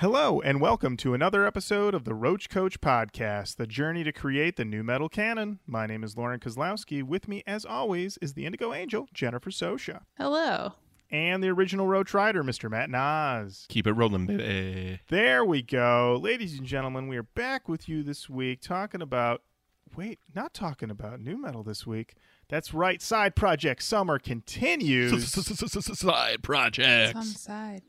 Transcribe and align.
Hello, 0.00 0.40
and 0.40 0.60
welcome 0.60 0.96
to 0.98 1.12
another 1.12 1.44
episode 1.44 1.92
of 1.92 2.04
the 2.04 2.14
Roach 2.14 2.48
Koach 2.48 2.78
Podcast, 2.78 3.56
the 3.56 3.66
journey 3.66 4.04
to 4.04 4.12
create 4.12 4.54
the 4.54 4.64
nu 4.64 4.84
metal 4.84 5.08
canon. 5.08 5.58
My 5.66 5.86
name 5.86 6.04
is 6.04 6.16
Lauren 6.16 6.38
Kozlowski. 6.38 7.02
With 7.02 7.26
me, 7.26 7.42
as 7.48 7.64
always, 7.64 8.16
is 8.22 8.34
the 8.34 8.46
Indigo 8.46 8.72
Angel, 8.72 9.08
Jennifer 9.12 9.50
Sosha, 9.50 10.02
Hello. 10.16 10.74
and 11.10 11.42
the 11.42 11.48
original 11.48 11.88
Roach 11.88 12.14
Rider, 12.14 12.44
Mr. 12.44 12.70
Matt 12.70 12.90
Nas. 12.90 13.66
Keep 13.68 13.88
it 13.88 13.92
rolling, 13.94 14.26
baby. 14.26 15.00
There 15.08 15.44
we 15.44 15.62
go. 15.62 16.16
Ladies 16.22 16.56
and 16.56 16.64
gentlemen, 16.64 17.08
we 17.08 17.16
are 17.16 17.24
back 17.24 17.68
with 17.68 17.88
you 17.88 18.04
this 18.04 18.30
week 18.30 18.60
talking 18.60 19.02
about. 19.02 19.42
Wait, 19.96 20.20
not 20.32 20.54
talking 20.54 20.90
about 20.90 21.18
nu 21.18 21.36
metal 21.36 21.64
this 21.64 21.88
week. 21.88 22.14
That's 22.48 22.72
right. 22.72 23.02
Side 23.02 23.34
Project 23.34 23.82
Summer 23.82 24.20
continues. 24.20 25.32
Side 25.98 26.42
projects. 26.44 27.12
Some 27.14 27.22
side. 27.24 27.82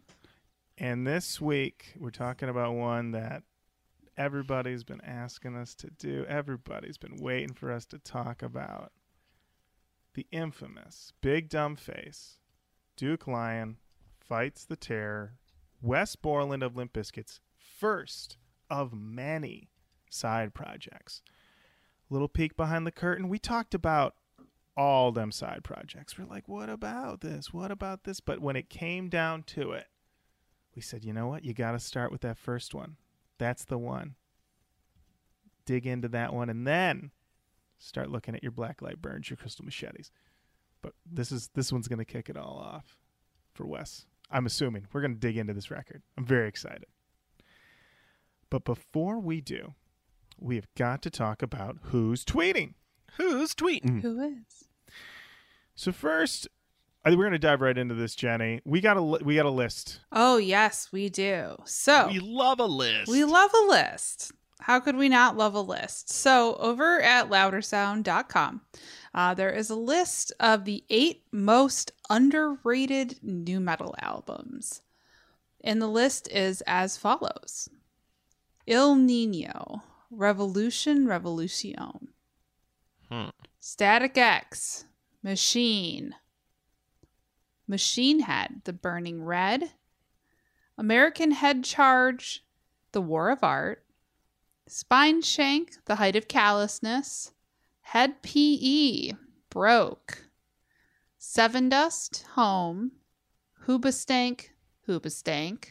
And 0.81 1.05
this 1.05 1.41
week, 1.41 1.93
we're 1.99 2.09
talking 2.09 2.47
about 2.47 2.73
one 2.73 3.11
that 3.11 3.43
everybody's 4.15 4.85
been 4.85 5.01
asking 5.01 5.57
us 5.57 5.75
to 5.75 5.89
do. 5.89 6.25
Everybody's 6.25 6.97
been 6.97 7.17
waiting 7.17 7.53
for 7.53 7.69
us 7.69 7.85
to 7.87 7.99
talk 7.99 8.41
about. 8.41 8.93
The 10.13 10.25
infamous 10.31 11.11
Big 11.19 11.49
Dumb 11.49 11.75
Face, 11.75 12.37
Duke 12.95 13.27
Lion, 13.27 13.75
Fights 14.21 14.63
the 14.63 14.77
Terror, 14.77 15.33
Wes 15.81 16.15
Borland 16.15 16.63
of 16.63 16.77
Limp 16.77 16.93
Bizkit's 16.93 17.41
first 17.57 18.37
of 18.69 18.93
many 18.93 19.69
side 20.09 20.53
projects. 20.53 21.21
Little 22.09 22.29
peek 22.29 22.55
behind 22.55 22.87
the 22.87 22.91
curtain. 22.91 23.27
We 23.27 23.37
talked 23.37 23.73
about 23.73 24.15
all 24.77 25.11
them 25.11 25.33
side 25.33 25.65
projects. 25.65 26.17
We're 26.17 26.23
like, 26.23 26.47
what 26.47 26.69
about 26.69 27.19
this? 27.19 27.53
What 27.53 27.69
about 27.69 28.05
this? 28.05 28.21
But 28.21 28.39
when 28.39 28.55
it 28.55 28.69
came 28.69 29.09
down 29.09 29.43
to 29.43 29.73
it, 29.73 29.87
we 30.79 30.83
said, 30.83 31.03
you 31.03 31.11
know 31.11 31.27
what? 31.27 31.43
You 31.43 31.53
got 31.53 31.73
to 31.73 31.79
start 31.79 32.09
with 32.09 32.21
that 32.21 32.37
first 32.37 32.73
one. 32.73 32.95
That's 33.37 33.65
the 33.65 33.77
one. 33.77 34.15
Dig 35.65 35.85
into 35.85 36.07
that 36.07 36.33
one 36.33 36.49
and 36.49 36.65
then 36.65 37.11
start 37.77 38.09
looking 38.09 38.33
at 38.33 38.41
your 38.41 38.53
black 38.53 38.81
light 38.81 39.01
burns, 39.01 39.29
your 39.29 39.35
crystal 39.35 39.65
machetes. 39.65 40.09
But 40.81 40.93
this 41.05 41.33
is 41.33 41.49
this 41.53 41.73
one's 41.73 41.89
going 41.89 41.99
to 41.99 42.05
kick 42.05 42.29
it 42.29 42.37
all 42.37 42.57
off 42.57 42.97
for 43.53 43.67
Wes. 43.67 44.05
I'm 44.31 44.45
assuming 44.45 44.87
we're 44.93 45.01
going 45.01 45.15
to 45.15 45.19
dig 45.19 45.35
into 45.35 45.53
this 45.53 45.69
record. 45.69 46.01
I'm 46.17 46.23
very 46.23 46.47
excited. 46.47 46.85
But 48.49 48.63
before 48.63 49.19
we 49.19 49.41
do, 49.41 49.73
we 50.39 50.55
have 50.55 50.73
got 50.75 51.01
to 51.01 51.09
talk 51.09 51.41
about 51.41 51.75
who's 51.87 52.23
tweeting. 52.23 52.75
Who's 53.17 53.53
tweeting? 53.53 54.01
Who 54.01 54.21
is? 54.21 54.69
So 55.75 55.91
first, 55.91 56.47
I 56.47 56.47
think 56.47 56.58
we're 57.05 57.15
going 57.15 57.31
to 57.31 57.39
dive 57.39 57.61
right 57.61 57.77
into 57.77 57.95
this, 57.95 58.13
Jenny. 58.15 58.61
We 58.65 58.81
got 58.81 58.97
a 58.97 59.01
we 59.01 59.35
got 59.35 59.45
a 59.45 59.49
list. 59.51 60.01
Oh, 60.11 60.37
yes, 60.37 60.89
we 60.91 61.09
do. 61.09 61.55
So 61.65 62.07
We 62.07 62.19
love 62.19 62.59
a 62.59 62.65
list. 62.65 63.09
we 63.09 63.23
love 63.23 63.51
a 63.53 63.67
list. 63.69 64.31
How 64.61 64.79
could 64.81 64.97
we 64.97 65.07
not 65.07 65.37
love 65.37 65.53
a 65.53 65.61
list? 65.61 66.11
So 66.11 66.55
over 66.55 67.01
at 67.01 67.29
loudersound.com, 67.29 68.61
uh, 69.13 69.33
there 69.33 69.51
is 69.51 69.69
a 69.69 69.75
list 69.75 70.33
of 70.39 70.65
the 70.65 70.83
eight 70.89 71.23
most 71.31 71.93
underrated 72.09 73.19
nu 73.23 73.59
metal 73.61 73.95
albums. 74.01 74.81
And 75.63 75.81
the 75.81 75.87
list 75.87 76.27
is 76.29 76.61
as 76.67 76.97
follows 76.97 77.69
Ill 78.67 78.95
Nino, 78.95 79.83
Revolution, 80.11 81.07
Revolution, 81.07 82.09
Hmm. 83.09 83.29
Static 83.59 84.17
X, 84.17 84.85
Machine, 85.23 86.15
Machine 87.69 88.21
Head, 88.21 88.61
The 88.63 88.73
Burning 88.73 89.23
Red, 89.23 89.71
American 90.75 91.31
Head 91.31 91.63
Charge, 91.63 92.43
The 92.93 93.01
War 93.01 93.29
of 93.29 93.43
Art, 93.43 93.85
Spineshank, 94.67 95.77
The 95.85 95.95
Height 95.95 96.15
of 96.15 96.27
Callousness, 96.27 97.31
Head 97.81 98.23
PE, 98.23 99.11
Broke, 99.51 100.25
Sevendust, 101.21 102.23
Home, 102.29 102.93
Hoobastank, 103.67 104.49
Hoobastank, 104.87 105.65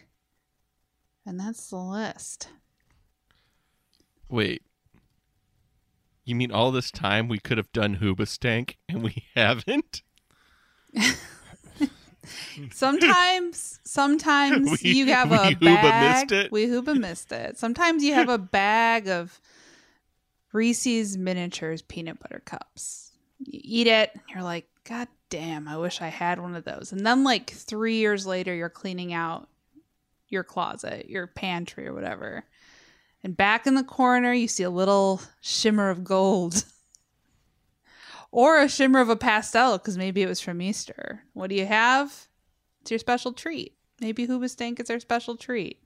and 1.27 1.41
that's 1.41 1.69
the 1.69 1.77
list. 1.77 2.49
Wait. 4.29 4.63
You 6.25 6.37
mean 6.37 6.53
all 6.53 6.71
this 6.71 6.93
time 6.93 7.27
we 7.27 7.41
could 7.41 7.59
have 7.59 7.73
done 7.73 7.97
Hoobastank 7.97 8.77
and 8.89 9.03
we 9.03 9.25
haven't? 9.35 10.03
Sometimes, 12.73 13.81
sometimes 13.85 14.83
We- 14.83 14.91
you 14.91 15.07
have 15.07 15.33
a 15.33 15.55
bag. 15.55 16.29
missed 16.29 16.33
it. 16.33 16.53
We 16.53 16.67
Hooba 16.67 16.99
missed 16.99 17.33
it. 17.33 17.59
Sometimes 17.59 18.03
you 18.05 18.15
have 18.15 18.29
a 18.29 18.39
bag 18.59 19.09
of 19.09 19.41
Reese's 20.53 21.17
miniatures 21.19 21.83
peanut 21.83 22.19
butter 22.21 22.43
cups. 22.45 23.13
You 23.39 23.61
eat 23.63 23.87
it, 23.87 24.11
you're 24.33 24.43
like, 24.43 24.67
God 24.85 25.09
damn, 25.31 25.69
I 25.69 25.77
wish 25.77 26.01
I 26.01 26.09
had 26.09 26.41
one 26.41 26.57
of 26.57 26.65
those. 26.65 26.93
And 26.93 27.07
then, 27.07 27.23
like 27.23 27.51
three 27.51 27.97
years 27.97 28.27
later, 28.27 28.55
you're 28.55 28.69
cleaning 28.71 29.13
out 29.13 29.49
your 30.29 30.43
closet, 30.45 31.09
your 31.09 31.27
pantry, 31.27 31.87
or 31.87 31.95
whatever. 31.95 32.45
And 33.23 33.37
back 33.37 33.67
in 33.67 33.75
the 33.75 33.85
corner, 33.85 34.33
you 34.33 34.49
see 34.49 34.63
a 34.63 34.71
little 34.71 35.21
shimmer 35.41 35.91
of 35.91 36.05
gold. 36.05 36.65
or 38.31 38.59
a 38.61 38.69
shimmer 38.69 39.01
of 39.01 39.09
a 39.09 39.17
pastel, 39.17 39.79
because 39.79 39.99
maybe 39.99 40.23
it 40.23 40.29
was 40.29 40.41
from 40.41 40.61
Easter. 40.61 41.23
What 41.33 41.51
do 41.51 41.57
you 41.57 41.67
have? 41.67 42.29
It's 42.81 42.91
your 42.91 42.99
special 42.99 43.33
treat. 43.33 43.75
Maybe 44.01 44.27
Hoobastank 44.27 44.51
Stank 44.51 44.81
is 44.81 44.91
our 44.91 45.01
special 45.01 45.37
treat 45.37 45.83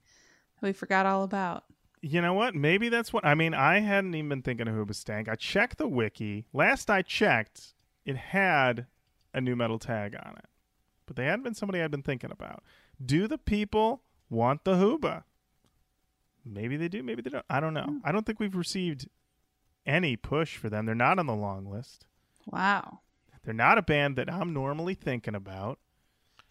that 0.59 0.67
we 0.67 0.73
forgot 0.73 1.05
all 1.05 1.23
about. 1.23 1.63
You 2.01 2.21
know 2.21 2.33
what? 2.33 2.53
Maybe 2.53 2.89
that's 2.89 3.13
what 3.13 3.25
I 3.25 3.33
mean. 3.33 3.53
I 3.53 3.79
hadn't 3.79 4.13
even 4.13 4.29
been 4.29 4.41
thinking 4.41 4.67
of 4.67 4.75
Hoobastank. 4.75 5.29
I 5.29 5.35
checked 5.35 5.77
the 5.77 5.87
wiki. 5.87 6.45
Last 6.51 6.89
I 6.89 7.01
checked, 7.01 7.73
it 8.05 8.17
had 8.17 8.87
a 9.33 9.41
nu 9.41 9.55
metal 9.55 9.79
tag 9.79 10.15
on 10.15 10.35
it, 10.37 10.45
but 11.05 11.15
they 11.15 11.25
hadn't 11.25 11.43
been 11.43 11.53
somebody 11.53 11.81
I'd 11.81 11.91
been 11.91 12.03
thinking 12.03 12.31
about. 12.31 12.63
Do 13.03 13.27
the 13.27 13.37
people 13.37 14.03
want 14.29 14.65
the 14.65 14.75
Hooba? 14.75 15.23
Maybe 16.45 16.75
they 16.75 16.89
do. 16.89 17.01
Maybe 17.03 17.21
they 17.21 17.29
don't. 17.29 17.45
I 17.49 17.59
don't 17.59 17.73
know. 17.73 17.83
Hmm. 17.83 17.97
I 18.03 18.11
don't 18.11 18.25
think 18.25 18.39
we've 18.39 18.55
received 18.55 19.07
any 19.85 20.15
push 20.15 20.57
for 20.57 20.69
them. 20.69 20.85
They're 20.85 20.95
not 20.95 21.19
on 21.19 21.25
the 21.25 21.35
long 21.35 21.65
list. 21.65 22.05
Wow. 22.45 22.99
They're 23.43 23.53
not 23.53 23.77
a 23.77 23.81
band 23.81 24.15
that 24.15 24.31
I'm 24.31 24.53
normally 24.53 24.93
thinking 24.93 25.35
about. 25.35 25.79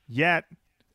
Yet, 0.07 0.45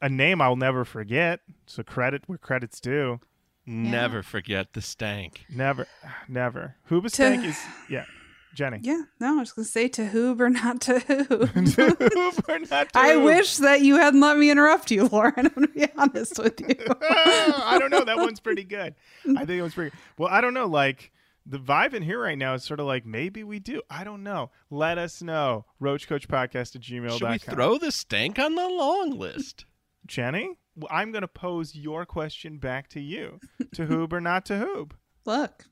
a 0.01 0.09
name 0.09 0.41
I'll 0.41 0.55
never 0.55 0.85
forget. 0.85 1.39
So 1.65 1.81
credit 1.83 2.23
where 2.27 2.37
credit's 2.37 2.79
due. 2.79 3.19
Never 3.65 4.23
forget 4.23 4.73
the 4.73 4.81
stank. 4.81 5.45
Never, 5.49 5.87
never. 6.27 6.75
Hoobastank 6.89 7.43
is 7.45 7.59
yeah, 7.89 8.05
Jenny. 8.53 8.79
Yeah, 8.81 9.01
no, 9.19 9.37
I 9.37 9.39
was 9.39 9.51
going 9.51 9.65
to 9.65 9.71
say 9.71 9.87
to 9.89 10.07
Hoob 10.07 10.39
or 10.39 10.49
not 10.49 10.79
to 10.81 10.93
Hoob. 10.99 11.49
Hoob 11.49 12.49
or 12.49 12.59
not 12.59 12.93
to 12.93 12.99
I 12.99 13.13
Hoob. 13.15 13.25
wish 13.25 13.57
that 13.57 13.81
you 13.81 13.97
hadn't 13.97 14.21
let 14.21 14.37
me 14.37 14.49
interrupt 14.51 14.91
you, 14.91 15.07
Lauren. 15.07 15.33
I'm 15.37 15.49
going 15.49 15.67
to 15.67 15.73
be 15.73 15.87
honest 15.97 16.37
with 16.39 16.61
you. 16.61 16.75
I 17.09 17.77
don't 17.79 17.89
know. 17.89 18.05
That 18.05 18.17
one's 18.17 18.39
pretty 18.39 18.63
good. 18.63 18.95
I 19.25 19.45
think 19.45 19.59
it 19.59 19.63
was 19.63 19.73
pretty. 19.73 19.95
Well, 20.17 20.29
I 20.29 20.39
don't 20.41 20.53
know. 20.53 20.67
Like 20.67 21.11
the 21.49 21.59
vibe 21.59 21.93
in 21.93 22.03
here 22.03 22.21
right 22.21 22.37
now 22.37 22.53
is 22.53 22.63
sort 22.63 22.79
of 22.79 22.85
like 22.85 23.05
maybe 23.05 23.43
we 23.43 23.59
do. 23.59 23.81
I 23.89 24.03
don't 24.03 24.23
know. 24.23 24.51
Let 24.69 24.97
us 24.97 25.21
know. 25.21 25.65
Roachkoachpodcast 25.81 26.75
at 26.75 26.81
gmail.com. 26.81 27.17
Should 27.17 27.29
we 27.29 27.37
throw 27.37 27.77
the 27.77 27.91
stank 27.91 28.37
on 28.37 28.55
the 28.55 28.67
long 28.67 29.17
list? 29.17 29.65
Jenny? 30.05 30.57
I'm 30.91 31.11
going 31.11 31.21
to 31.21 31.27
pose 31.27 31.75
your 31.75 32.05
question 32.05 32.57
back 32.57 32.89
to 32.89 32.99
you. 32.99 33.39
To 33.73 33.87
Hoob 33.87 34.13
or 34.13 34.21
not 34.21 34.45
to 34.47 34.53
Hoob? 34.53 34.91
Look, 35.25 35.65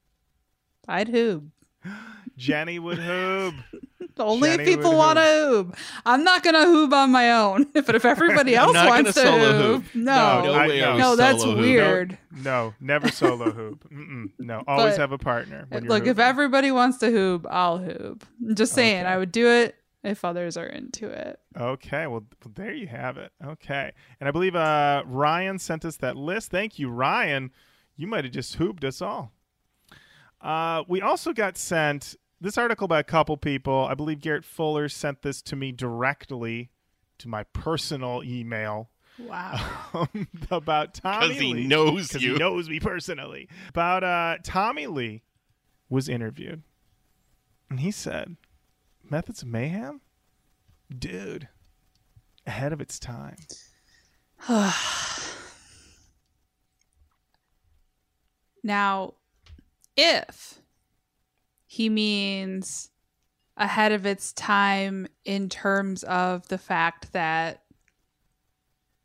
I'd 0.88 1.10
Hoob. 1.10 1.52
Jenny 2.38 2.80
would 2.80 2.98
Hoob. 2.98 3.56
Only 4.18 4.50
Jenny 4.50 4.64
if 4.64 4.70
people 4.70 4.96
want 4.96 5.18
to 5.18 5.24
Hoob. 5.24 5.78
I'm 6.06 6.24
not 6.24 6.42
going 6.44 6.54
to 6.54 6.62
Hoob 6.62 6.94
on 6.94 7.12
my 7.12 7.32
own. 7.34 7.66
But 7.74 7.96
if 7.96 8.06
everybody 8.06 8.58
I'm 8.58 8.66
else 8.66 8.74
not 8.74 8.90
wants 8.90 9.14
to 9.16 9.24
gonna 9.24 9.40
solo 9.40 9.78
Hoob, 9.80 9.82
Hoob. 9.84 9.96
no. 9.96 10.42
No 10.44 10.54
I- 10.54 10.68
no. 10.68 10.98
No, 10.98 11.16
that's 11.16 11.44
Hoob. 11.44 11.58
weird. 11.60 12.18
No, 12.32 12.74
never 12.80 13.10
solo 13.10 13.52
Hoob. 13.52 13.80
Mm-mm, 13.92 14.32
no, 14.40 14.64
always 14.68 14.94
But- 14.94 15.00
have 15.02 15.12
a 15.12 15.18
partner. 15.18 15.66
when 15.70 15.84
you're 15.84 15.90
Look, 15.90 16.08
if 16.08 16.20
everybody 16.20 16.72
wants 16.72 16.98
to 17.00 17.08
Hoob, 17.08 17.46
I'll 17.50 17.80
Hoob. 17.80 18.22
I'm 18.46 18.56
just 18.56 18.74
saying, 18.74 19.02
Okay. 19.02 19.10
I 19.10 19.18
would 19.18 19.32
do 19.32 19.48
it 19.48 19.76
if 20.04 20.24
others 20.24 20.56
are 20.58 20.66
into 20.68 21.08
it. 21.10 21.40
Okay, 21.58 22.08
well, 22.08 22.24
there 22.56 22.74
you 22.74 22.88
have 22.88 23.18
it. 23.18 23.32
Okay, 23.46 23.92
and 24.20 24.28
I 24.30 24.32
believe 24.32 24.56
uh, 24.56 25.04
Ryan 25.06 25.58
sent 25.60 25.84
us 25.86 25.98
that 25.98 26.16
list. 26.16 26.52
Thank 26.52 26.80
you, 26.80 26.90
Ryan. 26.90 27.52
You 27.98 28.08
might 28.08 28.24
have 28.26 28.34
just 28.34 28.56
hooped 28.56 28.84
us 28.84 29.02
all. 29.02 29.32
Uh, 30.46 30.84
we 30.88 31.02
also 31.02 31.34
got 31.34 31.58
sent 31.58 32.16
this 32.40 32.56
article 32.58 32.88
by 32.88 33.00
a 33.00 33.04
couple 33.04 33.36
people. 33.36 33.86
I 33.90 33.96
believe 33.96 34.22
Garrett 34.22 34.46
Fuller 34.46 34.88
sent 34.88 35.24
this 35.24 35.42
to 35.42 35.56
me 35.56 35.72
directly 35.72 36.70
to 37.18 37.28
my 37.28 37.44
personal 37.46 38.22
email 38.24 38.90
Wow. 39.18 39.88
um, 39.94 40.28
about 40.52 40.94
Tommy 40.94 41.28
Because 41.30 41.42
he 41.42 41.54
Lee. 41.54 41.68
knows 41.68 42.10
'Cause 42.10 42.22
you. 42.22 42.34
he 42.34 42.38
knows 42.40 42.70
me 42.70 42.80
personally. 42.80 43.48
About 43.70 44.04
uh, 44.04 44.38
Tommy 44.44 44.86
Lee 44.88 45.24
was 45.90 46.08
interviewed, 46.10 46.62
and 47.70 47.80
he 47.80 47.90
said, 47.92 48.36
"Methods 49.10 49.42
of 49.42 49.48
Mayhem, 49.48 50.02
dude, 50.96 51.48
ahead 52.46 52.72
of 52.74 52.82
its 52.82 53.00
time." 53.00 53.38
Now, 58.64 59.14
if 59.98 60.60
he 61.66 61.90
means 61.90 62.90
ahead 63.58 63.92
of 63.92 64.06
its 64.06 64.34
time 64.34 65.08
in 65.24 65.50
terms 65.50 66.04
of 66.04 66.48
the 66.48 66.58
fact 66.58 67.14
that 67.14 67.64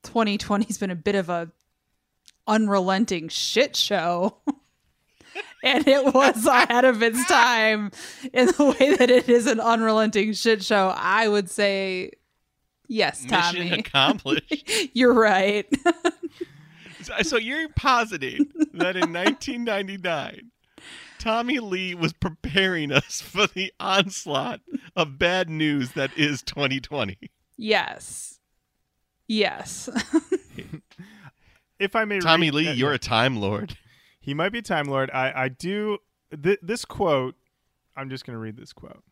2020 0.03 0.65
has 0.67 0.79
been 0.79 0.91
a 0.91 0.97
bit 0.97 1.15
of 1.15 1.29
a 1.29 1.51
unrelenting 2.47 3.29
shit 3.29 3.77
show. 3.77 4.39
and 5.63 5.87
it 5.87 6.15
was 6.15 6.45
ahead 6.47 6.85
of 6.85 7.03
its 7.03 7.25
time 7.27 7.91
in 8.33 8.47
the 8.47 8.77
way 8.79 8.97
that 8.97 9.11
it 9.11 9.29
is 9.29 9.47
an 9.47 9.61
unrelenting 9.61 10.33
shit 10.33 10.63
show. 10.63 10.93
I 10.97 11.29
would 11.29 11.49
say 11.51 12.13
yes, 12.89 13.25
Tommy. 13.25 13.61
Mission 13.61 13.81
accomplished. 13.81 14.91
You're 14.95 15.15
right. 15.15 15.67
so, 17.03 17.15
so 17.23 17.37
you're 17.37 17.69
positing 17.71 18.47
that 18.75 18.97
in 18.97 19.13
1999, 19.13 20.51
Tommy 21.21 21.61
Lee 21.61 21.95
was 21.95 22.13
preparing 22.13 22.91
us 22.91 23.21
for 23.21 23.47
the 23.47 23.73
onslaught 23.79 24.61
of 24.97 25.19
bad 25.19 25.49
news 25.49 25.93
that 25.93 26.11
is 26.19 26.43
2020. 26.43 27.17
yes. 27.57 28.39
Yes. 29.29 29.89
If 31.79 31.95
I 31.95 32.05
may, 32.05 32.19
Tommy 32.19 32.49
read- 32.49 32.55
Lee, 32.55 32.69
uh, 32.69 32.73
you're 32.73 32.93
a 32.93 32.99
time 32.99 33.37
lord. 33.41 33.77
He 34.21 34.35
might 34.35 34.51
be 34.51 34.59
a 34.59 34.63
Time 34.63 34.87
Lord. 34.87 35.11
I, 35.15 35.33
I 35.45 35.49
do. 35.49 35.99
Th- 36.43 36.59
this 36.61 36.85
quote, 36.85 37.37
I'm 37.97 38.11
just 38.11 38.27
going 38.27 38.35
to 38.35 38.41
read 38.41 38.57
this 38.57 38.73
quote. 38.73 39.03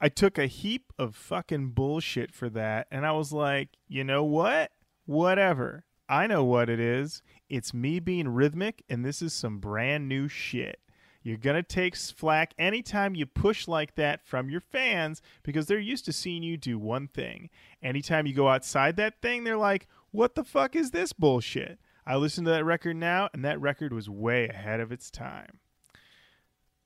I 0.00 0.08
took 0.08 0.38
a 0.38 0.46
heap 0.46 0.92
of 0.98 1.14
fucking 1.14 1.70
bullshit 1.72 2.32
for 2.32 2.48
that, 2.50 2.86
and 2.90 3.04
I 3.04 3.12
was 3.12 3.32
like, 3.32 3.68
you 3.86 4.02
know 4.04 4.24
what? 4.24 4.70
Whatever. 5.04 5.84
I 6.08 6.26
know 6.26 6.42
what 6.44 6.70
it 6.70 6.80
is. 6.80 7.20
It's 7.50 7.74
me 7.74 8.00
being 8.00 8.28
rhythmic, 8.28 8.82
and 8.88 9.04
this 9.04 9.20
is 9.20 9.34
some 9.34 9.58
brand 9.58 10.08
new 10.08 10.26
shit. 10.28 10.78
You're 11.22 11.36
going 11.36 11.56
to 11.56 11.62
take 11.62 11.96
flack 11.96 12.54
anytime 12.58 13.14
you 13.14 13.26
push 13.26 13.66
like 13.66 13.96
that 13.96 14.26
from 14.26 14.50
your 14.50 14.60
fans 14.60 15.20
because 15.42 15.66
they're 15.66 15.78
used 15.78 16.04
to 16.06 16.12
seeing 16.12 16.42
you 16.42 16.56
do 16.56 16.78
one 16.78 17.08
thing. 17.08 17.50
Anytime 17.82 18.26
you 18.26 18.34
go 18.34 18.48
outside 18.48 18.96
that 18.96 19.20
thing, 19.20 19.44
they're 19.44 19.56
like, 19.56 19.88
what 20.10 20.34
the 20.34 20.44
fuck 20.44 20.76
is 20.76 20.90
this 20.90 21.12
bullshit? 21.12 21.78
I 22.06 22.16
listen 22.16 22.44
to 22.44 22.50
that 22.52 22.64
record 22.64 22.96
now, 22.96 23.28
and 23.34 23.44
that 23.44 23.60
record 23.60 23.92
was 23.92 24.08
way 24.08 24.48
ahead 24.48 24.80
of 24.80 24.90
its 24.90 25.10
time. 25.10 25.58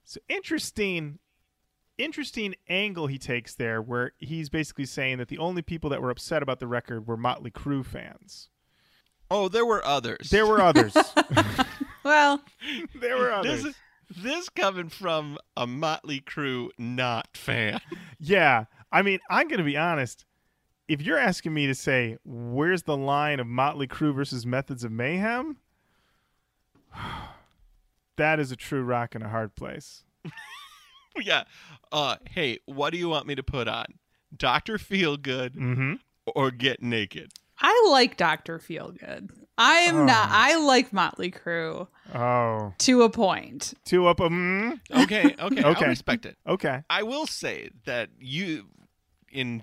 So 0.05 0.19
interesting, 0.29 1.20
interesting 1.96 2.56
angle 2.69 3.06
he 3.06 3.19
takes 3.19 3.55
there, 3.55 3.81
where 3.81 4.12
he's 4.19 4.49
basically 4.49 4.87
saying 4.87 5.19
that 5.19 5.28
the 5.28 5.38
only 5.38 5.62
people 5.62 5.90
that 5.90 6.02
were 6.02 6.11
upset 6.11 6.43
about 6.43 6.58
the 6.58 6.67
record 6.67 7.06
were 7.06 7.17
Motley 7.17 7.52
Crue 7.52 7.85
fans. 7.85 8.49
Oh, 9.31 9.49
there 9.49 9.64
were 9.64 9.85
others. 9.87 10.31
There 10.31 10.46
were 10.46 10.61
others. 10.61 10.94
well, 12.05 12.43
there 13.00 13.17
were 13.17 13.31
others. 13.31 13.62
This, 13.62 13.75
this 14.17 14.49
coming 14.49 14.88
from 14.88 15.38
a 15.56 15.67
Motley 15.67 16.20
Crue 16.20 16.69
not 16.79 17.29
fan. 17.37 17.81
Yeah, 18.25 18.67
I 18.93 19.03
mean, 19.03 19.19
I'm 19.29 19.49
going 19.49 19.59
to 19.59 19.64
be 19.64 19.76
honest. 19.76 20.25
If 20.87 21.03
you're 21.03 21.19
asking 21.19 21.53
me 21.55 21.67
to 21.67 21.75
say 21.75 22.19
where's 22.25 22.85
the 22.85 22.97
line 22.97 23.41
of 23.41 23.47
Motley 23.49 23.88
Crue 23.88 24.14
versus 24.14 24.47
Methods 24.47 24.85
of 24.85 24.93
Mayhem, 24.93 25.56
that 28.17 28.38
is 28.38 28.53
a 28.53 28.56
true 28.56 28.82
rock 28.82 29.14
in 29.14 29.23
a 29.23 29.29
hard 29.29 29.55
place. 29.55 30.05
yeah. 31.20 31.44
Uh, 31.91 32.17
hey, 32.31 32.59
what 32.67 32.91
do 32.93 32.99
you 32.99 33.09
want 33.09 33.26
me 33.26 33.35
to 33.35 33.43
put 33.43 33.69
on? 33.69 33.87
Doctor 34.37 34.79
Feelgood 34.79 35.56
Mm-hmm. 35.56 35.94
or 36.26 36.50
Get 36.50 36.82
Naked? 36.82 37.32
I 37.59 37.88
like 37.91 38.17
Dr. 38.17 38.59
Feelgood. 38.59 39.31
I 39.58 39.72
am 39.81 40.06
not. 40.06 40.28
Oh. 40.28 40.32
I 40.32 40.56
like 40.56 40.93
Motley 40.93 41.31
Crue 41.31 41.87
Oh, 42.14 42.72
to 42.78 43.02
a 43.02 43.10
point. 43.10 43.75
two 43.84 44.06
up. 44.06 44.20
Um, 44.20 44.81
Okay, 44.90 45.34
okay, 45.38 45.38
Okay. 45.38 45.62
I'll 45.62 45.88
respect 45.88 46.26
it. 46.26 46.37
okay. 46.46 46.82
I 46.90 47.02
will 47.02 47.26
say 47.26 47.70
that 47.84 48.10
you, 48.19 48.66
in 49.31 49.62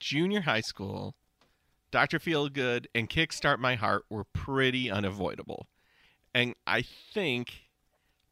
junior 0.00 0.40
high 0.42 0.60
school, 0.60 1.14
Dr. 1.90 2.18
Feelgood 2.18 2.86
and 2.94 3.08
Kickstart 3.08 3.58
My 3.58 3.74
Heart 3.76 4.04
were 4.10 4.24
pretty 4.24 4.90
unavoidable. 4.90 5.68
And 6.34 6.54
I 6.66 6.82
think 6.82 7.62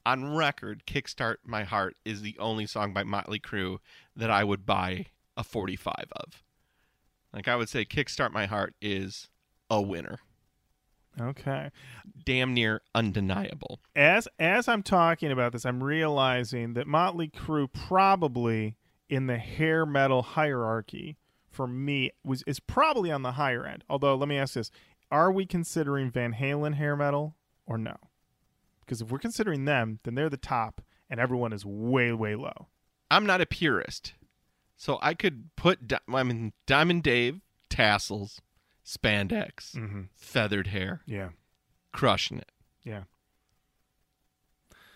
on 0.04 0.34
record, 0.36 0.82
Kickstart 0.86 1.36
My 1.44 1.64
Heart 1.64 1.96
is 2.04 2.20
the 2.22 2.36
only 2.38 2.66
song 2.66 2.92
by 2.92 3.02
Motley 3.04 3.40
Crue 3.40 3.78
that 4.14 4.30
I 4.30 4.44
would 4.44 4.66
buy 4.66 5.06
a 5.36 5.42
45 5.44 5.94
of. 6.16 6.42
Like, 7.32 7.48
I 7.48 7.56
would 7.56 7.68
say 7.68 7.84
Kickstart 7.84 8.32
My 8.32 8.46
Heart 8.46 8.74
is 8.80 9.28
a 9.70 9.80
winner. 9.80 10.18
Okay. 11.20 11.70
Damn 12.24 12.52
near 12.54 12.82
undeniable. 12.94 13.80
As 13.94 14.28
as 14.38 14.68
I'm 14.68 14.82
talking 14.82 15.32
about 15.32 15.52
this, 15.52 15.64
I'm 15.64 15.82
realizing 15.82 16.74
that 16.74 16.86
Motley 16.86 17.28
Crue 17.28 17.72
probably 17.72 18.76
in 19.08 19.26
the 19.26 19.38
hair 19.38 19.86
metal 19.86 20.22
hierarchy 20.22 21.16
for 21.50 21.66
me 21.66 22.10
was 22.24 22.42
is 22.46 22.60
probably 22.60 23.10
on 23.10 23.22
the 23.22 23.32
higher 23.32 23.64
end. 23.64 23.84
Although 23.88 24.14
let 24.16 24.28
me 24.28 24.38
ask 24.38 24.54
this. 24.54 24.70
Are 25.10 25.30
we 25.30 25.46
considering 25.46 26.10
Van 26.10 26.34
Halen 26.34 26.74
hair 26.74 26.96
metal 26.96 27.36
or 27.64 27.78
no? 27.78 27.96
Because 28.80 29.00
if 29.00 29.10
we're 29.10 29.18
considering 29.18 29.64
them, 29.64 30.00
then 30.02 30.16
they're 30.16 30.28
the 30.28 30.36
top 30.36 30.82
and 31.08 31.20
everyone 31.20 31.52
is 31.52 31.64
way, 31.64 32.12
way 32.12 32.34
low. 32.34 32.66
I'm 33.10 33.24
not 33.24 33.40
a 33.40 33.46
purist, 33.46 34.14
so 34.76 34.98
I 35.00 35.14
could 35.14 35.50
put 35.56 35.92
I 36.12 36.22
mean 36.22 36.52
Diamond 36.66 37.04
Dave 37.04 37.40
tassels, 37.70 38.40
spandex, 38.86 39.72
Mm-hmm. 39.74 40.02
feathered 40.14 40.68
hair, 40.68 41.02
Yeah. 41.06 41.30
crushing 41.92 42.38
it. 42.38 42.52
Yeah. 42.84 43.02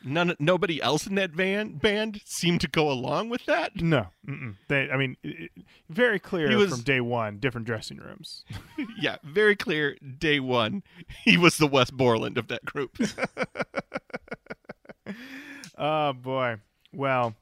None, 0.02 0.34
nobody 0.38 0.80
else 0.80 1.06
in 1.06 1.14
that 1.16 1.32
van 1.32 1.74
band 1.74 2.22
seemed 2.24 2.62
to 2.62 2.68
go 2.68 2.90
along 2.90 3.28
with 3.28 3.44
that. 3.44 3.76
No. 3.76 4.06
Mm-mm. 4.26 4.54
They, 4.68 4.90
I 4.90 4.96
mean, 4.96 5.18
it, 5.22 5.50
very 5.90 6.18
clear 6.18 6.56
was- 6.56 6.70
from 6.70 6.80
day 6.80 7.02
one, 7.02 7.38
different 7.38 7.66
dressing 7.66 7.98
rooms. 7.98 8.44
yeah, 8.98 9.16
very 9.22 9.56
clear. 9.56 9.96
Day 10.18 10.40
one, 10.40 10.82
he 11.24 11.36
was 11.36 11.58
the 11.58 11.66
Wes 11.66 11.90
Borland 11.90 12.38
of 12.38 12.48
that 12.48 12.64
group. 12.64 12.96
Oh 15.82 16.12
boy. 16.12 16.56
Well, 16.92 17.34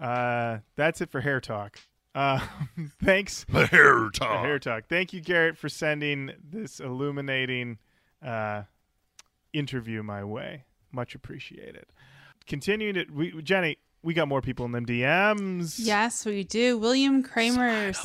uh, 0.00 0.58
that's 0.76 1.00
it 1.00 1.10
for 1.10 1.20
hair 1.20 1.40
talk. 1.40 1.78
Uh, 2.14 2.40
thanks, 3.02 3.44
the 3.48 3.66
hair 3.66 4.10
for 4.10 4.24
hair 4.24 4.58
talk. 4.58 4.84
Thank 4.88 5.12
you, 5.12 5.20
Garrett, 5.20 5.58
for 5.58 5.68
sending 5.68 6.32
this 6.42 6.80
illuminating 6.80 7.78
uh, 8.24 8.62
interview 9.52 10.02
my 10.02 10.22
way. 10.22 10.64
Much 10.92 11.14
appreciated. 11.14 11.86
Continuing 12.46 12.96
it, 12.96 13.10
we 13.10 13.42
Jenny, 13.42 13.78
we 14.02 14.14
got 14.14 14.28
more 14.28 14.42
people 14.42 14.66
in 14.66 14.72
them 14.72 14.86
DMs. 14.86 15.76
Yes, 15.78 16.24
we 16.24 16.44
do. 16.44 16.78
William 16.78 17.22
Kramer's. 17.22 18.04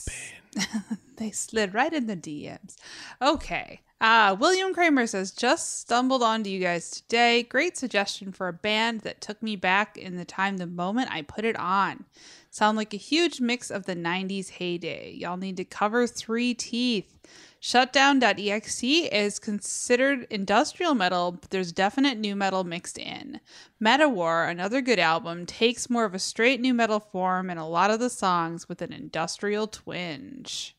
they 1.18 1.30
slid 1.30 1.74
right 1.74 1.94
in 1.94 2.08
the 2.08 2.16
DMs. 2.16 2.78
Okay. 3.22 3.82
Uh, 4.02 4.34
William 4.40 4.74
Kramer 4.74 5.06
says, 5.08 5.32
just 5.32 5.82
stumbled 5.82 6.24
onto 6.24 6.50
you 6.50 6.62
guys 6.62 6.90
today. 6.90 7.44
Great 7.44 7.76
suggestion 7.78 8.32
for 8.32 8.48
a 8.48 8.54
band 8.54 9.02
that 9.02 9.20
took 9.20 9.44
me 9.44 9.58
back 9.58 9.98
in 9.98 10.16
the 10.16 10.24
time 10.24 10.56
the 10.56 10.66
moment 10.66 11.12
I 11.12 11.22
put 11.22 11.44
it 11.44 11.58
on. 11.58 12.06
Sound 12.52 12.78
like 12.78 12.94
a 12.94 12.98
huge 12.98 13.40
mix 13.40 13.70
of 13.70 13.86
the 13.86 13.96
90s 13.96 14.50
heyday. 14.50 15.12
Y'all 15.12 15.38
need 15.38 15.58
to 15.58 15.64
cover 15.64 16.08
Three 16.08 16.54
Teeth. 16.54 17.14
Shutdown.exe 17.60 18.84
is 18.84 19.38
considered 19.38 20.26
industrial 20.30 20.96
metal, 20.96 21.34
but 21.34 21.52
there's 21.52 21.72
definite 21.72 22.18
nu 22.18 22.36
metal 22.36 22.64
mixed 22.64 22.98
in. 22.98 23.40
Meta 23.80 24.10
War, 24.10 24.46
another 24.46 24.82
good 24.82 24.98
album, 24.98 25.46
takes 25.46 25.90
more 25.90 26.06
of 26.06 26.16
a 26.16 26.20
straight 26.20 26.60
nu 26.60 26.74
metal 26.74 27.00
form 27.00 27.50
and 27.50 27.60
a 27.60 27.66
lot 27.66 27.92
of 27.92 28.00
the 28.00 28.10
songs 28.10 28.68
with 28.68 28.82
an 28.82 28.94
industrial 28.94 29.68
twinge. 29.68 30.76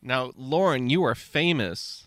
Now, 0.00 0.32
Lauren, 0.36 0.88
you 0.88 1.04
are 1.04 1.14
famous 1.14 2.04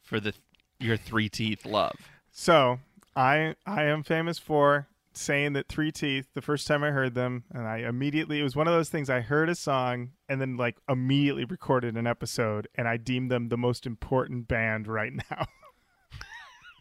for 0.00 0.20
the 0.20 0.32
your 0.78 0.96
three 0.96 1.28
teeth 1.28 1.66
love. 1.66 1.96
So 2.30 2.80
I 3.14 3.56
I 3.66 3.84
am 3.84 4.02
famous 4.02 4.38
for 4.38 4.86
saying 5.16 5.54
that 5.54 5.68
Three 5.68 5.92
Teeth 5.92 6.28
the 6.34 6.42
first 6.42 6.66
time 6.66 6.82
I 6.84 6.90
heard 6.90 7.14
them, 7.14 7.44
and 7.52 7.66
I 7.66 7.78
immediately 7.78 8.40
it 8.40 8.42
was 8.42 8.56
one 8.56 8.66
of 8.68 8.74
those 8.74 8.88
things. 8.88 9.10
I 9.10 9.20
heard 9.20 9.48
a 9.48 9.54
song 9.54 10.10
and 10.28 10.40
then 10.40 10.56
like 10.56 10.76
immediately 10.88 11.44
recorded 11.44 11.96
an 11.96 12.06
episode, 12.06 12.68
and 12.74 12.88
I 12.88 12.96
deemed 12.96 13.30
them 13.30 13.48
the 13.48 13.56
most 13.56 13.86
important 13.86 14.48
band 14.48 14.86
right 14.86 15.12
now. 15.30 15.46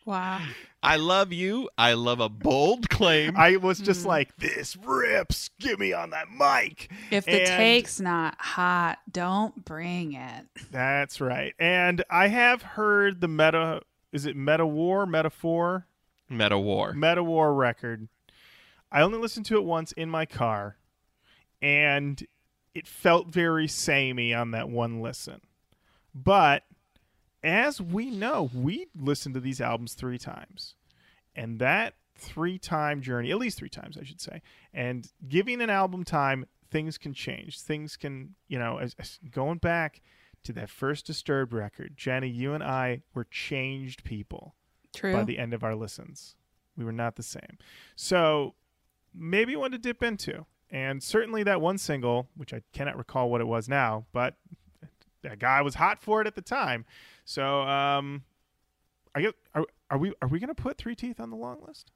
Wow. 0.06 0.42
I 0.84 0.96
love 0.96 1.32
you. 1.32 1.70
I 1.78 1.94
love 1.94 2.20
a 2.20 2.30
bold 2.30 2.90
claim. 2.90 3.38
I 3.38 3.58
was 3.58 3.80
just 3.80 4.02
mm-hmm. 4.02 4.10
like, 4.10 4.36
"This 4.38 4.76
rips! 4.76 5.52
Give 5.60 5.78
me 5.80 5.94
on 5.94 6.10
that 6.10 6.28
mic." 6.32 6.92
If 7.12 7.26
the 7.26 7.42
And- 7.42 7.48
take's 7.48 8.00
not 8.00 8.36
hot, 8.40 8.98
don't 9.12 9.64
bring 9.64 10.14
it. 10.14 10.48
That's 10.72 11.22
right. 11.22 11.54
And 11.60 12.04
I 12.10 12.30
have 12.30 12.64
heard 12.64 13.22
the 13.22 13.28
meta. 13.28 13.82
Is 14.12 14.26
it 14.26 14.36
Meta 14.36 14.66
War? 14.66 15.06
Metaphor? 15.06 15.86
Meta 16.30 16.58
War. 16.58 16.94
Meta 16.94 17.24
War 17.24 17.54
record. 17.54 18.08
I 18.92 19.02
only 19.02 19.18
listened 19.18 19.46
to 19.48 19.56
it 19.56 19.64
once 19.64 19.92
in 19.94 20.10
my 20.10 20.26
car, 20.26 20.78
and 21.62 22.26
it 22.74 22.88
felt 22.88 23.28
very 23.28 23.68
samey 23.68 24.34
on 24.34 24.52
that 24.52 24.70
one 24.70 25.02
listen. 25.02 25.42
But 26.14 26.64
as 27.44 27.82
we 27.82 28.10
know, 28.10 28.50
we 28.54 28.88
listened 28.96 29.36
to 29.36 29.42
these 29.42 29.62
albums 29.62 29.94
three 29.94 30.18
times, 30.18 30.76
and 31.36 31.60
that 31.60 31.96
three 32.16 32.58
time 32.58 33.02
journey, 33.02 33.32
at 33.32 33.38
least 33.38 33.58
three 33.58 33.70
times, 33.70 33.98
I 33.98 34.04
should 34.04 34.22
say, 34.22 34.42
and 34.74 35.08
giving 35.28 35.62
an 35.62 35.70
album 35.70 36.04
time, 36.04 36.46
things 36.70 36.98
can 36.98 37.14
change. 37.14 37.60
Things 37.60 37.98
can, 37.98 38.36
you 38.48 38.60
know, 38.60 38.78
as, 38.78 38.96
as 39.00 39.20
going 39.32 39.58
back 39.58 40.02
to 40.44 40.54
that 40.54 40.70
first 40.70 41.06
Disturbed 41.06 41.54
record, 41.54 41.96
Jenny, 41.96 42.30
you 42.30 42.54
and 42.54 42.64
I 42.64 43.02
were 43.14 43.26
changed 43.26 44.04
people 44.04 44.56
True. 44.96 45.14
by 45.14 45.24
the 45.24 45.38
end 45.38 45.54
of 45.54 45.64
our 45.64 45.76
listens. 45.76 46.36
We 46.78 46.86
were 46.86 46.92
not 46.92 47.16
the 47.16 47.24
same. 47.24 47.58
So 47.96 48.56
maybe 49.14 49.56
one 49.56 49.72
to 49.72 49.78
dip 49.78 50.04
into. 50.04 50.46
And 50.70 51.04
certainly 51.04 51.44
that 51.44 51.60
one 51.60 51.78
single, 51.78 52.30
which 52.36 52.54
I 52.54 52.62
cannot 52.74 52.98
recall 52.98 53.30
what 53.30 53.42
it 53.42 53.48
was 53.48 53.68
now, 53.68 54.06
but 54.14 54.36
that 55.22 55.40
guy 55.40 55.62
was 55.62 55.76
hot 55.76 56.02
for 56.02 56.22
it 56.22 56.28
at 56.28 56.36
the 56.36 56.42
time. 56.42 56.86
So 57.26 57.62
um 57.62 58.24
I 59.14 59.22
get 59.22 59.36
are, 59.54 59.66
are 59.90 59.98
we 59.98 60.14
are 60.22 60.28
we 60.28 60.40
gonna 60.40 60.56
put 60.56 60.78
Three 60.78 60.96
Teeth 60.96 61.20
on 61.20 61.30
the 61.30 61.36
long 61.36 61.60
list? 61.66 61.92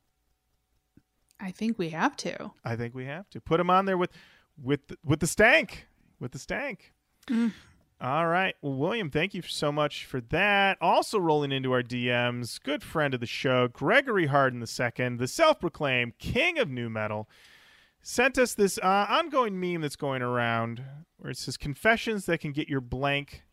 I 1.39 1.51
think 1.51 1.77
we 1.77 1.89
have 1.89 2.15
to. 2.17 2.51
I 2.63 2.75
think 2.75 2.95
we 2.95 3.05
have 3.05 3.29
to 3.31 3.41
put 3.41 3.59
him 3.59 3.69
on 3.69 3.85
there 3.85 3.97
with 3.97 4.11
with 4.61 4.81
with 5.03 5.19
the 5.19 5.27
stank 5.27 5.87
with 6.19 6.31
the 6.31 6.39
stank. 6.39 6.93
Mm. 7.27 7.51
All 8.01 8.27
right. 8.27 8.55
Well, 8.61 8.73
William, 8.73 9.09
thank 9.09 9.33
you 9.33 9.41
so 9.41 9.71
much 9.71 10.05
for 10.05 10.19
that. 10.19 10.77
Also 10.81 11.17
rolling 11.17 11.53
into 11.53 11.71
our 11.71 11.81
DMs, 11.81 12.61
good 12.61 12.83
friend 12.83 13.13
of 13.13 13.21
the 13.21 13.25
show, 13.25 13.69
Gregory 13.69 14.25
Harden 14.25 14.59
II, 14.61 15.15
the 15.15 15.27
self-proclaimed 15.27 16.17
king 16.17 16.59
of 16.59 16.69
nu 16.69 16.89
metal, 16.89 17.29
sent 18.01 18.37
us 18.37 18.53
this 18.53 18.77
uh, 18.83 19.05
ongoing 19.09 19.59
meme 19.59 19.81
that's 19.81 19.95
going 19.95 20.21
around 20.21 20.83
where 21.17 21.31
it 21.31 21.37
says 21.37 21.55
confessions 21.55 22.25
that 22.25 22.41
can 22.41 22.51
get 22.51 22.67
your 22.67 22.81
blank 22.81 23.43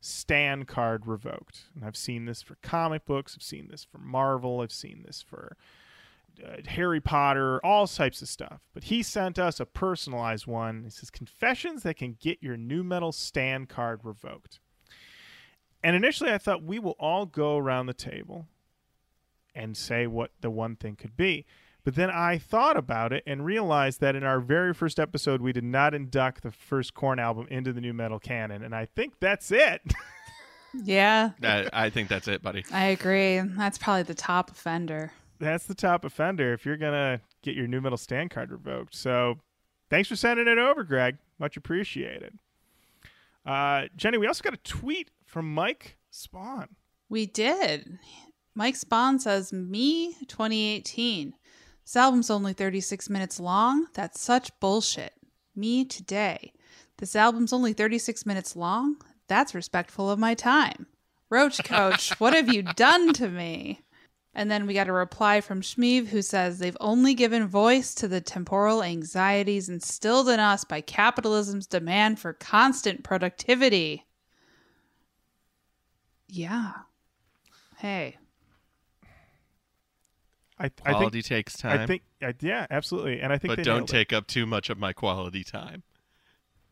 Stan 0.00 0.64
card 0.64 1.06
revoked. 1.06 1.68
And 1.76 1.84
I've 1.84 1.96
seen 1.96 2.24
this 2.24 2.42
for 2.42 2.56
comic 2.60 3.06
books. 3.06 3.36
I've 3.36 3.42
seen 3.42 3.68
this 3.68 3.84
for 3.84 3.98
Marvel. 3.98 4.60
I've 4.60 4.72
seen 4.72 5.04
this 5.06 5.22
for 5.22 5.56
uh, 6.44 6.56
Harry 6.68 7.00
Potter, 7.00 7.60
all 7.64 7.86
types 7.86 8.22
of 8.22 8.28
stuff. 8.28 8.60
But 8.74 8.84
he 8.84 9.02
sent 9.02 9.38
us 9.38 9.60
a 9.60 9.66
personalized 9.66 10.46
one. 10.46 10.84
He 10.84 10.90
says 10.90 11.10
confessions 11.10 11.82
that 11.82 11.96
can 11.96 12.16
get 12.20 12.42
your 12.42 12.56
nu 12.56 12.82
metal 12.82 13.12
stand 13.12 13.68
card 13.68 14.00
revoked. 14.02 14.60
And 15.82 15.96
initially, 15.96 16.30
I 16.30 16.38
thought 16.38 16.62
we 16.62 16.78
will 16.78 16.96
all 16.98 17.26
go 17.26 17.56
around 17.56 17.86
the 17.86 17.94
table 17.94 18.46
and 19.54 19.76
say 19.76 20.06
what 20.06 20.30
the 20.40 20.50
one 20.50 20.76
thing 20.76 20.96
could 20.96 21.16
be. 21.16 21.44
But 21.84 21.96
then 21.96 22.10
I 22.10 22.38
thought 22.38 22.76
about 22.76 23.12
it 23.12 23.24
and 23.26 23.44
realized 23.44 24.00
that 24.00 24.14
in 24.14 24.22
our 24.22 24.38
very 24.38 24.72
first 24.72 25.00
episode, 25.00 25.42
we 25.42 25.52
did 25.52 25.64
not 25.64 25.94
induct 25.94 26.44
the 26.44 26.52
first 26.52 26.94
Korn 26.94 27.18
album 27.18 27.48
into 27.50 27.72
the 27.72 27.80
nu 27.80 27.92
metal 27.92 28.20
canon. 28.20 28.62
And 28.62 28.74
I 28.74 28.86
think 28.86 29.14
that's 29.20 29.50
it. 29.50 29.82
Yeah, 30.74 31.32
I, 31.42 31.68
I 31.72 31.90
think 31.90 32.08
that's 32.08 32.28
it, 32.28 32.42
buddy. 32.42 32.64
I 32.72 32.86
agree. 32.86 33.40
That's 33.40 33.76
probably 33.76 34.04
the 34.04 34.14
top 34.14 34.50
offender. 34.50 35.12
That's 35.42 35.66
the 35.66 35.74
top 35.74 36.04
offender 36.04 36.52
if 36.52 36.64
you're 36.64 36.76
gonna 36.76 37.20
get 37.42 37.56
your 37.56 37.66
nu 37.66 37.80
metal 37.80 37.98
stand 37.98 38.30
card 38.30 38.52
revoked. 38.52 38.94
So 38.94 39.40
thanks 39.90 40.08
for 40.08 40.14
sending 40.14 40.46
it 40.46 40.56
over, 40.56 40.84
Greg. 40.84 41.18
Much 41.40 41.56
appreciated. 41.56 42.38
Uh, 43.44 43.86
Jenny, 43.96 44.18
we 44.18 44.28
also 44.28 44.44
got 44.44 44.54
a 44.54 44.58
tweet 44.58 45.10
from 45.26 45.52
Mike 45.52 45.96
Spawn. 46.12 46.68
We 47.08 47.26
did. 47.26 47.98
Mike 48.54 48.76
Spawn 48.76 49.18
says, 49.18 49.52
Me 49.52 50.14
2018. 50.28 51.34
This 51.84 51.96
album's 51.96 52.30
only 52.30 52.52
36 52.52 53.10
minutes 53.10 53.40
long. 53.40 53.88
That's 53.94 54.20
such 54.20 54.52
bullshit. 54.60 55.14
Me 55.56 55.84
today. 55.84 56.52
This 56.98 57.16
album's 57.16 57.52
only 57.52 57.72
36 57.72 58.24
minutes 58.26 58.54
long. 58.54 58.96
That's 59.26 59.56
respectful 59.56 60.08
of 60.08 60.20
my 60.20 60.34
time. 60.34 60.86
Roach 61.28 61.58
Koach, 61.58 62.20
what 62.20 62.32
have 62.32 62.52
you 62.52 62.62
done 62.62 63.12
to 63.14 63.28
me? 63.28 63.80
And 64.34 64.50
then 64.50 64.66
we 64.66 64.72
got 64.72 64.88
a 64.88 64.92
reply 64.92 65.42
from 65.42 65.60
Shmeev 65.60 66.06
who 66.06 66.22
says 66.22 66.58
they've 66.58 66.76
only 66.80 67.12
given 67.12 67.46
voice 67.46 67.94
to 67.96 68.08
the 68.08 68.20
temporal 68.20 68.82
anxieties 68.82 69.68
instilled 69.68 70.28
in 70.28 70.40
us 70.40 70.64
by 70.64 70.80
capitalism's 70.80 71.66
demand 71.66 72.18
for 72.18 72.32
constant 72.32 73.04
productivity. 73.04 74.06
Yeah. 76.28 76.72
Hey, 77.78 78.16
I, 80.62 80.66
I 80.66 80.68
think 80.68 80.96
Quality 80.96 81.22
takes 81.22 81.56
time, 81.56 81.80
I 81.80 81.86
think 81.86 82.02
I, 82.22 82.34
yeah, 82.40 82.66
absolutely. 82.70 83.20
And 83.20 83.32
I 83.32 83.38
think 83.38 83.50
but 83.50 83.56
they 83.56 83.62
don't 83.64 83.78
nailed 83.78 83.90
it. 83.90 83.92
take 83.92 84.12
up 84.12 84.28
too 84.28 84.46
much 84.46 84.70
of 84.70 84.78
my 84.78 84.92
quality 84.92 85.42
time. 85.42 85.82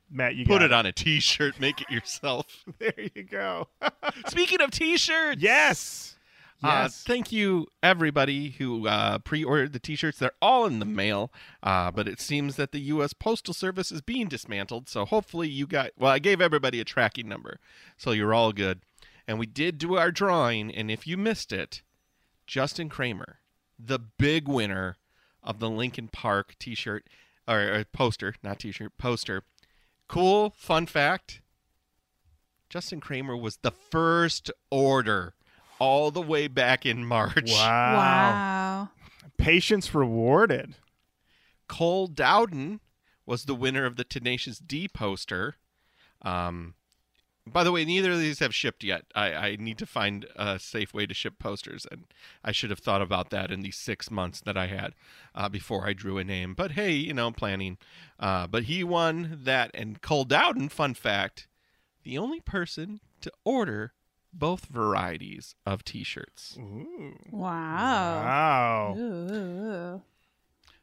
Matt. 0.09 0.37
You 0.37 0.45
Put 0.45 0.61
got 0.61 0.63
it 0.63 0.73
on 0.73 0.87
a 0.87 0.93
T-shirt. 0.93 1.59
Make 1.61 1.81
it 1.81 1.91
yourself. 1.91 2.47
There 2.79 2.95
you 3.15 3.25
go. 3.25 3.67
Speaking 4.29 4.61
of 4.61 4.71
T-shirts, 4.71 5.43
yes. 5.43 6.17
Uh, 6.63 6.83
Yes. 6.85 7.03
thank 7.03 7.33
you, 7.33 7.67
everybody 7.83 8.51
who 8.51 8.87
uh, 8.87 9.19
pre-ordered 9.19 9.73
the 9.73 9.79
T-shirts. 9.79 10.19
They're 10.19 10.33
all 10.43 10.67
in 10.67 10.79
the 10.79 10.85
mail, 10.85 11.33
uh, 11.63 11.91
but 11.91 12.07
it 12.07 12.21
seems 12.21 12.57
that 12.57 12.73
the 12.73 12.81
U.S. 12.81 13.13
Postal 13.15 13.55
Service 13.55 13.91
is 13.91 14.03
being 14.03 14.29
dismantled. 14.29 14.89
So 14.89 15.05
hopefully 15.07 15.49
you 15.49 15.67
got. 15.67 15.91
Well, 15.99 16.13
I 16.13 16.19
gave 16.19 16.41
everybody 16.41 16.79
a 16.81 16.85
tracking 16.85 17.29
number, 17.29 17.59
so 17.97 18.11
you're 18.11 18.35
all 18.35 18.53
good. 18.53 18.81
And 19.27 19.39
we 19.39 19.47
did 19.47 19.79
do 19.79 19.97
our 19.97 20.11
drawing, 20.11 20.71
and 20.75 20.91
if 20.91 21.07
you 21.07 21.17
missed 21.17 21.53
it, 21.53 21.83
Justin 22.47 22.89
Kramer, 22.89 23.39
the 23.79 23.99
big 23.99 24.47
winner 24.49 24.97
of 25.43 25.61
the 25.61 25.71
Linkin 25.71 26.09
Park 26.09 26.57
T-shirt 26.59 27.07
or, 27.49 27.61
or 27.61 27.85
poster, 27.85 28.35
not 28.43 28.59
T-shirt, 28.59 28.93
poster. 28.99 29.45
Cool 30.09 30.51
fun 30.57 30.87
fact: 30.87 31.41
Justin 32.69 33.01
Kramer 33.01 33.37
was 33.37 33.59
the 33.59 33.71
first 33.71 34.51
order 34.71 35.35
all 35.81 36.13
the 36.13 36.23
way 36.23 36.47
back 36.47 36.87
in 36.87 37.05
March. 37.05 37.51
Wow. 37.51 37.97
wow. 37.97 38.89
Patience 39.39 39.93
rewarded. 39.95 40.77
Cole 41.67 42.07
Dowden 42.07 42.81
was 43.27 43.45
the 43.45 43.55
winner 43.55 43.87
of 43.87 43.97
the 43.97 44.05
Tenacious 44.05 44.59
D 44.59 44.87
poster. 44.87 45.57
Um, 46.23 46.75
by 47.47 47.65
the 47.65 47.73
way, 47.73 47.85
neither 47.85 48.13
of 48.13 48.19
these 48.19 48.39
have 48.41 48.55
shipped 48.55 48.85
yet. 48.85 49.05
I, 49.15 49.33
I 49.33 49.57
need 49.57 49.79
to 49.79 49.87
find 49.87 50.27
a 50.37 50.59
safe 50.59 50.93
way 50.93 51.07
to 51.07 51.15
ship 51.15 51.39
posters, 51.39 51.87
and 51.91 52.05
I 52.45 52.53
should 52.53 52.71
have 52.71 52.81
thought 52.81 53.03
about 53.03 53.31
that 53.31 53.51
in 53.51 53.63
these 53.63 53.77
six 53.77 54.11
months 54.11 54.41
that 54.43 54.57
I 54.57 54.67
had 54.67 54.95
uh, 55.35 55.49
before 55.49 55.87
I 55.87 55.95
drew 55.95 56.19
a 56.19 56.25
name. 56.25 56.55
But 56.55 56.73
hey, 56.73 56.93
you 56.93 57.15
know, 57.15 57.31
planning. 57.33 57.79
Uh, 58.19 58.47
but 58.47 58.65
he 58.65 58.85
won 58.85 59.41
that, 59.43 59.71
and 59.75 60.03
Cole 60.03 60.25
Dowden, 60.25 60.69
fun 60.69 60.95
fact, 60.95 61.49
the 62.03 62.19
only 62.19 62.41
person 62.41 63.01
to 63.23 63.33
order 63.45 63.95
both 64.33 64.67
varieties 64.67 65.55
of 65.67 65.85
T-shirts. 65.85 66.57
Ooh. 66.59 67.17
Wow. 67.31 68.23
Wow. 68.23 68.95
Ooh, 68.97 69.03
ooh, 69.03 69.35
ooh. 69.35 70.03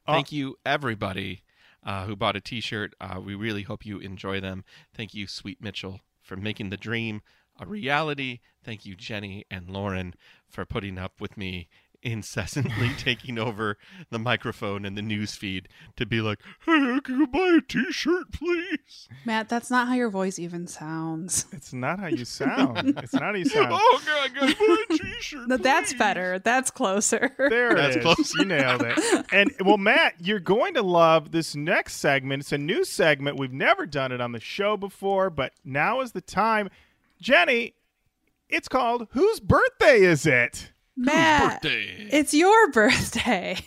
Oh. 0.08 0.14
Thank 0.14 0.32
you, 0.32 0.58
everybody 0.66 1.44
uh, 1.84 2.06
who 2.06 2.16
bought 2.16 2.36
a 2.36 2.42
t 2.42 2.62
shirt. 2.62 2.94
Uh, 3.00 3.20
we 3.24 3.36
really 3.36 3.64
hope 3.64 3.86
you 3.86 4.00
enjoy 4.00 4.40
them. 4.40 4.64
Thank 4.94 5.14
you, 5.14 5.28
Sweet 5.28 5.62
Mitchell, 5.62 6.02
for 6.22 6.36
making 6.36 6.70
the 6.70 6.78
dream 6.78 7.22
a 7.60 7.66
reality. 7.66 8.40
Thank 8.64 8.86
you, 8.86 8.96
Jenny 8.96 9.46
and 9.50 9.70
Lauren, 9.70 10.14
for 10.48 10.66
putting 10.66 10.98
up 10.98 11.20
with 11.20 11.38
me 11.38 11.68
incessantly 12.04 12.90
taking 12.98 13.38
over 13.40 13.78
the 14.10 14.20
microphone 14.20 14.86
and 14.86 14.98
the 14.98 15.02
news 15.02 15.36
feed 15.36 15.68
to 15.96 16.06
be 16.06 16.22
like, 16.22 16.40
hey, 16.66 17.00
can 17.04 17.20
you 17.20 17.28
buy 17.28 17.58
a 17.58 17.62
t 17.62 17.92
shirt, 17.92 18.32
please? 18.32 19.08
Matt, 19.26 19.50
that's 19.50 19.70
not 19.72 19.88
how 19.88 19.94
your 19.96 20.10
voice 20.10 20.40
even 20.40 20.68
sounds. 20.68 21.46
It's 21.52 21.74
not 21.74 22.00
how 22.00 22.08
you 22.18 22.26
sound. 22.26 22.98
it's 22.98 23.14
not 23.14 23.22
how 23.24 23.34
you 23.34 23.46
sound. 23.46 23.68
Oh, 23.80 24.02
God, 24.06 24.34
can 24.36 24.50
I 24.50 24.54
buy 24.54 24.84
a 24.96 24.98
t 24.98 25.12
shirt? 25.20 25.48
No, 25.48 25.58
that's 25.58 25.94
better. 25.94 26.40
That's 26.40 26.72
closer. 26.72 27.34
There 27.38 27.74
That's 27.76 27.96
it 27.96 28.00
is. 28.00 28.04
close. 28.16 28.34
You 28.36 28.46
nailed 28.46 28.84
it. 28.86 29.26
And 29.32 29.52
well, 29.66 29.78
Matt, 29.78 30.16
you're 30.20 30.40
going 30.40 30.74
to 30.76 30.82
love 30.82 31.32
this 31.32 31.56
next 31.56 31.96
segment. 31.96 32.42
It's 32.44 32.52
a 32.52 32.58
new 32.58 32.84
segment. 32.84 33.38
We've 33.40 33.54
never 33.54 33.86
done 33.86 34.12
it 34.12 34.22
on 34.22 34.32
the 34.32 34.40
show 34.40 34.78
before, 34.78 35.30
but 35.30 35.54
now 35.66 36.02
is 36.02 36.12
the 36.12 36.22
time. 36.22 36.70
Jenny, 37.22 37.74
it's 38.50 38.68
called 38.68 39.08
Whose 39.12 39.40
Birthday 39.40 40.02
Is 40.02 40.26
It? 40.26 40.72
Matt, 40.98 41.62
Birthday. 41.62 42.08
it's 42.12 42.34
your 42.34 42.72
birthday. 42.72 43.58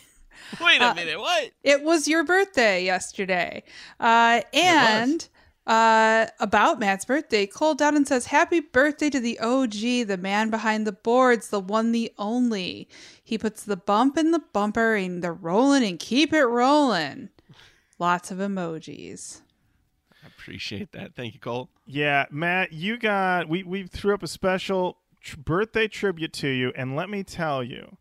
Wait 0.59 0.81
uh, 0.81 0.91
a 0.91 0.95
minute, 0.95 1.19
what? 1.19 1.51
It 1.63 1.83
was 1.83 2.07
your 2.07 2.23
birthday 2.23 2.83
yesterday. 2.83 3.63
Uh, 3.99 4.41
and 4.53 5.27
uh, 5.65 6.25
about 6.39 6.79
Matt's 6.79 7.05
birthday, 7.05 7.45
Cole 7.45 7.75
Dowden 7.75 8.05
says, 8.05 8.25
Happy 8.25 8.59
birthday 8.59 9.09
to 9.09 9.19
the 9.19 9.39
OG, 9.39 10.07
the 10.07 10.19
man 10.19 10.49
behind 10.49 10.85
the 10.85 10.91
boards, 10.91 11.49
the 11.49 11.59
one, 11.59 11.91
the 11.93 12.11
only. 12.17 12.89
He 13.23 13.37
puts 13.37 13.63
the 13.63 13.77
bump 13.77 14.17
in 14.17 14.31
the 14.31 14.41
bumper 14.51 14.95
and 14.95 15.23
the 15.23 15.31
rolling 15.31 15.83
and 15.83 15.97
keep 15.99 16.33
it 16.33 16.43
rolling. 16.43 17.29
Lots 17.97 18.31
of 18.31 18.39
emojis. 18.39 19.41
I 20.23 20.27
appreciate 20.27 20.91
that. 20.91 21.15
Thank 21.15 21.35
you, 21.35 21.39
Cole. 21.39 21.69
Yeah, 21.85 22.25
Matt, 22.31 22.73
you 22.73 22.97
got 22.97 23.47
we 23.47 23.63
we 23.63 23.83
threw 23.83 24.13
up 24.13 24.23
a 24.23 24.27
special 24.27 24.97
tr- 25.21 25.37
birthday 25.37 25.87
tribute 25.87 26.33
to 26.33 26.47
you, 26.47 26.71
and 26.75 26.95
let 26.95 27.09
me 27.09 27.23
tell 27.23 27.63
you, 27.63 27.97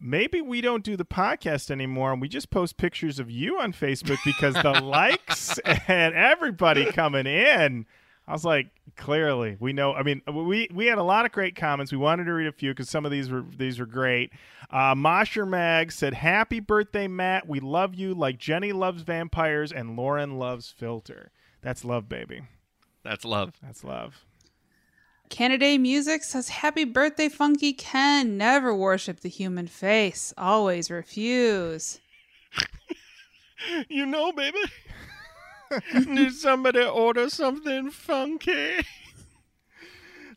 maybe 0.00 0.40
we 0.40 0.60
don't 0.60 0.84
do 0.84 0.96
the 0.96 1.04
podcast 1.04 1.70
anymore, 1.70 2.12
and 2.12 2.20
we 2.20 2.28
just 2.28 2.50
post 2.50 2.76
pictures 2.76 3.18
of 3.18 3.30
you 3.30 3.58
on 3.58 3.72
Facebook 3.72 4.18
because 4.24 4.54
the 4.54 4.72
likes 4.82 5.58
and 5.58 6.14
everybody 6.14 6.84
coming 6.86 7.26
in 7.26 7.86
I 8.28 8.32
was 8.32 8.44
like, 8.44 8.70
clearly, 8.96 9.56
we 9.60 9.72
know. 9.72 9.94
I 9.94 10.02
mean, 10.02 10.20
we 10.26 10.68
we 10.74 10.86
had 10.86 10.98
a 10.98 11.02
lot 11.02 11.26
of 11.26 11.32
great 11.32 11.54
comments. 11.54 11.92
We 11.92 11.98
wanted 11.98 12.24
to 12.24 12.32
read 12.32 12.48
a 12.48 12.52
few 12.52 12.72
because 12.72 12.90
some 12.90 13.04
of 13.04 13.12
these 13.12 13.30
were 13.30 13.44
these 13.56 13.78
were 13.78 13.86
great. 13.86 14.32
Uh, 14.68 14.96
Mosher 14.96 15.46
Mag 15.46 15.92
said, 15.92 16.12
"Happy 16.12 16.58
birthday, 16.58 17.06
Matt. 17.06 17.46
We 17.46 17.60
love 17.60 17.94
you 17.94 18.14
like 18.14 18.38
Jenny 18.38 18.72
loves 18.72 19.02
vampires 19.02 19.70
and 19.70 19.96
Lauren 19.96 20.38
loves 20.38 20.70
filter. 20.76 21.30
That's 21.62 21.84
love, 21.84 22.08
baby. 22.08 22.42
That's 23.04 23.24
love. 23.24 23.54
That's 23.62 23.84
love." 23.84 24.24
Canada 25.28 25.78
Music 25.78 26.22
says, 26.24 26.48
Happy 26.48 26.84
birthday, 26.84 27.28
Funky 27.28 27.72
Ken. 27.72 28.36
Never 28.36 28.74
worship 28.74 29.20
the 29.20 29.28
human 29.28 29.66
face. 29.66 30.32
Always 30.36 30.90
refuse. 30.90 32.00
You 33.88 34.06
know, 34.06 34.32
baby. 34.32 34.58
Did 35.92 36.32
somebody 36.34 36.82
order 36.82 37.28
something 37.28 37.90
funky? 37.90 38.76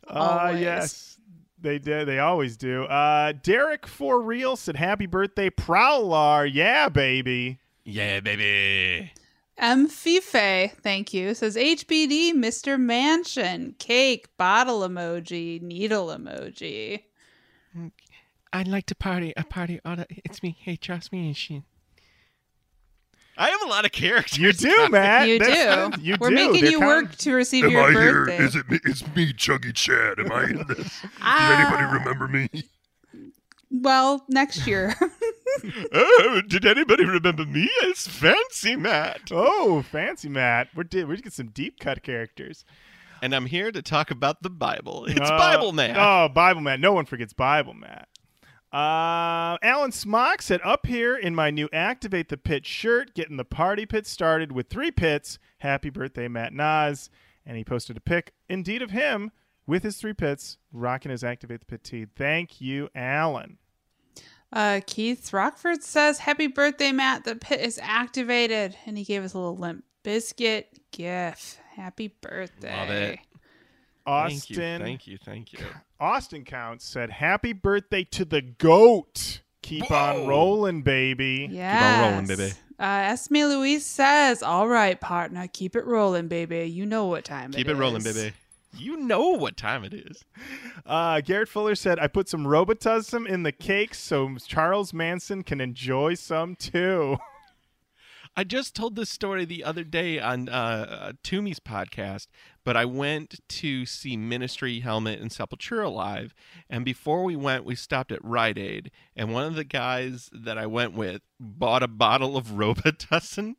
Uh, 0.06 0.56
yes, 0.58 1.18
they 1.60 1.78
did. 1.78 2.08
They 2.08 2.18
always 2.18 2.56
do. 2.56 2.84
Uh, 2.84 3.32
Derek 3.42 3.86
for 3.86 4.20
real 4.20 4.56
said, 4.56 4.74
"Happy 4.74 5.06
birthday, 5.06 5.50
Prowler. 5.50 6.44
Yeah, 6.46 6.88
baby." 6.88 7.60
Yeah, 7.84 8.18
baby. 8.20 9.12
M. 9.60 9.88
Fife, 9.88 10.76
thank 10.82 11.12
you, 11.14 11.34
says 11.34 11.54
HBD, 11.54 12.32
Mr. 12.32 12.80
Mansion, 12.80 13.74
cake, 13.78 14.28
bottle 14.38 14.80
emoji, 14.80 15.60
needle 15.60 16.06
emoji. 16.08 17.02
I'd 18.52 18.66
like 18.66 18.86
to 18.86 18.94
party. 18.94 19.32
A 19.36 19.44
party. 19.44 19.78
On 19.84 20.00
a, 20.00 20.06
it's 20.24 20.42
me. 20.42 20.56
Hey, 20.60 20.74
trust 20.76 21.12
me 21.12 21.26
and 21.26 21.36
she. 21.36 21.62
I 23.38 23.48
have 23.48 23.62
a 23.62 23.68
lot 23.68 23.84
of 23.84 23.92
characters. 23.92 24.38
You 24.38 24.52
do, 24.52 24.88
Matt. 24.90 25.28
you 25.28 25.38
That's- 25.38 25.96
do. 25.96 26.02
You 26.02 26.16
We're 26.18 26.30
do. 26.30 26.34
making 26.34 26.62
They're 26.62 26.70
you 26.72 26.78
count- 26.80 27.06
work 27.08 27.16
to 27.18 27.32
receive 27.34 27.64
Am 27.64 27.70
your 27.70 27.82
I 27.84 27.90
here? 27.92 28.24
birthday. 28.24 28.44
Is 28.44 28.56
it 28.56 28.68
me? 28.70 28.80
It's 28.84 29.06
me, 29.14 29.32
Chuggy 29.32 29.72
Chad. 29.74 30.18
Am 30.18 30.32
I 30.32 30.44
in 30.44 30.64
this? 30.66 30.76
Does 30.78 31.00
Ah, 31.20 31.60
anybody 31.60 31.98
remember 31.98 32.26
me? 32.28 32.48
Well, 33.70 34.24
next 34.28 34.66
year. 34.66 34.94
Oh, 35.92 36.40
did 36.46 36.64
anybody 36.64 37.04
remember 37.04 37.44
me 37.44 37.68
as 37.88 38.06
Fancy 38.06 38.76
Matt? 38.76 39.22
Oh, 39.30 39.82
fancy 39.82 40.28
Matt. 40.28 40.68
We're 40.74 40.84
di- 40.84 41.04
we're 41.04 41.16
getting 41.16 41.30
some 41.32 41.48
deep 41.48 41.78
cut 41.80 42.02
characters. 42.02 42.64
And 43.22 43.34
I'm 43.34 43.46
here 43.46 43.70
to 43.70 43.82
talk 43.82 44.10
about 44.10 44.42
the 44.42 44.50
Bible. 44.50 45.04
It's 45.06 45.20
Uh, 45.20 45.36
Bible 45.38 45.72
Man. 45.72 45.94
Oh, 45.98 46.28
Bible 46.28 46.60
Matt. 46.62 46.80
No 46.80 46.92
one 46.92 47.04
forgets 47.04 47.32
Bible 47.32 47.74
Matt. 47.74 48.08
Uh, 48.72 49.58
Alan 49.62 49.90
Smock 49.92 50.42
said, 50.42 50.60
"Up 50.62 50.86
here 50.86 51.16
in 51.16 51.34
my 51.34 51.50
new 51.50 51.68
Activate 51.72 52.28
the 52.28 52.36
Pit 52.36 52.64
shirt, 52.64 53.14
getting 53.14 53.36
the 53.36 53.44
party 53.44 53.84
pit 53.84 54.06
started 54.06 54.52
with 54.52 54.68
three 54.68 54.90
pits. 54.92 55.38
Happy 55.58 55.90
birthday, 55.90 56.28
Matt 56.28 56.52
Nas!" 56.52 57.10
And 57.44 57.56
he 57.56 57.64
posted 57.64 57.96
a 57.96 58.00
pic, 58.00 58.32
indeed, 58.48 58.80
of 58.80 58.90
him 58.92 59.32
with 59.66 59.82
his 59.82 59.96
three 59.96 60.12
pits, 60.14 60.58
rocking 60.72 61.10
his 61.10 61.24
Activate 61.24 61.60
the 61.60 61.66
Pit 61.66 61.82
tee. 61.82 62.06
Thank 62.16 62.60
you, 62.60 62.88
Alan. 62.94 63.58
Uh, 64.52 64.80
Keith 64.86 65.32
Rockford 65.32 65.82
says, 65.82 66.18
Happy 66.18 66.46
birthday, 66.46 66.92
Matt. 66.92 67.24
The 67.24 67.36
pit 67.36 67.60
is 67.60 67.78
activated. 67.82 68.76
And 68.86 68.98
he 68.98 69.04
gave 69.04 69.24
us 69.24 69.34
a 69.34 69.38
little 69.38 69.56
Limp 69.56 69.84
Bizkit 70.04 70.64
gif. 70.90 71.58
Happy 71.74 72.08
birthday. 72.20 72.76
Love 72.76 72.90
it. 72.90 73.18
Austin, 74.06 74.40
Thank 74.40 74.50
you. 74.50 74.56
Thank 74.56 75.06
you. 75.06 75.18
Thank 75.18 75.52
you. 75.52 75.58
Austin 76.00 76.44
counts 76.44 76.86
said, 76.86 77.10
"Happy 77.10 77.52
birthday 77.52 78.02
to 78.04 78.24
the 78.24 78.40
goat. 78.40 79.42
Keep 79.62 79.90
on 79.90 80.26
rolling, 80.26 80.82
baby." 80.82 81.48
Yes. 81.50 82.02
on 82.02 82.12
rolling, 82.12 82.26
baby. 82.26 82.52
Uh, 82.80 83.10
Esme 83.12 83.34
Louise 83.34 83.84
says, 83.84 84.42
All 84.42 84.66
right, 84.66 84.98
partner, 84.98 85.46
keep 85.52 85.76
it 85.76 85.84
rolling, 85.84 86.28
baby. 86.28 86.64
You 86.64 86.86
know 86.86 87.04
what 87.06 87.26
time 87.26 87.50
it 87.50 87.56
is. 87.56 87.56
Keep 87.56 87.68
it 87.68 87.72
it 87.72 87.76
rolling, 87.76 88.02
baby. 88.02 88.32
You 88.76 88.96
know 88.96 89.30
what 89.30 89.56
time 89.56 89.84
it 89.84 89.92
is. 89.92 90.24
Uh, 90.86 91.20
Garrett 91.20 91.48
Fuller 91.48 91.74
said, 91.74 91.98
I 91.98 92.06
put 92.06 92.28
some 92.28 92.44
Robitussin 92.44 93.28
in 93.28 93.42
the 93.42 93.52
cake 93.52 93.94
so 93.94 94.36
Charles 94.46 94.92
Manson 94.92 95.42
can 95.42 95.60
enjoy 95.60 96.14
some 96.14 96.54
too. 96.56 97.18
I 98.36 98.44
just 98.44 98.76
told 98.76 98.94
this 98.94 99.10
story 99.10 99.44
the 99.44 99.64
other 99.64 99.82
day 99.82 100.20
on 100.20 100.48
uh, 100.48 100.52
uh, 100.52 101.12
Toomey's 101.24 101.58
podcast, 101.58 102.28
but 102.64 102.76
I 102.76 102.84
went 102.84 103.40
to 103.48 103.84
see 103.84 104.16
Ministry, 104.16 104.80
Helmet, 104.80 105.20
and 105.20 105.30
Sepultura 105.30 105.92
live. 105.92 106.32
And 106.68 106.84
before 106.84 107.24
we 107.24 107.34
went, 107.34 107.64
we 107.64 107.74
stopped 107.74 108.12
at 108.12 108.24
Rite 108.24 108.56
Aid. 108.56 108.92
And 109.16 109.34
one 109.34 109.46
of 109.46 109.56
the 109.56 109.64
guys 109.64 110.30
that 110.32 110.56
I 110.56 110.66
went 110.66 110.94
with 110.94 111.22
bought 111.40 111.82
a 111.82 111.88
bottle 111.88 112.36
of 112.36 112.46
Robitussin 112.52 113.56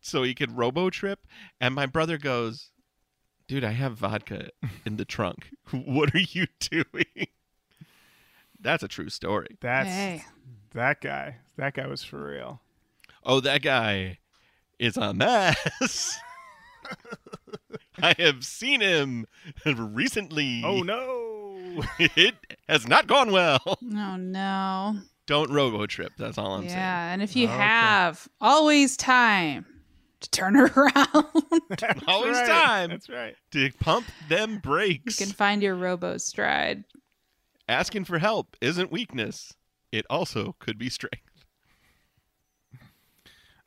so 0.00 0.22
he 0.22 0.34
could 0.34 0.56
robo 0.56 0.90
trip. 0.90 1.26
And 1.58 1.74
my 1.74 1.86
brother 1.86 2.18
goes, 2.18 2.70
Dude, 3.48 3.64
I 3.64 3.72
have 3.72 3.94
vodka 3.96 4.50
in 4.84 4.96
the 4.96 5.04
trunk. 5.04 5.48
What 5.72 6.14
are 6.14 6.18
you 6.20 6.46
doing? 6.60 7.26
That's 8.60 8.82
a 8.82 8.88
true 8.88 9.08
story. 9.08 9.56
That's 9.60 9.88
Hey. 9.88 10.24
that 10.74 11.00
guy. 11.00 11.36
That 11.56 11.74
guy 11.74 11.86
was 11.86 12.02
for 12.04 12.28
real. 12.30 12.60
Oh, 13.24 13.40
that 13.40 13.62
guy 13.62 14.18
is 14.78 14.96
a 14.96 15.12
mess. 15.14 16.18
I 18.02 18.14
have 18.18 18.44
seen 18.44 18.80
him 18.80 19.26
recently. 19.64 20.62
Oh 20.64 20.80
no. 20.82 21.82
It 21.98 22.34
has 22.68 22.86
not 22.88 23.06
gone 23.06 23.30
well. 23.30 23.60
Oh, 23.66 24.16
no. 24.16 24.96
Don't 25.26 25.50
robo 25.50 25.86
trip. 25.86 26.12
That's 26.16 26.38
all 26.38 26.54
I'm 26.54 26.62
saying. 26.62 26.72
yeah, 26.72 27.12
and 27.12 27.22
if 27.22 27.36
you 27.36 27.46
Okay. 27.46 27.56
have 27.56 28.26
always 28.40 28.96
time 28.96 29.66
to 30.20 30.30
turn 30.30 30.54
her 30.54 30.66
around, 30.76 31.26
Always 32.06 32.36
right. 32.36 32.46
time. 32.48 32.90
That's 32.90 33.08
right. 33.08 33.34
To 33.52 33.70
pump 33.80 34.06
them 34.28 34.58
brakes. 34.58 35.18
you 35.20 35.26
can 35.26 35.34
find 35.34 35.62
your 35.62 35.74
robo 35.74 36.16
stride. 36.18 36.84
Asking 37.68 38.04
for 38.04 38.18
help 38.18 38.56
isn't 38.60 38.90
weakness. 38.90 39.52
It 39.92 40.06
also 40.10 40.56
could 40.58 40.78
be 40.78 40.88
strength. 40.88 41.22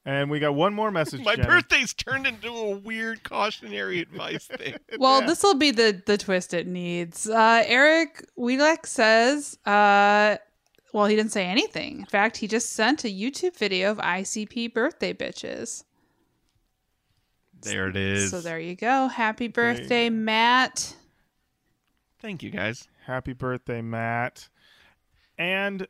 And 0.04 0.32
we 0.32 0.40
got 0.40 0.56
one 0.56 0.74
more 0.74 0.90
message. 0.90 1.22
My 1.26 1.36
Jenny. 1.36 1.48
birthday's 1.48 1.94
turned 1.94 2.26
into 2.26 2.50
a 2.50 2.72
weird 2.78 3.24
cautionary 3.24 4.00
advice 4.00 4.48
thing. 4.58 4.76
Well, 4.98 5.22
Yeah. 5.22 5.28
this 5.28 5.44
will 5.44 5.56
be 5.56 5.72
the 5.72 6.02
the 6.06 6.18
twist 6.18 6.54
it 6.54 6.66
needs. 6.68 7.30
Uh, 7.30 7.64
Eric 7.68 8.26
Wielek 8.38 8.86
says, 8.88 9.58
uh, 9.66 10.38
well, 10.94 11.06
he 11.06 11.16
didn't 11.16 11.32
say 11.32 11.46
anything. 11.46 12.00
In 12.00 12.06
fact, 12.06 12.38
he 12.38 12.48
just 12.48 12.72
sent 12.72 13.06
a 13.06 13.08
YouTube 13.10 13.56
video 13.56 13.92
of 13.92 13.98
ICP 14.00 14.74
birthday 14.74 15.14
bitches. 15.14 15.84
There 17.64 17.88
it 17.88 17.96
is. 17.96 18.32
So 18.32 18.42
there 18.42 18.60
you 18.60 18.76
go. 18.76 19.08
Happy 19.08 19.48
There 19.48 19.72
you 19.72 19.78
birthday, 19.80 20.10
Matt. 20.10 20.96
Thank 22.20 22.44
you, 22.44 22.50
guys. 22.52 22.88
Happy 23.06 23.34
birthday, 23.34 23.82
Matt. 23.82 24.48
And 25.38 25.88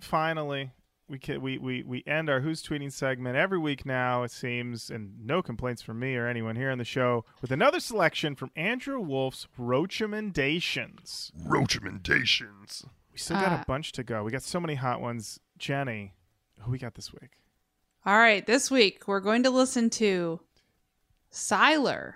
finally, 0.00 0.70
we 1.08 1.18
can, 1.18 1.40
we, 1.40 1.58
we 1.58 1.82
we 1.82 2.02
end 2.06 2.28
our 2.30 2.40
Who's 2.40 2.62
Tweeting 2.62 2.92
segment 2.92 3.36
every 3.36 3.58
week 3.58 3.84
now, 3.86 4.22
it 4.22 4.30
seems, 4.30 4.90
and 4.90 5.24
no 5.24 5.42
complaints 5.42 5.82
from 5.82 5.98
me 5.98 6.16
or 6.16 6.26
anyone 6.26 6.56
here 6.56 6.70
on 6.70 6.78
the 6.78 6.84
show, 6.84 7.24
with 7.40 7.50
another 7.50 7.80
selection 7.80 8.34
from 8.34 8.50
Andrew 8.56 9.00
Wolf's 9.00 9.46
Roachamendations. 9.58 11.30
Roachamendations. 11.46 12.84
We 13.12 13.18
still 13.18 13.36
got 13.40 13.52
Uh, 13.52 13.62
a 13.62 13.64
bunch 13.66 13.92
to 13.92 14.02
go. 14.04 14.22
We 14.24 14.30
got 14.30 14.42
so 14.42 14.60
many 14.60 14.74
hot 14.74 15.00
ones. 15.00 15.40
Jenny, 15.58 16.14
who 16.60 16.70
we 16.72 16.78
got 16.78 16.94
this 16.94 17.12
week? 17.12 17.30
All 18.04 18.18
right, 18.18 18.44
this 18.46 18.70
week 18.70 19.08
we're 19.08 19.20
going 19.20 19.42
to 19.44 19.50
listen 19.50 19.90
to 19.90 20.40
Sylar 21.36 22.14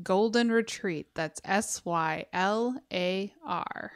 Golden 0.00 0.52
Retreat. 0.52 1.08
That's 1.16 1.40
S 1.44 1.84
Y 1.84 2.26
L 2.32 2.80
A 2.92 3.34
R. 3.44 3.92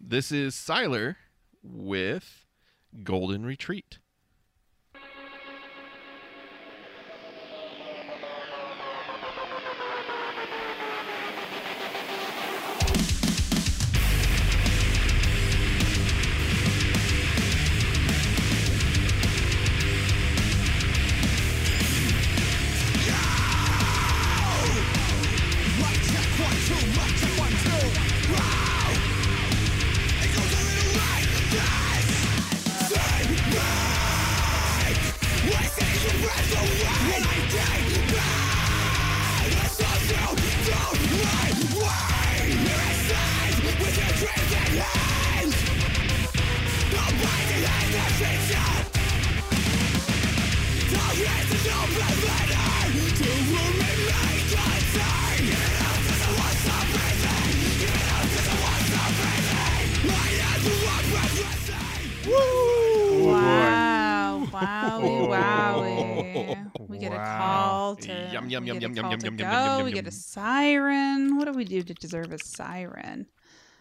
This 0.00 0.32
is 0.32 0.56
Sylar 0.56 1.14
with 1.62 2.44
Golden 3.04 3.46
Retreat. 3.46 3.99
Yum, 68.74 68.80
yum, 68.80 68.92
we 68.92 69.10
yum, 69.10 69.18
get 69.18 69.22
a 69.22 69.26
yum, 69.26 69.38
yum, 69.38 69.52
yum, 69.52 69.78
yum, 69.78 69.84
We 69.84 69.92
get 69.92 70.06
a 70.06 70.10
siren. 70.10 71.36
What 71.36 71.46
do 71.46 71.52
we 71.52 71.64
do 71.64 71.82
to 71.82 71.94
deserve 71.94 72.32
a 72.32 72.38
siren? 72.38 73.26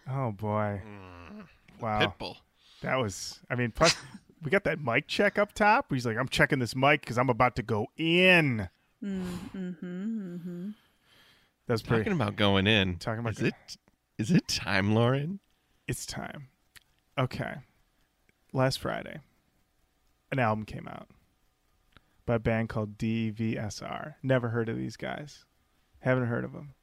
Oh 0.10 0.32
boy. 0.32 0.82
Mm. 0.86 1.46
Wow. 1.82 2.00
Pitbull. 2.00 2.36
That 2.82 2.96
was. 2.96 3.40
I 3.50 3.56
mean, 3.56 3.72
plus 3.72 3.96
we 4.44 4.52
got 4.52 4.64
that 4.64 4.82
mic 4.82 5.08
check 5.08 5.38
up 5.38 5.54
top. 5.54 5.88
He's 5.92 6.06
like, 6.06 6.18
I'm 6.18 6.30
checking 6.30 6.60
this 6.60 6.76
mic 6.76 7.02
because 7.02 7.18
I'm 7.18 7.30
about 7.30 7.56
to 7.58 7.64
go 7.64 7.88
in. 7.98 8.70
Mm-hmm. 9.04 9.58
Mm-hmm. 9.58 10.70
That 11.68 11.84
pretty. 11.84 12.04
Talking 12.04 12.14
about 12.14 12.36
going 12.36 12.68
in. 12.68 12.98
Talking 12.98 13.20
about 13.20 13.34
is 13.34 13.42
it 13.42 13.54
is 14.18 14.32
it 14.32 14.48
time, 14.48 14.94
Lauren? 14.94 15.40
It's 15.88 16.06
time. 16.06 16.48
Okay. 17.18 17.56
Last 18.52 18.80
Friday, 18.80 19.20
an 20.32 20.40
album 20.40 20.66
came 20.66 20.88
out 20.88 21.08
by 22.30 22.36
a 22.36 22.40
band 22.40 22.70
called 22.70 22.96
DVSR. 23.00 24.14
Never 24.22 24.50
heard 24.50 24.70
of 24.70 24.78
these 24.78 24.98
guys. 24.98 25.46
Haven't 26.02 26.28
heard 26.28 26.46
of 26.46 26.54
them. 26.54 26.76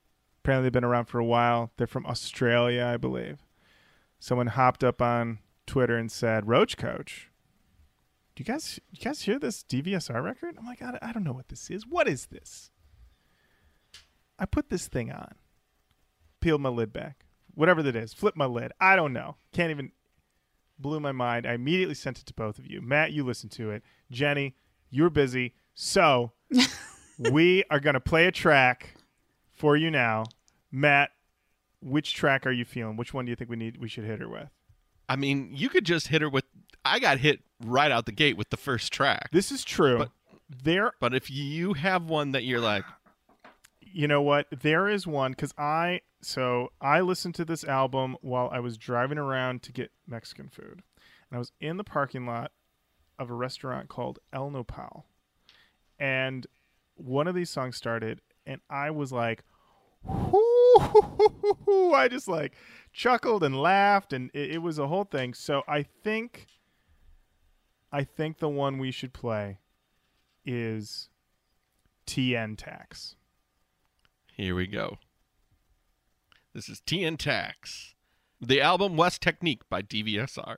Apparently, 0.42 0.64
they've 0.64 0.72
been 0.72 0.82
around 0.82 1.04
for 1.04 1.20
a 1.20 1.24
while. 1.24 1.70
They're 1.76 1.86
from 1.86 2.04
Australia, 2.04 2.84
I 2.84 2.96
believe. 2.96 3.38
Someone 4.18 4.48
hopped 4.48 4.82
up 4.82 5.00
on 5.00 5.38
Twitter 5.64 5.96
and 5.96 6.10
said, 6.10 6.48
"Roach 6.48 6.76
Koach, 6.76 7.26
do 8.34 8.42
you 8.42 8.44
guys, 8.44 8.80
you 8.90 8.98
guys 9.00 9.22
hear 9.22 9.38
this 9.38 9.62
DVSR 9.62 10.20
record?" 10.20 10.56
I'm 10.58 10.66
like, 10.66 10.82
I, 10.82 11.12
don't 11.12 11.22
know 11.22 11.32
what 11.32 11.46
this 11.46 11.70
is. 11.70 11.86
What 11.86 12.08
is 12.08 12.26
this? 12.26 12.72
I 14.40 14.46
put 14.46 14.68
this 14.68 14.88
thing 14.88 15.12
on, 15.12 15.36
peeled 16.40 16.60
my 16.60 16.70
lid 16.70 16.92
back, 16.92 17.24
whatever 17.54 17.84
that 17.84 17.94
is, 17.94 18.12
flip 18.12 18.34
my 18.34 18.46
lid. 18.46 18.72
I 18.80 18.96
don't 18.96 19.12
know. 19.12 19.36
Can't 19.52 19.70
even. 19.70 19.92
Blew 20.78 20.98
my 20.98 21.12
mind. 21.12 21.46
I 21.46 21.54
immediately 21.54 21.94
sent 21.94 22.18
it 22.18 22.26
to 22.26 22.34
both 22.34 22.58
of 22.58 22.66
you. 22.66 22.82
Matt, 22.82 23.12
you 23.12 23.24
listened 23.24 23.52
to 23.52 23.70
it. 23.70 23.82
Jenny, 24.10 24.56
you're 24.90 25.10
busy. 25.10 25.54
So 25.74 26.32
we 27.18 27.64
are 27.70 27.80
going 27.80 27.94
to 27.94 28.00
play 28.00 28.26
a 28.26 28.32
track 28.32 28.96
for 29.52 29.76
you 29.76 29.90
now. 29.90 30.24
Matt, 30.70 31.10
which 31.80 32.14
track 32.14 32.46
are 32.46 32.52
you 32.52 32.64
feeling? 32.64 32.96
Which 32.96 33.14
one 33.14 33.24
do 33.24 33.30
you 33.30 33.36
think 33.36 33.50
we 33.50 33.56
need? 33.56 33.78
We 33.78 33.88
should 33.88 34.04
hit 34.04 34.20
her 34.20 34.28
with. 34.28 34.48
I 35.08 35.16
mean, 35.16 35.50
you 35.52 35.68
could 35.68 35.84
just 35.84 36.08
hit 36.08 36.22
her 36.22 36.28
with. 36.28 36.44
I 36.84 36.98
got 36.98 37.18
hit 37.18 37.40
right 37.64 37.90
out 37.90 38.06
the 38.06 38.12
gate 38.12 38.36
with 38.36 38.50
the 38.50 38.56
first 38.56 38.92
track. 38.92 39.30
This 39.32 39.50
is 39.52 39.64
true. 39.64 39.98
But- 39.98 40.10
there, 40.48 40.92
But 41.00 41.14
if 41.14 41.28
you 41.28 41.72
have 41.74 42.04
one 42.04 42.30
that 42.32 42.44
you're 42.44 42.60
like, 42.60 42.84
you 43.80 44.06
know 44.06 44.22
what? 44.22 44.46
There 44.50 44.88
is 44.88 45.06
one 45.06 45.32
because 45.32 45.52
I 45.58 46.02
so 46.22 46.70
I 46.80 47.00
listened 47.00 47.34
to 47.36 47.44
this 47.44 47.64
album 47.64 48.16
while 48.20 48.48
I 48.52 48.60
was 48.60 48.76
driving 48.76 49.18
around 49.18 49.62
to 49.64 49.72
get 49.72 49.90
Mexican 50.06 50.48
food, 50.48 50.82
and 51.30 51.32
I 51.36 51.38
was 51.38 51.52
in 51.60 51.76
the 51.76 51.84
parking 51.84 52.26
lot 52.26 52.52
of 53.18 53.30
a 53.30 53.34
restaurant 53.34 53.88
called 53.88 54.18
El 54.32 54.50
Nopal, 54.50 55.04
and 55.98 56.46
one 56.94 57.26
of 57.26 57.34
these 57.34 57.50
songs 57.50 57.76
started, 57.76 58.20
and 58.46 58.60
I 58.70 58.90
was 58.90 59.12
like! 59.12 59.42
I 60.78 62.08
just 62.10 62.28
like 62.28 62.54
chuckled 62.92 63.42
and 63.42 63.60
laughed, 63.60 64.12
and 64.12 64.30
it, 64.34 64.52
it 64.52 64.58
was 64.58 64.78
a 64.78 64.86
whole 64.86 65.04
thing. 65.04 65.34
So 65.34 65.62
I 65.66 65.82
think, 65.82 66.46
I 67.90 68.04
think 68.04 68.38
the 68.38 68.48
one 68.48 68.78
we 68.78 68.90
should 68.90 69.12
play 69.12 69.58
is 70.44 71.08
TN 72.06 72.56
Tax. 72.56 73.16
here 74.36 74.54
we 74.54 74.66
go. 74.66 74.98
This 76.54 76.68
is 76.68 76.80
TN 76.86 77.18
Tax. 77.18 77.94
The 78.40 78.60
album 78.60 78.96
West 78.96 79.22
Technique 79.22 79.68
by 79.68 79.82
DVSR. 79.82 80.56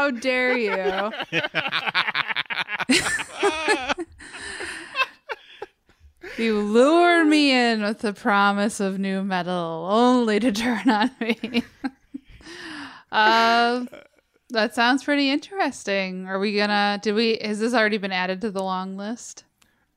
How 0.00 0.10
dare 0.10 0.56
you? 0.56 1.12
You 6.38 6.60
lured 6.60 7.26
me 7.26 7.52
in 7.52 7.82
with 7.82 7.98
the 7.98 8.14
promise 8.14 8.80
of 8.80 8.98
nu 8.98 9.22
metal, 9.22 9.86
only 9.90 10.40
to 10.40 10.52
turn 10.52 10.88
on 10.88 11.10
me. 11.20 11.64
uh, 13.12 13.84
that 14.48 14.74
sounds 14.74 15.04
pretty 15.04 15.28
interesting. 15.28 16.26
Are 16.26 16.38
we 16.38 16.56
gonna? 16.56 16.98
Did 17.02 17.14
we? 17.14 17.38
Has 17.42 17.58
this 17.58 17.74
already 17.74 17.98
been 17.98 18.12
added 18.12 18.40
to 18.40 18.50
the 18.50 18.62
long 18.62 18.96
list? 18.96 19.44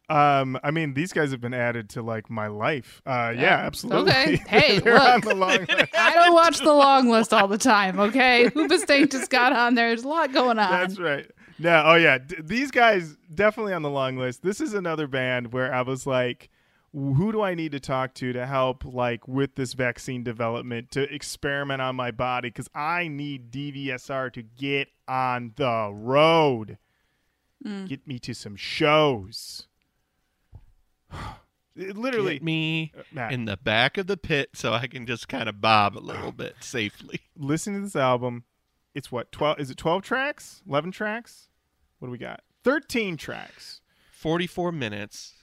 Um, 0.10 0.60
I 0.64 0.72
mean, 0.72 0.94
these 0.94 1.14
guys 1.14 1.32
have 1.32 1.40
been 1.40 1.54
added 1.54 1.90
to 1.92 2.02
like 2.02 2.30
my 2.30 2.48
life. 2.48 3.02
Uh, 3.06 3.34
yeah, 3.36 3.58
absolutely. 3.66 4.12
Okay. 4.12 4.44
Hey, 4.48 4.80
look. 4.80 5.24
the 5.24 5.34
long 5.34 5.60
list. 5.70 5.96
I 5.98 6.14
don't 6.14 6.34
watch 6.34 6.60
the 6.60 6.74
long 6.74 7.10
list 7.10 7.34
all 7.34 7.48
the 7.48 7.58
time. 7.58 8.00
Okay, 8.00 8.50
Hoobastank 8.50 9.12
just 9.12 9.30
got 9.30 9.54
on 9.54 9.76
there. 9.76 9.88
There's 9.90 10.04
a 10.04 10.08
lot 10.10 10.34
going 10.34 10.60
on. 10.60 10.72
That's 10.72 11.00
right. 11.00 11.30
No, 11.60 11.84
oh 11.86 11.96
yeah, 11.96 12.18
D- 12.18 12.36
these 12.42 12.72
guys 12.72 13.16
definitely 13.34 13.74
on 13.74 13.82
the 13.82 13.90
long 13.90 14.18
list. 14.18 14.42
This 14.44 14.60
is 14.60 14.74
another 14.74 15.08
band 15.08 15.54
where 15.54 15.74
I 15.74 15.82
was 15.84 16.06
like, 16.06 16.50
who 16.92 17.32
do 17.32 17.42
I 17.42 17.56
need 17.56 17.72
to 17.72 17.80
talk 17.80 18.14
to 18.16 18.34
to 18.34 18.46
help 18.46 18.84
like 18.86 19.28
with 19.28 19.56
this 19.56 19.74
vaccine 19.74 20.24
development 20.24 20.92
to 20.92 21.12
experiment 21.14 21.82
on 21.82 21.96
my 21.96 22.12
body 22.12 22.50
because 22.50 22.70
I 22.76 23.08
need 23.08 23.52
DVSR 23.52 24.32
to 24.34 24.42
get 24.44 24.90
on 25.08 25.54
the 25.56 25.92
road, 25.94 26.78
get 27.88 28.06
me 28.06 28.20
to 28.20 28.34
some 28.34 28.56
shows. 28.56 29.68
It 31.76 31.98
literally, 31.98 32.34
Get 32.36 32.44
me 32.44 32.92
Uh, 32.98 33.02
Matt. 33.12 33.32
in 33.34 33.46
the 33.46 33.58
back 33.58 33.98
of 33.98 34.06
the 34.08 34.18
pit 34.18 34.50
so 34.54 34.74
I 34.74 34.86
can 34.88 35.08
just 35.08 35.28
kind 35.28 35.50
of 35.50 35.60
bob 35.60 35.98
a 35.98 36.00
little 36.00 36.32
bit 36.44 36.56
safely. 36.62 37.20
listen 37.36 37.74
to 37.74 37.80
this 37.82 37.96
album. 37.96 38.44
It's 38.94 39.12
what 39.12 39.32
twelve? 39.32 39.60
Is 39.60 39.72
it 39.72 39.78
twelve 39.78 40.04
tracks? 40.04 40.62
Eleven 40.68 40.92
tracks? 40.92 41.50
What 42.00 42.08
do 42.08 42.12
we 42.12 42.18
got? 42.20 42.42
Thirteen 42.64 43.18
tracks. 43.18 43.82
44 44.12 44.72
minutes. 44.72 45.34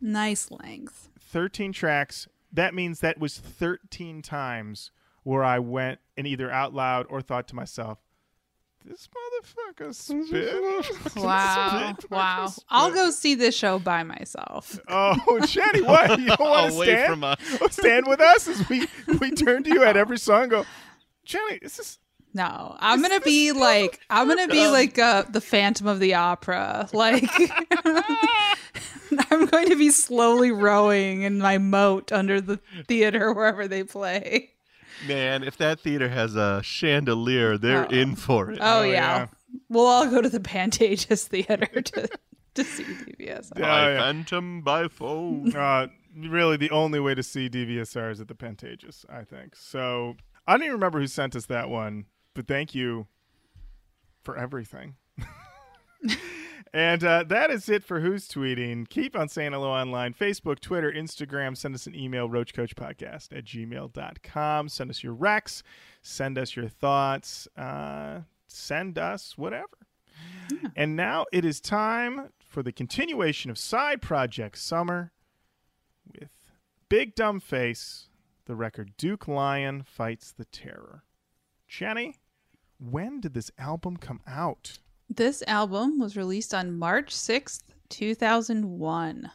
Nice 0.00 0.50
length. 0.50 1.08
13 1.20 1.72
tracks. 1.72 2.26
That 2.52 2.74
means 2.74 2.98
that 3.00 3.18
was 3.18 3.38
13 3.38 4.22
times 4.22 4.90
where 5.22 5.44
I 5.44 5.58
went 5.60 6.00
and 6.16 6.26
either 6.26 6.50
out 6.50 6.74
loud 6.74 7.06
or 7.08 7.20
thought 7.20 7.46
to 7.48 7.54
myself, 7.54 7.98
this 8.86 9.08
motherfucker 9.08 9.94
spit. 9.94 10.62
Wow. 10.62 10.82
This 11.04 11.14
wow. 11.16 11.94
motherfucker 12.48 12.58
I'll 12.70 12.92
go 12.92 13.10
see 13.10 13.34
this 13.34 13.54
show 13.56 13.78
by 13.78 14.02
myself. 14.02 14.78
Oh, 14.88 15.40
Jenny, 15.46 15.82
what? 15.82 16.18
You 16.20 16.28
don't 16.28 16.40
want 16.40 16.70
to 16.70 16.76
Away 16.76 16.86
stand? 16.86 17.10
from 17.12 17.24
us. 17.24 17.38
stand 17.70 18.06
with 18.06 18.20
us 18.20 18.48
as 18.48 18.68
we, 18.68 18.86
we 19.20 19.30
turn 19.32 19.62
to 19.64 19.70
you 19.70 19.82
at 19.84 19.96
every 19.96 20.18
song 20.18 20.42
and 20.42 20.50
go, 20.50 20.66
Jenny, 21.24 21.58
this 21.62 21.78
is. 21.78 21.98
No, 22.34 22.76
I'm 22.78 23.00
gonna 23.00 23.20
be 23.20 23.50
this- 23.50 23.58
like 23.58 23.98
I'm 24.10 24.28
gonna 24.28 24.46
be 24.48 24.66
like 24.68 24.98
uh, 24.98 25.22
the 25.22 25.40
Phantom 25.40 25.86
of 25.86 26.00
the 26.00 26.14
Opera. 26.14 26.86
Like 26.92 27.24
I'm 29.30 29.46
going 29.46 29.68
to 29.70 29.76
be 29.76 29.90
slowly 29.90 30.50
rowing 30.52 31.22
in 31.22 31.38
my 31.38 31.56
moat 31.58 32.12
under 32.12 32.40
the 32.40 32.58
theater 32.86 33.32
wherever 33.32 33.66
they 33.68 33.84
play. 33.84 34.50
Man, 35.06 35.42
if 35.42 35.56
that 35.58 35.80
theater 35.80 36.08
has 36.08 36.36
a 36.36 36.62
chandelier, 36.62 37.58
they're 37.58 37.86
Oh. 37.86 37.90
in 37.90 38.16
for 38.16 38.50
it. 38.50 38.58
Oh, 38.60 38.80
Oh, 38.80 38.82
yeah. 38.82 38.90
yeah. 38.92 39.26
We'll 39.68 39.86
all 39.86 40.08
go 40.08 40.20
to 40.22 40.28
the 40.28 40.40
Pantages 40.40 41.24
Theater 41.28 41.66
to, 41.82 42.08
to 42.54 42.64
see 42.64 42.84
DVS. 42.84 43.50
Yeah. 43.56 43.60
by 43.62 43.92
yeah. 43.92 43.98
phantom, 44.00 44.62
by 44.62 44.88
phone. 44.88 45.54
uh, 45.56 45.88
really, 46.16 46.56
the 46.56 46.70
only 46.70 47.00
way 47.00 47.14
to 47.14 47.22
see 47.22 47.48
DVSR 47.48 48.10
is 48.10 48.20
at 48.20 48.28
the 48.28 48.34
Pantages, 48.34 49.04
I 49.10 49.24
think. 49.24 49.54
So 49.56 50.16
I 50.46 50.52
don't 50.52 50.62
even 50.62 50.72
remember 50.74 51.00
who 51.00 51.06
sent 51.06 51.36
us 51.36 51.46
that 51.46 51.68
one, 51.68 52.06
but 52.34 52.46
thank 52.46 52.74
you 52.74 53.06
for 54.22 54.36
everything. 54.36 54.94
and 56.72 57.04
uh, 57.04 57.24
that 57.28 57.50
is 57.50 57.68
it 57.68 57.84
for 57.84 58.00
Who's 58.00 58.28
Tweeting. 58.28 58.88
Keep 58.88 59.16
on 59.16 59.28
saying 59.28 59.52
hello 59.52 59.70
online 59.70 60.14
Facebook, 60.14 60.60
Twitter, 60.60 60.92
Instagram. 60.92 61.56
Send 61.56 61.74
us 61.74 61.86
an 61.86 61.94
email, 61.94 62.28
roachkoachpodcast 62.28 63.36
at 63.36 63.44
gmail.com. 63.44 64.68
Send 64.68 64.90
us 64.90 65.02
your 65.02 65.14
recs. 65.14 65.62
Send 66.02 66.38
us 66.38 66.56
your 66.56 66.68
thoughts. 66.68 67.48
Uh, 67.56 68.20
send 68.46 68.98
us 68.98 69.36
whatever. 69.36 69.78
And 70.74 70.96
now 70.96 71.26
it 71.32 71.44
is 71.44 71.60
time 71.60 72.30
for 72.38 72.62
the 72.62 72.72
continuation 72.72 73.50
of 73.50 73.58
Side 73.58 74.00
Project 74.00 74.58
Summer 74.58 75.12
with 76.18 76.30
Big 76.88 77.14
Dumb 77.14 77.40
Face, 77.40 78.08
the 78.46 78.54
record 78.54 78.96
Duke 78.96 79.26
Lion 79.28 79.82
Fights 79.82 80.32
the 80.32 80.44
Terror. 80.46 81.02
Jenny, 81.66 82.16
when 82.78 83.20
did 83.20 83.34
this 83.34 83.50
album 83.58 83.96
come 83.96 84.20
out? 84.26 84.78
This 85.08 85.42
album 85.46 85.98
was 85.98 86.16
released 86.16 86.52
on 86.52 86.76
March 86.76 87.14
6th, 87.14 87.62
2001. 87.88 89.30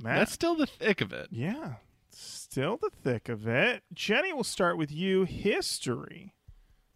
Matt? 0.00 0.18
That's 0.18 0.32
still 0.32 0.54
the 0.54 0.66
thick 0.66 1.00
of 1.00 1.12
it. 1.12 1.28
yeah, 1.30 1.74
still 2.10 2.76
the 2.76 2.90
thick 3.02 3.28
of 3.28 3.46
it. 3.46 3.82
Jenny, 3.92 4.32
we'll 4.32 4.44
start 4.44 4.78
with 4.78 4.92
you. 4.92 5.24
History 5.24 6.34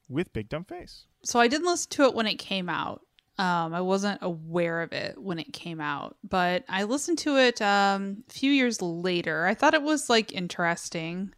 with 0.09 0.33
Big 0.33 0.49
Dumb 0.49 0.65
Face. 0.65 1.07
So 1.25 1.41
I 1.41 1.49
didn't 1.49 1.67
listen 1.67 1.91
to 1.91 2.05
it 2.05 2.15
when 2.15 2.27
it 2.27 2.37
came 2.37 2.69
out. 2.69 3.03
Um, 3.39 3.75
I 3.75 3.81
wasn't 3.81 4.19
aware 4.23 4.83
of 4.83 4.93
it 4.93 5.21
when 5.21 5.39
it 5.39 5.53
came 5.53 5.81
out, 5.81 6.17
but 6.23 6.65
I 6.69 6.85
listened 6.85 7.19
to 7.19 7.39
it 7.39 7.61
um, 7.63 8.25
a 8.29 8.33
few 8.33 8.53
years 8.53 8.83
later. 8.83 9.47
I 9.47 9.55
thought 9.55 9.75
it 9.75 9.83
was 9.83 10.11
like 10.11 10.33
interesting. 10.33 11.33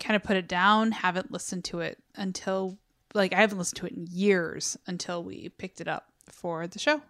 Kind 0.00 0.16
of 0.16 0.22
put 0.22 0.36
it 0.36 0.48
down. 0.48 0.90
Haven't 0.92 1.30
listened 1.30 1.64
to 1.64 1.80
it 1.80 2.02
until 2.16 2.78
like 3.14 3.32
I 3.32 3.40
haven't 3.40 3.58
listened 3.58 3.78
to 3.78 3.86
it 3.86 3.92
in 3.92 4.06
years 4.10 4.76
until 4.86 5.22
we 5.22 5.48
picked 5.48 5.80
it 5.80 5.88
up 5.88 6.08
for 6.28 6.66
the 6.66 6.78
show. 6.78 7.00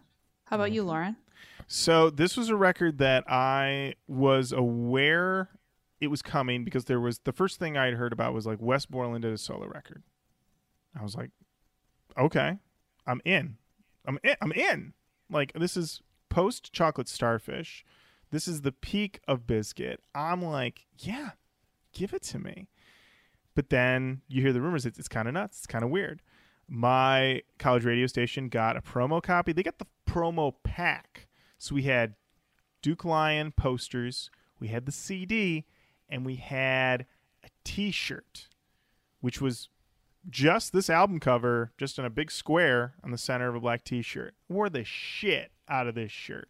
How 0.44 0.56
about 0.56 0.72
you, 0.72 0.82
mm-hmm. 0.82 0.90
Lauren? 0.90 1.16
So 1.66 2.10
this 2.10 2.36
was 2.36 2.50
a 2.50 2.56
record 2.56 2.98
that 2.98 3.24
I 3.28 3.94
was 4.06 4.52
aware 4.52 5.48
it 6.00 6.08
was 6.08 6.22
coming 6.22 6.64
because 6.64 6.84
there 6.84 7.00
was 7.00 7.20
the 7.20 7.32
first 7.32 7.58
thing 7.58 7.76
I 7.76 7.86
had 7.86 7.94
heard 7.94 8.12
about 8.12 8.34
was 8.34 8.46
like 8.46 8.58
Wes 8.60 8.86
Borland 8.86 9.22
did 9.22 9.32
a 9.32 9.38
solo 9.38 9.66
record. 9.66 10.02
I 10.98 11.02
was 11.02 11.14
like, 11.14 11.30
okay, 12.18 12.58
I'm 13.06 13.20
in. 13.24 13.56
I'm 14.06 14.18
in. 14.22 14.36
I'm 14.42 14.52
in. 14.52 14.92
Like 15.30 15.52
this 15.54 15.76
is 15.76 16.02
post 16.28 16.72
Chocolate 16.72 17.08
Starfish. 17.08 17.84
This 18.30 18.46
is 18.46 18.62
the 18.62 18.72
peak 18.72 19.20
of 19.26 19.46
Biscuit. 19.46 20.00
I'm 20.14 20.42
like, 20.42 20.86
yeah, 20.98 21.30
give 21.92 22.12
it 22.12 22.22
to 22.24 22.38
me. 22.38 22.68
But 23.54 23.70
then 23.70 24.22
you 24.28 24.42
hear 24.42 24.52
the 24.52 24.60
rumors. 24.60 24.86
It's, 24.86 24.98
it's 24.98 25.08
kind 25.08 25.28
of 25.28 25.34
nuts. 25.34 25.58
It's 25.58 25.66
kind 25.66 25.84
of 25.84 25.90
weird. 25.90 26.22
My 26.68 27.42
college 27.58 27.84
radio 27.84 28.06
station 28.06 28.48
got 28.48 28.76
a 28.76 28.80
promo 28.80 29.22
copy. 29.22 29.52
They 29.52 29.62
got 29.62 29.78
the 29.78 29.86
promo 30.08 30.54
pack. 30.62 31.28
So 31.58 31.74
we 31.74 31.82
had 31.82 32.14
Duke 32.82 33.04
Lion 33.04 33.52
posters, 33.52 34.30
we 34.60 34.68
had 34.68 34.84
the 34.84 34.92
CD, 34.92 35.64
and 36.08 36.26
we 36.26 36.36
had 36.36 37.06
a 37.42 37.48
T-shirt, 37.64 38.48
which 39.20 39.40
was 39.40 39.70
just 40.28 40.72
this 40.72 40.90
album 40.90 41.18
cover, 41.20 41.72
just 41.78 41.98
in 41.98 42.04
a 42.04 42.10
big 42.10 42.30
square 42.30 42.94
on 43.02 43.10
the 43.10 43.18
center 43.18 43.48
of 43.48 43.54
a 43.54 43.60
black 43.60 43.84
T-shirt. 43.84 44.34
Wore 44.50 44.68
the 44.68 44.84
shit 44.84 45.52
out 45.68 45.86
of 45.86 45.94
this 45.94 46.12
shirt. 46.12 46.48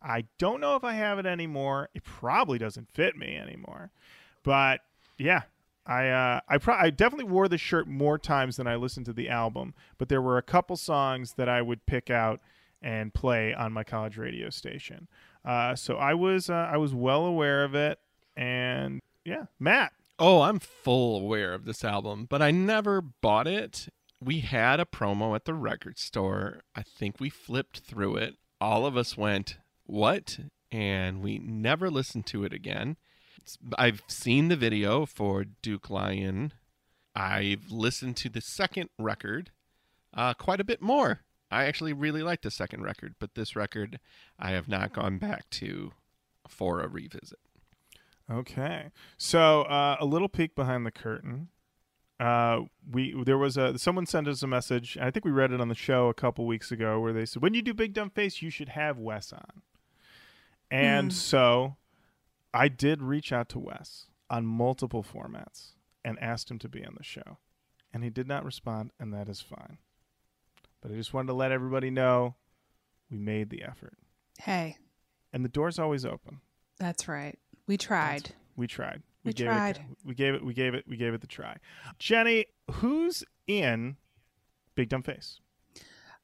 I 0.00 0.26
don't 0.38 0.60
know 0.60 0.76
if 0.76 0.84
I 0.84 0.92
have 0.92 1.18
it 1.18 1.26
anymore. 1.26 1.88
It 1.94 2.04
probably 2.04 2.58
doesn't 2.58 2.90
fit 2.94 3.16
me 3.16 3.36
anymore, 3.36 3.90
but 4.44 4.80
yeah. 5.18 5.42
I 5.86 6.08
uh, 6.08 6.40
I, 6.48 6.58
pro- 6.58 6.74
I 6.76 6.90
definitely 6.90 7.30
wore 7.30 7.48
the 7.48 7.58
shirt 7.58 7.86
more 7.86 8.18
times 8.18 8.56
than 8.56 8.66
I 8.66 8.76
listened 8.76 9.06
to 9.06 9.12
the 9.12 9.28
album, 9.28 9.74
but 9.98 10.08
there 10.08 10.22
were 10.22 10.36
a 10.38 10.42
couple 10.42 10.76
songs 10.76 11.34
that 11.34 11.48
I 11.48 11.62
would 11.62 11.86
pick 11.86 12.10
out 12.10 12.40
and 12.82 13.14
play 13.14 13.54
on 13.54 13.72
my 13.72 13.84
college 13.84 14.16
radio 14.18 14.50
station. 14.50 15.08
Uh, 15.44 15.74
so 15.74 15.96
I 15.96 16.14
was 16.14 16.50
uh, 16.50 16.68
I 16.72 16.76
was 16.76 16.92
well 16.92 17.24
aware 17.24 17.64
of 17.64 17.74
it, 17.74 17.98
and 18.36 19.00
yeah, 19.24 19.44
Matt. 19.58 19.92
Oh, 20.18 20.40
I'm 20.42 20.58
full 20.58 21.20
aware 21.20 21.52
of 21.52 21.66
this 21.66 21.84
album, 21.84 22.26
but 22.28 22.40
I 22.40 22.50
never 22.50 23.02
bought 23.02 23.46
it. 23.46 23.88
We 24.18 24.40
had 24.40 24.80
a 24.80 24.86
promo 24.86 25.34
at 25.34 25.44
the 25.44 25.52
record 25.52 25.98
store. 25.98 26.62
I 26.74 26.82
think 26.82 27.20
we 27.20 27.28
flipped 27.28 27.80
through 27.80 28.16
it. 28.16 28.36
All 28.60 28.86
of 28.86 28.96
us 28.96 29.16
went, 29.16 29.58
What? 29.84 30.38
And 30.72 31.22
we 31.22 31.38
never 31.38 31.90
listened 31.90 32.26
to 32.26 32.44
it 32.44 32.52
again. 32.52 32.96
It's- 33.46 33.58
I've 33.78 34.02
seen 34.08 34.48
the 34.48 34.56
video 34.56 35.06
for 35.06 35.44
Duke 35.44 35.88
Lion. 35.88 36.52
I've 37.14 37.70
listened 37.70 38.16
to 38.18 38.28
the 38.28 38.40
second 38.40 38.90
record 38.98 39.50
uh, 40.12 40.34
quite 40.34 40.60
a 40.60 40.64
bit 40.64 40.80
more. 40.82 41.20
I 41.50 41.64
actually 41.66 41.92
really 41.92 42.22
like 42.22 42.42
the 42.42 42.50
second 42.50 42.82
record, 42.82 43.14
but 43.20 43.34
this 43.34 43.54
record 43.54 44.00
I 44.38 44.50
have 44.50 44.66
not 44.66 44.92
gone 44.92 45.18
back 45.18 45.48
to 45.50 45.92
for 46.48 46.80
a 46.80 46.88
revisit. 46.88 47.38
Okay, 48.28 48.90
so 49.16 49.62
uh, 49.62 49.96
a 50.00 50.04
little 50.04 50.28
peek 50.28 50.56
behind 50.56 50.84
the 50.84 50.90
curtain. 50.90 51.48
Uh, 52.18 52.62
we 52.90 53.14
there 53.24 53.38
was 53.38 53.56
a 53.56 53.78
someone 53.78 54.06
sent 54.06 54.26
us 54.26 54.42
a 54.42 54.46
message. 54.48 54.98
I 55.00 55.10
think 55.12 55.24
we 55.24 55.30
read 55.30 55.52
it 55.52 55.60
on 55.60 55.68
the 55.68 55.74
show 55.74 56.08
a 56.08 56.14
couple 56.14 56.46
weeks 56.46 56.72
ago, 56.72 56.98
where 56.98 57.12
they 57.12 57.26
said, 57.26 57.42
"When 57.42 57.54
you 57.54 57.62
do 57.62 57.74
Big 57.74 57.92
Dumb 57.92 58.10
Face, 58.10 58.42
you 58.42 58.50
should 58.50 58.70
have 58.70 58.98
Wes 58.98 59.32
on." 59.32 59.62
And 60.70 61.12
so, 61.12 61.76
I 62.56 62.68
did 62.68 63.02
reach 63.02 63.32
out 63.32 63.48
to 63.50 63.58
Wes 63.58 64.06
on 64.30 64.46
multiple 64.46 65.04
formats 65.04 65.72
and 66.04 66.18
asked 66.20 66.50
him 66.50 66.58
to 66.60 66.68
be 66.68 66.84
on 66.84 66.94
the 66.96 67.04
show, 67.04 67.38
and 67.92 68.02
he 68.02 68.10
did 68.10 68.26
not 68.26 68.44
respond, 68.44 68.90
and 68.98 69.12
that 69.12 69.28
is 69.28 69.40
fine. 69.40 69.78
But 70.80 70.90
I 70.92 70.94
just 70.94 71.12
wanted 71.12 71.28
to 71.28 71.34
let 71.34 71.52
everybody 71.52 71.90
know 71.90 72.36
we 73.10 73.18
made 73.18 73.50
the 73.50 73.62
effort, 73.62 73.94
Hey, 74.38 74.78
and 75.32 75.44
the 75.44 75.48
door's 75.48 75.78
always 75.78 76.04
open. 76.04 76.40
that's 76.78 77.08
right. 77.08 77.38
We 77.66 77.76
tried. 77.76 78.30
We 78.56 78.66
tried. 78.66 79.02
We 79.24 79.32
gave 79.32 79.46
tried. 79.48 79.76
It, 79.78 79.82
we 80.04 80.14
gave 80.14 80.34
it. 80.34 80.44
We 80.44 80.54
gave 80.54 80.74
it. 80.74 80.84
We 80.88 80.96
gave 80.96 81.12
it 81.14 81.20
the 81.20 81.26
try. 81.26 81.56
Jenny, 81.98 82.46
who's 82.70 83.24
in 83.46 83.96
Big 84.76 84.88
Dumb 84.88 85.02
Face? 85.02 85.40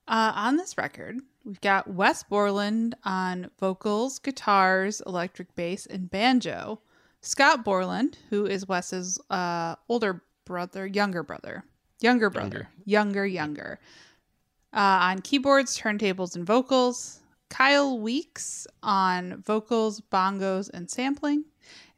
Uh, 0.09 0.33
on 0.35 0.57
this 0.57 0.77
record, 0.77 1.21
we've 1.45 1.61
got 1.61 1.89
Wes 1.89 2.23
Borland 2.23 2.95
on 3.05 3.51
vocals, 3.59 4.19
guitars, 4.19 5.01
electric 5.07 5.55
bass, 5.55 5.87
and 5.87 6.11
banjo. 6.11 6.81
Scott 7.21 7.65
Borland, 7.65 8.19
who 8.31 8.47
is 8.47 8.67
Wes's 8.67 9.19
uh, 9.31 9.77
older 9.89 10.23
brother, 10.45 10.87
younger 10.87 11.23
brother, 11.23 11.65
younger 12.01 12.31
brother, 12.31 12.69
younger, 12.85 13.25
younger. 13.25 13.79
Uh, 14.73 14.99
on 15.03 15.21
keyboards, 15.21 15.79
turntables, 15.79 16.35
and 16.35 16.47
vocals. 16.47 17.21
Kyle 17.49 17.99
Weeks 17.99 18.67
on 18.83 19.43
vocals, 19.43 20.01
bongos, 20.01 20.71
and 20.73 20.91
sampling. 20.91 21.45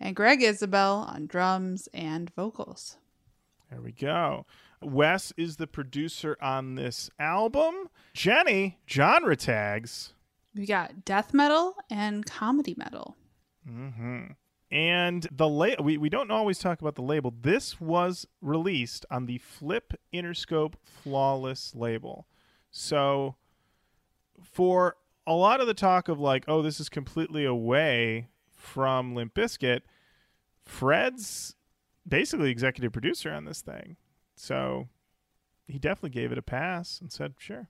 And 0.01 0.17
Greg 0.17 0.43
Isabel 0.43 1.09
on 1.09 1.27
drums 1.27 1.88
and 1.95 2.29
vocals. 2.35 2.97
There 3.71 3.81
we 3.81 3.93
go. 3.93 4.47
Wes 4.85 5.33
is 5.37 5.57
the 5.57 5.66
producer 5.66 6.37
on 6.40 6.75
this 6.75 7.11
album. 7.18 7.88
Jenny, 8.12 8.79
genre 8.88 9.37
tags. 9.37 10.12
We 10.55 10.66
got 10.66 11.05
death 11.05 11.35
metal 11.35 11.77
and 11.90 12.25
comedy 12.25 12.75
metal. 12.77 13.16
hmm 13.66 14.27
And 14.70 15.27
the 15.33 15.49
la- 15.49 15.81
we, 15.83 15.99
we 15.99 16.09
don't 16.09 16.31
always 16.31 16.59
talk 16.59 16.81
about 16.81 16.94
the 16.94 17.03
label. 17.03 17.35
This 17.40 17.81
was 17.81 18.27
released 18.40 19.05
on 19.11 19.27
the 19.27 19.38
Flip 19.38 19.94
Interscope 20.12 20.75
Flawless 20.85 21.75
label. 21.75 22.27
So 22.70 23.37
for 24.42 24.97
a 25.27 25.35
lot 25.35 25.61
of 25.61 25.66
the 25.66 25.75
talk 25.75 26.09
of 26.09 26.20
like, 26.20 26.44
oh, 26.47 26.62
this 26.62 26.79
is 26.79 26.88
completely 26.88 27.44
away 27.44 28.29
from 28.57 29.14
Limp 29.14 29.35
Bizkit, 29.35 29.81
Fred's 30.64 31.55
basically 32.07 32.51
executive 32.51 32.92
producer 32.92 33.33
on 33.33 33.44
this 33.44 33.61
thing. 33.61 33.97
So 34.37 34.88
he 35.66 35.79
definitely 35.79 36.11
gave 36.11 36.33
it 36.33 36.38
a 36.38 36.42
pass 36.42 37.01
and 37.01 37.12
said, 37.12 37.35
sure. 37.38 37.68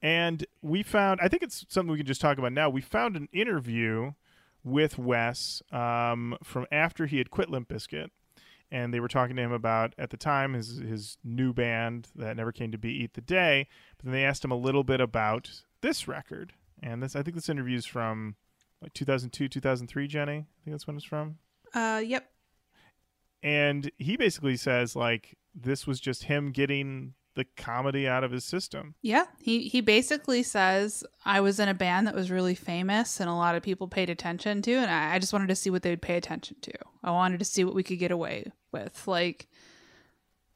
And 0.00 0.44
we 0.60 0.82
found, 0.82 1.20
I 1.22 1.28
think 1.28 1.42
it's 1.42 1.64
something 1.68 1.92
we 1.92 1.98
can 1.98 2.06
just 2.06 2.20
talk 2.20 2.38
about 2.38 2.52
now. 2.52 2.68
We 2.68 2.80
found 2.80 3.16
an 3.16 3.28
interview 3.32 4.12
with 4.64 4.98
Wes 4.98 5.62
um, 5.70 6.36
from 6.42 6.66
after 6.72 7.06
he 7.06 7.18
had 7.18 7.30
quit 7.30 7.50
Limp 7.50 7.68
Bizkit, 7.68 8.08
and 8.70 8.92
they 8.92 9.00
were 9.00 9.08
talking 9.08 9.36
to 9.36 9.42
him 9.42 9.52
about 9.52 9.94
at 9.98 10.10
the 10.10 10.16
time 10.16 10.54
his 10.54 10.78
his 10.78 11.18
new 11.22 11.52
band 11.52 12.08
that 12.16 12.36
never 12.36 12.52
came 12.52 12.72
to 12.72 12.78
be 12.78 12.90
Eat 12.90 13.14
the 13.14 13.20
Day. 13.20 13.68
But 13.96 14.06
then 14.06 14.12
they 14.12 14.24
asked 14.24 14.44
him 14.44 14.50
a 14.50 14.56
little 14.56 14.84
bit 14.84 15.00
about 15.00 15.62
this 15.82 16.08
record, 16.08 16.52
And 16.82 17.02
this, 17.02 17.14
I 17.16 17.22
think, 17.22 17.34
this 17.34 17.48
interview 17.48 17.76
is 17.76 17.86
from 17.86 18.36
like 18.80 18.92
2002, 18.94 19.48
2003. 19.48 20.06
Jenny, 20.08 20.32
I 20.32 20.34
think 20.64 20.74
that's 20.74 20.86
when 20.86 20.96
it's 20.96 21.04
from. 21.04 21.38
Uh, 21.74 22.02
yep. 22.04 22.28
And 23.42 23.90
he 23.98 24.16
basically 24.16 24.56
says 24.56 24.94
like 24.94 25.36
this 25.54 25.86
was 25.86 26.00
just 26.00 26.24
him 26.24 26.50
getting 26.50 27.14
the 27.34 27.44
comedy 27.56 28.06
out 28.06 28.24
of 28.24 28.30
his 28.30 28.44
system. 28.44 28.94
Yeah, 29.00 29.24
he 29.38 29.68
he 29.68 29.80
basically 29.80 30.42
says 30.42 31.04
I 31.24 31.40
was 31.40 31.58
in 31.58 31.68
a 31.68 31.74
band 31.74 32.06
that 32.06 32.14
was 32.14 32.30
really 32.30 32.54
famous 32.54 33.20
and 33.20 33.30
a 33.30 33.34
lot 33.34 33.54
of 33.54 33.62
people 33.62 33.88
paid 33.88 34.10
attention 34.10 34.62
to, 34.62 34.72
and 34.72 34.90
I, 34.90 35.14
I 35.14 35.18
just 35.18 35.32
wanted 35.32 35.48
to 35.48 35.56
see 35.56 35.70
what 35.70 35.82
they 35.82 35.90
would 35.90 36.02
pay 36.02 36.16
attention 36.16 36.56
to. 36.62 36.72
I 37.02 37.10
wanted 37.10 37.38
to 37.38 37.44
see 37.44 37.64
what 37.64 37.74
we 37.74 37.82
could 37.82 37.98
get 37.98 38.10
away 38.10 38.52
with. 38.70 39.06
Like, 39.06 39.48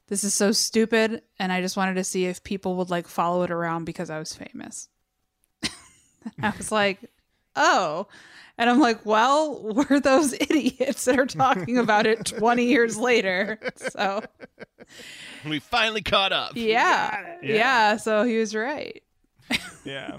this 0.07 0.23
is 0.23 0.33
so 0.33 0.51
stupid, 0.51 1.23
and 1.39 1.51
I 1.51 1.61
just 1.61 1.77
wanted 1.77 1.95
to 1.95 2.03
see 2.03 2.25
if 2.25 2.43
people 2.43 2.75
would 2.75 2.89
like 2.89 3.07
follow 3.07 3.43
it 3.43 3.51
around 3.51 3.85
because 3.85 4.09
I 4.09 4.19
was 4.19 4.33
famous. 4.33 4.89
I 6.41 6.53
was 6.57 6.71
like, 6.71 7.09
oh. 7.57 8.07
And 8.59 8.69
I'm 8.71 8.79
like, 8.79 9.05
well, 9.05 9.61
we're 9.89 9.99
those 9.99 10.33
idiots 10.39 11.05
that 11.05 11.19
are 11.19 11.25
talking 11.25 11.77
about 11.77 12.07
it 12.07 12.25
20 12.25 12.63
years 12.65 12.97
later. 12.97 13.59
So, 13.75 14.23
We 15.45 15.59
finally 15.59 16.01
caught 16.01 16.31
up. 16.31 16.53
yeah. 16.55 17.35
Yeah. 17.41 17.53
Yeah. 17.55 17.97
So 17.97 18.23
he 18.23 18.37
was 18.37 18.55
right. 18.55 19.03
yeah. 19.83 20.17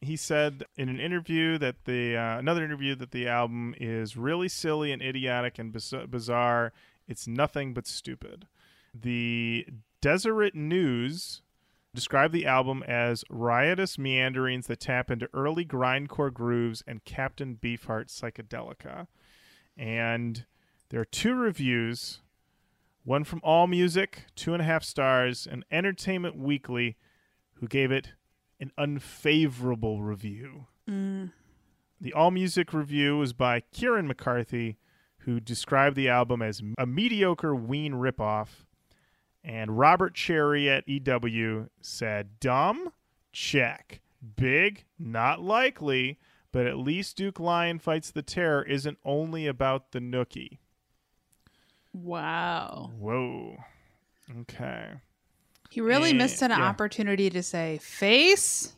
He 0.00 0.16
said 0.16 0.64
in 0.76 0.88
an 0.88 1.00
interview 1.00 1.58
that 1.58 1.84
the 1.84 2.16
uh, 2.16 2.38
another 2.38 2.64
interview 2.64 2.94
that 2.96 3.10
the 3.10 3.26
album 3.28 3.74
is 3.80 4.16
really 4.16 4.48
silly 4.48 4.92
and 4.92 5.02
idiotic 5.02 5.58
and 5.58 5.72
biz- 5.72 5.94
bizarre. 6.08 6.72
It's 7.08 7.26
nothing 7.26 7.74
but 7.74 7.86
stupid. 7.86 8.46
The 8.94 9.66
Deseret 10.00 10.54
News 10.54 11.42
described 11.98 12.32
the 12.32 12.46
album 12.46 12.84
as 12.86 13.24
riotous 13.28 13.98
meanderings 13.98 14.68
that 14.68 14.78
tap 14.78 15.10
into 15.10 15.28
early 15.34 15.64
grindcore 15.64 16.32
grooves 16.32 16.80
and 16.86 17.04
Captain 17.04 17.58
Beefheart 17.60 18.06
psychedelica. 18.06 19.08
And 19.76 20.46
there 20.90 21.00
are 21.00 21.04
two 21.04 21.34
reviews 21.34 22.20
one 23.02 23.24
from 23.24 23.40
All 23.42 23.66
Music, 23.66 24.26
two 24.36 24.52
and 24.52 24.62
a 24.62 24.64
half 24.64 24.84
stars, 24.84 25.44
and 25.50 25.64
Entertainment 25.72 26.38
Weekly, 26.38 26.96
who 27.54 27.66
gave 27.66 27.90
it 27.90 28.12
an 28.60 28.70
unfavorable 28.78 30.00
review. 30.00 30.66
Mm. 30.88 31.32
The 32.00 32.12
All 32.12 32.30
Music 32.30 32.72
review 32.72 33.18
was 33.18 33.32
by 33.32 33.64
Kieran 33.72 34.06
McCarthy, 34.06 34.76
who 35.22 35.40
described 35.40 35.96
the 35.96 36.08
album 36.08 36.42
as 36.42 36.62
a 36.78 36.86
mediocre 36.86 37.56
Ween 37.56 37.94
ripoff. 37.94 38.66
And 39.44 39.78
Robert 39.78 40.14
Cherry 40.14 40.68
at 40.68 40.88
EW 40.88 41.68
said, 41.80 42.38
Dumb? 42.40 42.92
Check. 43.32 44.00
Big? 44.36 44.84
Not 44.98 45.40
likely. 45.40 46.18
But 46.50 46.66
at 46.66 46.78
least 46.78 47.16
Duke 47.16 47.38
Lion 47.38 47.78
Fights 47.78 48.10
the 48.10 48.22
Terror 48.22 48.62
isn't 48.62 48.98
only 49.04 49.46
about 49.46 49.92
the 49.92 50.00
Nookie. 50.00 50.58
Wow. 51.92 52.90
Whoa. 52.98 53.56
Okay. 54.40 54.88
He 55.70 55.80
really 55.80 56.10
Eh, 56.10 56.14
missed 56.14 56.42
an 56.42 56.50
yeah. 56.50 56.62
opportunity 56.62 57.28
to 57.30 57.42
say, 57.42 57.78
Face, 57.82 58.72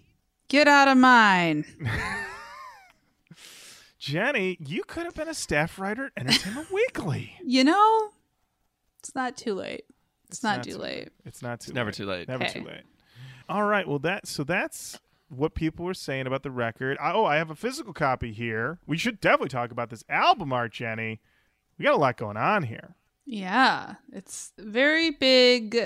get 0.48 0.66
out 0.68 0.88
of 0.88 0.96
mine. 0.98 1.64
Jenny, 3.98 4.56
you 4.60 4.82
could 4.84 5.04
have 5.04 5.14
been 5.14 5.28
a 5.28 5.34
staff 5.34 5.78
writer 5.78 6.10
at 6.16 6.26
Entertainment 6.26 6.70
Weekly. 6.72 7.34
You 7.44 7.64
know, 7.64 8.10
it's 8.98 9.14
not 9.14 9.36
too 9.36 9.54
late. 9.54 9.84
It's, 10.30 10.38
It's 10.38 10.42
not, 10.44 10.56
not 10.58 10.64
too 10.64 10.72
too 10.72 10.78
late. 10.78 11.08
It's 11.24 11.42
not 11.42 11.60
too 11.60 11.72
Never 11.72 11.88
late. 11.88 11.94
too 11.94 12.06
late. 12.06 12.28
Never 12.28 12.44
Okay. 12.44 12.60
too 12.60 12.66
late. 12.66 12.82
All 13.48 13.64
right. 13.64 13.86
Well, 13.86 13.98
that 14.00 14.26
so 14.26 14.44
that's 14.44 14.98
what 15.28 15.54
people 15.54 15.84
were 15.84 15.94
saying 15.94 16.26
about 16.26 16.42
the 16.42 16.50
record. 16.50 16.96
I, 17.00 17.12
oh, 17.12 17.24
I 17.24 17.36
have 17.36 17.50
a 17.50 17.54
physical 17.56 17.92
copy 17.92 18.32
here. 18.32 18.78
We 18.86 18.96
should 18.96 19.20
definitely 19.20 19.48
talk 19.50 19.70
about 19.70 19.90
this 19.90 20.04
album 20.08 20.52
art, 20.52 20.72
Jenny. 20.72 21.20
We 21.78 21.84
got 21.84 21.94
a 21.94 21.98
lot 21.98 22.16
going 22.16 22.36
on 22.36 22.64
here. 22.64 22.96
Yeah. 23.26 23.94
It's 24.12 24.52
very 24.58 25.10
big, 25.10 25.78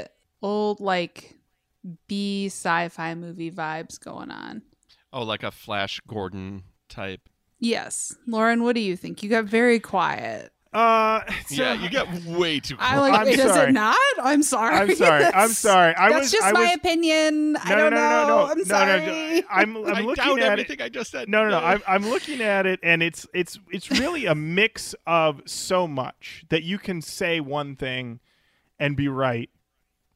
old, 0.42 0.80
like 0.80 1.36
B 2.08 2.46
sci 2.46 2.88
fi 2.88 3.14
movie 3.14 3.50
vibes 3.50 4.00
going 4.00 4.30
on. 4.30 4.62
Oh, 5.12 5.22
like 5.24 5.42
a 5.42 5.50
Flash 5.50 6.00
Gordon 6.06 6.64
type. 6.88 7.28
Yes. 7.60 8.16
Lauren, 8.26 8.62
what 8.62 8.74
do 8.74 8.80
you 8.80 8.96
think? 8.96 9.22
You 9.22 9.28
got 9.30 9.44
very 9.44 9.78
quiet. 9.78 10.52
Uh, 10.74 11.22
so- 11.46 11.54
yeah, 11.62 11.72
you 11.74 11.88
get 11.88 12.12
way 12.24 12.58
too 12.58 12.76
I 12.80 12.94
close. 12.94 13.00
like, 13.10 13.20
I'm 13.20 13.26
wait, 13.26 13.36
does 13.36 13.52
sorry. 13.54 13.68
it 13.68 13.72
not? 13.72 13.96
I'm 14.20 14.42
sorry. 14.42 14.74
I'm 14.74 14.94
sorry. 14.96 15.24
I'm 15.34 15.48
sorry. 15.50 15.94
I 15.94 16.08
That's 16.10 16.22
was. 16.24 16.32
just 16.32 16.44
I 16.44 16.52
my 16.52 16.60
was, 16.62 16.74
opinion. 16.74 17.56
I 17.56 17.68
don't 17.76 17.78
no, 17.78 17.88
no, 17.90 17.96
know. 17.96 18.26
no, 18.26 18.26
no, 18.46 18.50
I'm 18.50 18.58
no, 18.58 18.64
sorry. 18.64 19.00
no, 19.00 19.06
no. 19.06 19.42
I'm, 19.50 19.76
I'm 19.76 19.86
I 19.96 20.00
looking 20.00 20.24
doubt 20.24 20.38
at 20.40 20.44
everything 20.52 20.80
it. 20.80 20.84
I 20.84 20.88
just 20.88 21.10
said. 21.12 21.28
No, 21.28 21.44
no, 21.44 21.50
no. 21.50 21.58
I'm, 21.58 21.82
I'm 21.86 22.08
looking 22.08 22.40
at 22.40 22.66
it, 22.66 22.80
and 22.82 23.02
it's 23.04 23.24
it's 23.32 23.58
it's 23.70 23.88
really 23.90 24.26
a 24.26 24.34
mix 24.34 24.94
of 25.06 25.42
so 25.46 25.86
much 25.86 26.44
that 26.48 26.64
you 26.64 26.78
can 26.78 27.00
say 27.00 27.38
one 27.40 27.76
thing 27.76 28.18
and 28.78 28.96
be 28.96 29.06
right 29.06 29.50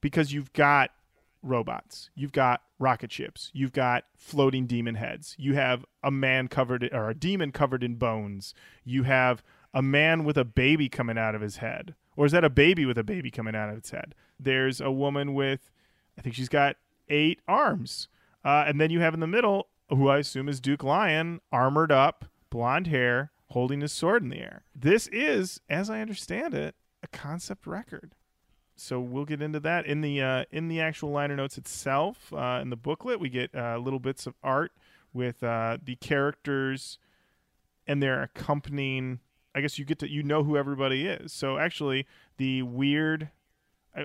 because 0.00 0.32
you've 0.32 0.52
got 0.52 0.90
robots, 1.42 2.10
you've 2.16 2.32
got 2.32 2.62
rocket 2.80 3.12
ships, 3.12 3.50
you've 3.54 3.72
got 3.72 4.04
floating 4.16 4.66
demon 4.66 4.96
heads, 4.96 5.36
you 5.38 5.54
have 5.54 5.84
a 6.02 6.10
man 6.10 6.48
covered 6.48 6.88
or 6.92 7.08
a 7.10 7.14
demon 7.14 7.52
covered 7.52 7.84
in 7.84 7.94
bones, 7.94 8.54
you 8.84 9.04
have 9.04 9.42
a 9.74 9.82
man 9.82 10.24
with 10.24 10.36
a 10.36 10.44
baby 10.44 10.88
coming 10.88 11.18
out 11.18 11.34
of 11.34 11.40
his 11.40 11.56
head, 11.58 11.94
or 12.16 12.26
is 12.26 12.32
that 12.32 12.44
a 12.44 12.50
baby 12.50 12.84
with 12.84 12.98
a 12.98 13.04
baby 13.04 13.30
coming 13.30 13.54
out 13.54 13.68
of 13.68 13.76
its 13.76 13.90
head? 13.90 14.14
There's 14.38 14.80
a 14.80 14.90
woman 14.90 15.34
with, 15.34 15.70
I 16.18 16.22
think 16.22 16.34
she's 16.34 16.48
got 16.48 16.76
eight 17.08 17.40
arms, 17.46 18.08
uh, 18.44 18.64
and 18.66 18.80
then 18.80 18.90
you 18.90 19.00
have 19.00 19.14
in 19.14 19.20
the 19.20 19.26
middle 19.26 19.68
who 19.90 20.08
I 20.08 20.18
assume 20.18 20.48
is 20.48 20.60
Duke 20.60 20.84
Lion, 20.84 21.40
armored 21.50 21.92
up, 21.92 22.26
blonde 22.50 22.88
hair, 22.88 23.30
holding 23.50 23.80
his 23.80 23.92
sword 23.92 24.22
in 24.22 24.28
the 24.28 24.38
air. 24.38 24.64
This 24.74 25.06
is, 25.08 25.60
as 25.68 25.88
I 25.88 26.00
understand 26.00 26.54
it, 26.54 26.74
a 27.02 27.08
concept 27.08 27.66
record 27.66 28.12
so 28.80 29.00
we'll 29.00 29.24
get 29.24 29.42
into 29.42 29.60
that 29.60 29.86
in 29.86 30.00
the 30.02 30.22
uh, 30.22 30.44
in 30.52 30.68
the 30.68 30.80
actual 30.80 31.10
liner 31.10 31.34
notes 31.34 31.58
itself. 31.58 32.32
Uh, 32.32 32.60
in 32.62 32.70
the 32.70 32.76
booklet, 32.76 33.18
we 33.18 33.28
get 33.28 33.54
uh, 33.54 33.76
little 33.76 33.98
bits 33.98 34.26
of 34.26 34.34
art 34.42 34.72
with 35.12 35.42
uh, 35.42 35.78
the 35.82 35.96
characters 35.96 36.98
and 37.86 38.02
their 38.02 38.22
accompanying. 38.22 39.18
I 39.58 39.60
guess 39.60 39.78
you 39.78 39.84
get 39.84 39.98
to 40.00 40.10
you 40.10 40.22
know 40.22 40.44
who 40.44 40.56
everybody 40.56 41.06
is. 41.06 41.32
So 41.32 41.58
actually, 41.58 42.06
the 42.36 42.62
weird. 42.62 43.30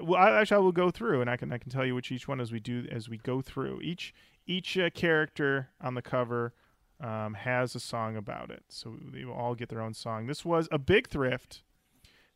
Well, 0.02 0.20
I, 0.20 0.40
actually, 0.40 0.58
I 0.58 0.60
will 0.60 0.72
go 0.72 0.90
through 0.90 1.22
and 1.22 1.30
I 1.30 1.38
can 1.38 1.52
I 1.52 1.58
can 1.58 1.72
tell 1.72 1.86
you 1.86 1.96
which 1.96 2.12
each 2.12 2.28
one 2.28 2.42
as 2.42 2.52
we 2.52 2.60
do 2.60 2.88
as 2.92 3.10
we 3.10 3.18
go 3.18 3.42
through 3.42 3.82
each 3.82 4.14
each 4.48 4.78
uh, 4.78 4.90
character 4.90 5.70
on 5.82 5.94
the 5.94 6.02
cover. 6.02 6.54
Um, 7.00 7.34
has 7.34 7.76
a 7.76 7.82
song 7.82 8.16
about 8.16 8.50
it, 8.50 8.64
so 8.70 8.96
they 9.12 9.26
will 9.26 9.34
all 9.34 9.56
get 9.56 9.68
their 9.68 9.82
own 9.82 9.94
song. 9.94 10.28
This 10.28 10.46
was 10.46 10.70
a 10.72 10.78
big 10.78 11.10
thrift 11.10 11.64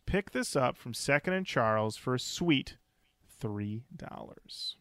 pick 0.07 0.31
this 0.31 0.55
up 0.55 0.75
from 0.75 0.95
Second 0.95 1.33
and 1.33 1.45
Charles 1.45 1.95
for 1.95 2.15
a 2.15 2.19
sweet 2.19 2.77
three 3.39 3.83
dollars. 3.95 4.77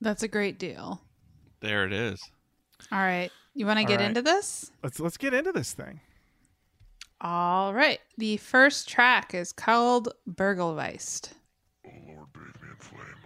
That's 0.00 0.24
a 0.24 0.28
great 0.28 0.58
deal. 0.58 1.02
There 1.60 1.84
it 1.84 1.92
is. 1.92 2.20
All 2.90 2.98
right. 2.98 3.30
You 3.54 3.66
want 3.66 3.78
to 3.78 3.84
get 3.84 4.00
right. 4.00 4.06
into 4.06 4.22
this? 4.22 4.72
Let's 4.82 4.98
let's 4.98 5.16
get 5.16 5.32
into 5.32 5.52
this 5.52 5.72
thing. 5.72 6.00
All 7.24 7.72
right. 7.72 8.00
The 8.18 8.36
first 8.36 8.88
track 8.88 9.32
is 9.32 9.52
called 9.52 10.08
Burgelweist. 10.28 11.30
Oh, 11.86 11.90
Lord, 12.08 12.32
bathe 12.32 12.62
me 12.62 12.68
in 12.70 12.76
flame. 12.78 13.21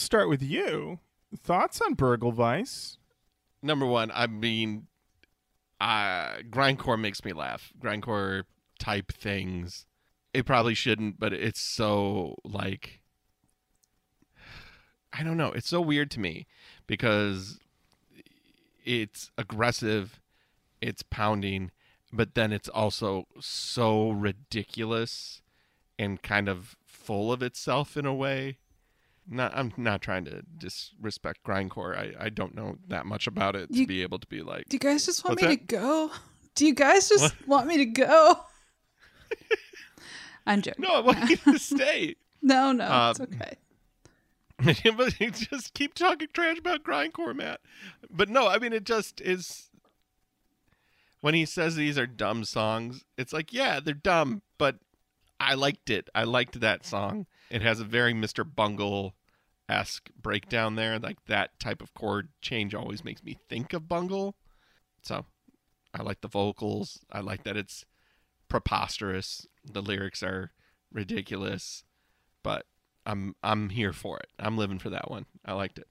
Start 0.00 0.28
with 0.28 0.42
you. 0.42 0.98
Thoughts 1.36 1.80
on 1.80 1.94
Burgleveiss? 1.94 2.96
Number 3.62 3.86
one, 3.86 4.10
I 4.14 4.26
mean, 4.26 4.86
uh, 5.80 6.38
grindcore 6.50 6.98
makes 6.98 7.24
me 7.24 7.32
laugh. 7.32 7.72
Grindcore 7.80 8.44
type 8.78 9.12
things. 9.12 9.86
It 10.32 10.46
probably 10.46 10.74
shouldn't, 10.74 11.18
but 11.18 11.32
it's 11.32 11.60
so 11.60 12.36
like 12.44 13.00
I 15.12 15.22
don't 15.22 15.36
know. 15.36 15.52
It's 15.52 15.68
so 15.68 15.80
weird 15.80 16.10
to 16.12 16.20
me 16.20 16.46
because 16.86 17.58
it's 18.84 19.30
aggressive, 19.36 20.20
it's 20.80 21.02
pounding, 21.02 21.72
but 22.12 22.34
then 22.34 22.52
it's 22.52 22.68
also 22.68 23.26
so 23.40 24.10
ridiculous 24.10 25.42
and 25.98 26.22
kind 26.22 26.48
of 26.48 26.76
full 26.84 27.32
of 27.32 27.42
itself 27.42 27.96
in 27.96 28.06
a 28.06 28.14
way. 28.14 28.58
Not, 29.32 29.56
I'm 29.56 29.72
not 29.76 30.02
trying 30.02 30.24
to 30.24 30.42
disrespect 30.58 31.44
grindcore. 31.46 31.96
I, 31.96 32.24
I 32.26 32.28
don't 32.30 32.54
know 32.54 32.78
that 32.88 33.06
much 33.06 33.28
about 33.28 33.54
it 33.54 33.72
to 33.72 33.86
be 33.86 34.02
able 34.02 34.18
to 34.18 34.26
be 34.26 34.42
like. 34.42 34.68
Do 34.68 34.74
you 34.74 34.80
guys 34.80 35.06
just 35.06 35.24
want 35.24 35.40
me 35.40 35.46
that? 35.48 35.68
to 35.68 35.76
go? 35.76 36.10
Do 36.56 36.66
you 36.66 36.74
guys 36.74 37.08
just 37.08 37.22
What? 37.22 37.48
want 37.48 37.66
me 37.68 37.76
to 37.78 37.86
go? 37.86 38.40
I'm 40.46 40.62
joking. 40.62 40.82
No, 40.82 40.94
I 40.94 41.00
want 41.00 41.30
you 41.30 41.36
to 41.36 41.58
stay. 41.58 42.16
No, 42.42 42.72
no, 42.72 43.10
it's 43.10 43.20
Um, 43.20 43.26
okay. 43.34 43.56
but 44.96 45.20
you 45.20 45.30
just 45.30 45.74
keep 45.74 45.92
talking 45.92 46.26
trash 46.32 46.58
about 46.58 46.82
grindcore, 46.82 47.36
Matt. 47.36 47.60
But 48.10 48.30
no, 48.30 48.48
I 48.48 48.58
mean 48.58 48.72
it 48.72 48.84
just 48.84 49.20
is. 49.20 49.68
When 51.20 51.34
he 51.34 51.44
says 51.44 51.76
these 51.76 51.98
are 51.98 52.06
dumb 52.06 52.44
songs, 52.44 53.04
it's 53.18 53.34
like, 53.34 53.52
yeah, 53.52 53.78
they're 53.78 53.92
dumb, 53.92 54.40
but 54.56 54.76
I 55.38 55.52
liked 55.52 55.90
it. 55.90 56.08
I 56.14 56.24
liked 56.24 56.60
that 56.60 56.86
song. 56.86 57.26
It 57.50 57.60
has 57.60 57.78
a 57.78 57.84
very 57.84 58.14
Mr. 58.14 58.42
Bungle 58.42 59.12
esque 59.70 60.10
breakdown 60.20 60.74
there. 60.74 60.98
Like 60.98 61.24
that 61.26 61.58
type 61.60 61.80
of 61.80 61.94
chord 61.94 62.28
change 62.42 62.74
always 62.74 63.04
makes 63.04 63.22
me 63.22 63.38
think 63.48 63.72
of 63.72 63.88
Bungle. 63.88 64.34
So 65.02 65.24
I 65.94 66.02
like 66.02 66.20
the 66.20 66.28
vocals. 66.28 67.00
I 67.10 67.20
like 67.20 67.44
that 67.44 67.56
it's 67.56 67.84
preposterous. 68.48 69.46
The 69.64 69.80
lyrics 69.80 70.22
are 70.22 70.52
ridiculous, 70.92 71.84
but 72.42 72.66
I'm 73.06 73.34
I'm 73.42 73.70
here 73.70 73.92
for 73.92 74.18
it. 74.18 74.28
I'm 74.38 74.58
living 74.58 74.78
for 74.78 74.90
that 74.90 75.10
one. 75.10 75.26
I 75.44 75.54
liked 75.54 75.78
it. 75.78 75.86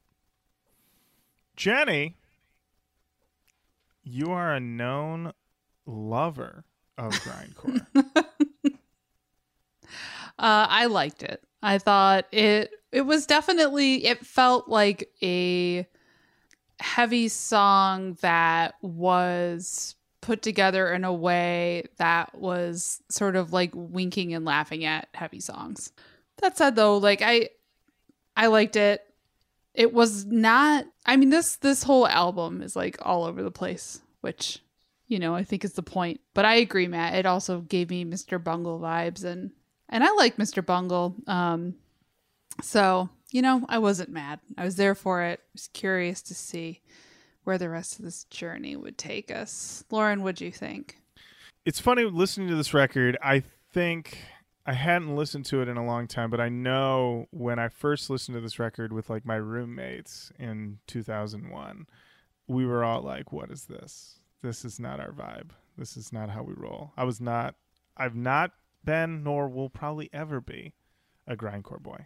Jenny, 1.56 2.16
you 4.04 4.32
are 4.32 4.54
a 4.54 4.60
known 4.60 5.34
lover 5.86 6.66
of 6.98 7.14
grindcore. 7.14 7.86
Uh, 10.40 10.66
I 10.70 10.86
liked 10.86 11.22
it. 11.22 11.44
I 11.62 11.80
thought 11.80 12.26
it 12.32 12.72
it 12.92 13.02
was 13.02 13.26
definitely 13.26 14.06
it 14.06 14.26
felt 14.26 14.68
like 14.68 15.10
a 15.22 15.88
heavy 16.80 17.28
song 17.28 18.18
that 18.22 18.76
was 18.82 19.96
put 20.22 20.42
together 20.42 20.92
in 20.94 21.04
a 21.04 21.14
way 21.14 21.84
that 21.98 22.36
was 22.36 23.02
sort 23.10 23.36
of 23.36 23.54
like 23.54 23.72
winking 23.74 24.34
and 24.34 24.46
laughing 24.46 24.86
at 24.86 25.08
heavy 25.14 25.40
songs. 25.40 25.92
That 26.38 26.58
said 26.58 26.76
though, 26.76 26.98
like 26.98 27.22
I 27.22 27.50
I 28.36 28.48
liked 28.48 28.76
it. 28.76 29.02
It 29.74 29.94
was 29.94 30.26
not 30.26 30.86
I 31.06 31.16
mean 31.18 31.30
this 31.30 31.58
this 31.58 31.84
whole 31.84 32.08
album 32.08 32.62
is 32.62 32.76
like 32.76 32.98
all 33.02 33.26
over 33.26 33.44
the 33.44 33.52
place, 33.52 34.02
which 34.22 34.60
you 35.08 35.18
know, 35.18 35.34
I 35.34 35.44
think 35.44 35.66
is 35.66 35.74
the 35.74 35.82
point. 35.84 36.22
But 36.36 36.46
I 36.46 36.56
agree, 36.56 36.88
Matt. 36.88 37.16
It 37.16 37.26
also 37.26 37.62
gave 37.62 37.90
me 37.90 38.06
Mr. 38.06 38.42
Bungle 38.42 38.80
vibes 38.80 39.24
and 39.24 39.52
and 39.90 40.04
I 40.04 40.12
like 40.12 40.38
Mr. 40.38 40.66
Bungle. 40.66 41.16
Um, 41.28 41.76
so 42.62 43.10
you 43.32 43.42
know, 43.44 43.64
I 43.70 43.78
wasn't 43.78 44.10
mad. 44.10 44.40
I 44.58 44.64
was 44.64 44.76
there 44.76 44.96
for 44.96 45.22
it. 45.24 45.40
I 45.40 45.50
was 45.54 45.70
curious 45.74 46.22
to 46.24 46.34
see 46.34 46.82
where 47.44 47.60
the 47.60 47.70
rest 47.70 48.00
of 48.00 48.06
this 48.06 48.24
journey 48.26 48.76
would 48.76 48.98
take 48.98 49.30
us. 49.30 49.84
Lauren, 49.92 50.24
what'd 50.24 50.42
you 50.42 50.52
think? 50.52 51.00
it's 51.66 51.80
funny 51.80 52.04
listening 52.04 52.48
to 52.48 52.56
this 52.56 52.74
record. 52.74 53.18
I 53.22 53.44
think 53.74 54.18
I 54.66 54.74
hadn't 54.74 55.16
listened 55.16 55.46
to 55.48 55.62
it 55.62 55.68
in 55.68 55.78
a 55.78 55.86
long 55.86 56.08
time, 56.08 56.30
but 56.30 56.42
I 56.42 56.50
know 56.50 57.28
when 57.32 57.60
I 57.60 57.70
first 57.70 58.10
listened 58.10 58.36
to 58.36 58.42
this 58.42 58.60
record 58.60 58.94
with 58.94 59.10
like 59.10 59.26
my 59.26 59.36
roommates 59.36 60.32
in 60.40 60.80
2001, 60.88 61.86
we 62.48 62.66
were 62.66 62.84
all 62.84 63.02
like, 63.02 63.32
"What 63.32 63.52
is 63.52 63.66
this? 63.66 64.20
This 64.42 64.66
is 64.66 64.80
not 64.80 65.00
our 65.00 65.12
vibe. 65.12 65.52
This 65.78 65.98
is 65.98 66.12
not 66.12 66.30
how 66.30 66.44
we 66.44 66.54
roll." 66.54 66.94
I 66.98 67.04
was 67.04 67.22
not. 67.22 67.56
I've 67.96 68.16
not 68.16 68.52
been, 68.84 69.24
nor 69.24 69.50
will 69.50 69.70
probably 69.70 70.10
ever 70.14 70.40
be, 70.40 70.74
a 71.28 71.36
grindcore 71.36 71.82
boy. 71.82 72.06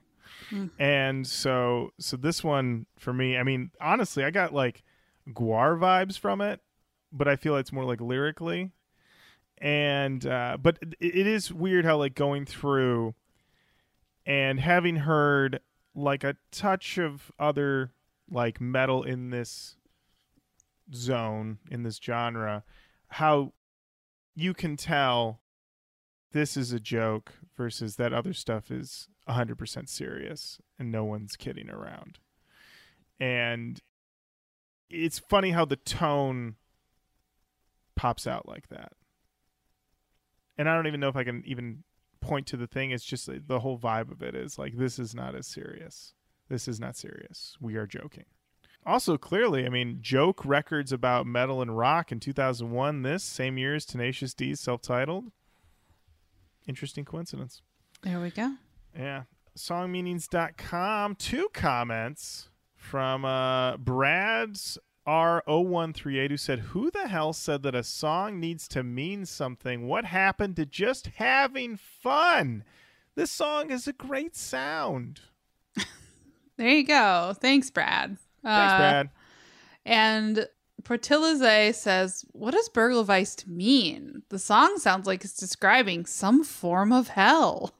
And 0.80 1.28
so, 1.28 1.92
so 2.00 2.18
this 2.18 2.44
one 2.44 2.86
for 2.98 3.14
me, 3.14 3.38
I 3.38 3.44
mean, 3.44 3.72
honestly, 3.82 4.24
I 4.24 4.32
got 4.32 4.54
like 4.54 4.84
Gwar 5.30 5.78
vibes 5.78 6.18
from 6.18 6.42
it, 6.42 6.62
but 7.12 7.28
I 7.28 7.36
feel 7.36 7.56
it's 7.56 7.72
more 7.72 7.86
like 7.86 8.02
lyrically. 8.02 8.72
And 9.60 10.26
uh 10.26 10.58
but 10.62 10.80
it, 10.82 10.96
it 11.00 11.28
is 11.28 11.54
weird 11.54 11.86
how 11.86 11.98
like 11.98 12.16
going 12.16 12.46
through 12.46 13.16
and 14.26 14.60
having 14.60 14.98
heard 14.98 15.60
like 15.96 16.24
a 16.24 16.36
touch 16.52 16.98
of 16.98 17.32
other 17.40 17.92
like 18.30 18.60
metal 18.60 19.04
in 19.04 19.30
this 19.30 19.76
zone 20.94 21.60
in 21.72 21.84
this 21.84 22.00
genre 22.04 22.64
how 23.08 23.54
you 24.36 24.54
can 24.54 24.76
tell 24.76 25.40
this 26.32 26.58
is 26.58 26.72
a 26.72 26.80
joke 26.80 27.34
versus 27.56 27.96
that 27.96 28.14
other 28.14 28.34
stuff 28.34 28.72
is 28.72 29.08
100% 29.28 29.90
serious 29.90 30.60
and 30.78 30.92
no 30.92 31.04
one's 31.04 31.36
kidding 31.36 31.70
around 31.70 32.20
and 33.20 33.82
it's 34.90 35.20
funny 35.20 35.52
how 35.52 35.66
the 35.66 35.76
tone 35.76 36.56
pops 37.96 38.28
out 38.28 38.48
like 38.48 38.68
that 38.70 38.94
and 40.58 40.70
I 40.70 40.76
don't 40.76 40.88
even 40.88 41.00
know 41.00 41.10
if 41.10 41.16
I 41.16 41.24
can 41.24 41.44
even 41.46 41.84
point 42.22 42.48
to 42.48 42.58
the 42.58 42.68
thing. 42.68 42.92
It's 42.92 43.04
just 43.04 43.30
the 43.48 43.60
whole 43.60 43.78
vibe 43.78 44.12
of 44.12 44.22
it 44.22 44.36
is 44.36 44.58
like 44.58 44.78
this 44.78 45.00
is 45.00 45.14
not 45.14 45.36
as 45.36 45.48
serious. 45.48 46.14
This 46.50 46.68
is 46.68 46.80
not 46.80 46.98
serious. 46.98 47.58
We 47.60 47.76
are 47.76 47.88
joking. 47.88 48.26
Also, 48.86 49.18
clearly, 49.18 49.66
I 49.66 49.70
mean, 49.70 50.00
joke 50.02 50.44
records 50.44 50.92
about 50.92 51.26
metal 51.26 51.62
and 51.62 51.78
rock 51.78 52.12
in 52.12 52.20
2001. 52.20 53.02
This 53.02 53.24
same 53.24 53.58
year 53.58 53.76
as 53.76 53.86
Tenacious 53.86 54.34
D's 54.34 54.60
self-titled. 54.60 55.32
Interesting 56.68 57.06
coincidence. 57.06 57.62
There 58.02 58.20
we 58.20 58.30
go. 58.32 58.54
Yeah. 58.98 59.24
Songmeanings.com. 59.58 61.16
Two 61.16 61.48
comments 61.54 62.50
from 62.76 63.26
uh, 63.26 63.78
Brad's 63.78 64.78
R0138 65.08 66.30
who 66.30 66.38
said, 66.38 66.60
Who 66.60 66.90
the 66.92 67.08
hell 67.08 67.34
said 67.34 67.64
that 67.64 67.76
a 67.76 67.84
song 67.84 68.40
needs 68.40 68.68
to 68.70 68.84
mean 68.84 69.26
something? 69.26 69.88
What 69.88 70.06
happened 70.06 70.56
to 70.58 70.66
just 70.66 71.08
having 71.16 71.78
fun? 71.78 72.64
This 73.16 73.32
song 73.32 73.70
is 73.72 73.88
a 73.88 73.94
great 73.94 74.36
sound. 74.36 75.22
There 76.56 76.70
you 76.70 76.86
go. 76.86 77.34
Thanks, 77.42 77.72
Brad. 77.72 78.18
Thanks, 78.44 78.74
Uh, 78.74 78.78
Brad. 78.78 79.10
And 79.88 80.48
Portilize 80.84 81.82
says, 81.82 82.26
What 82.32 82.52
does 82.52 82.70
Burgleweist 82.70 83.48
mean? 83.48 84.24
The 84.30 84.40
song 84.40 84.78
sounds 84.78 85.08
like 85.08 85.24
it's 85.24 85.38
describing 85.38 86.06
some 86.06 86.44
form 86.44 86.92
of 86.92 87.10
hell. 87.10 87.74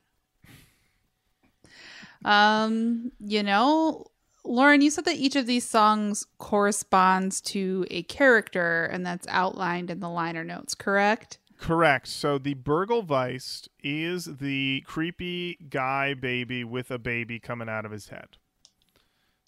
Um, 2.26 3.12
you 3.20 3.44
know, 3.44 4.06
Lauren, 4.46 4.82
you 4.82 4.90
said 4.90 5.06
that 5.06 5.16
each 5.16 5.36
of 5.36 5.46
these 5.46 5.68
songs 5.68 6.26
corresponds 6.38 7.42
to 7.42 7.86
a 7.90 8.04
character 8.04 8.86
and 8.86 9.06
that's 9.06 9.28
outlined 9.30 9.90
in 9.90 10.00
the 10.00 10.10
liner 10.10 10.44
notes, 10.44 10.76
correct? 10.76 11.40
Correct. 11.58 12.08
So 12.08 12.38
the 12.38 12.56
Burgelweist 12.56 13.70
is 13.82 14.26
the 14.26 14.84
creepy 14.86 15.58
guy 15.70 16.14
baby 16.14 16.64
with 16.64 16.92
a 16.92 17.00
baby 17.00 17.40
coming 17.40 17.70
out 17.70 17.86
of 17.86 17.92
his 17.92 18.10
head. 18.10 18.38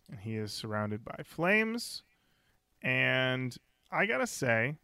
And 0.09 0.19
he 0.19 0.35
is 0.35 0.53
surrounded 0.53 1.03
by 1.03 1.23
flames. 1.25 2.03
And 2.81 3.55
I 3.91 4.05
gotta 4.05 4.27
say, 4.27 4.75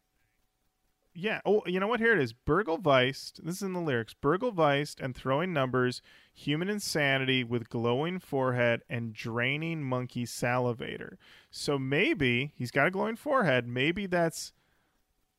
yeah. 1.13 1.41
Oh, 1.45 1.61
you 1.65 1.79
know 1.79 1.87
what? 1.87 1.99
Here 1.99 2.13
it 2.13 2.21
is. 2.21 2.33
Burgelweist. 2.33 3.43
This 3.43 3.57
is 3.57 3.63
in 3.63 3.73
the 3.73 3.81
lyrics. 3.81 4.15
Burgelweist 4.21 5.01
and 5.01 5.15
throwing 5.15 5.51
numbers, 5.51 6.01
human 6.33 6.69
insanity 6.69 7.43
with 7.43 7.69
glowing 7.69 8.19
forehead 8.19 8.81
and 8.89 9.13
draining 9.13 9.83
monkey 9.83 10.25
salivator. 10.25 11.15
So 11.49 11.77
maybe 11.77 12.53
he's 12.55 12.71
got 12.71 12.87
a 12.87 12.91
glowing 12.91 13.17
forehead. 13.17 13.67
Maybe 13.67 14.05
that's 14.05 14.53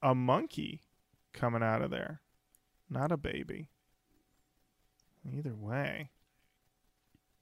a 0.03 0.15
monkey 0.15 0.83
coming 1.33 1.63
out 1.63 1.81
of 1.81 1.91
there, 1.91 2.21
not 2.91 3.13
a 3.13 3.17
baby. 3.17 3.69
Either 5.25 5.55
way, 5.55 6.11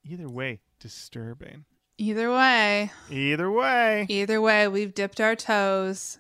either 0.05 0.29
way, 0.29 0.61
disturbing. 0.79 1.65
Either 2.01 2.33
way, 2.33 2.91
Either 3.11 3.53
way, 3.53 4.07
either 4.09 4.41
way, 4.41 4.67
we've 4.67 4.95
dipped 4.95 5.21
our 5.21 5.37
toes 5.37 6.19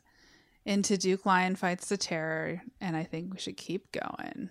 into 0.66 0.98
Duke 0.98 1.24
Lion 1.24 1.56
Fights 1.56 1.88
the 1.88 1.96
Terror, 1.96 2.60
and 2.82 2.94
I 2.94 3.04
think 3.04 3.32
we 3.32 3.38
should 3.40 3.56
keep 3.56 3.90
going. 3.90 4.50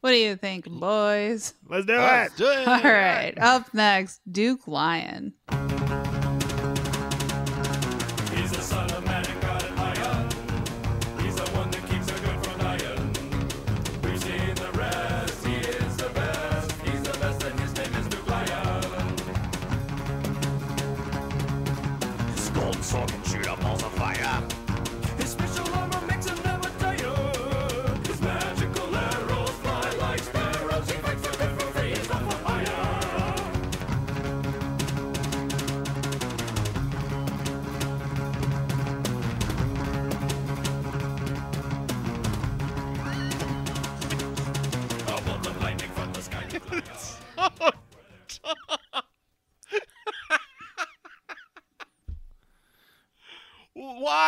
What 0.00 0.10
do 0.10 0.16
you 0.16 0.34
think, 0.34 0.68
boys? 0.68 1.54
Let's 1.68 1.86
do 1.86 1.96
Let's 1.96 2.34
it. 2.34 2.38
do 2.38 2.44
it. 2.44 2.66
All 2.66 2.82
right. 2.82 3.34
Up 3.38 3.72
next, 3.72 4.20
Duke 4.28 4.66
Lion. 4.66 5.34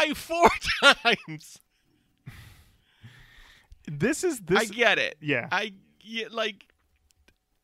Why 0.08 0.14
four 0.14 0.48
times? 1.02 1.58
This 3.90 4.22
is 4.24 4.40
this. 4.40 4.58
I 4.58 4.64
get 4.66 4.98
it. 4.98 5.16
yeah. 5.20 5.48
I 5.50 5.72
get 6.00 6.32
like 6.32 6.66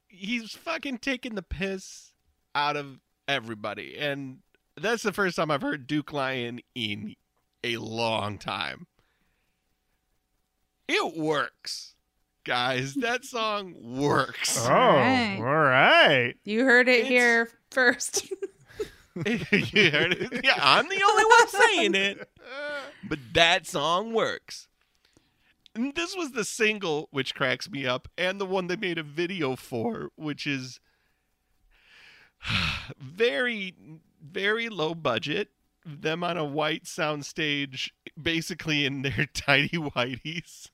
he's 0.09 0.53
fucking 0.53 0.99
taking 0.99 1.35
the 1.35 1.43
piss 1.43 2.13
out 2.55 2.77
of 2.77 2.99
everybody, 3.29 3.97
and 3.99 4.39
that's 4.81 5.03
the 5.03 5.13
first 5.13 5.37
time 5.37 5.51
I've 5.51 5.63
heard 5.63 5.87
Duke 5.87 6.13
Lion 6.13 6.61
in 6.75 7.15
a 7.63 7.77
long 7.77 8.39
time. 8.39 8.87
It 10.89 11.17
works, 11.17 11.95
guys. 12.45 12.95
That 12.95 13.25
song 13.25 13.75
works. 13.99 14.59
oh, 14.67 14.69
right. 14.71 15.37
all 15.39 15.45
right. 15.45 16.35
You 16.45 16.65
heard 16.65 16.89
it 16.89 17.01
It's- 17.01 17.09
here 17.09 17.49
first. 17.71 18.27
you 19.27 19.91
heard 19.91 20.13
it? 20.13 20.41
Yeah, 20.45 20.59
I'm 20.61 20.89
the 20.89 21.03
only 21.03 21.25
one 21.25 21.49
saying 21.49 21.95
it. 21.95 22.29
But 23.09 23.19
that 23.35 23.67
song 23.67 24.13
works. 24.13 24.69
And 25.75 25.95
this 25.95 26.17
was 26.17 26.33
the 26.33 26.45
single, 26.45 27.09
which 27.11 27.35
cracks 27.35 27.69
me 27.71 27.87
up, 27.87 28.09
and 28.17 28.41
the 28.41 28.47
one 28.47 28.69
they 28.69 28.77
made 28.77 28.99
a 28.99 29.03
video 29.03 29.57
for, 29.57 30.11
which 30.17 30.47
is 30.47 30.81
very, 32.99 33.75
very 34.23 34.69
low 34.69 34.95
budget. 34.95 35.49
Them 35.87 36.25
on 36.25 36.39
a 36.39 36.45
white 36.45 36.85
soundstage, 36.85 37.91
basically 38.21 38.87
in 38.87 39.03
their 39.03 39.27
tiny 39.35 39.69
whiteys. 39.69 40.71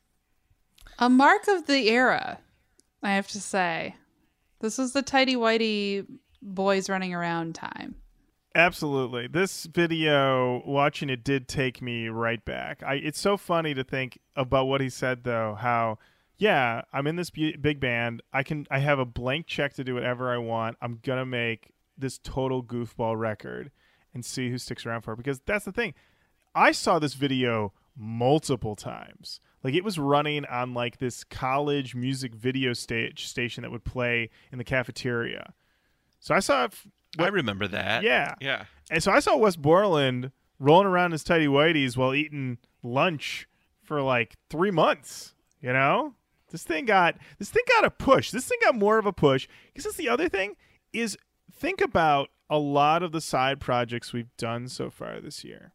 A 0.98 1.08
mark 1.08 1.48
of 1.48 1.66
the 1.66 1.88
era, 1.88 2.38
I 3.02 3.14
have 3.14 3.28
to 3.28 3.40
say. 3.40 3.96
This 4.60 4.78
was 4.78 4.92
the 4.92 5.02
tidy 5.02 5.34
whitey 5.34 6.06
boys 6.42 6.88
running 6.88 7.14
around 7.14 7.54
time. 7.54 7.96
Absolutely. 8.54 9.28
This 9.28 9.66
video, 9.66 10.62
watching 10.66 11.08
it 11.08 11.22
did 11.22 11.46
take 11.46 11.80
me 11.80 12.08
right 12.08 12.44
back. 12.44 12.82
I 12.82 12.94
it's 12.94 13.20
so 13.20 13.36
funny 13.36 13.74
to 13.74 13.84
think 13.84 14.18
about 14.34 14.66
what 14.66 14.80
he 14.80 14.88
said 14.88 15.22
though, 15.22 15.56
how 15.60 15.98
yeah, 16.36 16.82
I'm 16.92 17.06
in 17.06 17.16
this 17.16 17.30
bu- 17.30 17.58
big 17.58 17.78
band. 17.78 18.22
I 18.32 18.42
can 18.42 18.66
I 18.70 18.80
have 18.80 18.98
a 18.98 19.04
blank 19.04 19.46
check 19.46 19.74
to 19.74 19.84
do 19.84 19.94
whatever 19.94 20.32
I 20.32 20.38
want. 20.38 20.76
I'm 20.82 20.98
going 21.02 21.18
to 21.20 21.26
make 21.26 21.72
this 21.96 22.18
total 22.18 22.62
goofball 22.62 23.18
record 23.18 23.70
and 24.12 24.24
see 24.24 24.50
who 24.50 24.58
sticks 24.58 24.84
around 24.84 25.02
for 25.02 25.12
it 25.12 25.18
because 25.18 25.40
that's 25.40 25.64
the 25.66 25.72
thing. 25.72 25.94
I 26.54 26.72
saw 26.72 26.98
this 26.98 27.14
video 27.14 27.72
multiple 27.96 28.74
times. 28.74 29.38
Like 29.62 29.74
it 29.74 29.84
was 29.84 29.98
running 29.98 30.44
on 30.46 30.74
like 30.74 30.98
this 30.98 31.22
college 31.22 31.94
music 31.94 32.34
video 32.34 32.72
stage 32.72 33.26
station 33.26 33.62
that 33.62 33.70
would 33.70 33.84
play 33.84 34.30
in 34.50 34.58
the 34.58 34.64
cafeteria. 34.64 35.52
So 36.18 36.34
I 36.34 36.40
saw 36.40 36.64
it 36.64 36.72
f- 36.72 36.86
I 37.18 37.28
remember 37.28 37.66
that. 37.68 38.02
yeah. 38.02 38.34
Yeah. 38.40 38.64
And 38.90 39.02
so 39.02 39.12
I 39.12 39.20
saw 39.20 39.36
Wes 39.36 39.56
Borland 39.56 40.32
rolling 40.58 40.86
around 40.86 41.12
his 41.12 41.24
tidy 41.24 41.46
whities 41.46 41.96
while 41.96 42.14
eating 42.14 42.58
lunch 42.82 43.48
for 43.82 44.02
like 44.02 44.36
three 44.48 44.70
months. 44.70 45.34
You 45.60 45.72
know, 45.72 46.14
this 46.50 46.62
thing 46.64 46.86
got 46.86 47.16
this 47.38 47.50
thing 47.50 47.62
got 47.68 47.84
a 47.84 47.90
push. 47.90 48.30
This 48.30 48.46
thing 48.46 48.58
got 48.62 48.74
more 48.74 48.98
of 48.98 49.06
a 49.06 49.12
push. 49.12 49.48
Because 49.68 49.84
that's 49.84 49.96
the 49.96 50.08
other 50.08 50.28
thing 50.28 50.56
is 50.92 51.16
think 51.52 51.80
about 51.80 52.30
a 52.48 52.58
lot 52.58 53.02
of 53.02 53.12
the 53.12 53.20
side 53.20 53.60
projects 53.60 54.12
we've 54.12 54.34
done 54.36 54.68
so 54.68 54.90
far 54.90 55.20
this 55.20 55.44
year. 55.44 55.72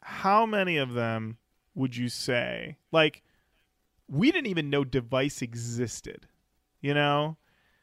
How 0.00 0.46
many 0.46 0.76
of 0.76 0.94
them 0.94 1.38
would 1.74 1.96
you 1.96 2.08
say 2.08 2.76
like 2.90 3.22
we 4.08 4.32
didn't 4.32 4.48
even 4.48 4.70
know 4.70 4.84
device 4.84 5.42
existed? 5.42 6.26
You 6.80 6.94
know, 6.94 7.36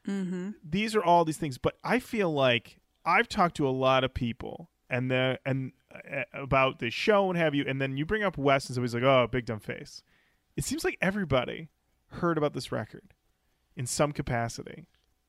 Mm-hmm. 0.08 0.52
these 0.64 0.96
are 0.96 1.04
all 1.04 1.26
these 1.26 1.38
things 1.38 1.58
but 1.58 1.76
i 1.84 2.00
feel 2.00 2.32
like 2.32 2.80
i've 3.06 3.28
talked 3.28 3.58
to 3.58 3.68
a 3.68 3.70
lot 3.70 4.04
of 4.04 4.14
people 4.14 4.70
and 4.90 5.12
the 5.12 5.40
and 5.46 5.74
uh, 5.94 6.24
about 6.34 6.80
this 6.80 6.94
show 6.94 7.30
and 7.30 7.38
have 7.38 7.54
you 7.54 7.66
and 7.68 7.82
then 7.82 7.98
you 7.98 8.06
bring 8.06 8.24
up 8.24 8.38
wes 8.38 8.68
and 8.68 8.76
somebody's 8.76 8.94
like 8.94 9.04
oh 9.04 9.28
big 9.30 9.46
dumb 9.46 9.60
face 9.60 10.02
it 10.56 10.64
seems 10.64 10.84
like 10.84 10.98
everybody 11.02 11.70
heard 12.12 12.38
about 12.38 12.54
this 12.54 12.72
record 12.72 13.14
in 13.76 13.86
some 13.86 14.12
capacity 14.12 14.86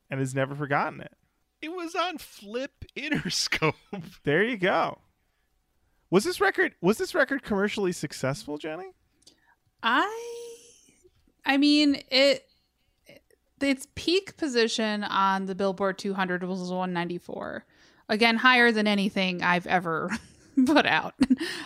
and 0.09 0.21
has 0.21 0.35
never 0.35 0.55
forgotten 0.55 1.01
it 1.01 1.13
It 1.61 1.73
was 1.73 1.95
on 1.95 2.17
Flip 2.19 2.85
Interscope. 2.97 3.75
there 4.25 4.43
you 4.43 4.57
go 4.57 4.99
was 6.11 6.25
this 6.25 6.41
record 6.41 6.75
was 6.81 6.97
this 6.99 7.15
record 7.15 7.43
commercially 7.43 7.93
successful 7.93 8.57
jenny 8.57 8.93
I 9.83 10.09
I 11.45 11.57
mean 11.57 12.03
it 12.11 12.47
its 13.63 13.87
peak 13.95 14.37
position 14.37 15.05
on 15.05 15.47
the 15.47 15.55
Billboard 15.55 15.99
200 15.99 16.43
was 16.45 16.61
194. 16.71 17.65
Again, 18.09 18.37
higher 18.37 18.73
than 18.73 18.87
anything 18.87 19.43
I've 19.43 19.67
ever 19.67 20.11
put 20.67 20.87
out. 20.87 21.15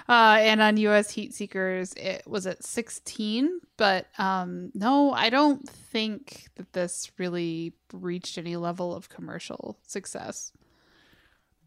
Uh, 0.09 0.37
and 0.41 0.61
on 0.61 0.77
US 0.77 1.11
Heat 1.11 1.33
Seekers 1.35 1.95
it 1.95 2.23
was 2.27 2.47
at 2.47 2.63
16, 2.65 3.61
but 3.77 4.07
um 4.19 4.71
no, 4.75 5.13
I 5.13 5.31
don't 5.31 5.69
think 5.69 6.49
that 6.57 6.73
this 6.75 7.11
really 7.19 7.73
reached 7.93 8.37
any 8.39 8.57
level 8.57 8.95
of 8.95 9.09
commercial 9.09 9.79
success. 9.87 10.53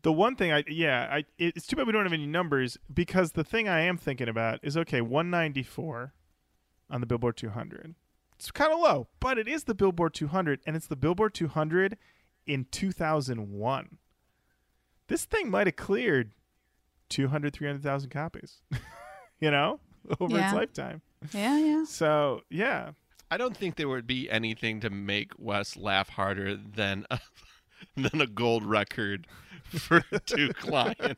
the 0.03 0.11
one 0.13 0.35
thing 0.35 0.51
I 0.53 0.63
yeah 0.67 1.07
I 1.11 1.25
it's 1.37 1.65
too 1.67 1.75
bad 1.75 1.87
we 1.87 1.91
don't 1.93 2.03
have 2.03 2.13
any 2.13 2.27
numbers 2.27 2.77
because 2.93 3.31
the 3.31 3.43
thing 3.43 3.67
I 3.67 3.81
am 3.81 3.97
thinking 3.97 4.29
about 4.29 4.59
is 4.61 4.77
okay 4.77 5.01
194 5.01 6.13
on 6.89 7.01
the 7.01 7.07
Billboard 7.07 7.35
200. 7.37 7.95
It's 8.37 8.51
kind 8.51 8.71
of 8.71 8.79
low, 8.79 9.07
but 9.19 9.37
it 9.37 9.47
is 9.47 9.63
the 9.63 9.73
Billboard 9.75 10.13
200 10.13 10.61
and 10.65 10.75
it's 10.75 10.87
the 10.87 10.95
Billboard 10.95 11.33
200 11.33 11.97
in 12.45 12.65
2001. 12.71 13.97
This 15.07 15.25
thing 15.25 15.49
might 15.49 15.67
have 15.67 15.75
cleared 15.75 16.33
200 17.09 17.53
300,000 17.53 18.09
copies. 18.09 18.61
you 19.39 19.49
know, 19.51 19.79
over 20.19 20.37
Yeah. 20.37 20.45
its 20.47 20.53
lifetime. 20.55 21.01
Yeah, 21.33 21.57
yeah. 21.57 21.83
So, 21.85 22.41
yeah. 22.49 22.91
I 23.31 23.37
don't 23.37 23.57
think 23.57 23.75
there 23.75 23.89
would 23.89 24.07
be 24.07 24.29
anything 24.29 24.79
to 24.81 24.89
make 24.89 25.31
Wes 25.37 25.75
laugh 25.75 26.09
harder 26.09 26.55
than 26.55 27.05
a, 27.09 27.19
than 27.97 28.21
a 28.21 28.27
gold 28.27 28.63
record 28.63 29.27
for 29.65 30.03
Duke 30.27 30.65
Lion. 30.67 31.15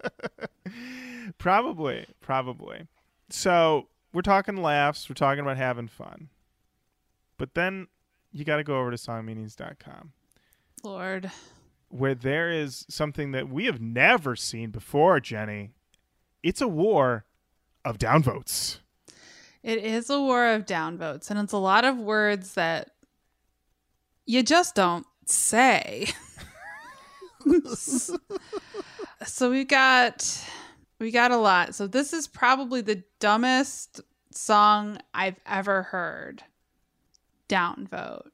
Probably, 1.37 2.05
probably. 2.21 2.87
So 3.29 3.87
we're 4.13 4.21
talking 4.23 4.57
laughs, 4.57 5.07
we're 5.09 5.13
talking 5.15 5.41
about 5.41 5.57
having 5.57 5.87
fun. 5.87 6.29
But 7.39 7.55
then 7.55 7.87
you 8.31 8.45
got 8.45 8.57
to 8.57 8.63
go 8.63 8.79
over 8.79 8.91
to 8.91 8.97
songmeanings.com 8.97 10.11
Lord. 10.83 11.31
where 11.87 12.13
there 12.13 12.51
is 12.51 12.85
something 12.87 13.31
that 13.31 13.49
we 13.49 13.65
have 13.65 13.81
never 13.81 14.35
seen 14.35 14.69
before, 14.69 15.19
Jenny. 15.19 15.71
It's 16.43 16.61
a 16.61 16.67
war 16.67 17.25
of 17.83 17.97
downvotes. 17.97 18.79
It 19.63 19.79
is 19.79 20.09
a 20.09 20.19
war 20.19 20.47
of 20.47 20.65
downvotes, 20.65 21.31
and 21.31 21.39
it's 21.39 21.53
a 21.53 21.57
lot 21.57 21.83
of 21.83 21.97
words 21.97 22.53
that 22.53 22.91
you 24.25 24.43
just 24.43 24.75
don't 24.75 25.05
say. 25.25 26.07
so 29.25 29.49
we 29.49 29.65
got 29.65 30.45
we 30.99 31.11
got 31.11 31.31
a 31.31 31.37
lot. 31.37 31.73
So 31.75 31.87
this 31.87 32.13
is 32.13 32.27
probably 32.27 32.81
the 32.81 33.03
dumbest 33.19 34.01
song 34.31 34.99
I've 35.13 35.39
ever 35.45 35.83
heard. 35.83 36.43
Downvote. 37.49 38.29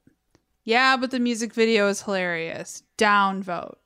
Yeah, 0.62 0.96
but 0.96 1.10
the 1.10 1.18
music 1.18 1.54
video 1.54 1.88
is 1.88 2.02
hilarious. 2.02 2.82
Downvote. 2.98 3.76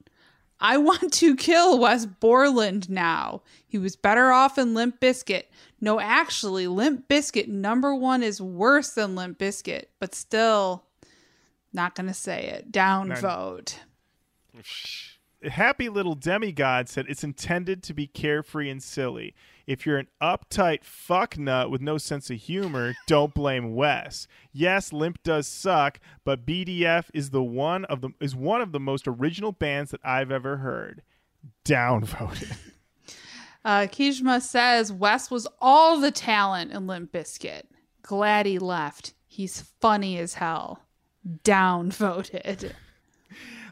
I 0.60 0.76
want 0.76 1.12
to 1.14 1.36
kill 1.36 1.78
Wes 1.78 2.04
Borland 2.04 2.90
now. 2.90 3.42
He 3.66 3.78
was 3.78 3.96
better 3.96 4.30
off 4.30 4.58
in 4.58 4.74
Limp 4.74 5.00
Bizkit. 5.00 5.44
No, 5.80 5.98
actually, 6.00 6.66
Limp 6.66 7.08
Bizkit 7.08 7.48
number 7.48 7.94
one 7.94 8.22
is 8.22 8.42
worse 8.42 8.90
than 8.90 9.14
Limp 9.14 9.38
Bizkit, 9.38 9.84
but 9.98 10.14
still 10.14 10.84
not 11.72 11.94
gonna 11.94 12.12
say 12.12 12.48
it. 12.48 12.70
Downvote. 12.72 13.76
Happy 15.42 15.88
little 15.88 16.14
demigod 16.14 16.88
said 16.88 17.06
it's 17.08 17.24
intended 17.24 17.82
to 17.84 17.94
be 17.94 18.06
carefree 18.06 18.68
and 18.68 18.82
silly. 18.82 19.34
If 19.66 19.86
you're 19.86 19.98
an 19.98 20.08
uptight 20.20 20.80
fucknut 20.82 21.70
with 21.70 21.80
no 21.80 21.96
sense 21.96 22.28
of 22.28 22.38
humor, 22.38 22.94
don't 23.06 23.32
blame 23.32 23.74
Wes. 23.74 24.26
Yes, 24.52 24.92
Limp 24.92 25.22
does 25.22 25.46
suck, 25.46 26.00
but 26.24 26.44
BDF 26.44 27.06
is 27.14 27.30
the 27.30 27.42
one 27.42 27.84
of 27.86 28.00
the 28.00 28.10
is 28.20 28.34
one 28.36 28.60
of 28.60 28.72
the 28.72 28.80
most 28.80 29.08
original 29.08 29.52
bands 29.52 29.92
that 29.92 30.00
I've 30.04 30.30
ever 30.30 30.58
heard. 30.58 31.02
Downvoted. 31.64 32.56
Uh, 33.62 33.82
Kishma 33.82 34.40
says 34.40 34.90
Wes 34.90 35.30
was 35.30 35.46
all 35.60 36.00
the 36.00 36.10
talent 36.10 36.72
in 36.72 36.86
Limp 36.86 37.12
Bizkit. 37.12 37.64
Glad 38.00 38.46
he 38.46 38.58
left. 38.58 39.12
He's 39.26 39.60
funny 39.82 40.18
as 40.18 40.32
hell. 40.32 40.80
Downvoted. 41.44 42.72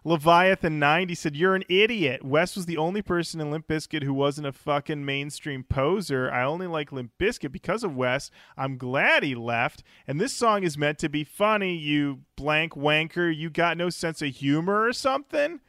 Leviathan 0.04 0.78
90 0.78 1.14
said, 1.14 1.36
You're 1.36 1.54
an 1.54 1.64
idiot. 1.68 2.24
Wes 2.24 2.56
was 2.56 2.66
the 2.66 2.76
only 2.76 3.02
person 3.02 3.40
in 3.40 3.50
Limp 3.50 3.68
Bizkit 3.68 4.02
who 4.02 4.14
wasn't 4.14 4.46
a 4.46 4.52
fucking 4.52 5.04
mainstream 5.04 5.64
poser. 5.64 6.30
I 6.30 6.44
only 6.44 6.66
like 6.66 6.92
Limp 6.92 7.12
Bizkit 7.18 7.52
because 7.52 7.84
of 7.84 7.96
Wes. 7.96 8.30
I'm 8.56 8.78
glad 8.78 9.22
he 9.22 9.34
left. 9.34 9.82
And 10.06 10.20
this 10.20 10.32
song 10.32 10.62
is 10.62 10.78
meant 10.78 10.98
to 10.98 11.08
be 11.08 11.24
funny, 11.24 11.76
you 11.76 12.20
blank 12.36 12.74
wanker. 12.74 13.34
You 13.34 13.50
got 13.50 13.76
no 13.76 13.90
sense 13.90 14.22
of 14.22 14.28
humor 14.28 14.84
or 14.84 14.92
something? 14.92 15.60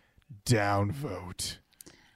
Downvote. 0.46 1.58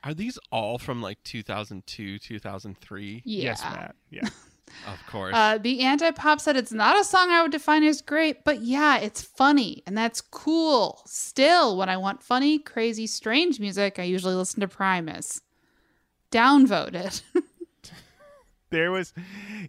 Are 0.03 0.14
these 0.14 0.38
all 0.51 0.78
from 0.78 1.01
like 1.01 1.24
2002, 1.24 2.20
2003? 2.20 3.22
Yeah. 3.26 3.43
Yes, 3.43 3.64
Matt. 3.64 3.95
Yeah. 4.09 4.30
Of 4.88 5.05
course. 5.07 5.34
Uh, 5.36 5.57
the 5.57 5.82
anti 5.82 6.11
pop 6.11 6.39
said 6.41 6.55
it's 6.57 6.71
not 6.71 6.99
a 6.99 7.03
song 7.03 7.30
I 7.30 7.41
would 7.41 7.51
define 7.51 7.84
as 7.84 8.01
great, 8.01 8.43
but 8.43 8.61
yeah, 8.61 8.97
it's 8.97 9.21
funny 9.21 9.82
and 9.88 9.97
that's 9.97 10.21
cool. 10.21 11.01
Still, 11.05 11.78
when 11.78 11.89
I 11.89 11.97
want 11.97 12.21
funny, 12.21 12.59
crazy, 12.59 13.07
strange 13.07 13.59
music, 13.59 13.99
I 13.99 14.03
usually 14.03 14.36
listen 14.36 14.59
to 14.61 14.67
Primus. 14.67 15.41
Downvoted. 16.32 17.21
there 18.69 18.91
was, 18.91 19.13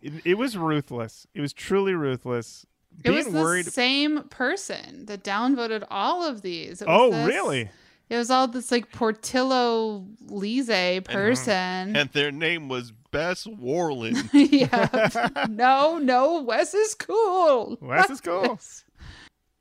it, 0.02 0.12
it 0.24 0.34
was 0.38 0.56
ruthless. 0.56 1.26
It 1.34 1.40
was 1.40 1.52
truly 1.52 1.94
ruthless. 1.94 2.64
it 2.98 3.02
Being 3.04 3.16
was 3.16 3.26
the 3.26 3.32
worried. 3.40 3.66
same 3.66 4.22
person 4.30 5.06
that 5.06 5.22
downvoted 5.22 5.84
all 5.90 6.26
of 6.26 6.42
these. 6.42 6.80
It 6.82 6.88
was 6.88 6.96
Oh, 6.98 7.10
this- 7.10 7.26
really? 7.28 7.70
It 8.10 8.16
was 8.16 8.30
all 8.30 8.46
this 8.48 8.70
like 8.70 8.92
Portillo 8.92 10.06
Lise 10.26 11.00
person. 11.04 11.96
and 11.96 12.10
their 12.12 12.30
name 12.30 12.68
was 12.68 12.92
Bess 13.10 13.46
Warland. 13.46 14.28
yeah. 14.32 15.46
no, 15.48 15.98
no, 15.98 16.42
Wes 16.42 16.74
is 16.74 16.94
cool. 16.94 17.78
Wes 17.80 18.10
is 18.10 18.20
cool. 18.20 18.58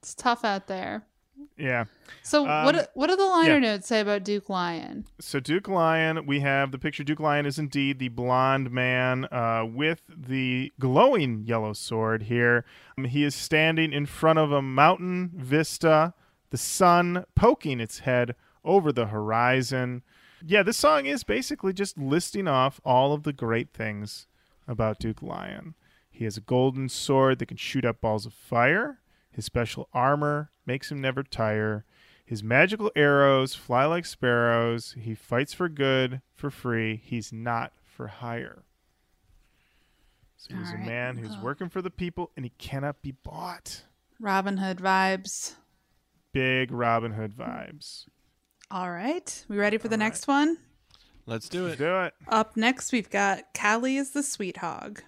It's 0.02 0.14
tough 0.16 0.44
out 0.44 0.68
there. 0.68 1.04
Yeah. 1.58 1.86
So 2.24 2.48
Um, 2.48 2.66
what 2.66 2.92
what 2.94 3.08
do 3.08 3.16
the 3.16 3.26
liner 3.26 3.54
yeah. 3.54 3.60
notes 3.60 3.88
say 3.88 4.00
about 4.00 4.24
Duke 4.24 4.50
Lion? 4.50 5.06
So 5.20 5.40
Duke 5.40 5.68
Lion, 5.68 6.26
we 6.26 6.40
have 6.40 6.72
the 6.72 6.80
picture. 6.80 7.04
Duke 7.04 7.20
Lion 7.20 7.46
is 7.46 7.60
indeed 7.60 8.00
the 8.00 8.10
blonde 8.10 8.72
man 8.72 9.26
uh, 9.32 9.64
with 9.66 10.02
the 10.10 10.72
glowing 10.80 11.44
yellow 11.46 11.74
sword 11.74 12.24
here. 12.24 12.66
Um, 12.98 13.06
he 13.06 13.24
is 13.24 13.36
standing 13.36 13.94
in 13.94 14.06
front 14.06 14.40
of 14.40 14.52
a 14.52 14.62
mountain 14.62 15.32
vista, 15.36 16.14
the 16.54 16.58
sun 16.60 17.26
poking 17.34 17.80
its 17.80 18.00
head 18.02 18.36
over 18.64 18.92
the 18.92 19.08
horizon. 19.08 20.04
Yeah, 20.46 20.62
this 20.62 20.78
song 20.78 21.08
is 21.08 21.24
basically 21.24 21.74
just 21.74 21.98
listing 21.98 22.48
off 22.48 22.80
all 22.86 23.12
of 23.12 23.24
the 23.24 23.34
great 23.34 23.74
things 23.74 24.28
about 24.68 25.00
Duke 25.00 25.24
Lion. 25.24 25.74
He 26.12 26.26
has 26.26 26.38
a 26.38 26.42
golden 26.42 26.90
sword 26.90 27.40
that 27.40 27.48
can 27.48 27.58
shoot 27.58 27.84
up 27.84 28.02
balls 28.02 28.28
of 28.28 28.36
fire. 28.36 29.00
His 29.32 29.46
special 29.46 29.90
armor 29.96 30.52
makes 30.64 30.92
him 30.92 31.02
never 31.02 31.24
tire. 31.24 31.86
His 32.24 32.44
magical 32.44 32.92
arrows 32.96 33.56
fly 33.56 33.86
like 33.86 34.06
sparrows. 34.06 34.96
He 34.96 35.16
fights 35.16 35.56
for 35.56 35.68
good, 35.68 36.22
for 36.36 36.52
free. 36.52 37.02
He's 37.04 37.34
not 37.34 37.74
for 37.84 38.06
hire. 38.06 38.62
So 40.38 40.56
he's 40.56 40.72
a 40.72 40.78
man 40.78 41.18
who's 41.18 41.36
working 41.36 41.70
for 41.70 41.82
the 41.82 41.90
people 41.90 42.30
and 42.36 42.46
he 42.46 42.52
cannot 42.60 43.02
be 43.02 43.14
bought. 43.24 43.86
Robin 44.20 44.58
Hood 44.58 44.78
vibes. 44.78 45.56
Big 46.34 46.72
Robin 46.72 47.14
Hood 47.14 47.36
vibes. 47.36 48.06
All 48.72 48.92
right. 48.92 49.46
We 49.48 49.58
ready 49.58 49.78
for 49.78 49.88
the 49.88 49.96
All 49.96 50.00
next 50.00 50.28
one? 50.28 50.58
Let's 51.26 51.48
do 51.48 51.64
Let's 51.68 51.76
it. 51.76 51.84
do 51.84 52.00
it. 52.02 52.14
Up 52.28 52.58
next 52.58 52.92
we've 52.92 53.10
got 53.10 53.54
Kali 53.54 53.98
is 53.98 54.12
the 54.12 54.24
sweet 54.24 54.58
hog. 54.58 55.04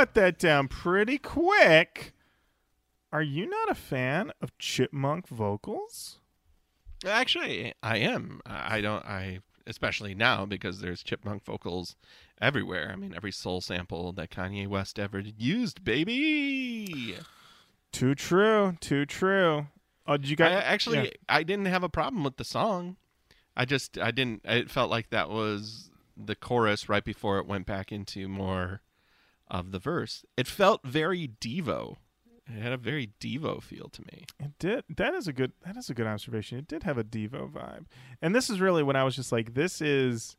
Brought 0.00 0.14
that 0.14 0.38
down 0.38 0.66
pretty 0.66 1.18
quick. 1.18 2.14
Are 3.12 3.20
you 3.20 3.46
not 3.46 3.70
a 3.70 3.74
fan 3.74 4.32
of 4.40 4.56
chipmunk 4.56 5.28
vocals? 5.28 6.20
Actually, 7.06 7.74
I 7.82 7.98
am. 7.98 8.40
I 8.46 8.78
I 8.78 8.80
don't. 8.80 9.04
I 9.04 9.40
especially 9.66 10.14
now 10.14 10.46
because 10.46 10.80
there's 10.80 11.02
chipmunk 11.02 11.44
vocals 11.44 11.96
everywhere. 12.40 12.90
I 12.90 12.96
mean, 12.96 13.12
every 13.14 13.30
soul 13.30 13.60
sample 13.60 14.12
that 14.12 14.30
Kanye 14.30 14.66
West 14.66 14.98
ever 14.98 15.20
used, 15.20 15.84
baby. 15.84 17.16
Too 17.92 18.14
true. 18.14 18.78
Too 18.80 19.04
true. 19.04 19.66
Oh, 20.06 20.16
did 20.16 20.30
you 20.30 20.36
I, 20.40 20.48
guys 20.48 20.62
actually, 20.64 21.04
yeah. 21.04 21.10
I 21.28 21.42
didn't 21.42 21.66
have 21.66 21.82
a 21.82 21.90
problem 21.90 22.24
with 22.24 22.38
the 22.38 22.44
song. 22.44 22.96
I 23.54 23.66
just, 23.66 23.98
I 23.98 24.12
didn't. 24.12 24.46
It 24.46 24.70
felt 24.70 24.90
like 24.90 25.10
that 25.10 25.28
was 25.28 25.90
the 26.16 26.36
chorus 26.36 26.88
right 26.88 27.04
before 27.04 27.38
it 27.38 27.46
went 27.46 27.66
back 27.66 27.92
into 27.92 28.28
more 28.28 28.80
of 29.50 29.72
the 29.72 29.78
verse. 29.78 30.24
It 30.36 30.46
felt 30.46 30.82
very 30.84 31.28
Devo. 31.40 31.96
It 32.46 32.60
had 32.62 32.72
a 32.72 32.76
very 32.76 33.10
Devo 33.20 33.62
feel 33.62 33.88
to 33.88 34.02
me. 34.02 34.24
It 34.38 34.52
did. 34.58 34.84
That 34.88 35.14
is 35.14 35.28
a 35.28 35.32
good. 35.32 35.52
That 35.64 35.76
is 35.76 35.90
a 35.90 35.94
good 35.94 36.06
observation. 36.06 36.58
It 36.58 36.68
did 36.68 36.82
have 36.82 36.98
a 36.98 37.04
Devo 37.04 37.50
vibe, 37.50 37.86
and 38.20 38.34
this 38.34 38.50
is 38.50 38.60
really 38.60 38.82
when 38.82 38.96
I 38.96 39.04
was 39.04 39.16
just 39.16 39.32
like, 39.32 39.54
"This 39.54 39.80
is." 39.80 40.36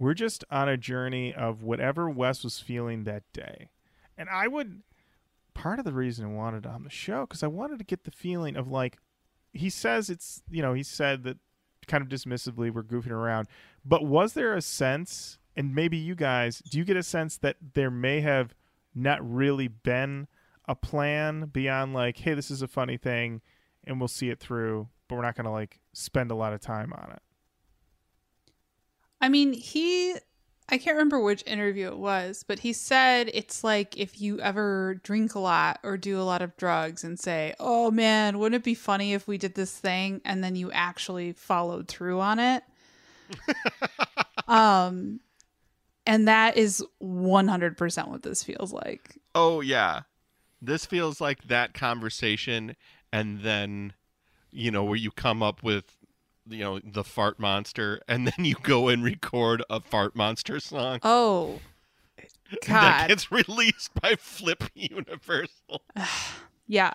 We're 0.00 0.14
just 0.14 0.44
on 0.48 0.68
a 0.68 0.76
journey 0.76 1.34
of 1.34 1.64
whatever 1.64 2.08
Wes 2.08 2.44
was 2.44 2.60
feeling 2.60 3.02
that 3.04 3.24
day, 3.32 3.70
and 4.16 4.28
I 4.28 4.46
would. 4.46 4.82
Part 5.54 5.80
of 5.80 5.84
the 5.84 5.92
reason 5.92 6.24
I 6.24 6.28
wanted 6.28 6.66
on 6.66 6.84
the 6.84 6.90
show 6.90 7.22
because 7.22 7.42
I 7.42 7.48
wanted 7.48 7.78
to 7.78 7.84
get 7.84 8.04
the 8.04 8.12
feeling 8.12 8.56
of 8.56 8.68
like, 8.68 8.98
he 9.52 9.68
says 9.70 10.08
it's 10.08 10.40
you 10.48 10.62
know 10.62 10.72
he 10.72 10.84
said 10.84 11.24
that 11.24 11.38
kind 11.88 12.02
of 12.02 12.08
dismissively 12.08 12.72
we're 12.72 12.84
goofing 12.84 13.10
around, 13.10 13.48
but 13.84 14.04
was 14.04 14.34
there 14.34 14.54
a 14.54 14.62
sense, 14.62 15.37
and 15.58 15.74
maybe 15.74 15.96
you 15.96 16.14
guys, 16.14 16.60
do 16.70 16.78
you 16.78 16.84
get 16.84 16.96
a 16.96 17.02
sense 17.02 17.36
that 17.38 17.56
there 17.74 17.90
may 17.90 18.20
have 18.20 18.54
not 18.94 19.18
really 19.28 19.66
been 19.66 20.28
a 20.68 20.76
plan 20.76 21.46
beyond 21.46 21.92
like, 21.92 22.16
hey, 22.16 22.34
this 22.34 22.48
is 22.48 22.62
a 22.62 22.68
funny 22.68 22.96
thing 22.96 23.40
and 23.82 24.00
we'll 24.00 24.06
see 24.06 24.30
it 24.30 24.38
through, 24.38 24.88
but 25.08 25.16
we're 25.16 25.22
not 25.22 25.34
going 25.34 25.46
to 25.46 25.50
like 25.50 25.80
spend 25.92 26.30
a 26.30 26.36
lot 26.36 26.52
of 26.52 26.60
time 26.60 26.92
on 26.92 27.10
it. 27.10 27.22
I 29.20 29.28
mean, 29.28 29.52
he 29.52 30.14
I 30.68 30.78
can't 30.78 30.94
remember 30.94 31.18
which 31.18 31.42
interview 31.44 31.88
it 31.88 31.98
was, 31.98 32.44
but 32.46 32.60
he 32.60 32.72
said 32.72 33.28
it's 33.34 33.64
like 33.64 33.96
if 33.96 34.20
you 34.20 34.38
ever 34.38 35.00
drink 35.02 35.34
a 35.34 35.40
lot 35.40 35.80
or 35.82 35.96
do 35.96 36.20
a 36.20 36.22
lot 36.22 36.40
of 36.40 36.56
drugs 36.56 37.02
and 37.02 37.18
say, 37.18 37.54
"Oh 37.58 37.90
man, 37.90 38.38
wouldn't 38.38 38.62
it 38.62 38.64
be 38.64 38.74
funny 38.74 39.12
if 39.12 39.26
we 39.26 39.38
did 39.38 39.56
this 39.56 39.76
thing?" 39.76 40.20
and 40.24 40.44
then 40.44 40.54
you 40.54 40.70
actually 40.70 41.32
followed 41.32 41.88
through 41.88 42.20
on 42.20 42.38
it. 42.38 42.62
um 44.46 45.18
and 46.08 46.26
that 46.26 46.56
is 46.56 46.82
100% 47.02 48.08
what 48.08 48.22
this 48.22 48.42
feels 48.42 48.72
like. 48.72 49.18
Oh 49.34 49.60
yeah. 49.60 50.00
This 50.60 50.86
feels 50.86 51.20
like 51.20 51.44
that 51.44 51.74
conversation 51.74 52.74
and 53.12 53.42
then 53.42 53.92
you 54.50 54.70
know 54.70 54.82
where 54.82 54.96
you 54.96 55.10
come 55.10 55.42
up 55.42 55.62
with 55.62 55.96
you 56.48 56.60
know 56.60 56.80
the 56.82 57.04
fart 57.04 57.38
monster 57.38 58.00
and 58.08 58.26
then 58.26 58.44
you 58.44 58.56
go 58.62 58.88
and 58.88 59.04
record 59.04 59.62
a 59.70 59.80
fart 59.80 60.16
monster 60.16 60.58
song. 60.58 60.98
Oh, 61.02 61.60
that 62.16 62.66
God. 62.66 63.08
gets 63.08 63.30
released 63.32 63.90
by 64.00 64.16
Flip 64.16 64.64
Universal. 64.74 65.82
Yeah. 66.70 66.92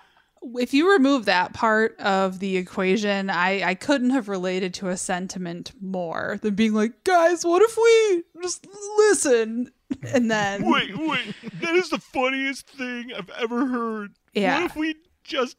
If 0.55 0.73
you 0.73 0.91
remove 0.91 1.25
that 1.25 1.53
part 1.53 1.97
of 1.99 2.39
the 2.39 2.57
equation, 2.57 3.29
I, 3.29 3.69
I 3.69 3.75
couldn't 3.75 4.09
have 4.09 4.27
related 4.27 4.73
to 4.75 4.89
a 4.89 4.97
sentiment 4.97 5.71
more 5.81 6.37
than 6.41 6.55
being 6.55 6.73
like, 6.73 7.03
guys, 7.03 7.45
what 7.45 7.61
if 7.61 7.77
we 7.77 8.41
just 8.41 8.67
listen? 8.97 9.71
And 10.11 10.29
then, 10.29 10.65
Wait, 10.69 10.97
wait, 10.97 11.33
that 11.61 11.75
is 11.75 11.89
the 11.89 11.99
funniest 11.99 12.67
thing 12.67 13.11
I've 13.15 13.29
ever 13.39 13.65
heard. 13.67 14.11
Yeah. 14.33 14.61
What 14.61 14.71
if 14.71 14.75
we 14.75 14.95
just 15.23 15.57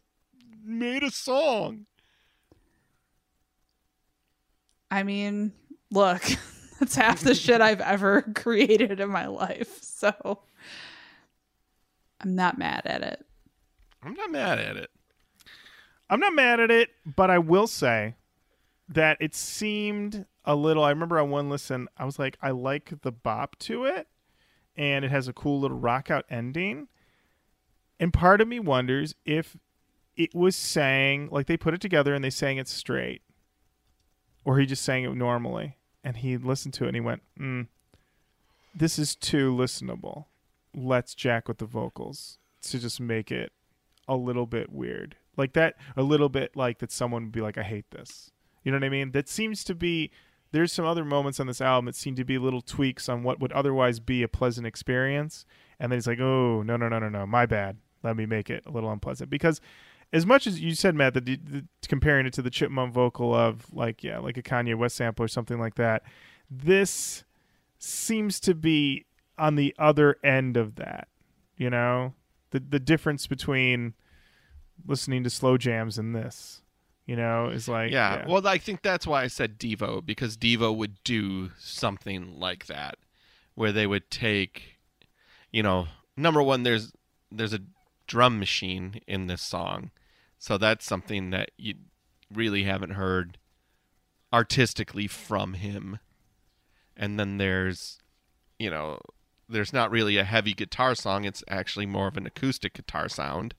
made 0.64 1.02
a 1.02 1.10
song? 1.10 1.86
I 4.90 5.02
mean, 5.02 5.52
look, 5.90 6.22
that's 6.80 6.94
half 6.96 7.20
the 7.20 7.34
shit 7.34 7.60
I've 7.60 7.80
ever 7.80 8.22
created 8.34 9.00
in 9.00 9.10
my 9.10 9.26
life. 9.26 9.78
So 9.82 10.40
I'm 12.20 12.34
not 12.34 12.58
mad 12.58 12.82
at 12.84 13.02
it. 13.02 13.26
I'm 14.04 14.14
not 14.14 14.30
mad 14.30 14.58
at 14.58 14.76
it. 14.76 14.90
I'm 16.10 16.20
not 16.20 16.34
mad 16.34 16.60
at 16.60 16.70
it, 16.70 16.90
but 17.06 17.30
I 17.30 17.38
will 17.38 17.66
say 17.66 18.16
that 18.88 19.16
it 19.20 19.34
seemed 19.34 20.26
a 20.44 20.54
little. 20.54 20.84
I 20.84 20.90
remember 20.90 21.18
on 21.18 21.30
one 21.30 21.48
listen, 21.48 21.88
I 21.96 22.04
was 22.04 22.18
like, 22.18 22.36
I 22.42 22.50
like 22.50 23.00
the 23.02 23.12
bop 23.12 23.56
to 23.60 23.84
it, 23.86 24.06
and 24.76 25.04
it 25.04 25.10
has 25.10 25.26
a 25.28 25.32
cool 25.32 25.60
little 25.60 25.78
rock 25.78 26.10
out 26.10 26.26
ending. 26.28 26.88
And 27.98 28.12
part 28.12 28.40
of 28.40 28.48
me 28.48 28.60
wonders 28.60 29.14
if 29.24 29.56
it 30.16 30.34
was 30.34 30.54
saying, 30.54 31.28
like, 31.32 31.46
they 31.46 31.56
put 31.56 31.74
it 31.74 31.80
together 31.80 32.14
and 32.14 32.22
they 32.22 32.30
sang 32.30 32.58
it 32.58 32.68
straight, 32.68 33.22
or 34.44 34.58
he 34.58 34.66
just 34.66 34.84
sang 34.84 35.04
it 35.04 35.14
normally, 35.14 35.78
and 36.02 36.18
he 36.18 36.36
listened 36.36 36.74
to 36.74 36.84
it 36.84 36.88
and 36.88 36.96
he 36.96 37.00
went, 37.00 37.22
mm, 37.38 37.66
"This 38.74 38.98
is 38.98 39.16
too 39.16 39.54
listenable. 39.54 40.26
Let's 40.74 41.14
jack 41.14 41.48
with 41.48 41.58
the 41.58 41.66
vocals 41.66 42.38
to 42.62 42.78
just 42.78 43.00
make 43.00 43.30
it 43.32 43.52
a 44.08 44.16
little 44.16 44.46
bit 44.46 44.70
weird. 44.72 45.16
Like 45.36 45.52
that, 45.54 45.74
a 45.96 46.02
little 46.02 46.28
bit 46.28 46.56
like 46.56 46.78
that 46.78 46.92
someone 46.92 47.24
would 47.24 47.32
be 47.32 47.40
like, 47.40 47.58
I 47.58 47.62
hate 47.62 47.90
this. 47.90 48.30
You 48.62 48.72
know 48.72 48.78
what 48.78 48.84
I 48.84 48.88
mean? 48.88 49.12
That 49.12 49.28
seems 49.28 49.64
to 49.64 49.74
be, 49.74 50.10
there's 50.52 50.72
some 50.72 50.84
other 50.84 51.04
moments 51.04 51.40
on 51.40 51.46
this 51.46 51.60
album 51.60 51.86
that 51.86 51.96
seem 51.96 52.14
to 52.14 52.24
be 52.24 52.38
little 52.38 52.62
tweaks 52.62 53.08
on 53.08 53.22
what 53.22 53.40
would 53.40 53.52
otherwise 53.52 54.00
be 54.00 54.22
a 54.22 54.28
pleasant 54.28 54.66
experience. 54.66 55.44
And 55.80 55.90
then 55.90 55.96
he's 55.98 56.06
like, 56.06 56.20
oh, 56.20 56.62
no, 56.62 56.76
no, 56.76 56.88
no, 56.88 56.98
no, 56.98 57.08
no, 57.08 57.26
my 57.26 57.46
bad. 57.46 57.78
Let 58.02 58.16
me 58.16 58.26
make 58.26 58.50
it 58.50 58.64
a 58.66 58.70
little 58.70 58.90
unpleasant. 58.90 59.30
Because 59.30 59.60
as 60.12 60.24
much 60.24 60.46
as 60.46 60.60
you 60.60 60.74
said, 60.74 60.94
Matt, 60.94 61.14
that 61.14 61.24
the, 61.24 61.36
the, 61.42 61.64
comparing 61.88 62.26
it 62.26 62.32
to 62.34 62.42
the 62.42 62.50
chipmunk 62.50 62.94
vocal 62.94 63.34
of 63.34 63.66
like, 63.72 64.04
yeah, 64.04 64.18
like 64.18 64.36
a 64.36 64.42
Kanye 64.42 64.76
West 64.76 64.96
sample 64.96 65.24
or 65.24 65.28
something 65.28 65.58
like 65.58 65.74
that, 65.74 66.04
this 66.48 67.24
seems 67.78 68.38
to 68.40 68.54
be 68.54 69.06
on 69.36 69.56
the 69.56 69.74
other 69.78 70.16
end 70.22 70.56
of 70.56 70.76
that, 70.76 71.08
you 71.56 71.68
know? 71.68 72.14
The, 72.54 72.60
the 72.60 72.78
difference 72.78 73.26
between 73.26 73.94
listening 74.86 75.24
to 75.24 75.30
slow 75.30 75.58
jams 75.58 75.98
and 75.98 76.14
this, 76.14 76.62
you 77.04 77.16
know, 77.16 77.48
is 77.48 77.66
like 77.66 77.90
yeah. 77.90 78.24
Well, 78.28 78.46
I 78.46 78.58
think 78.58 78.82
that's 78.82 79.08
why 79.08 79.24
I 79.24 79.26
said 79.26 79.58
Devo 79.58 80.06
because 80.06 80.36
Devo 80.36 80.72
would 80.76 81.02
do 81.02 81.50
something 81.58 82.38
like 82.38 82.66
that, 82.66 82.96
where 83.56 83.72
they 83.72 83.88
would 83.88 84.08
take, 84.08 84.78
you 85.50 85.64
know, 85.64 85.88
number 86.16 86.40
one, 86.40 86.62
there's 86.62 86.92
there's 87.28 87.52
a 87.52 87.60
drum 88.06 88.38
machine 88.38 89.00
in 89.08 89.26
this 89.26 89.42
song, 89.42 89.90
so 90.38 90.56
that's 90.56 90.86
something 90.86 91.30
that 91.30 91.50
you 91.56 91.74
really 92.32 92.62
haven't 92.62 92.90
heard 92.90 93.36
artistically 94.32 95.08
from 95.08 95.54
him, 95.54 95.98
and 96.96 97.18
then 97.18 97.38
there's, 97.38 97.98
you 98.60 98.70
know, 98.70 99.00
there's 99.48 99.72
not 99.72 99.90
really 99.90 100.16
a 100.16 100.24
heavy 100.24 100.54
guitar 100.54 100.94
song. 100.94 101.24
It's 101.24 101.44
actually 101.48 101.86
more 101.86 102.08
of 102.08 102.16
an 102.16 102.26
acoustic 102.26 102.74
guitar 102.74 103.08
sound 103.08 103.54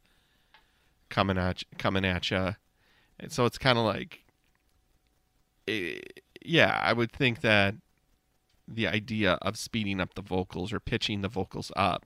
coming 1.09 1.37
at 1.37 1.63
coming 1.77 2.05
at 2.05 2.31
you. 2.31 2.55
And 3.19 3.31
so 3.31 3.45
it's 3.45 3.57
kind 3.57 3.77
of 3.77 3.85
like, 3.85 4.25
eh, 5.67 5.99
yeah, 6.43 6.79
I 6.83 6.93
would 6.93 7.11
think 7.11 7.41
that 7.41 7.75
the 8.67 8.87
idea 8.87 9.33
of 9.41 9.57
speeding 9.57 10.01
up 10.01 10.15
the 10.15 10.21
vocals 10.21 10.73
or 10.73 10.79
pitching 10.79 11.21
the 11.21 11.29
vocals 11.29 11.71
up 11.75 12.05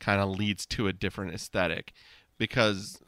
kind 0.00 0.20
of 0.20 0.30
leads 0.30 0.66
to 0.66 0.88
a 0.88 0.92
different 0.92 1.34
aesthetic 1.34 1.92
because 2.38 3.00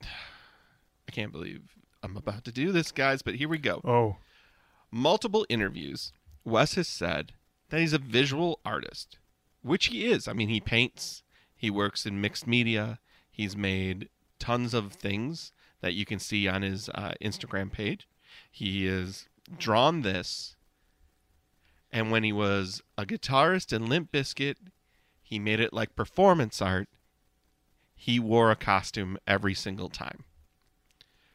I 0.02 1.10
can't 1.10 1.32
believe 1.32 1.62
I'm 2.02 2.16
about 2.16 2.44
to 2.44 2.52
do 2.52 2.72
this, 2.72 2.92
guys, 2.92 3.22
but 3.22 3.36
here 3.36 3.48
we 3.48 3.58
go 3.58 3.80
Oh, 3.84 4.16
multiple 4.90 5.46
interviews, 5.48 6.12
Wes 6.44 6.74
has 6.74 6.88
said 6.88 7.32
that 7.72 7.80
he's 7.80 7.94
a 7.94 7.98
visual 7.98 8.60
artist, 8.66 9.18
which 9.62 9.86
he 9.86 10.04
is. 10.04 10.28
I 10.28 10.34
mean, 10.34 10.50
he 10.50 10.60
paints, 10.60 11.22
he 11.56 11.70
works 11.70 12.04
in 12.04 12.20
mixed 12.20 12.46
media, 12.46 12.98
he's 13.30 13.56
made 13.56 14.10
tons 14.38 14.74
of 14.74 14.92
things 14.92 15.52
that 15.80 15.94
you 15.94 16.04
can 16.04 16.18
see 16.18 16.46
on 16.46 16.60
his 16.60 16.90
uh, 16.90 17.14
Instagram 17.22 17.72
page. 17.72 18.06
He 18.50 18.84
has 18.84 19.26
drawn 19.58 20.02
this, 20.02 20.54
and 21.90 22.10
when 22.10 22.24
he 22.24 22.32
was 22.32 22.82
a 22.98 23.06
guitarist 23.06 23.72
in 23.72 23.86
Limp 23.86 24.12
Bizkit, 24.12 24.56
he 25.22 25.38
made 25.38 25.58
it 25.58 25.72
like 25.72 25.96
performance 25.96 26.60
art. 26.60 26.90
He 27.96 28.20
wore 28.20 28.50
a 28.50 28.56
costume 28.56 29.16
every 29.26 29.54
single 29.54 29.88
time. 29.88 30.24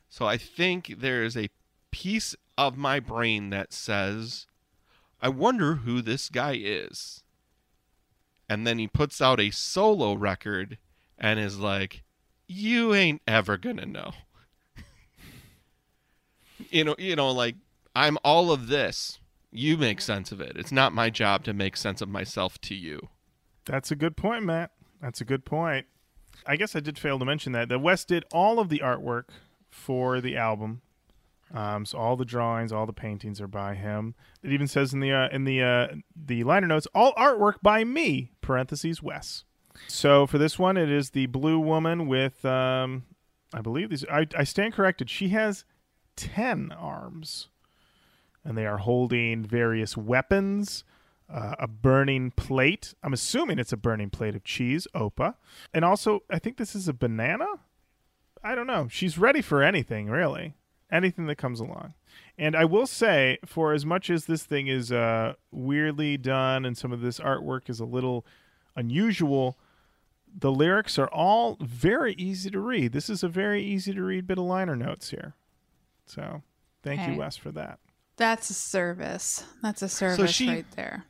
So 0.07 0.27
I 0.27 0.37
think 0.37 0.99
there 0.99 1.23
is 1.23 1.35
a 1.35 1.49
piece 1.89 2.35
of 2.59 2.77
my 2.77 2.99
brain 2.99 3.49
that 3.49 3.73
says, 3.73 4.45
I 5.21 5.29
wonder 5.29 5.75
who 5.75 6.01
this 6.01 6.29
guy 6.29 6.57
is. 6.59 7.23
And 8.49 8.65
then 8.65 8.79
he 8.79 8.87
puts 8.87 9.21
out 9.21 9.39
a 9.39 9.51
solo 9.51 10.13
record 10.13 10.77
and 11.17 11.39
is 11.39 11.59
like, 11.59 12.03
You 12.47 12.93
ain't 12.93 13.21
ever 13.27 13.57
gonna 13.57 13.85
know. 13.85 14.11
you 16.69 16.83
know, 16.83 16.95
you 16.97 17.15
know, 17.15 17.31
like 17.31 17.55
I'm 17.95 18.17
all 18.23 18.51
of 18.51 18.67
this. 18.67 19.19
You 19.51 19.77
make 19.77 20.01
sense 20.01 20.31
of 20.31 20.39
it. 20.39 20.55
It's 20.55 20.71
not 20.71 20.93
my 20.93 21.09
job 21.09 21.43
to 21.45 21.53
make 21.53 21.77
sense 21.77 22.01
of 22.01 22.09
myself 22.09 22.59
to 22.61 22.75
you. 22.75 23.09
that's 23.65 23.91
a 23.91 23.95
good 23.95 24.15
point, 24.15 24.43
Matt. 24.43 24.71
That's 25.01 25.21
a 25.21 25.25
good 25.25 25.45
point. 25.45 25.87
I 26.45 26.55
guess 26.55 26.75
I 26.75 26.79
did 26.79 26.99
fail 26.99 27.17
to 27.19 27.25
mention 27.25 27.53
that 27.53 27.69
that 27.69 27.79
Wes 27.79 28.05
did 28.05 28.25
all 28.31 28.59
of 28.59 28.69
the 28.69 28.79
artwork 28.79 29.25
for 29.69 30.21
the 30.21 30.37
album. 30.37 30.81
Um, 31.53 31.85
so 31.85 31.97
all 31.97 32.17
the 32.17 32.25
drawings, 32.25 32.71
all 32.73 32.85
the 32.85 32.93
paintings 32.93 33.39
are 33.39 33.47
by 33.47 33.75
him. 33.75 34.15
It 34.43 34.51
even 34.51 34.67
says 34.67 34.93
in 34.93 34.99
the 34.99 35.13
uh, 35.13 35.29
in 35.29 35.45
the 35.45 35.61
uh, 35.63 35.87
the 36.15 36.43
liner 36.43 36.67
notes, 36.67 36.87
all 36.93 37.13
artwork 37.13 37.55
by 37.61 37.83
me. 37.83 38.31
Parentheses 38.41 39.01
Wes. 39.01 39.43
So 39.87 40.27
for 40.27 40.37
this 40.37 40.59
one, 40.59 40.75
it 40.75 40.89
is 40.89 41.11
the 41.11 41.27
blue 41.27 41.59
woman 41.59 42.07
with, 42.07 42.43
um, 42.43 43.03
I 43.53 43.61
believe 43.61 43.89
these. 43.89 44.03
I, 44.11 44.27
I 44.35 44.43
stand 44.43 44.73
corrected. 44.73 45.09
She 45.09 45.29
has 45.29 45.65
ten 46.15 46.71
arms, 46.71 47.49
and 48.43 48.57
they 48.57 48.65
are 48.65 48.79
holding 48.79 49.45
various 49.45 49.95
weapons. 49.95 50.83
Uh, 51.29 51.55
a 51.59 51.67
burning 51.67 52.31
plate. 52.31 52.93
I'm 53.03 53.11
assuming 53.11 53.59
it's 53.59 53.73
a 53.73 53.77
burning 53.77 54.09
plate 54.09 54.33
of 54.33 54.45
cheese, 54.45 54.87
opa, 54.95 55.35
and 55.73 55.83
also 55.83 56.23
I 56.29 56.39
think 56.39 56.55
this 56.55 56.73
is 56.73 56.87
a 56.87 56.93
banana. 56.93 57.47
I 58.41 58.55
don't 58.55 58.65
know. 58.65 58.87
She's 58.89 59.17
ready 59.17 59.41
for 59.41 59.61
anything, 59.61 60.09
really. 60.09 60.55
Anything 60.91 61.27
that 61.27 61.35
comes 61.37 61.59
along. 61.59 61.93
And 62.37 62.55
I 62.55 62.63
will 62.65 62.87
say, 62.87 63.39
for 63.45 63.73
as 63.73 63.85
much 63.85 64.09
as 64.09 64.25
this 64.25 64.43
thing 64.43 64.67
is 64.67 64.91
uh, 64.91 65.33
weirdly 65.51 66.17
done 66.17 66.63
and 66.65 66.77
some 66.77 66.93
of 66.93 67.01
this 67.01 67.19
artwork 67.19 67.69
is 67.69 67.79
a 67.81 67.85
little 67.85 68.25
unusual, 68.75 69.57
the 70.39 70.51
lyrics 70.51 70.97
are 70.97 71.09
all 71.09 71.57
very 71.59 72.13
easy 72.13 72.49
to 72.51 72.59
read. 72.59 72.93
This 72.93 73.09
is 73.09 73.21
a 73.23 73.27
very 73.27 73.61
easy 73.63 73.93
to 73.93 74.01
read 74.01 74.27
bit 74.27 74.37
of 74.37 74.45
liner 74.45 74.75
notes 74.77 75.09
here. 75.09 75.35
So 76.05 76.41
thank 76.83 77.01
Hey. 77.01 77.13
you, 77.13 77.19
Wes, 77.19 77.35
for 77.35 77.51
that. 77.51 77.79
That's 78.15 78.49
a 78.49 78.53
service. 78.53 79.43
That's 79.61 79.81
a 79.81 79.89
service 79.89 80.31
she- 80.31 80.47
right 80.47 80.71
there. 80.75 81.05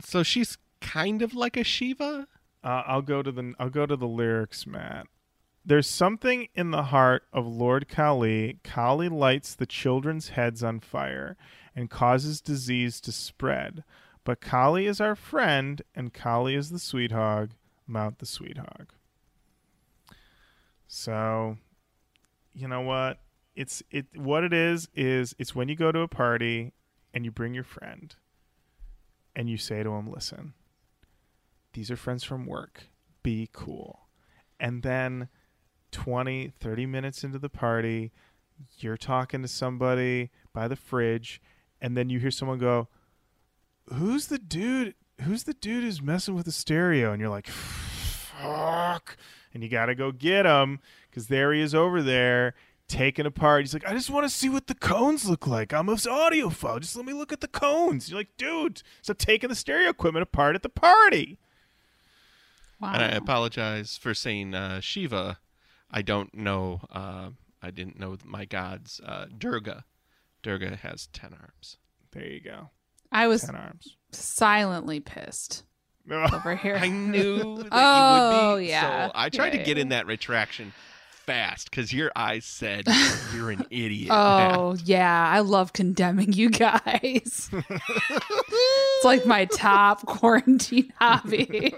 So 0.00 0.22
she's 0.22 0.58
kind 0.80 1.22
of 1.22 1.34
like 1.34 1.56
a 1.56 1.64
Shiva. 1.64 2.26
Uh, 2.62 2.82
I'll 2.86 3.02
go 3.02 3.22
to 3.22 3.32
the 3.32 3.54
I'll 3.58 3.70
go 3.70 3.86
to 3.86 3.96
the 3.96 4.06
lyrics, 4.08 4.66
Matt. 4.66 5.06
There's 5.64 5.86
something 5.86 6.48
in 6.54 6.70
the 6.70 6.84
heart 6.84 7.24
of 7.32 7.46
Lord 7.46 7.88
Kali. 7.88 8.58
Kali 8.64 9.08
lights 9.08 9.54
the 9.54 9.66
children's 9.66 10.30
heads 10.30 10.62
on 10.62 10.80
fire 10.80 11.36
and 11.76 11.90
causes 11.90 12.40
disease 12.40 13.00
to 13.02 13.12
spread. 13.12 13.84
But 14.24 14.40
Kali 14.40 14.86
is 14.86 15.00
our 15.00 15.14
friend, 15.14 15.82
and 15.94 16.12
Kali 16.12 16.54
is 16.54 16.70
the 16.70 16.78
sweet 16.78 17.12
hog. 17.12 17.52
Mount 17.86 18.18
the 18.18 18.26
sweet 18.26 18.58
hog. 18.58 18.92
So, 20.86 21.56
you 22.54 22.68
know 22.68 22.80
what? 22.80 23.18
It's 23.54 23.82
it. 23.90 24.06
What 24.14 24.44
it 24.44 24.52
is 24.52 24.88
is 24.94 25.34
it's 25.38 25.54
when 25.54 25.68
you 25.68 25.76
go 25.76 25.92
to 25.92 26.00
a 26.00 26.08
party 26.08 26.72
and 27.12 27.24
you 27.24 27.30
bring 27.30 27.54
your 27.54 27.64
friend, 27.64 28.14
and 29.34 29.50
you 29.50 29.56
say 29.56 29.82
to 29.82 29.90
him, 29.90 30.10
"Listen." 30.10 30.54
these 31.72 31.90
are 31.90 31.96
friends 31.96 32.24
from 32.24 32.46
work 32.46 32.88
be 33.22 33.48
cool 33.52 34.08
and 34.58 34.82
then 34.82 35.28
20 35.90 36.52
30 36.60 36.86
minutes 36.86 37.24
into 37.24 37.38
the 37.38 37.48
party 37.48 38.12
you're 38.78 38.96
talking 38.96 39.42
to 39.42 39.48
somebody 39.48 40.30
by 40.52 40.68
the 40.68 40.76
fridge 40.76 41.40
and 41.80 41.96
then 41.96 42.10
you 42.10 42.18
hear 42.18 42.30
someone 42.30 42.58
go 42.58 42.88
who's 43.92 44.26
the 44.26 44.38
dude 44.38 44.94
who's 45.22 45.44
the 45.44 45.54
dude 45.54 45.84
who's 45.84 46.02
messing 46.02 46.34
with 46.34 46.46
the 46.46 46.52
stereo? 46.52 47.12
And 47.12 47.20
you're 47.20 47.30
like, 47.30 47.48
fuck. 47.48 49.16
And 49.52 49.62
you 49.62 49.68
got 49.68 49.86
to 49.86 49.94
go 49.94 50.12
get 50.12 50.46
him 50.46 50.80
because 51.08 51.28
there 51.28 51.52
he 51.52 51.60
is 51.60 51.74
over 51.74 52.02
there 52.02 52.54
taking 52.88 53.26
apart. 53.26 53.62
He's 53.62 53.74
like, 53.74 53.86
I 53.86 53.92
just 53.92 54.10
want 54.10 54.24
to 54.24 54.34
see 54.34 54.48
what 54.48 54.66
the 54.66 54.74
cones 54.74 55.28
look 55.28 55.46
like. 55.46 55.72
I'm 55.72 55.88
an 55.88 55.96
audiophile. 55.96 56.80
Just 56.80 56.96
let 56.96 57.04
me 57.04 57.12
look 57.12 57.32
at 57.32 57.40
the 57.40 57.48
cones. 57.48 58.10
You're 58.10 58.20
like, 58.20 58.36
dude, 58.36 58.82
stop 59.02 59.18
taking 59.18 59.48
the 59.48 59.54
stereo 59.54 59.90
equipment 59.90 60.22
apart 60.22 60.54
at 60.56 60.62
the 60.62 60.68
party. 60.68 61.38
Wow. 62.80 62.92
And 62.94 63.02
I 63.02 63.08
apologize 63.08 63.96
for 63.96 64.14
saying 64.14 64.54
uh, 64.54 64.80
Shiva. 64.80 65.38
I 65.90 66.02
don't 66.02 66.32
know. 66.34 66.80
Uh, 66.90 67.30
I 67.62 67.70
didn't 67.70 67.98
know 67.98 68.16
my 68.24 68.44
gods. 68.44 69.00
Uh, 69.04 69.26
Durga. 69.36 69.84
Durga 70.42 70.76
has 70.76 71.08
ten 71.12 71.34
arms. 71.34 71.76
There 72.12 72.26
you 72.26 72.40
go. 72.40 72.70
I 73.12 73.26
was 73.26 73.42
Ten 73.42 73.56
arms. 73.56 73.96
silently 74.12 75.00
pissed 75.00 75.64
over 76.10 76.54
here. 76.56 76.76
I 76.76 76.88
knew 76.88 77.62
that 77.62 77.68
Oh, 77.72 78.50
you 78.50 78.54
would 78.54 78.58
be. 78.62 78.66
yeah. 78.68 79.06
So 79.08 79.12
I 79.14 79.28
tried 79.28 79.52
Yeah, 79.52 79.58
to 79.60 79.64
get 79.64 79.76
yeah. 79.76 79.82
in 79.82 79.88
that 79.90 80.06
retraction 80.06 80.72
fast 81.26 81.70
because 81.70 81.92
your 81.92 82.10
eyes 82.16 82.44
said 82.44 82.86
you're 83.34 83.50
an 83.50 83.66
idiot. 83.70 84.08
Oh 84.10 84.76
yeah, 84.84 85.28
I 85.28 85.40
love 85.40 85.72
condemning 85.72 86.32
you 86.32 86.50
guys. 86.50 87.50
it's 87.52 89.04
like 89.04 89.26
my 89.26 89.44
top 89.44 90.06
quarantine 90.06 90.92
hobby. 90.98 91.74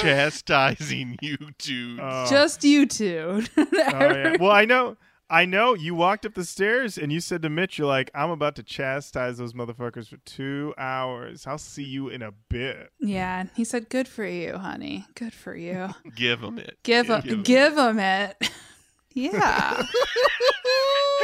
Chastising 0.00 1.16
you 1.20 1.36
two. 1.58 1.98
Oh. 2.00 2.26
Just 2.28 2.64
you 2.64 2.86
two. 2.86 3.44
Oh, 3.56 3.66
yeah. 3.72 4.36
Well, 4.40 4.50
I 4.52 4.64
know. 4.64 4.96
I 5.30 5.44
know 5.44 5.74
you 5.74 5.94
walked 5.94 6.24
up 6.24 6.32
the 6.32 6.44
stairs 6.44 6.96
and 6.96 7.12
you 7.12 7.20
said 7.20 7.42
to 7.42 7.50
Mitch, 7.50 7.76
"You're 7.78 7.86
like, 7.86 8.10
I'm 8.14 8.30
about 8.30 8.56
to 8.56 8.62
chastise 8.62 9.36
those 9.36 9.52
motherfuckers 9.52 10.08
for 10.08 10.16
two 10.24 10.72
hours. 10.78 11.46
I'll 11.46 11.58
see 11.58 11.84
you 11.84 12.08
in 12.08 12.22
a 12.22 12.32
bit." 12.48 12.90
yeah, 12.98 13.44
he 13.54 13.64
said, 13.64 13.90
"Good 13.90 14.08
for 14.08 14.24
you, 14.24 14.56
honey. 14.56 15.06
Good 15.14 15.34
for 15.34 15.54
you. 15.54 15.90
Give 16.16 16.40
them 16.40 16.58
it. 16.58 16.78
Give 16.82 17.08
him, 17.10 17.20
Give 17.20 17.32
'em 17.32 17.42
give 17.42 17.76
him 17.78 17.98
it. 17.98 18.50
yeah, 19.12 19.82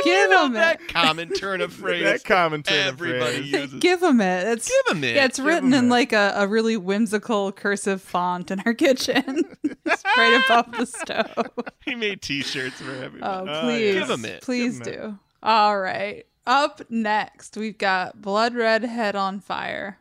give 0.05 0.15
You 0.15 0.29
know 0.31 0.47
him 0.47 0.53
it. 0.53 0.55
that 0.59 0.89
common 0.89 1.31
turn 1.31 1.61
of 1.61 1.73
phrase. 1.83 2.05
that 2.05 2.25
commentary. 2.25 2.81
everybody 2.81 3.51
phrase. 3.51 3.53
uses. 3.53 3.81
Give 3.81 4.03
him 4.03 4.21
it. 4.21 4.47
It's 4.49 4.69
Give 4.69 4.97
'em 4.97 5.05
it. 5.05 5.17
Yeah, 5.17 5.25
it's 5.25 5.39
Give 5.39 5.47
written 5.47 5.73
'em 5.75 5.79
in 5.81 5.85
it. 5.87 5.91
like 5.91 6.13
a, 6.13 6.33
a 6.37 6.47
really 6.47 6.77
whimsical 6.77 7.51
cursive 7.53 8.01
font 8.03 8.51
in 8.51 8.61
our 8.67 8.75
kitchen. 8.75 9.43
it's 9.85 10.03
right 10.17 10.43
above 10.47 10.73
the 10.73 10.87
stove. 10.87 11.51
He 11.85 11.95
made 11.95 12.23
T-shirts 12.23 12.81
for 12.81 12.93
everybody. 12.93 13.21
Oh, 13.23 13.47
Oh, 13.47 13.61
please. 13.63 13.95
yeah. 13.95 14.01
Give 14.01 14.11
'em 14.11 14.25
it. 14.25 14.43
Please 14.43 14.79
Give 14.79 14.87
'em 14.89 14.93
do. 15.13 15.19
All 15.43 15.79
right. 15.79 16.25
Up 16.47 16.81
next, 16.91 17.57
we've 17.57 17.77
got 17.79 18.21
Blood 18.23 18.55
Red 18.55 18.85
Head 18.85 19.17
on 19.17 19.41
Fire. 19.41 19.99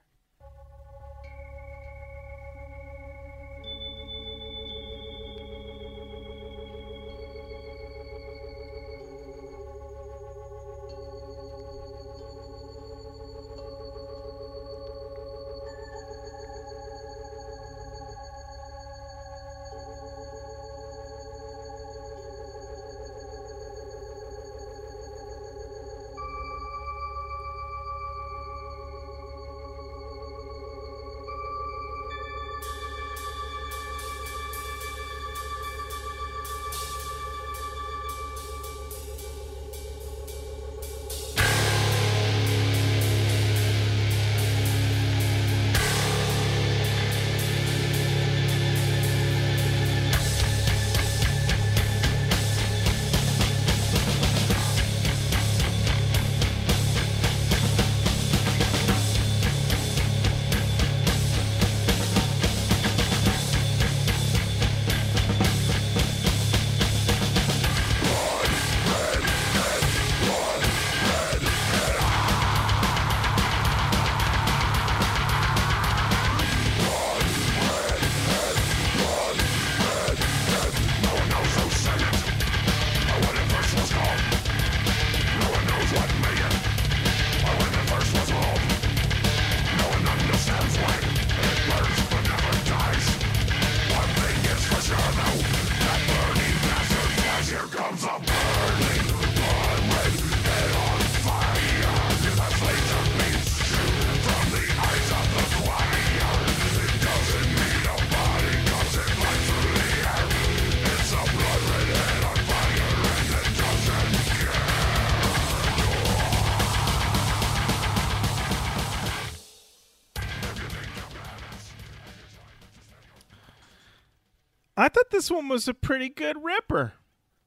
This 125.23 125.31
one 125.31 125.47
was 125.47 125.69
a 125.69 125.73
pretty 125.73 126.09
good 126.09 126.43
ripper. 126.43 126.91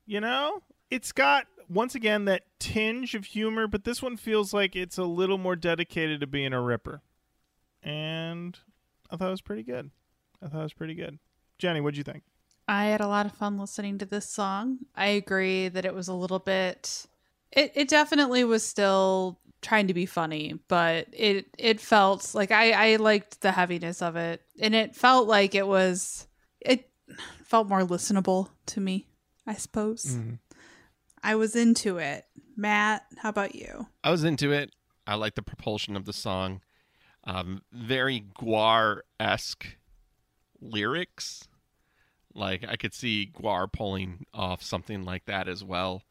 You 0.06 0.18
know, 0.18 0.62
it's 0.90 1.12
got 1.12 1.46
once 1.68 1.94
again 1.94 2.24
that 2.24 2.44
tinge 2.58 3.14
of 3.14 3.26
humor, 3.26 3.66
but 3.66 3.84
this 3.84 4.00
one 4.00 4.16
feels 4.16 4.54
like 4.54 4.74
it's 4.74 4.96
a 4.96 5.04
little 5.04 5.36
more 5.36 5.56
dedicated 5.56 6.20
to 6.20 6.26
being 6.26 6.54
a 6.54 6.62
ripper. 6.62 7.02
And 7.82 8.58
I 9.10 9.16
thought 9.16 9.28
it 9.28 9.32
was 9.32 9.42
pretty 9.42 9.62
good. 9.62 9.90
I 10.42 10.46
thought 10.46 10.60
it 10.60 10.62
was 10.62 10.72
pretty 10.72 10.94
good. 10.94 11.18
Jenny, 11.58 11.82
what'd 11.82 11.98
you 11.98 12.02
think? 12.02 12.22
I 12.66 12.86
had 12.86 13.02
a 13.02 13.08
lot 13.08 13.26
of 13.26 13.32
fun 13.32 13.58
listening 13.58 13.98
to 13.98 14.06
this 14.06 14.26
song. 14.26 14.78
I 14.94 15.08
agree 15.08 15.68
that 15.68 15.84
it 15.84 15.94
was 15.94 16.08
a 16.08 16.14
little 16.14 16.38
bit 16.38 17.06
it 17.52 17.72
it 17.74 17.88
definitely 17.88 18.42
was 18.42 18.64
still 18.64 19.38
trying 19.60 19.88
to 19.88 19.94
be 19.94 20.06
funny, 20.06 20.58
but 20.68 21.08
it 21.12 21.48
it 21.58 21.78
felt 21.78 22.34
like 22.34 22.50
I 22.50 22.94
I 22.94 22.96
liked 22.96 23.42
the 23.42 23.52
heaviness 23.52 24.00
of 24.00 24.16
it 24.16 24.40
and 24.58 24.74
it 24.74 24.96
felt 24.96 25.28
like 25.28 25.54
it 25.54 25.66
was 25.66 26.26
it 26.58 26.88
felt 27.46 27.68
more 27.68 27.82
listenable 27.82 28.50
to 28.66 28.80
me, 28.80 29.06
I 29.46 29.54
suppose. 29.54 30.18
I 31.22 31.34
was 31.34 31.56
into 31.56 31.98
it. 31.98 32.26
Matt, 32.56 33.04
how 33.18 33.28
about 33.28 33.54
you? 33.54 33.86
I 34.02 34.10
was 34.10 34.24
into 34.24 34.52
it. 34.52 34.72
I 35.06 35.14
like 35.14 35.34
the 35.34 35.42
propulsion 35.42 35.96
of 35.96 36.04
the 36.04 36.12
song. 36.12 36.60
Um, 37.24 37.62
very 37.72 38.24
Gwar 38.38 39.00
esque 39.20 39.76
lyrics. 40.60 41.48
Like 42.34 42.64
I 42.68 42.76
could 42.76 42.94
see 42.94 43.30
Gwar 43.34 43.72
pulling 43.72 44.26
off 44.34 44.62
something 44.62 45.04
like 45.04 45.26
that 45.26 45.48
as 45.48 45.64
well. 45.64 46.02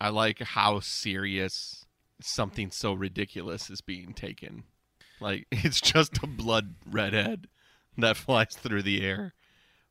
I 0.00 0.10
like 0.10 0.40
how 0.40 0.80
serious 0.80 1.86
something 2.20 2.70
so 2.70 2.92
ridiculous 2.92 3.70
is 3.70 3.80
being 3.80 4.12
taken. 4.12 4.64
Like 5.20 5.46
it's 5.52 5.80
just 5.80 6.22
a 6.22 6.26
blood 6.26 6.74
redhead 6.90 7.48
that 7.96 8.16
flies 8.16 8.54
through 8.54 8.82
the 8.82 9.02
air, 9.04 9.34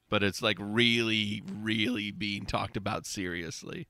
but 0.10 0.24
it's 0.24 0.42
like 0.42 0.58
really, 0.60 1.44
really 1.62 2.12
being 2.12 2.46
talked 2.46 2.78
about 2.78 3.06
seriously. 3.06 3.88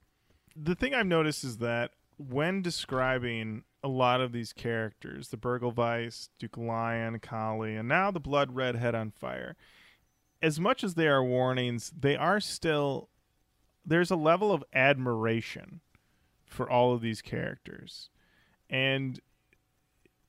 the 0.55 0.76
thing 0.76 0.93
I've 0.93 1.05
noticed 1.05 1.43
is 1.43 1.57
that 1.57 1.91
when 2.18 2.61
describing 2.61 3.63
a 3.84 3.88
lot 3.88 4.22
of 4.22 4.32
these 4.32 4.53
characters, 4.53 5.30
the 5.30 5.38
Burgle 5.38 5.72
Vice, 5.72 6.30
Duke 6.39 6.57
Lion, 6.57 7.20
Kali, 7.20 7.76
and 7.76 7.88
now 7.88 8.09
the 8.09 8.20
Blood 8.20 8.55
Red 8.55 8.76
Head 8.76 8.95
on 8.95 9.11
Fire, 9.11 9.55
as 10.41 10.59
much 10.59 10.84
as 10.84 10.95
they 10.95 11.07
are 11.07 11.24
warnings, 11.24 11.91
they 11.97 12.15
are 12.15 12.39
still 12.39 13.09
there's 13.86 14.11
a 14.11 14.15
level 14.18 14.51
of 14.51 14.63
admiration 14.74 15.80
for 16.45 16.70
all 16.70 16.93
of 16.93 17.01
these 17.01 17.22
characters. 17.22 18.09
And 18.70 19.20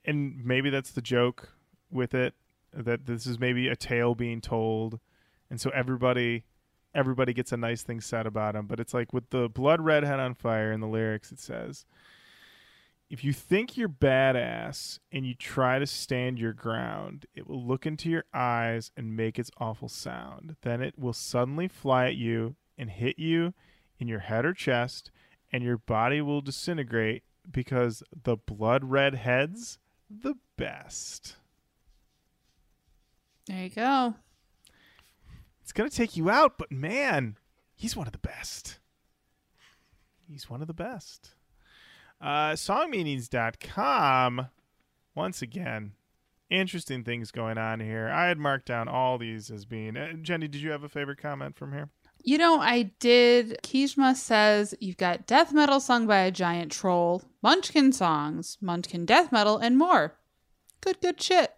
and 0.04 0.44
maybe 0.44 0.70
that's 0.70 0.92
the 0.92 1.02
joke 1.02 1.52
with 1.90 2.14
it 2.14 2.34
that 2.72 3.06
this 3.06 3.26
is 3.26 3.38
maybe 3.38 3.68
a 3.68 3.76
tale 3.76 4.14
being 4.14 4.40
told 4.40 5.00
and 5.50 5.60
so 5.60 5.70
everybody 5.70 6.44
everybody 6.94 7.32
gets 7.32 7.52
a 7.52 7.56
nice 7.56 7.82
thing 7.82 8.00
said 8.00 8.26
about 8.26 8.56
him 8.56 8.66
but 8.66 8.80
it's 8.80 8.94
like 8.94 9.12
with 9.12 9.28
the 9.30 9.48
blood 9.48 9.80
red 9.80 10.04
head 10.04 10.18
on 10.18 10.34
fire 10.34 10.72
in 10.72 10.80
the 10.80 10.86
lyrics 10.86 11.30
it 11.30 11.38
says 11.38 11.84
if 13.10 13.24
you 13.24 13.32
think 13.32 13.76
you're 13.76 13.88
badass 13.88 14.98
and 15.10 15.24
you 15.26 15.34
try 15.34 15.78
to 15.78 15.86
stand 15.86 16.38
your 16.38 16.52
ground, 16.52 17.24
it 17.34 17.46
will 17.46 17.64
look 17.64 17.86
into 17.86 18.10
your 18.10 18.24
eyes 18.34 18.90
and 18.96 19.16
make 19.16 19.38
its 19.38 19.50
awful 19.58 19.88
sound. 19.88 20.56
Then 20.60 20.82
it 20.82 20.98
will 20.98 21.14
suddenly 21.14 21.68
fly 21.68 22.08
at 22.08 22.16
you 22.16 22.56
and 22.76 22.90
hit 22.90 23.18
you 23.18 23.54
in 23.98 24.08
your 24.08 24.20
head 24.20 24.44
or 24.44 24.52
chest, 24.52 25.10
and 25.50 25.64
your 25.64 25.78
body 25.78 26.20
will 26.20 26.42
disintegrate 26.42 27.22
because 27.50 28.02
the 28.24 28.36
blood 28.36 28.84
red 28.84 29.14
head's 29.14 29.78
the 30.10 30.34
best. 30.56 31.36
There 33.46 33.64
you 33.64 33.70
go. 33.70 34.14
It's 35.68 35.74
going 35.74 35.90
to 35.90 35.94
take 35.94 36.16
you 36.16 36.30
out, 36.30 36.56
but 36.56 36.72
man, 36.72 37.36
he's 37.74 37.94
one 37.94 38.06
of 38.06 38.14
the 38.14 38.18
best. 38.18 38.78
He's 40.26 40.48
one 40.48 40.62
of 40.62 40.66
the 40.66 40.72
best. 40.72 41.34
Uh, 42.22 42.52
songmeanings.com, 42.52 44.46
once 45.14 45.42
again, 45.42 45.92
interesting 46.48 47.04
things 47.04 47.30
going 47.30 47.58
on 47.58 47.80
here. 47.80 48.08
I 48.08 48.28
had 48.28 48.38
marked 48.38 48.64
down 48.64 48.88
all 48.88 49.18
these 49.18 49.50
as 49.50 49.66
being. 49.66 49.98
Uh, 49.98 50.14
Jenny, 50.22 50.48
did 50.48 50.62
you 50.62 50.70
have 50.70 50.84
a 50.84 50.88
favorite 50.88 51.18
comment 51.18 51.54
from 51.54 51.74
here? 51.74 51.90
You 52.24 52.38
know, 52.38 52.60
I 52.60 52.84
did. 52.98 53.58
Kishma 53.62 54.16
says 54.16 54.74
you've 54.80 54.96
got 54.96 55.26
death 55.26 55.52
metal 55.52 55.80
sung 55.80 56.06
by 56.06 56.20
a 56.20 56.30
giant 56.30 56.72
troll, 56.72 57.24
Munchkin 57.42 57.92
songs, 57.92 58.56
Munchkin 58.62 59.04
death 59.04 59.30
metal, 59.30 59.58
and 59.58 59.76
more. 59.76 60.16
Good, 60.80 61.02
good 61.02 61.20
shit. 61.20 61.52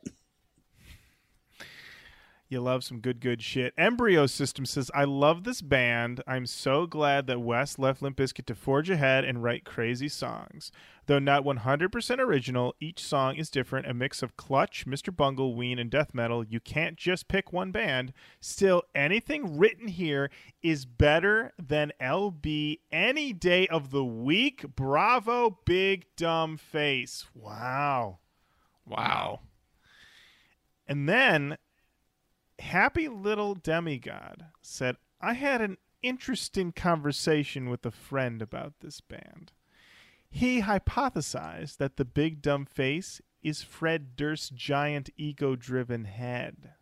You 2.50 2.60
love 2.60 2.82
some 2.82 2.98
good, 2.98 3.20
good 3.20 3.42
shit. 3.42 3.72
Embryo 3.78 4.26
System 4.26 4.66
says, 4.66 4.90
I 4.92 5.04
love 5.04 5.44
this 5.44 5.62
band. 5.62 6.20
I'm 6.26 6.46
so 6.46 6.84
glad 6.84 7.28
that 7.28 7.40
Wes 7.40 7.78
left 7.78 8.02
Limp 8.02 8.16
Bizkit 8.16 8.44
to 8.46 8.56
forge 8.56 8.90
ahead 8.90 9.24
and 9.24 9.40
write 9.40 9.64
crazy 9.64 10.08
songs. 10.08 10.72
Though 11.06 11.20
not 11.20 11.44
100% 11.44 12.18
original, 12.18 12.74
each 12.80 13.04
song 13.04 13.36
is 13.36 13.50
different, 13.50 13.86
a 13.86 13.94
mix 13.94 14.20
of 14.20 14.36
Clutch, 14.36 14.84
Mr. 14.84 15.14
Bungle, 15.14 15.54
Ween, 15.54 15.78
and 15.78 15.88
death 15.88 16.12
metal. 16.12 16.42
You 16.42 16.58
can't 16.58 16.96
just 16.96 17.28
pick 17.28 17.52
one 17.52 17.70
band. 17.70 18.12
Still, 18.40 18.82
anything 18.96 19.56
written 19.56 19.86
here 19.86 20.28
is 20.60 20.86
better 20.86 21.52
than 21.56 21.92
LB 22.00 22.80
any 22.90 23.32
day 23.32 23.68
of 23.68 23.92
the 23.92 24.04
week. 24.04 24.74
Bravo, 24.74 25.60
big 25.64 26.06
dumb 26.16 26.56
face. 26.56 27.26
Wow. 27.32 28.18
Wow. 28.84 29.38
And 30.88 31.08
then 31.08 31.56
Happy 32.60 33.08
Little 33.08 33.54
Demigod 33.54 34.46
said, 34.62 34.96
I 35.20 35.34
had 35.34 35.60
an 35.60 35.76
interesting 36.02 36.72
conversation 36.72 37.68
with 37.68 37.84
a 37.84 37.90
friend 37.90 38.40
about 38.40 38.74
this 38.80 39.00
band. 39.00 39.52
He 40.30 40.62
hypothesized 40.62 41.78
that 41.78 41.96
the 41.96 42.04
big 42.04 42.40
dumb 42.40 42.64
face 42.64 43.20
is 43.42 43.62
Fred 43.62 44.16
Durst's 44.16 44.50
giant 44.50 45.10
ego 45.16 45.56
driven 45.56 46.04
head. 46.04 46.74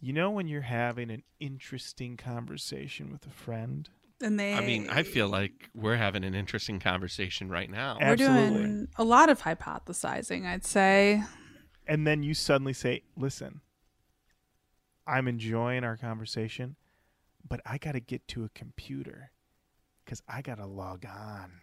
You 0.00 0.12
know, 0.12 0.30
when 0.30 0.46
you're 0.46 0.62
having 0.62 1.10
an 1.10 1.24
interesting 1.40 2.16
conversation 2.16 3.10
with 3.10 3.26
a 3.26 3.30
friend? 3.30 3.88
And 4.20 4.38
they 4.38 4.54
I 4.54 4.60
mean, 4.60 4.88
I 4.90 5.02
feel 5.02 5.28
like 5.28 5.70
we're 5.74 5.96
having 5.96 6.24
an 6.24 6.34
interesting 6.34 6.80
conversation 6.80 7.48
right 7.48 7.70
now. 7.70 7.98
we're 8.00 8.06
Absolutely. 8.06 8.58
doing 8.58 8.88
a 8.96 9.04
lot 9.04 9.28
of 9.28 9.42
hypothesizing, 9.42 10.46
I'd 10.46 10.64
say. 10.64 11.22
And 11.88 12.06
then 12.06 12.22
you 12.22 12.34
suddenly 12.34 12.72
say, 12.72 13.02
"Listen, 13.16 13.60
I'm 15.06 15.26
enjoying 15.26 15.82
our 15.82 15.96
conversation, 15.96 16.76
but 17.46 17.60
I 17.66 17.78
got 17.78 17.92
to 17.92 18.00
get 18.00 18.28
to 18.28 18.44
a 18.44 18.50
computer 18.50 19.32
cuz 20.06 20.22
I 20.28 20.42
got 20.42 20.56
to 20.56 20.66
log 20.66 21.04
on 21.04 21.62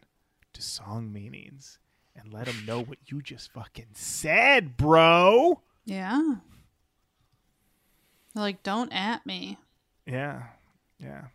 to 0.54 0.62
song 0.62 1.14
meanings 1.14 1.80
and 2.16 2.34
let 2.34 2.46
them 2.46 2.66
know 2.66 2.82
what 2.82 3.12
you 3.12 3.22
just 3.22 3.52
fucking 3.52 3.94
said, 3.94 4.76
bro." 4.76 5.62
Yeah. 5.86 6.36
Like, 8.34 8.64
don't 8.64 8.92
at 8.92 9.26
me. 9.26 9.58
Yeah. 10.06 10.44
Yeah. 11.00 11.26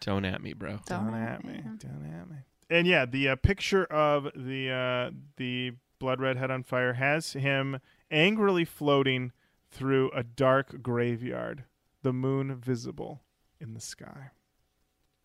Don't 0.00 0.24
at 0.24 0.42
me, 0.42 0.52
bro. 0.52 0.80
Don't, 0.86 1.12
Don't 1.12 1.14
at 1.14 1.44
me. 1.44 1.62
Don't 1.78 2.12
at 2.20 2.28
me. 2.28 2.36
And 2.68 2.86
yeah, 2.86 3.06
the 3.06 3.30
uh, 3.30 3.36
picture 3.36 3.84
of 3.84 4.24
the 4.34 4.70
uh, 4.70 5.10
the 5.36 5.72
blood 6.04 6.20
red 6.20 6.36
head 6.36 6.50
on 6.50 6.62
fire 6.62 6.92
has 6.92 7.32
him 7.32 7.80
angrily 8.10 8.66
floating 8.66 9.32
through 9.70 10.10
a 10.10 10.22
dark 10.22 10.82
graveyard, 10.82 11.64
the 12.02 12.12
moon 12.12 12.54
visible 12.56 13.22
in 13.58 13.72
the 13.72 13.80
sky. 13.80 14.28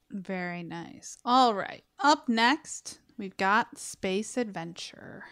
Very 0.09 0.63
nice. 0.63 1.17
All 1.25 1.53
right. 1.53 1.83
Up 1.99 2.29
next, 2.29 2.99
we've 3.17 3.35
got 3.35 3.77
Space 3.77 4.37
Adventure. 4.37 5.25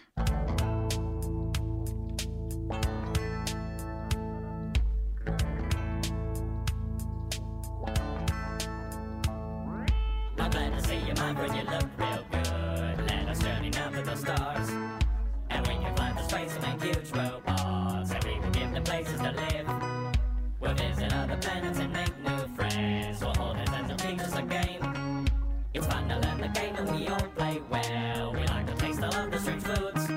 Other 21.68 21.82
and 21.82 21.94
make 21.94 22.18
new 22.24 22.56
friends. 22.56 23.22
We'll 23.22 23.34
hold 23.36 23.58
it 23.58 23.70
and 23.70 23.90
they'll 23.90 23.98
teach 23.98 24.20
us 24.20 24.36
a 24.36 24.42
game. 24.42 25.26
It's 25.74 25.86
fun 25.86 26.08
to 26.10 26.20
learn 26.20 26.42
the 26.42 26.48
game 26.48 26.76
and 26.76 26.92
we 26.96 27.08
all 27.08 27.20
play 27.36 27.62
well. 27.70 28.34
We 28.34 28.46
like 28.48 28.66
to 28.68 28.74
taste 28.76 29.04
all 29.04 29.14
of 29.14 29.32
the 29.32 29.40
strange 29.40 29.64
foods. 29.64 30.08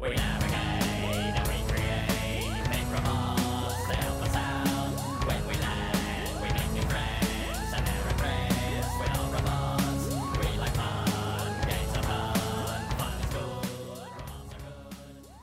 We 0.00 0.08
navigate 0.14 1.34
and 1.38 1.48
we 1.48 1.70
create. 1.70 2.68
Make 2.70 2.90
robots 2.92 3.86
to 3.88 3.94
help 3.94 4.22
us 4.22 4.36
out. 4.36 5.26
When 5.28 5.46
we 5.48 5.54
land, 5.54 6.40
we 6.42 6.48
make 6.58 6.72
new 6.72 6.88
friends 6.88 7.72
and 7.76 7.84
never 7.84 8.08
regrets. 8.08 8.88
We're 8.98 9.12
all 9.20 9.30
robots. 9.36 10.04
We 10.38 10.58
like 10.58 10.74
fun. 10.74 11.68
Games 11.68 11.96
are 11.98 12.02
fun. 12.02 12.80
Fun 12.98 13.20
is 13.20 13.26
good. 13.34 13.68
Robots 14.16 14.54
are 14.54 14.62
good. 14.64 14.94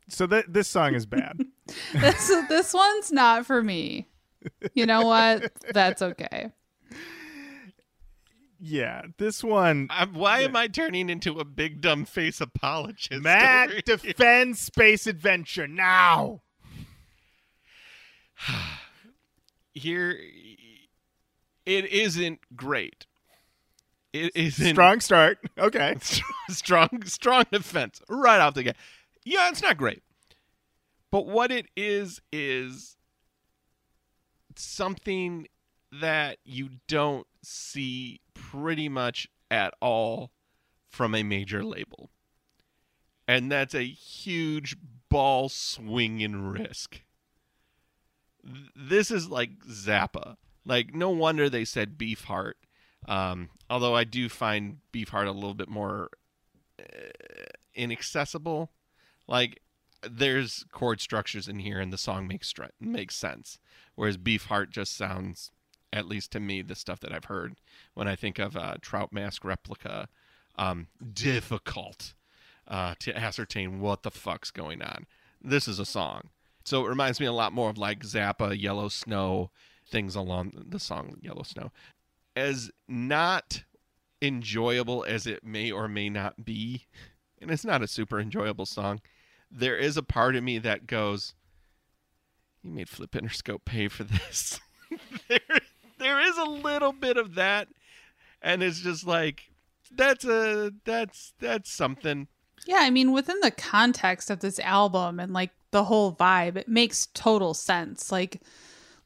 So 0.09 0.25
th- 0.27 0.45
this 0.47 0.67
song 0.69 0.95
is 0.95 1.05
bad. 1.05 1.45
this 2.01 2.27
this 2.49 2.73
one's 2.73 3.11
not 3.11 3.45
for 3.45 3.63
me. 3.63 4.07
You 4.73 4.85
know 4.85 5.05
what? 5.05 5.51
That's 5.73 6.01
okay. 6.01 6.51
yeah, 8.59 9.03
this 9.17 9.43
one. 9.43 9.87
I'm, 9.89 10.13
why 10.13 10.41
am 10.41 10.55
I 10.55 10.67
turning 10.67 11.09
into 11.09 11.39
a 11.39 11.45
big 11.45 11.81
dumb 11.81 12.05
face 12.05 12.41
apologist? 12.41 13.21
Matt 13.23 13.69
over 13.69 13.73
here? 13.73 13.97
defends 13.97 14.59
Space 14.59 15.07
Adventure 15.07 15.67
now. 15.67 16.41
here 19.73 20.19
it 21.65 21.85
isn't 21.85 22.39
great. 22.55 23.05
It 24.11 24.35
isn't 24.35 24.75
Strong 24.75 24.99
start. 24.99 25.39
Okay. 25.57 25.95
strong 26.49 27.03
strong 27.05 27.45
defense 27.51 28.01
right 28.09 28.39
off 28.39 28.53
the 28.53 28.63
gate. 28.63 28.75
Yeah, 29.23 29.49
it's 29.49 29.61
not 29.61 29.77
great. 29.77 30.03
But 31.13 31.27
what 31.27 31.51
it 31.51 31.67
is 31.77 32.21
is 32.31 32.97
something 34.55 35.47
that 35.91 36.39
you 36.43 36.69
don't 36.87 37.27
see 37.43 38.21
pretty 38.33 38.89
much 38.89 39.27
at 39.51 39.75
all 39.79 40.31
from 40.89 41.13
a 41.13 41.21
major 41.21 41.63
label. 41.63 42.09
And 43.27 43.51
that's 43.51 43.75
a 43.75 43.83
huge 43.83 44.75
ball 45.09 45.49
swinging 45.49 46.47
risk. 46.47 47.03
This 48.75 49.11
is 49.11 49.29
like 49.29 49.63
Zappa. 49.67 50.37
Like, 50.65 50.95
no 50.95 51.11
wonder 51.11 51.47
they 51.47 51.63
said 51.63 51.95
Beefheart. 51.95 52.53
Um, 53.07 53.49
although 53.69 53.95
I 53.95 54.03
do 54.03 54.29
find 54.29 54.77
Beefheart 54.91 55.27
a 55.27 55.31
little 55.31 55.53
bit 55.53 55.69
more 55.69 56.09
uh, 56.79 56.85
inaccessible. 57.75 58.71
Like, 59.27 59.59
there's 60.09 60.65
chord 60.71 61.01
structures 61.01 61.47
in 61.47 61.59
here, 61.59 61.79
and 61.79 61.91
the 61.91 61.97
song 61.97 62.27
makes 62.27 62.47
str- 62.47 62.65
makes 62.79 63.15
sense. 63.15 63.59
Whereas 63.95 64.17
Beefheart 64.17 64.69
just 64.69 64.95
sounds, 64.95 65.51
at 65.91 66.07
least 66.07 66.31
to 66.31 66.39
me, 66.39 66.61
the 66.61 66.75
stuff 66.75 66.99
that 67.01 67.13
I've 67.13 67.25
heard 67.25 67.55
when 67.93 68.07
I 68.07 68.15
think 68.15 68.39
of 68.39 68.55
uh, 68.55 68.75
Trout 68.81 69.13
Mask 69.13 69.43
Replica, 69.43 70.07
um, 70.57 70.87
difficult 71.13 72.13
uh, 72.67 72.95
to 72.99 73.17
ascertain 73.17 73.79
what 73.79 74.03
the 74.03 74.11
fuck's 74.11 74.51
going 74.51 74.81
on. 74.81 75.05
This 75.41 75.67
is 75.67 75.79
a 75.79 75.85
song, 75.85 76.29
so 76.63 76.85
it 76.85 76.89
reminds 76.89 77.19
me 77.19 77.25
a 77.25 77.33
lot 77.33 77.53
more 77.53 77.69
of 77.69 77.77
like 77.77 78.03
Zappa, 78.03 78.59
Yellow 78.59 78.89
Snow, 78.89 79.51
things 79.87 80.15
along 80.15 80.53
the 80.69 80.79
song 80.79 81.17
Yellow 81.21 81.43
Snow. 81.43 81.71
As 82.35 82.71
not 82.87 83.63
enjoyable 84.21 85.03
as 85.07 85.27
it 85.27 85.43
may 85.43 85.71
or 85.71 85.87
may 85.87 86.09
not 86.09 86.45
be, 86.45 86.87
and 87.41 87.51
it's 87.51 87.65
not 87.65 87.83
a 87.83 87.87
super 87.87 88.19
enjoyable 88.19 88.65
song, 88.65 89.01
there 89.53 89.77
is 89.77 89.97
a 89.97 90.03
part 90.03 90.35
of 90.35 90.43
me 90.43 90.57
that 90.59 90.87
goes, 90.87 91.33
"You 92.61 92.71
made 92.71 92.89
Flip 92.89 93.11
Interscope 93.11 93.65
pay 93.65 93.87
for 93.87 94.03
this." 94.03 94.59
there, 95.27 95.39
there 95.99 96.21
is 96.21 96.37
a 96.37 96.45
little 96.45 96.93
bit 96.93 97.17
of 97.17 97.35
that, 97.35 97.67
and 98.41 98.63
it's 98.63 98.79
just 98.79 99.05
like 99.05 99.51
that's 99.91 100.25
a 100.25 100.71
that's 100.85 101.33
that's 101.39 101.71
something. 101.71 102.27
Yeah, 102.65 102.79
I 102.79 102.89
mean, 102.89 103.11
within 103.11 103.39
the 103.41 103.51
context 103.51 104.29
of 104.29 104.39
this 104.39 104.59
album 104.59 105.19
and 105.19 105.33
like 105.33 105.51
the 105.71 105.83
whole 105.83 106.15
vibe, 106.15 106.55
it 106.55 106.67
makes 106.67 107.07
total 107.13 107.53
sense. 107.53 108.11
Like 108.11 108.41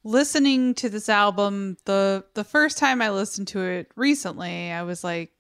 listening 0.03 0.73
to 0.75 0.89
this 0.89 1.09
album, 1.09 1.77
the 1.85 2.23
the 2.33 2.43
first 2.43 2.77
time 2.77 3.01
I 3.01 3.09
listened 3.09 3.47
to 3.49 3.61
it 3.61 3.91
recently, 3.95 4.71
I 4.71 4.83
was 4.83 5.03
like 5.03 5.31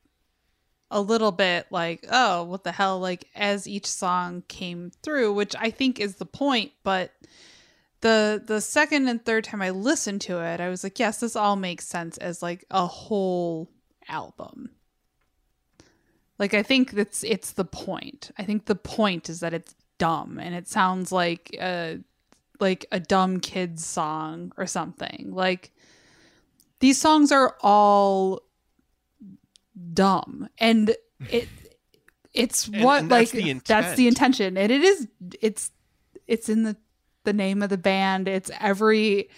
a 0.89 1.01
little 1.01 1.31
bit 1.31 1.67
like, 1.69 2.05
oh, 2.09 2.43
what 2.43 2.63
the 2.63 2.71
hell? 2.71 2.99
Like 2.99 3.27
as 3.35 3.67
each 3.67 3.85
song 3.85 4.43
came 4.47 4.91
through, 5.03 5.33
which 5.33 5.55
I 5.57 5.69
think 5.69 5.99
is 5.99 6.15
the 6.15 6.25
point, 6.25 6.71
but 6.83 7.11
the 8.01 8.41
the 8.45 8.61
second 8.61 9.07
and 9.07 9.23
third 9.23 9.43
time 9.43 9.61
I 9.61 9.71
listened 9.71 10.21
to 10.21 10.39
it, 10.43 10.61
I 10.61 10.69
was 10.69 10.83
like, 10.83 10.99
yes, 10.99 11.19
this 11.19 11.35
all 11.35 11.55
makes 11.55 11.87
sense 11.87 12.17
as 12.17 12.41
like 12.41 12.63
a 12.71 12.85
whole 12.85 13.69
album. 14.07 14.69
Like 16.39 16.53
I 16.53 16.63
think 16.63 16.91
that's 16.91 17.23
it's 17.23 17.51
the 17.51 17.65
point. 17.65 18.31
I 18.37 18.43
think 18.43 18.65
the 18.65 18.75
point 18.75 19.29
is 19.29 19.39
that 19.39 19.53
it's 19.53 19.75
dumb 19.97 20.39
and 20.39 20.53
it 20.53 20.67
sounds 20.67 21.11
like 21.11 21.55
a 21.59 21.99
like 22.59 22.85
a 22.91 22.99
dumb 22.99 23.39
kid's 23.39 23.85
song 23.85 24.51
or 24.57 24.67
something. 24.67 25.31
Like 25.33 25.71
these 26.79 26.99
songs 26.99 27.31
are 27.31 27.55
all 27.61 28.41
dumb. 29.93 30.49
And 30.57 30.95
it 31.29 31.47
it's 32.33 32.67
what 32.67 33.01
and 33.01 33.11
that's 33.11 33.33
like 33.33 33.43
the 33.43 33.61
that's 33.65 33.95
the 33.95 34.07
intention. 34.07 34.57
And 34.57 34.71
it 34.71 34.81
is 34.81 35.07
it's 35.41 35.71
it's 36.27 36.49
in 36.49 36.63
the 36.63 36.77
the 37.23 37.33
name 37.33 37.61
of 37.61 37.69
the 37.69 37.77
band. 37.77 38.27
It's 38.27 38.51
every 38.59 39.29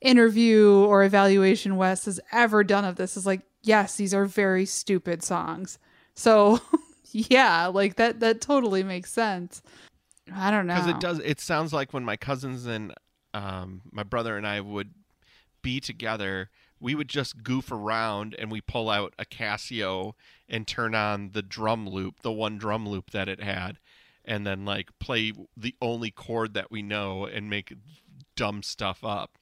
interview 0.00 0.84
or 0.84 1.04
evaluation 1.04 1.76
wes 1.76 2.06
has 2.06 2.20
ever 2.32 2.64
done 2.64 2.84
of 2.84 2.96
this 2.96 3.16
is 3.16 3.24
like 3.24 3.42
yes 3.62 3.94
these 3.96 4.12
are 4.12 4.26
very 4.26 4.66
stupid 4.66 5.22
songs. 5.22 5.78
So 6.14 6.60
yeah 7.12 7.66
like 7.66 7.96
that 7.96 8.20
that 8.20 8.40
totally 8.40 8.82
makes 8.82 9.12
sense. 9.12 9.62
I 10.34 10.50
don't 10.50 10.66
know 10.66 10.74
because 10.74 10.88
it 10.90 11.00
does 11.00 11.18
it 11.20 11.40
sounds 11.40 11.72
like 11.72 11.92
when 11.92 12.04
my 12.04 12.16
cousins 12.16 12.66
and 12.66 12.94
um, 13.34 13.82
my 13.90 14.02
brother 14.02 14.36
and 14.36 14.46
i 14.46 14.60
would 14.60 14.90
be 15.62 15.80
together 15.80 16.50
we 16.82 16.94
would 16.94 17.08
just 17.08 17.42
goof 17.42 17.70
around 17.70 18.34
and 18.38 18.50
we 18.50 18.60
pull 18.60 18.90
out 18.90 19.14
a 19.18 19.24
casio 19.24 20.12
and 20.48 20.66
turn 20.66 20.94
on 20.94 21.30
the 21.32 21.42
drum 21.42 21.88
loop 21.88 22.20
the 22.22 22.32
one 22.32 22.58
drum 22.58 22.86
loop 22.86 23.10
that 23.10 23.28
it 23.28 23.40
had 23.40 23.78
and 24.24 24.46
then 24.46 24.64
like 24.64 24.90
play 24.98 25.32
the 25.56 25.74
only 25.80 26.10
chord 26.10 26.54
that 26.54 26.70
we 26.70 26.82
know 26.82 27.24
and 27.24 27.48
make 27.50 27.74
dumb 28.36 28.62
stuff 28.62 29.04
up. 29.04 29.38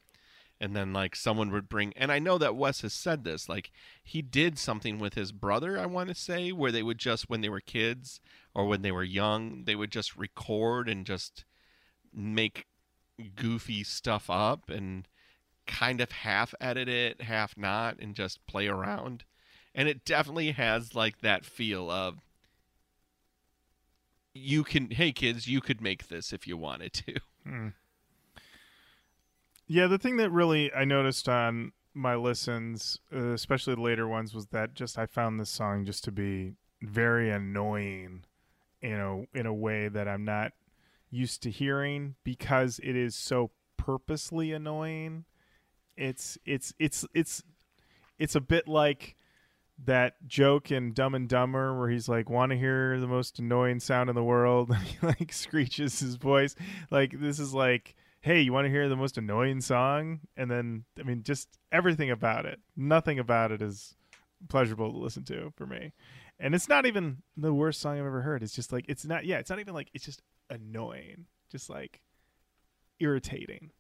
And 0.63 0.77
then 0.77 0.93
like 0.93 1.17
someone 1.17 1.51
would 1.53 1.71
bring 1.71 1.95
and 1.97 2.13
i 2.13 2.19
know 2.19 2.37
that 2.37 2.55
wes 2.55 2.83
has 2.83 2.93
said 2.93 3.25
this 3.25 3.49
like 3.49 3.71
he 4.05 4.21
did 4.21 4.59
something 4.59 4.99
with 4.99 5.15
his 5.15 5.33
brother 5.33 5.79
i 5.79 5.87
want 5.87 6.11
to 6.11 6.15
say 6.15 6.53
where 6.53 6.71
they 6.71 6.83
would 6.83 6.99
just 6.99 7.31
when 7.31 7.41
they 7.41 7.49
were 7.49 7.63
kids 7.63 8.21
or 8.55 8.67
when 8.67 8.83
they 8.83 8.93
were 8.93 9.03
young 9.03 9.65
they 9.65 9.75
would 9.75 9.91
just 9.91 10.19
record 10.19 10.87
and 10.87 11.07
just 11.07 11.47
make 12.13 12.67
goofy 13.37 13.83
stuff 13.83 14.29
up 14.29 14.69
and 14.69 15.09
kind 15.71 16.01
of 16.01 16.11
half 16.11 16.55
edit 16.61 16.89
it 16.89 17.23
half 17.23 17.57
not 17.57 17.99
and 18.01 18.15
just 18.15 18.45
play 18.47 18.67
around. 18.67 19.25
And 19.75 19.89
it 19.89 20.05
definitely 20.05 20.51
has 20.51 20.95
like 20.95 21.21
that 21.21 21.45
feel 21.45 21.91
of 21.91 22.19
you 24.35 24.65
can 24.65 24.91
hey 24.91 25.13
kids 25.13 25.47
you 25.49 25.61
could 25.61 25.81
make 25.81 26.09
this 26.09 26.33
if 26.33 26.47
you 26.47 26.57
wanted 26.57 26.93
to. 26.93 27.15
Yeah, 29.73 29.87
the 29.87 29.99
thing 29.99 30.17
that 30.17 30.31
really 30.31 30.75
I 30.75 30.85
noticed 30.85 31.29
on 31.29 31.71
my 31.95 32.17
listens, 32.17 32.99
uh, 33.15 33.29
especially 33.29 33.77
the 33.77 33.81
later 33.81 34.09
ones, 34.09 34.35
was 34.35 34.47
that 34.47 34.75
just 34.75 34.99
I 34.99 35.07
found 35.07 35.39
this 35.39 35.49
song 35.49 35.85
just 35.85 36.03
to 36.05 36.11
be 36.11 36.55
very 36.83 37.31
annoying, 37.31 38.25
you 38.83 38.97
know, 38.97 39.27
in 39.33 39.47
a 39.47 39.55
way 39.55 39.87
that 39.87 40.09
I'm 40.09 40.25
not 40.25 40.55
used 41.09 41.45
to 41.45 41.53
hearing 41.53 42.17
because 42.25 42.81
it 42.83 42.97
is 42.97 43.15
so 43.15 43.53
purposely 43.77 44.53
annoying. 44.53 45.25
It's 46.01 46.39
it's 46.47 46.73
it's 46.79 47.05
it's 47.13 47.43
it's 48.19 48.35
a 48.35 48.41
bit 48.41 48.67
like 48.67 49.17
that 49.85 50.15
joke 50.27 50.73
in 50.73 50.93
Dumb 50.95 51.15
and 51.15 51.29
Dumber 51.29 51.79
where 51.79 51.91
he's 51.91 52.09
like, 52.09 52.31
"Want 52.31 52.51
to 52.53 52.59
hear 52.59 52.99
the 52.99 53.07
most 53.07 53.39
annoying 53.39 53.81
sound 53.81 54.09
in 54.09 54.17
the 54.17 54.25
world?" 54.25 54.75
He 54.85 55.07
like 55.07 55.31
screeches 55.31 56.01
his 56.01 56.17
voice. 56.17 56.57
Like 56.91 57.21
this 57.21 57.39
is 57.39 57.53
like, 57.53 57.95
"Hey, 58.23 58.41
you 58.41 58.51
want 58.51 58.65
to 58.65 58.71
hear 58.71 58.89
the 58.89 58.97
most 58.97 59.19
annoying 59.19 59.61
song?" 59.61 60.21
And 60.39 60.51
then, 60.51 60.85
I 60.99 61.03
mean, 61.03 61.23
just 61.23 61.59
everything 61.71 62.11
about 62.11 62.47
it. 62.47 62.61
Nothing 62.77 63.19
about 63.19 63.53
it 63.53 63.61
is 63.61 63.95
pleasurable 64.49 64.91
to 64.93 64.99
listen 64.99 65.25
to 65.25 65.53
for 65.55 65.67
me. 65.67 65.93
And 66.39 66.55
it's 66.55 66.69
not 66.69 66.87
even 66.87 67.19
the 67.37 67.53
worst 67.53 67.79
song 67.79 67.99
I've 67.99 68.07
ever 68.07 68.23
heard. 68.23 68.43
It's 68.43 68.55
just 68.55 68.73
like 68.73 68.87
it's 68.89 69.05
not. 69.05 69.27
Yeah, 69.27 69.37
it's 69.37 69.51
not 69.51 69.61
even 69.61 69.75
like 69.75 69.91
it's 69.93 70.07
just 70.07 70.23
annoying. 70.49 71.27
Just 71.51 71.69
like 71.69 72.01
irritating. 73.01 73.73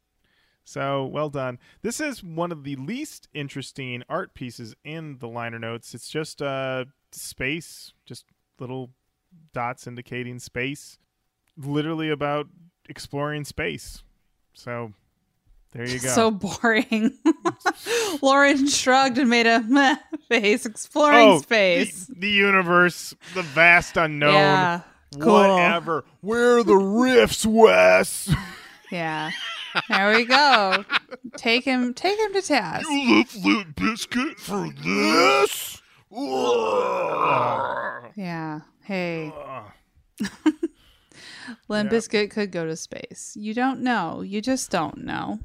So 0.64 1.04
well 1.06 1.30
done. 1.30 1.58
This 1.82 2.00
is 2.00 2.22
one 2.22 2.52
of 2.52 2.64
the 2.64 2.76
least 2.76 3.28
interesting 3.34 4.02
art 4.08 4.34
pieces 4.34 4.74
in 4.84 5.18
the 5.18 5.28
liner 5.28 5.58
notes. 5.58 5.94
It's 5.94 6.08
just 6.08 6.40
uh 6.40 6.84
space, 7.12 7.92
just 8.06 8.24
little 8.58 8.90
dots 9.52 9.86
indicating 9.86 10.38
space. 10.38 10.98
Literally 11.56 12.10
about 12.10 12.46
exploring 12.88 13.44
space. 13.44 14.02
So 14.54 14.92
there 15.72 15.88
you 15.88 16.00
go. 16.00 16.08
so 16.08 16.30
boring 16.32 17.16
lauren 18.22 18.66
shrugged 18.66 19.18
and 19.18 19.30
made 19.30 19.46
a 19.46 19.60
meh 19.60 19.96
face 20.28 20.66
exploring 20.66 21.28
oh, 21.28 21.38
space 21.40 22.06
The, 22.06 22.20
the 22.20 22.30
universe, 22.30 23.14
the 23.34 23.42
vast 23.42 23.96
unknown. 23.96 24.34
yeah 24.34 24.80
cool. 25.18 25.32
Whatever. 25.56 26.04
Where 26.20 26.58
are 26.58 26.62
the 26.64 26.76
rifts, 26.76 27.44
Wes? 27.46 28.32
yeah 28.90 29.30
there 29.88 30.14
we 30.16 30.24
go 30.24 30.84
take 31.36 31.64
him 31.64 31.94
take 31.94 32.18
him 32.18 32.32
to 32.32 32.42
task 32.42 32.86
You 32.88 33.16
left 33.18 33.36
Limp 33.36 33.76
Bizkit 33.76 34.38
for 34.38 34.70
this? 34.82 35.80
Yeah 38.16 38.60
hey 38.84 39.32
limp 41.68 41.90
Yeah. 41.92 41.98
bizkit 41.98 42.30
could 42.30 42.50
go 42.52 42.66
to 42.66 42.76
space 42.76 43.34
you 43.38 43.54
don't 43.54 43.80
know 43.80 44.20
you 44.22 44.40
just 44.40 44.70
don't 44.70 44.98
know 44.98 45.38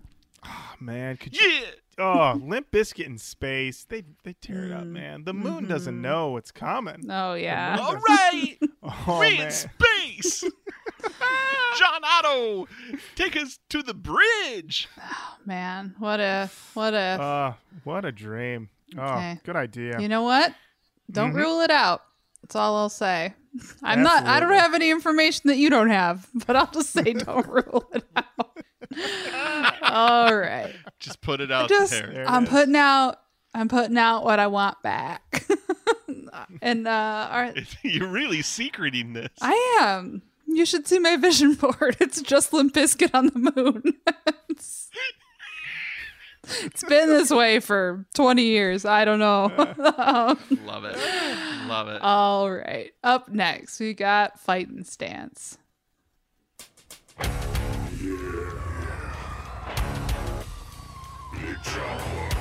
Oh, 0.48 0.76
man, 0.80 1.18
could 1.18 1.36
you 1.36 1.48
yeah 1.48 1.66
Oh, 1.98 2.34
Limp 2.44 2.72
Bizkit 2.72 3.06
in 3.06 3.18
space. 3.18 3.86
They 3.86 4.04
they 4.26 4.34
tear 4.34 4.66
it 4.66 4.72
up, 4.74 4.84
Mm. 4.84 4.92
man. 4.92 5.24
The 5.24 5.34
moon 5.34 5.66
doesn't 5.66 5.96
Mhm. 5.96 6.02
know 6.02 6.32
what's 6.32 6.52
coming. 6.52 7.10
oh 7.10 7.36
yeah 7.36 7.78
all 7.80 7.96
right 7.96 8.58
Oh, 8.84 9.18
We're 9.20 9.46
in 9.46 9.50
space. 9.52 10.44
John 11.78 12.02
Otto, 12.04 12.68
take 13.16 13.36
us 13.36 13.60
to 13.70 13.84
the 13.84 13.94
bridge. 13.94 14.88
man 15.46 15.94
what 16.00 16.20
if 16.20 16.72
what 16.74 16.94
if 16.94 17.20
Uh, 17.20 17.54
what 17.84 18.06
a 18.06 18.12
dream. 18.12 18.70
Oh, 18.98 19.02
Okay. 19.02 19.40
good 19.44 19.56
idea. 19.56 20.00
You 20.00 20.08
know 20.08 20.22
what? 20.24 20.54
Don't 21.12 21.34
Mhm. 21.34 21.36
rule 21.38 21.62
it 21.62 21.72
out. 21.72 22.02
That's 22.42 22.56
all 22.56 22.76
I'll 22.78 22.90
say. 22.90 23.34
I'm 23.84 24.04
not. 24.04 24.26
I 24.26 24.40
don't 24.40 24.54
have 24.54 24.74
any 24.74 24.90
information 24.92 25.44
that 25.48 25.58
you 25.58 25.70
don't 25.70 25.90
have, 25.90 26.28
but 26.48 26.56
I'll 26.56 26.72
just 26.72 26.92
say 26.92 27.14
don't 27.14 27.48
rule 27.48 27.90
it 27.94 28.04
out. 28.16 28.56
all 29.82 30.36
right. 30.36 30.76
Just 31.00 31.22
put 31.22 31.42
it 31.42 31.52
out 31.52 31.70
Just 31.70 31.92
there. 31.92 32.08
There 32.08 32.22
it 32.24 32.30
I'm 32.30 32.44
is. 32.44 32.50
putting 32.50 32.76
out. 32.76 33.20
I'm 33.54 33.68
putting 33.70 33.98
out 33.98 34.24
what 34.26 34.40
I 34.40 34.48
want 34.48 34.82
back. 34.84 35.46
and 36.62 36.88
uh, 36.88 37.28
all 37.32 37.42
right, 37.42 37.76
You're 37.84 38.10
really 38.10 38.42
secreting 38.42 39.14
this. 39.14 39.30
I 39.42 39.78
am. 39.82 40.22
You 40.48 40.66
should 40.66 40.88
see 40.88 41.00
my 41.00 41.18
vision 41.18 41.54
board. 41.56 41.98
It's 42.02 42.22
just 42.22 42.54
Limp 42.54 42.74
Bizkit 42.74 43.12
on 43.14 43.28
the 43.28 43.52
moon. 43.56 43.82
it's, 44.50 44.90
it's 46.62 46.84
been 46.84 47.10
this 47.10 47.32
way 47.32 47.60
for 47.60 48.06
20 48.14 48.44
years. 48.44 48.86
I 48.86 49.06
don't 49.06 49.20
know. 49.20 49.52
Um, 49.98 50.38
Love 50.66 50.86
it. 50.86 50.98
Love 51.68 51.88
it. 51.88 52.02
All 52.02 52.52
right. 52.52 52.92
Up 53.04 53.30
next, 53.30 53.80
we 53.80 53.94
got 53.94 54.40
Fighting 54.40 54.84
Stance. 54.84 55.58
Big 61.34 61.58
John 61.64 62.36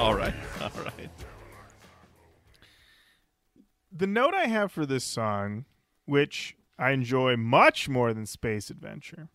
All 0.00 0.14
right, 0.14 0.32
all 0.62 0.70
right. 0.82 1.10
the 3.92 4.06
note 4.06 4.32
I 4.32 4.46
have 4.46 4.72
for 4.72 4.86
this 4.86 5.04
song, 5.04 5.66
which 6.06 6.56
I 6.78 6.92
enjoy 6.92 7.36
much 7.36 7.86
more 7.86 8.14
than 8.14 8.24
Space 8.24 8.70
Adventure, 8.70 9.28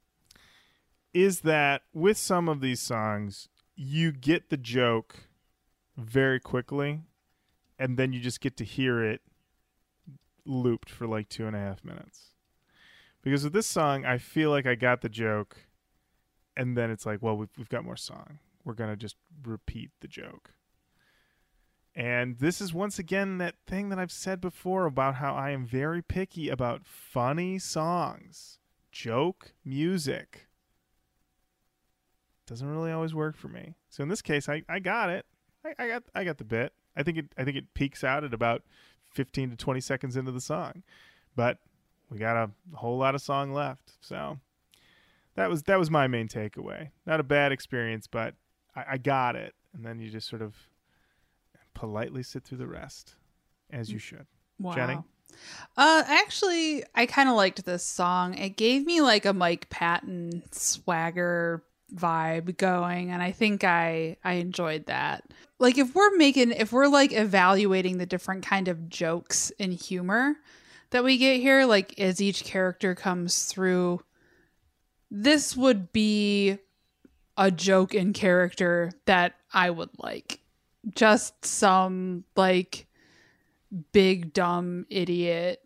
is 1.13 1.41
that 1.41 1.83
with 1.93 2.17
some 2.17 2.49
of 2.49 2.61
these 2.61 2.81
songs, 2.81 3.47
you 3.75 4.11
get 4.11 4.49
the 4.49 4.57
joke 4.57 5.27
very 5.97 6.39
quickly, 6.39 7.01
and 7.77 7.95
then 7.95 8.11
you 8.11 8.19
just 8.19 8.41
get 8.41 8.57
to 8.57 8.63
hear 8.63 9.03
it 9.03 9.21
looped 10.47 10.89
for 10.89 11.05
like 11.05 11.29
two 11.29 11.45
and 11.45 11.55
a 11.55 11.59
half 11.59 11.85
minutes. 11.85 12.31
Because 13.21 13.43
with 13.43 13.53
this 13.53 13.67
song, 13.67 14.03
I 14.03 14.17
feel 14.17 14.49
like 14.49 14.65
I 14.65 14.73
got 14.73 15.01
the 15.01 15.09
joke, 15.09 15.57
and 16.57 16.75
then 16.75 16.89
it's 16.89 17.05
like, 17.05 17.21
well, 17.21 17.37
we've, 17.37 17.55
we've 17.55 17.69
got 17.69 17.85
more 17.85 17.95
song. 17.95 18.39
We're 18.65 18.73
going 18.73 18.89
to 18.89 18.97
just 18.97 19.15
repeat 19.43 19.91
the 20.01 20.07
joke. 20.07 20.51
And 21.95 22.39
this 22.39 22.59
is 22.59 22.73
once 22.73 22.99
again 22.99 23.37
that 23.37 23.55
thing 23.65 23.87
that 23.89 23.99
I've 23.99 24.11
said 24.11 24.41
before 24.41 24.85
about 24.85 25.15
how 25.15 25.33
I 25.33 25.51
am 25.51 25.65
very 25.65 26.01
picky 26.01 26.49
about 26.49 26.85
funny 26.85 27.57
songs, 27.57 28.59
joke 28.91 29.53
music. 29.63 30.47
Doesn't 32.47 32.67
really 32.67 32.91
always 32.91 33.15
work 33.15 33.37
for 33.37 33.47
me. 33.47 33.75
So 33.89 34.03
in 34.03 34.09
this 34.09 34.21
case, 34.21 34.49
I, 34.49 34.63
I 34.67 34.79
got 34.79 35.09
it. 35.09 35.25
I, 35.63 35.73
I 35.79 35.87
got 35.87 36.03
I 36.13 36.23
got 36.25 36.37
the 36.37 36.43
bit. 36.43 36.73
I 36.97 37.03
think 37.03 37.17
it 37.17 37.25
I 37.37 37.43
think 37.43 37.55
it 37.55 37.73
peaks 37.73 38.03
out 38.03 38.23
at 38.23 38.33
about 38.33 38.63
fifteen 39.09 39.49
to 39.49 39.55
twenty 39.55 39.81
seconds 39.81 40.17
into 40.17 40.31
the 40.31 40.41
song, 40.41 40.83
but 41.35 41.59
we 42.09 42.17
got 42.17 42.35
a 42.35 42.51
whole 42.75 42.97
lot 42.97 43.15
of 43.15 43.21
song 43.21 43.53
left. 43.53 43.93
So 44.01 44.37
that 45.35 45.49
was 45.49 45.63
that 45.63 45.79
was 45.79 45.89
my 45.89 46.07
main 46.07 46.27
takeaway. 46.27 46.89
Not 47.05 47.19
a 47.19 47.23
bad 47.23 47.51
experience, 47.51 48.05
but 48.05 48.35
I, 48.76 48.84
I 48.91 48.97
got 48.97 49.35
it. 49.35 49.53
And 49.73 49.85
then 49.85 49.99
you 49.99 50.10
just 50.10 50.30
sort 50.30 50.41
of 50.41 50.56
politely 51.73 52.23
sit 52.23 52.43
through 52.43 52.60
the 52.60 52.68
rest, 52.68 53.15
as 53.69 53.91
you 53.91 53.99
should. 53.99 54.26
Wow. 54.60 54.76
Jenny? 54.76 54.99
Uh, 55.76 56.03
actually, 56.07 56.84
I 56.95 57.06
kind 57.06 57.27
of 57.27 57.35
liked 57.35 57.65
this 57.65 57.85
song. 57.85 58.35
It 58.35 58.56
gave 58.56 58.85
me 58.85 59.02
like 59.02 59.26
a 59.26 59.34
Mike 59.34 59.69
Patton 59.69 60.43
swagger 60.52 61.64
vibe 61.93 62.57
going, 62.57 63.11
and 63.11 63.22
I 63.22 63.31
think 63.31 63.64
I 63.64 64.18
I 64.23 64.34
enjoyed 64.34 64.85
that. 64.85 65.26
Like, 65.60 65.77
if 65.77 65.93
we're 65.93 66.15
making, 66.15 66.52
if 66.52 66.72
we're 66.72 66.88
like 66.88 67.11
evaluating 67.11 67.97
the 67.97 68.06
different 68.06 68.45
kind 68.45 68.68
of 68.68 68.89
jokes 68.89 69.52
and 69.60 69.73
humor 69.73 70.35
that 70.91 71.03
we 71.03 71.18
get 71.18 71.41
here, 71.41 71.65
like 71.65 71.99
as 71.99 72.22
each 72.22 72.43
character 72.45 72.95
comes 72.95 73.45
through, 73.45 74.02
this 75.11 75.57
would 75.57 75.91
be 75.91 76.60
a 77.37 77.51
joke 77.51 77.93
in 77.93 78.13
character 78.13 78.91
that 79.05 79.35
I 79.53 79.69
would 79.69 79.89
like. 79.97 80.39
Just 80.93 81.45
some 81.45 82.23
like 82.35 82.87
big 83.91 84.33
dumb 84.33 84.85
idiot 84.89 85.61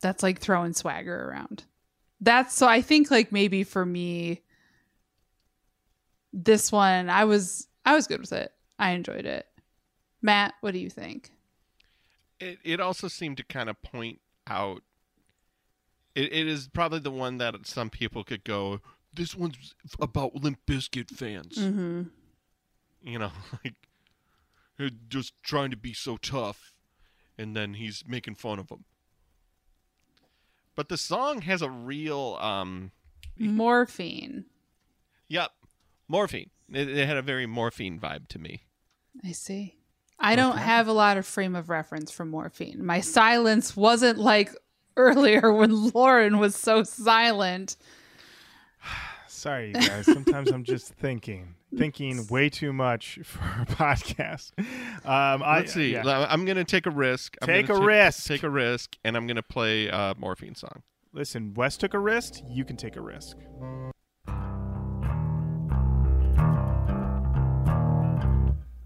that's 0.00 0.22
like 0.22 0.38
throwing 0.38 0.72
swagger 0.72 1.28
around. 1.28 1.64
That's 2.20 2.54
so 2.54 2.66
I 2.66 2.80
think 2.80 3.10
like 3.10 3.32
maybe 3.32 3.64
for 3.64 3.84
me 3.84 4.42
this 6.32 6.70
one 6.70 7.08
I 7.08 7.24
was 7.24 7.68
I 7.84 7.94
was 7.94 8.06
good 8.06 8.20
with 8.20 8.32
it. 8.32 8.52
I 8.78 8.90
enjoyed 8.90 9.24
it. 9.24 9.46
Matt, 10.20 10.54
what 10.60 10.72
do 10.72 10.78
you 10.78 10.90
think? 10.90 11.30
It 12.40 12.58
it 12.64 12.80
also 12.80 13.08
seemed 13.08 13.36
to 13.38 13.44
kind 13.44 13.70
of 13.70 13.80
point 13.82 14.20
out. 14.46 14.82
It, 16.14 16.32
it 16.32 16.46
is 16.46 16.68
probably 16.68 16.98
the 16.98 17.10
one 17.10 17.38
that 17.38 17.54
some 17.66 17.90
people 17.90 18.24
could 18.24 18.44
go. 18.44 18.80
This 19.16 19.34
one's 19.34 19.74
about 20.00 20.34
Limp 20.34 20.58
Bizkit 20.66 21.10
fans. 21.10 21.56
Mm-hmm. 21.56 22.02
You 23.02 23.18
know, 23.18 23.32
like 23.64 23.74
"They're 24.78 24.90
just 25.08 25.32
trying 25.42 25.70
to 25.70 25.76
be 25.76 25.94
so 25.94 26.16
tough, 26.18 26.72
and 27.38 27.56
then 27.56 27.74
he's 27.74 28.04
making 28.06 28.36
fun 28.36 28.58
of 28.58 28.68
them. 28.68 28.84
But 30.74 30.90
the 30.90 30.98
song 30.98 31.40
has 31.42 31.62
a 31.62 31.70
real 31.70 32.38
um, 32.40 32.92
Morphine. 33.38 34.44
yep, 35.28 35.52
morphine. 36.08 36.50
It, 36.70 36.88
it 36.88 37.06
had 37.06 37.16
a 37.16 37.22
very 37.22 37.46
morphine 37.46 37.98
vibe 37.98 38.28
to 38.28 38.38
me. 38.38 38.64
I 39.24 39.32
see. 39.32 39.76
I 40.18 40.34
don't 40.36 40.58
have 40.58 40.88
a 40.88 40.92
lot 40.92 41.16
of 41.16 41.26
frame 41.26 41.54
of 41.54 41.68
reference 41.68 42.10
for 42.10 42.24
morphine. 42.24 42.84
My 42.84 43.00
silence 43.00 43.76
wasn't 43.76 44.18
like 44.18 44.50
earlier 44.96 45.52
when 45.52 45.92
Lauren 45.92 46.38
was 46.38 46.54
so 46.54 46.82
silent. 46.82 47.76
Sorry, 49.28 49.68
you 49.68 49.74
guys. 49.74 50.06
Sometimes 50.06 50.50
I'm 50.50 50.64
just 50.64 50.94
thinking, 50.94 51.54
thinking 51.76 52.26
way 52.28 52.48
too 52.48 52.72
much 52.72 53.18
for 53.24 53.40
a 53.40 53.66
podcast. 53.66 54.52
Um, 55.04 55.42
I, 55.42 55.58
Let's 55.58 55.74
see. 55.74 55.92
yeah. 55.92 56.26
I'm 56.28 56.44
gonna 56.44 56.64
take 56.64 56.86
a 56.86 56.90
risk. 56.90 57.36
I'm 57.42 57.46
Take 57.46 57.66
gonna 57.66 57.80
a 57.80 57.82
take- 57.82 57.88
risk. 57.88 58.26
Take 58.26 58.42
a 58.44 58.50
risk, 58.50 58.96
and 59.04 59.16
I'm 59.16 59.26
gonna 59.26 59.42
play 59.42 59.88
a 59.88 60.14
morphine 60.18 60.54
song. 60.54 60.82
Listen, 61.12 61.54
Wes 61.54 61.76
took 61.76 61.94
a 61.94 61.98
risk. 61.98 62.40
You 62.48 62.64
can 62.64 62.76
take 62.76 62.96
a 62.96 63.00
risk. 63.00 63.36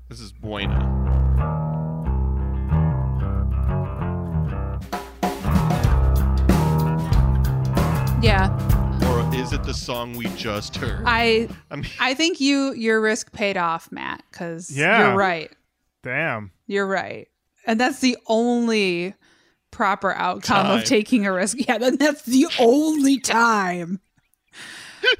This 0.08 0.20
is 0.20 0.32
Buena. 0.32 0.98
Yeah. 8.22 8.48
Or 9.40 9.44
is 9.44 9.52
it 9.54 9.62
the 9.64 9.72
song 9.74 10.16
we 10.16 10.26
just 10.36 10.76
heard? 10.76 11.02
I 11.06 11.48
I 11.70 11.76
mean, 11.76 11.90
I 11.98 12.12
think 12.14 12.40
you 12.40 12.74
your 12.74 13.00
risk 13.00 13.32
paid 13.32 13.56
off, 13.56 13.90
Matt, 13.90 14.22
cuz 14.32 14.70
Yeah. 14.76 15.08
you're 15.08 15.16
right. 15.16 15.50
Damn. 16.02 16.50
You're 16.66 16.86
right. 16.86 17.26
And 17.66 17.80
that's 17.80 18.00
the 18.00 18.18
only 18.26 19.14
proper 19.70 20.12
outcome 20.12 20.66
Time. 20.66 20.78
of 20.80 20.84
taking 20.84 21.26
a 21.26 21.32
risk. 21.32 21.56
Yeah, 21.66 21.78
then 21.78 21.96
that's 21.96 22.22
the 22.24 22.48
only 22.58 23.18
time. 23.18 24.00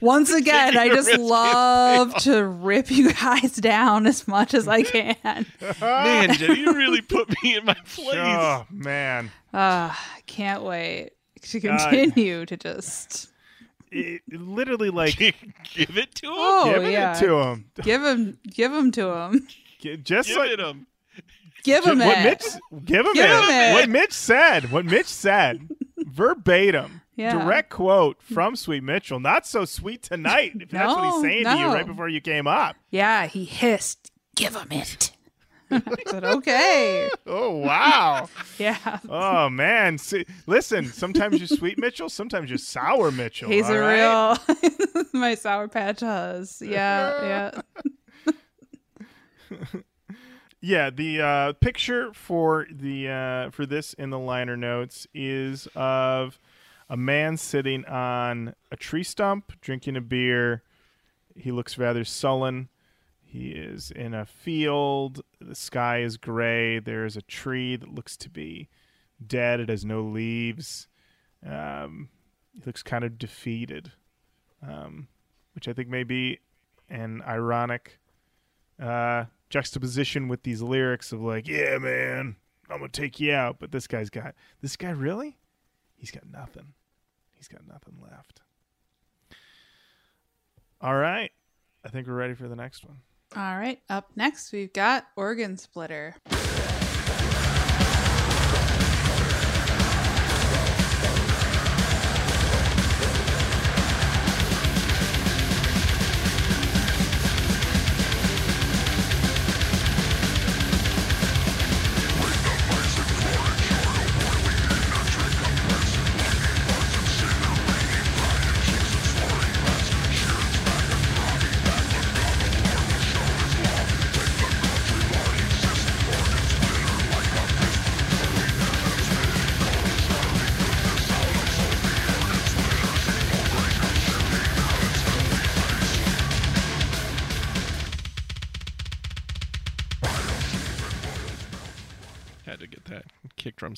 Once 0.03 0.31
again, 0.31 0.77
I 0.77 0.89
just 0.89 1.17
love 1.19 2.15
to 2.25 2.45
rip 2.45 2.91
you 2.91 3.13
guys 3.15 3.53
down 3.57 4.07
as 4.07 4.29
much 4.29 4.53
as 4.53 4.69
I 4.69 4.83
can. 4.83 5.47
man, 5.81 6.35
Jenny, 6.35 6.61
you 6.61 6.75
really 6.75 7.01
put 7.01 7.31
me 7.43 7.57
in 7.57 7.65
my 7.65 7.75
place. 7.87 8.19
Oh 8.19 8.67
man, 8.71 9.31
Uh, 9.55 9.95
can't 10.27 10.63
wait 10.63 11.13
to 11.43 11.61
God. 11.61 11.79
continue 11.89 12.45
to 12.45 12.57
just 12.59 13.29
it, 13.91 14.23
it 14.31 14.41
literally 14.41 14.91
like 15.03 15.17
Give 15.17 15.97
it 15.97 16.15
to 16.17 16.27
him. 16.27 16.33
oh 16.35 16.73
giving 16.73 16.93
yeah, 16.93 17.17
it 17.17 17.21
to 17.21 17.35
him. 17.39 17.71
give 17.83 18.03
him 18.05 18.39
give 18.49 18.73
him 18.73 18.91
to 18.93 19.13
him, 19.15 19.49
Just 20.03 20.29
Give 20.29 20.39
like 20.39 20.51
it 20.51 20.61
him. 20.61 20.87
give 21.65 21.85
him 21.85 21.99
what 21.99 22.19
it. 22.19 22.25
Mitch 22.25 22.85
give 22.85 23.07
him 23.07 23.13
Give 23.15 23.25
it. 23.25 23.31
him 23.31 23.51
it. 23.51 23.75
What 23.75 23.89
Mitch 23.89 24.13
said. 24.13 24.71
What 24.73 24.85
Mitch 24.85 25.07
said. 25.07 25.69
Verbatim. 25.99 27.03
Yeah. 27.17 27.33
Direct 27.45 27.69
quote 27.71 28.23
from 28.23 28.57
Sweet 28.57 28.83
Mitchell. 28.83 29.21
Not 29.21 29.47
so 29.47 29.65
sweet 29.67 30.03
tonight. 30.03 30.53
If 30.59 30.71
that's 30.71 30.95
what 30.95 31.05
he's 31.05 31.15
No, 31.17 31.23
saying 31.23 31.45
to 31.45 31.51
you 31.51 31.67
no. 31.67 31.75
right 31.75 31.87
before 31.87 32.09
you 32.09 32.21
came 32.21 32.47
up. 32.47 32.77
Yeah, 32.91 33.27
he 33.27 33.45
hissed. 33.45 34.11
Give 34.37 34.57
him 34.57 34.69
it. 34.73 35.11
I 35.71 35.83
said 36.07 36.25
okay. 36.25 37.09
Oh 37.27 37.57
wow. 37.57 38.29
Yeah. 38.59 38.99
Oh 39.09 39.49
man. 39.49 39.97
See, 39.99 40.27
listen, 40.47 40.87
sometimes 40.87 41.39
you're 41.39 41.47
sweet 41.59 41.79
Mitchell, 41.79 42.09
sometimes 42.09 42.51
you're 42.51 42.59
sour 42.59 43.11
Mitchell. 43.11 43.49
He's 43.49 43.69
a 43.69 43.79
right? 43.79 43.95
real 43.97 45.05
my 45.13 45.35
sour 45.35 45.69
patch 45.69 46.01
hus. 46.01 46.63
Yeah, 46.65 47.53
yeah. 49.51 49.61
Yeah, 50.63 50.91
the 50.91 51.23
uh, 51.23 51.53
picture 51.55 52.13
for 52.13 52.67
the 52.71 53.09
uh, 53.09 53.51
for 53.51 53.65
this 53.65 53.95
in 53.95 54.11
the 54.11 54.19
liner 54.19 54.59
notes 54.59 55.07
is 55.15 55.67
of 55.75 56.39
a 56.91 56.99
man 56.99 57.39
sitting 57.39 57.87
on 57.87 58.55
a 58.71 58.77
tree 58.77 59.03
stump 59.03 59.53
drinking 59.63 59.97
a 59.97 60.03
beer. 60.03 60.63
He 61.35 61.51
looks 61.51 61.79
rather 61.79 62.05
sullen. 62.05 62.69
He 63.31 63.51
is 63.51 63.93
in 63.93 64.13
a 64.13 64.27
field. 64.27 65.21
The 65.41 65.55
sky 65.55 66.01
is 66.03 66.17
gray. 66.17 66.81
There 66.81 67.05
is 67.05 67.17
a 67.17 67.23
tree 67.23 67.77
that 67.77 67.95
looks 67.95 68.17
to 68.17 68.29
be 68.29 68.69
dead. 69.25 69.61
It 69.61 69.69
has 69.69 69.85
no 69.85 70.03
leaves. 70.03 70.89
Um, 71.47 72.09
he 72.53 72.61
looks 72.67 72.83
kind 72.83 73.05
of 73.05 73.21
defeated, 73.21 73.93
um, 74.67 75.07
which 75.55 75.69
I 75.69 75.73
think 75.73 75.89
may 75.89 76.03
be 76.03 76.41
an 76.89 77.23
ironic 77.25 78.01
uh, 78.83 79.27
juxtaposition 79.49 80.27
with 80.27 80.43
these 80.43 80.61
lyrics 80.61 81.13
of 81.13 81.21
like, 81.21 81.47
"Yeah, 81.47 81.79
man, 81.79 82.35
I'm 82.69 82.79
gonna 82.79 82.89
take 82.89 83.21
you 83.21 83.33
out," 83.33 83.61
but 83.61 83.71
this 83.71 83.87
guy's 83.87 84.11
got 84.11 84.35
this 84.61 84.77
guy 84.77 84.91
really, 84.91 85.39
he's 85.95 86.11
got 86.11 86.27
nothing. 86.27 86.75
He's 87.31 87.47
got 87.47 87.65
nothing 87.65 87.95
left. 88.03 88.41
All 90.81 90.97
right, 90.97 91.31
I 91.85 91.91
think 91.91 92.09
we're 92.09 92.15
ready 92.15 92.35
for 92.35 92.49
the 92.49 92.57
next 92.57 92.85
one. 92.85 93.03
All 93.37 93.57
right. 93.57 93.81
Up 93.89 94.11
next, 94.17 94.53
we've 94.53 94.73
got 94.73 95.07
Organ 95.17 95.57
Splitter. 95.57 96.17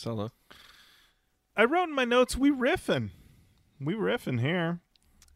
Solo. 0.02 0.32
I 1.56 1.64
wrote 1.64 1.84
in 1.88 1.94
my 1.94 2.04
notes, 2.04 2.36
we 2.36 2.50
riffing. 2.50 3.10
We 3.80 3.94
riffing 3.94 4.40
here. 4.40 4.80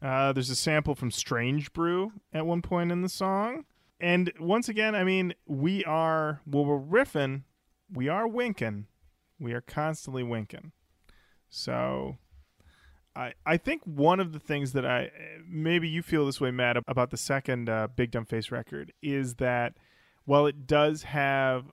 Uh, 0.01 0.31
there's 0.33 0.49
a 0.49 0.55
sample 0.55 0.93
from 0.93 1.09
Strange 1.09 1.73
Brew 1.73 2.11
at 2.33 2.45
one 2.45 2.61
point 2.61 2.91
in 2.91 3.01
the 3.01 3.09
song. 3.09 3.65
And 3.99 4.31
once 4.39 4.69
again, 4.69 4.93
I 4.93 5.03
mean, 5.03 5.33
we 5.47 5.83
are, 5.85 6.41
well, 6.45 6.65
we're 6.65 6.79
riffing, 6.79 7.43
we 7.91 8.07
are 8.09 8.27
winking. 8.27 8.87
We 9.39 9.53
are 9.53 9.61
constantly 9.61 10.23
winking. 10.23 10.71
So 11.49 12.17
I, 13.15 13.33
I 13.45 13.57
think 13.57 13.83
one 13.85 14.19
of 14.19 14.33
the 14.33 14.39
things 14.39 14.73
that 14.73 14.85
I, 14.85 15.11
maybe 15.47 15.87
you 15.87 16.01
feel 16.01 16.25
this 16.25 16.41
way, 16.41 16.51
Matt, 16.51 16.77
about 16.87 17.11
the 17.11 17.17
second 17.17 17.69
uh, 17.69 17.87
Big 17.95 18.11
Dumb 18.11 18.25
Face 18.25 18.51
record 18.51 18.93
is 19.01 19.35
that 19.35 19.73
while 20.25 20.45
it 20.45 20.67
does 20.67 21.03
have 21.03 21.71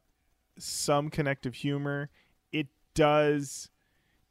some 0.59 1.11
connective 1.11 1.55
humor, 1.57 2.11
does 2.95 3.71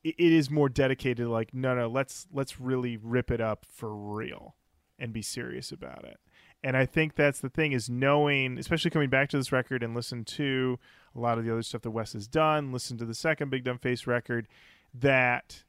it 0.03 0.15
is 0.17 0.49
more 0.49 0.67
dedicated 0.67 1.27
like 1.27 1.53
no 1.53 1.75
no 1.75 1.87
let's 1.87 2.27
let's 2.33 2.59
really 2.59 2.97
rip 2.97 3.31
it 3.31 3.39
up 3.39 3.65
for 3.69 3.95
real 3.95 4.55
and 4.99 5.13
be 5.13 5.21
serious 5.21 5.71
about 5.71 6.03
it. 6.03 6.17
And 6.63 6.77
i 6.77 6.85
think 6.85 7.15
that's 7.15 7.39
the 7.39 7.49
thing 7.49 7.71
is 7.71 7.89
knowing 7.89 8.57
especially 8.57 8.91
coming 8.91 9.09
back 9.09 9.29
to 9.29 9.37
this 9.37 9.51
record 9.51 9.83
and 9.83 9.95
listen 9.95 10.23
to 10.25 10.79
a 11.15 11.19
lot 11.19 11.37
of 11.37 11.45
the 11.45 11.51
other 11.51 11.61
stuff 11.61 11.81
that 11.81 11.91
wes 11.91 12.13
has 12.13 12.27
done 12.27 12.71
listen 12.71 12.97
to 12.97 13.05
the 13.05 13.13
second 13.13 13.49
big 13.49 13.63
dumb 13.63 13.77
face 13.77 14.07
record 14.07 14.47
that 14.93 15.63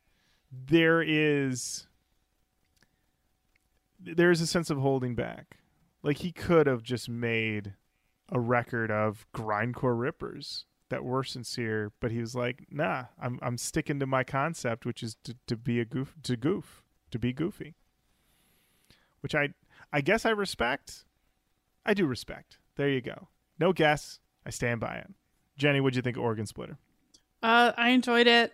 there 0.51 1.03
is 1.03 1.87
there 4.05 4.31
is 4.31 4.41
a 4.41 4.47
sense 4.47 4.71
of 4.71 4.79
holding 4.79 5.15
back. 5.15 5.59
Like 6.03 6.19
he 6.19 6.33
could 6.33 6.67
have 6.67 6.83
just 6.83 7.09
made 7.09 7.75
a 8.29 8.39
record 8.39 8.91
of 8.91 9.27
grindcore 9.35 9.99
rippers 9.99 10.67
that 10.91 11.05
were 11.05 11.25
sincere, 11.25 11.93
but 12.01 12.11
he 12.11 12.21
was 12.21 12.35
like, 12.35 12.67
"Nah, 12.71 13.05
I'm 13.21 13.39
I'm 13.43 13.59
sticking 13.59 13.99
to 14.01 14.07
my 14.07 14.25
concept, 14.25 14.85
which 14.87 15.03
is 15.03 15.17
to, 15.25 15.37
to 15.47 15.57
be 15.57 15.81
a 15.81 15.85
goof, 15.85 16.15
to 16.23 16.37
goof, 16.37 16.83
to 17.11 17.19
be 17.19 17.33
goofy." 17.33 17.75
Which 19.21 19.35
I 19.35 19.51
I 19.93 20.01
guess 20.01 20.27
I 20.27 20.31
respect. 20.31 21.05
I 21.87 21.95
do 21.95 22.07
respect. 22.07 22.59
There 22.77 22.89
you 22.89 23.01
go. 23.01 23.29
No 23.59 23.73
guess. 23.73 24.21
I 24.47 24.51
stand 24.51 24.81
by 24.81 24.97
it. 24.97 25.11
Jenny, 25.57 25.81
what'd 25.81 25.97
you 25.97 26.03
think 26.03 26.17
of 26.17 26.23
Organ 26.23 26.47
Splitter? 26.47 26.79
Uh, 27.43 27.73
I 27.77 27.91
enjoyed 27.91 28.27
it. 28.27 28.53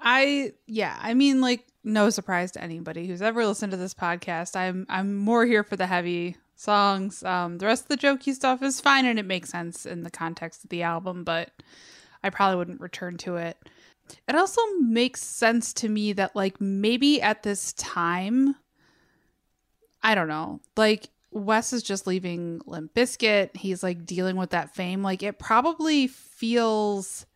I 0.00 0.52
yeah, 0.66 0.98
I 1.00 1.14
mean 1.14 1.40
like 1.40 1.66
no 1.84 2.10
surprise 2.10 2.52
to 2.52 2.62
anybody 2.62 3.06
who's 3.06 3.22
ever 3.22 3.46
listened 3.46 3.72
to 3.72 3.76
this 3.76 3.94
podcast. 3.94 4.56
I'm 4.56 4.86
I'm 4.88 5.16
more 5.16 5.44
here 5.44 5.62
for 5.62 5.76
the 5.76 5.86
heavy 5.86 6.36
songs. 6.60 7.22
Um 7.22 7.58
the 7.58 7.66
rest 7.66 7.84
of 7.84 7.88
the 7.88 7.96
jokey 7.96 8.34
stuff 8.34 8.62
is 8.62 8.80
fine 8.80 9.06
and 9.06 9.18
it 9.18 9.26
makes 9.26 9.50
sense 9.50 9.86
in 9.86 10.02
the 10.02 10.10
context 10.10 10.64
of 10.64 10.70
the 10.70 10.82
album, 10.82 11.24
but 11.24 11.50
I 12.22 12.30
probably 12.30 12.56
wouldn't 12.56 12.80
return 12.80 13.16
to 13.18 13.36
it. 13.36 13.56
It 14.28 14.34
also 14.34 14.60
makes 14.80 15.22
sense 15.22 15.72
to 15.74 15.88
me 15.88 16.12
that 16.14 16.36
like 16.36 16.60
maybe 16.60 17.22
at 17.22 17.42
this 17.42 17.72
time 17.74 18.56
I 20.02 20.14
don't 20.14 20.28
know. 20.28 20.60
Like 20.76 21.08
Wes 21.30 21.72
is 21.72 21.82
just 21.82 22.06
leaving 22.06 22.60
Limp 22.66 22.94
Bizkit. 22.94 23.56
He's 23.56 23.82
like 23.82 24.04
dealing 24.04 24.36
with 24.36 24.50
that 24.50 24.74
fame. 24.74 25.02
Like 25.02 25.22
it 25.22 25.38
probably 25.38 26.06
feels 26.08 27.26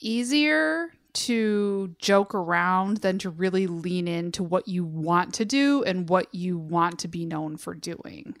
easier 0.00 0.90
to 1.14 1.94
joke 1.98 2.34
around 2.34 2.98
than 2.98 3.18
to 3.20 3.30
really 3.30 3.66
lean 3.66 4.06
into 4.08 4.42
what 4.42 4.68
you 4.68 4.84
want 4.84 5.34
to 5.34 5.44
do 5.44 5.82
and 5.84 6.08
what 6.08 6.34
you 6.34 6.58
want 6.58 6.98
to 7.00 7.08
be 7.08 7.24
known 7.24 7.56
for 7.56 7.74
doing. 7.74 8.36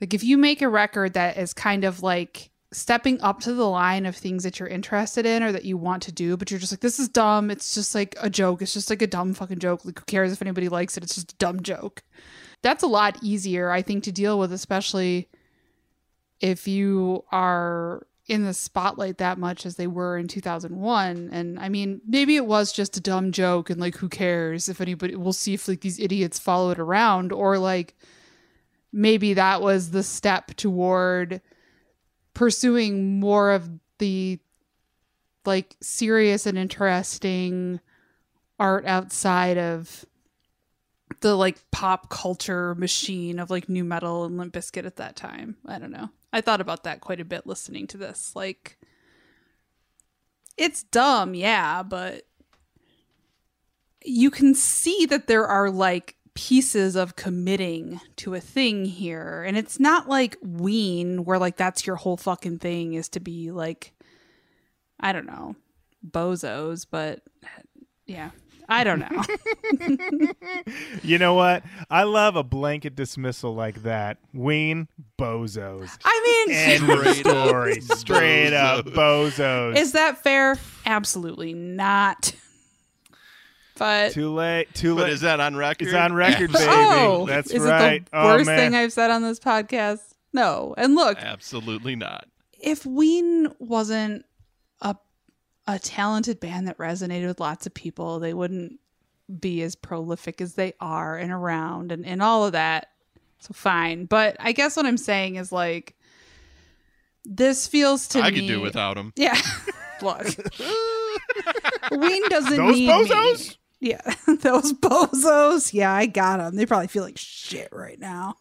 Like 0.00 0.14
if 0.14 0.22
you 0.22 0.38
make 0.38 0.62
a 0.62 0.68
record 0.68 1.14
that 1.14 1.36
is 1.36 1.52
kind 1.52 1.84
of 1.84 2.02
like 2.02 2.50
stepping 2.72 3.20
up 3.20 3.40
to 3.40 3.54
the 3.54 3.68
line 3.68 4.06
of 4.06 4.16
things 4.16 4.42
that 4.42 4.58
you're 4.58 4.68
interested 4.68 5.24
in 5.24 5.42
or 5.42 5.52
that 5.52 5.64
you 5.64 5.76
want 5.76 6.02
to 6.02 6.12
do, 6.12 6.36
but 6.36 6.50
you're 6.50 6.60
just 6.60 6.72
like, 6.72 6.80
this 6.80 6.98
is 6.98 7.08
dumb. 7.08 7.50
It's 7.50 7.74
just 7.74 7.94
like 7.94 8.16
a 8.20 8.28
joke. 8.28 8.60
It's 8.62 8.74
just 8.74 8.90
like 8.90 9.02
a 9.02 9.06
dumb 9.06 9.34
fucking 9.34 9.60
joke. 9.60 9.84
Like, 9.84 9.98
who 9.98 10.04
cares 10.04 10.32
if 10.32 10.42
anybody 10.42 10.68
likes 10.68 10.96
it? 10.96 11.02
It's 11.02 11.14
just 11.14 11.32
a 11.32 11.36
dumb 11.36 11.62
joke. 11.62 12.02
That's 12.62 12.82
a 12.82 12.88
lot 12.88 13.18
easier, 13.22 13.70
I 13.70 13.82
think, 13.82 14.04
to 14.04 14.12
deal 14.12 14.38
with, 14.38 14.52
especially 14.52 15.28
if 16.40 16.68
you 16.68 17.24
are 17.30 18.06
in 18.26 18.44
the 18.44 18.54
spotlight 18.54 19.18
that 19.18 19.38
much 19.38 19.64
as 19.64 19.76
they 19.76 19.86
were 19.86 20.18
in 20.18 20.26
2001 20.26 21.28
and 21.32 21.58
i 21.60 21.68
mean 21.68 22.00
maybe 22.06 22.36
it 22.36 22.46
was 22.46 22.72
just 22.72 22.96
a 22.96 23.00
dumb 23.00 23.30
joke 23.30 23.70
and 23.70 23.80
like 23.80 23.96
who 23.96 24.08
cares 24.08 24.68
if 24.68 24.80
anybody 24.80 25.14
we'll 25.14 25.32
see 25.32 25.54
if 25.54 25.68
like 25.68 25.80
these 25.80 26.00
idiots 26.00 26.38
follow 26.38 26.70
it 26.70 26.78
around 26.78 27.32
or 27.32 27.58
like 27.58 27.94
maybe 28.92 29.34
that 29.34 29.62
was 29.62 29.90
the 29.90 30.02
step 30.02 30.48
toward 30.56 31.40
pursuing 32.34 33.20
more 33.20 33.52
of 33.52 33.70
the 33.98 34.38
like 35.44 35.76
serious 35.80 36.46
and 36.46 36.58
interesting 36.58 37.80
art 38.58 38.84
outside 38.86 39.58
of 39.58 40.04
the 41.20 41.34
like 41.34 41.58
pop 41.70 42.10
culture 42.10 42.74
machine 42.74 43.38
of 43.38 43.50
like 43.50 43.68
nu 43.68 43.84
metal 43.84 44.24
and 44.24 44.36
Limp 44.36 44.52
Bizkit 44.52 44.84
at 44.84 44.96
that 44.96 45.16
time. 45.16 45.56
I 45.66 45.78
don't 45.78 45.90
know. 45.90 46.10
I 46.32 46.40
thought 46.40 46.60
about 46.60 46.84
that 46.84 47.00
quite 47.00 47.20
a 47.20 47.24
bit 47.24 47.46
listening 47.46 47.86
to 47.88 47.96
this. 47.96 48.34
Like 48.34 48.78
it's 50.56 50.82
dumb, 50.84 51.34
yeah, 51.34 51.82
but 51.82 52.26
you 54.04 54.30
can 54.30 54.54
see 54.54 55.06
that 55.06 55.26
there 55.26 55.46
are 55.46 55.70
like 55.70 56.16
pieces 56.34 56.96
of 56.96 57.16
committing 57.16 58.00
to 58.16 58.34
a 58.34 58.40
thing 58.40 58.84
here. 58.84 59.42
And 59.42 59.56
it's 59.56 59.80
not 59.80 60.08
like 60.08 60.36
Ween 60.42 61.24
where 61.24 61.38
like 61.38 61.56
that's 61.56 61.86
your 61.86 61.96
whole 61.96 62.16
fucking 62.16 62.58
thing 62.58 62.94
is 62.94 63.08
to 63.10 63.20
be 63.20 63.50
like 63.50 63.92
I 64.98 65.12
don't 65.12 65.26
know, 65.26 65.56
bozos, 66.08 66.86
but 66.90 67.22
yeah. 68.06 68.30
I 68.68 68.84
don't 68.84 68.98
know. 69.00 69.22
You 71.02 71.18
know 71.18 71.34
what? 71.34 71.62
I 71.88 72.02
love 72.02 72.34
a 72.36 72.42
blanket 72.42 72.96
dismissal 72.96 73.54
like 73.54 73.82
that. 73.84 74.18
Ween 74.34 74.88
bozos. 75.18 75.96
I 76.04 76.44
mean, 76.48 76.56
End 76.56 76.90
of 76.90 76.98
Straight 77.16 77.26
up 77.26 77.48
story. 77.48 77.80
Straight 77.80 78.52
up 78.52 78.86
bozos. 78.86 79.76
Is 79.76 79.92
that 79.92 80.18
fair? 80.22 80.56
Absolutely 80.84 81.52
not. 81.54 82.32
But 83.78 84.12
too 84.12 84.32
late. 84.34 84.72
Too 84.74 84.94
But 84.96 85.04
late. 85.04 85.12
is 85.12 85.20
that 85.20 85.38
on 85.38 85.54
record? 85.54 85.86
It's 85.88 85.94
on 85.96 86.12
record, 86.14 86.50
baby. 86.52 86.64
oh, 86.68 87.26
That's 87.26 87.50
is 87.52 87.62
right. 87.62 88.02
it 88.02 88.10
the 88.10 88.18
oh 88.18 88.24
worst 88.24 88.46
man. 88.46 88.58
thing 88.58 88.74
I've 88.74 88.92
said 88.92 89.10
on 89.10 89.22
this 89.22 89.38
podcast? 89.38 90.00
No. 90.32 90.74
And 90.78 90.94
look, 90.94 91.18
Absolutely 91.18 91.94
not. 91.94 92.26
if 92.58 92.84
Ween 92.86 93.48
wasn't 93.58 94.24
a 94.80 94.96
a 95.66 95.78
talented 95.78 96.40
band 96.40 96.68
that 96.68 96.78
resonated 96.78 97.26
with 97.26 97.40
lots 97.40 97.66
of 97.66 97.74
people, 97.74 98.18
they 98.18 98.34
wouldn't 98.34 98.78
be 99.40 99.62
as 99.62 99.74
prolific 99.74 100.40
as 100.40 100.54
they 100.54 100.74
are 100.80 101.16
and 101.16 101.32
around 101.32 101.92
and, 101.92 102.06
and 102.06 102.22
all 102.22 102.46
of 102.46 102.52
that. 102.52 102.90
So 103.40 103.52
fine. 103.52 104.06
But 104.06 104.36
I 104.38 104.52
guess 104.52 104.76
what 104.76 104.86
I'm 104.86 104.96
saying 104.96 105.36
is 105.36 105.52
like 105.52 105.94
this 107.24 107.66
feels 107.66 108.08
to 108.08 108.20
I 108.20 108.22
me 108.22 108.28
I 108.28 108.30
could 108.32 108.46
do 108.46 108.60
without 108.60 108.94
them. 108.94 109.12
Yeah. 109.16 109.38
Look. 110.02 110.26
Ween 111.90 112.28
doesn't 112.28 112.56
Those 112.56 112.76
need 112.76 112.88
bozos? 112.88 113.48
me. 113.48 113.56
Yeah, 113.78 114.00
those 114.40 114.72
bozos. 114.72 115.74
Yeah, 115.74 115.92
I 115.92 116.06
got 116.06 116.38
them. 116.38 116.56
They 116.56 116.64
probably 116.64 116.86
feel 116.86 117.02
like 117.02 117.18
shit 117.18 117.68
right 117.72 117.98
now. 117.98 118.36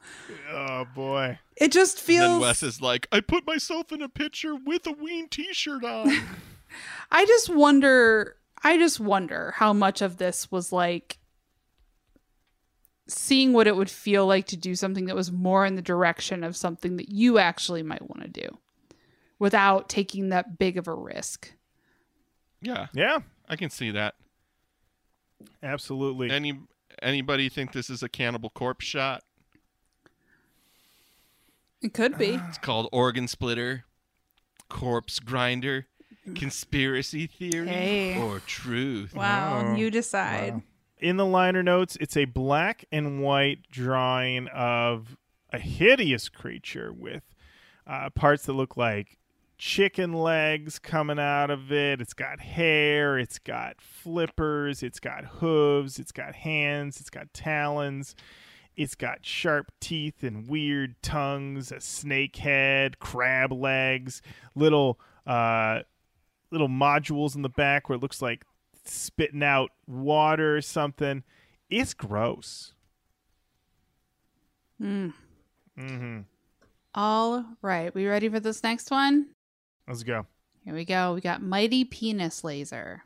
Oh 0.52 0.86
boy. 0.96 1.40
It 1.58 1.72
just 1.72 2.00
feels. 2.00 2.24
And 2.24 2.34
then. 2.36 2.42
Wes 2.42 2.64
is 2.64 2.82
like, 2.82 3.08
I 3.12 3.20
put 3.20 3.46
myself 3.46 3.92
in 3.92 4.02
a 4.02 4.10
picture 4.10 4.56
with 4.56 4.88
a 4.88 4.94
Ween 4.94 5.28
t-shirt 5.28 5.84
on. 5.84 6.10
I 7.12 7.26
just 7.26 7.50
wonder. 7.50 8.36
I 8.64 8.78
just 8.78 9.00
wonder 9.00 9.54
how 9.56 9.74
much 9.74 10.02
of 10.02 10.18
this 10.18 10.52
was 10.52 10.72
like 10.72 11.20
seeing 13.08 13.54
what 13.54 13.68
it 13.68 13.76
would 13.76 13.90
feel 13.90 14.26
like 14.26 14.48
to 14.48 14.58
do 14.58 14.76
something 14.76 15.06
that 15.06 15.16
was 15.16 15.32
more 15.32 15.66
in 15.66 15.76
the 15.76 15.82
direction 15.82 16.44
of 16.44 16.58
something 16.58 16.98
that 16.98 17.10
you 17.10 17.38
actually 17.38 17.84
might 17.84 18.02
want 18.02 18.24
to 18.24 18.28
do 18.28 18.58
without 19.38 19.90
taking 19.90 20.30
that 20.30 20.58
big 20.58 20.78
of 20.78 20.88
a 20.88 20.94
risk. 20.94 21.54
yeah, 22.62 22.88
Yeah. 22.94 23.20
I 23.48 23.56
can 23.56 23.70
see 23.70 23.92
that. 23.92 24.16
Absolutely. 25.62 26.32
Any 26.32 26.58
anybody 27.04 27.48
think 27.48 27.74
this 27.74 27.92
is 27.92 28.02
a 28.02 28.10
Cannibal 28.10 28.50
Corpse 28.50 28.86
shot? 28.86 29.24
It 31.84 31.94
could 31.94 32.18
be. 32.18 32.40
It's 32.48 32.58
called 32.58 32.90
Organ 32.92 33.28
Splitter, 33.28 33.86
Corpse 34.70 35.20
Grinder. 35.20 35.86
Conspiracy 36.36 37.28
Theory, 37.28 37.68
Hey. 37.68 38.22
or 38.22 38.40
Truth. 38.40 39.14
Wow, 39.16 39.72
Oh, 39.74 39.76
you 39.76 39.92
decide. 39.92 40.54
wow. 40.54 40.62
In 40.98 41.18
the 41.18 41.26
liner 41.26 41.62
notes, 41.62 41.98
it's 42.00 42.18
a 42.18 42.26
black 42.26 42.86
and 42.92 43.22
white 43.22 43.70
drawing 43.70 44.48
of 44.48 45.18
a 45.52 45.60
hideous 45.60 46.30
creature 46.30 46.92
with 46.92 47.24
uh, 47.86 48.10
parts 48.10 48.46
that 48.46 48.54
look 48.54 48.76
like 48.78 49.18
chicken 49.58 50.14
legs 50.14 50.80
coming 50.80 51.20
out 51.20 51.50
of 51.50 51.72
it. 51.72 52.02
It's 52.02 52.14
got 52.14 52.40
hair, 52.40 53.20
it's 53.20 53.40
got 53.40 53.80
flippers, 53.82 54.82
it's 54.84 55.00
got 55.00 55.26
hooves, 55.26 56.00
it's 56.00 56.12
got 56.12 56.34
hands, 56.36 57.00
it's 57.00 57.10
got 57.10 57.34
talons. 57.34 58.16
It's 58.78 58.96
got 58.96 59.26
sharp 59.26 59.72
teeth 59.80 60.22
and 60.24 60.48
weird 60.50 61.02
tongues, 61.02 61.72
a 61.72 61.80
snake 61.80 62.36
head, 62.38 63.00
crab 63.00 63.52
legs, 63.54 64.22
little 64.56 65.00
uh 65.26 65.82
little 66.56 66.70
modules 66.70 67.36
in 67.36 67.42
the 67.42 67.50
back 67.50 67.90
where 67.90 67.98
it 67.98 68.02
looks 68.02 68.22
like 68.22 68.46
spitting 68.86 69.44
out 69.44 69.72
water 69.88 70.56
or 70.56 70.62
something. 70.62 71.24
It's 71.70 71.94
gross. 71.94 72.74
Mm. 74.82 75.14
Mm-hmm. 75.78 76.20
All 76.94 77.46
right, 77.62 77.94
we 77.94 78.08
ready 78.08 78.30
for 78.30 78.40
this 78.40 78.64
next 78.64 78.90
one? 78.90 79.28
Let's 79.88 80.04
go. 80.04 80.26
Here 80.64 80.74
we 80.74 80.86
go. 80.86 81.14
We 81.14 81.22
got 81.22 81.42
Mighty 81.42 81.84
Penis 81.84 82.44
Laser. 82.44 83.04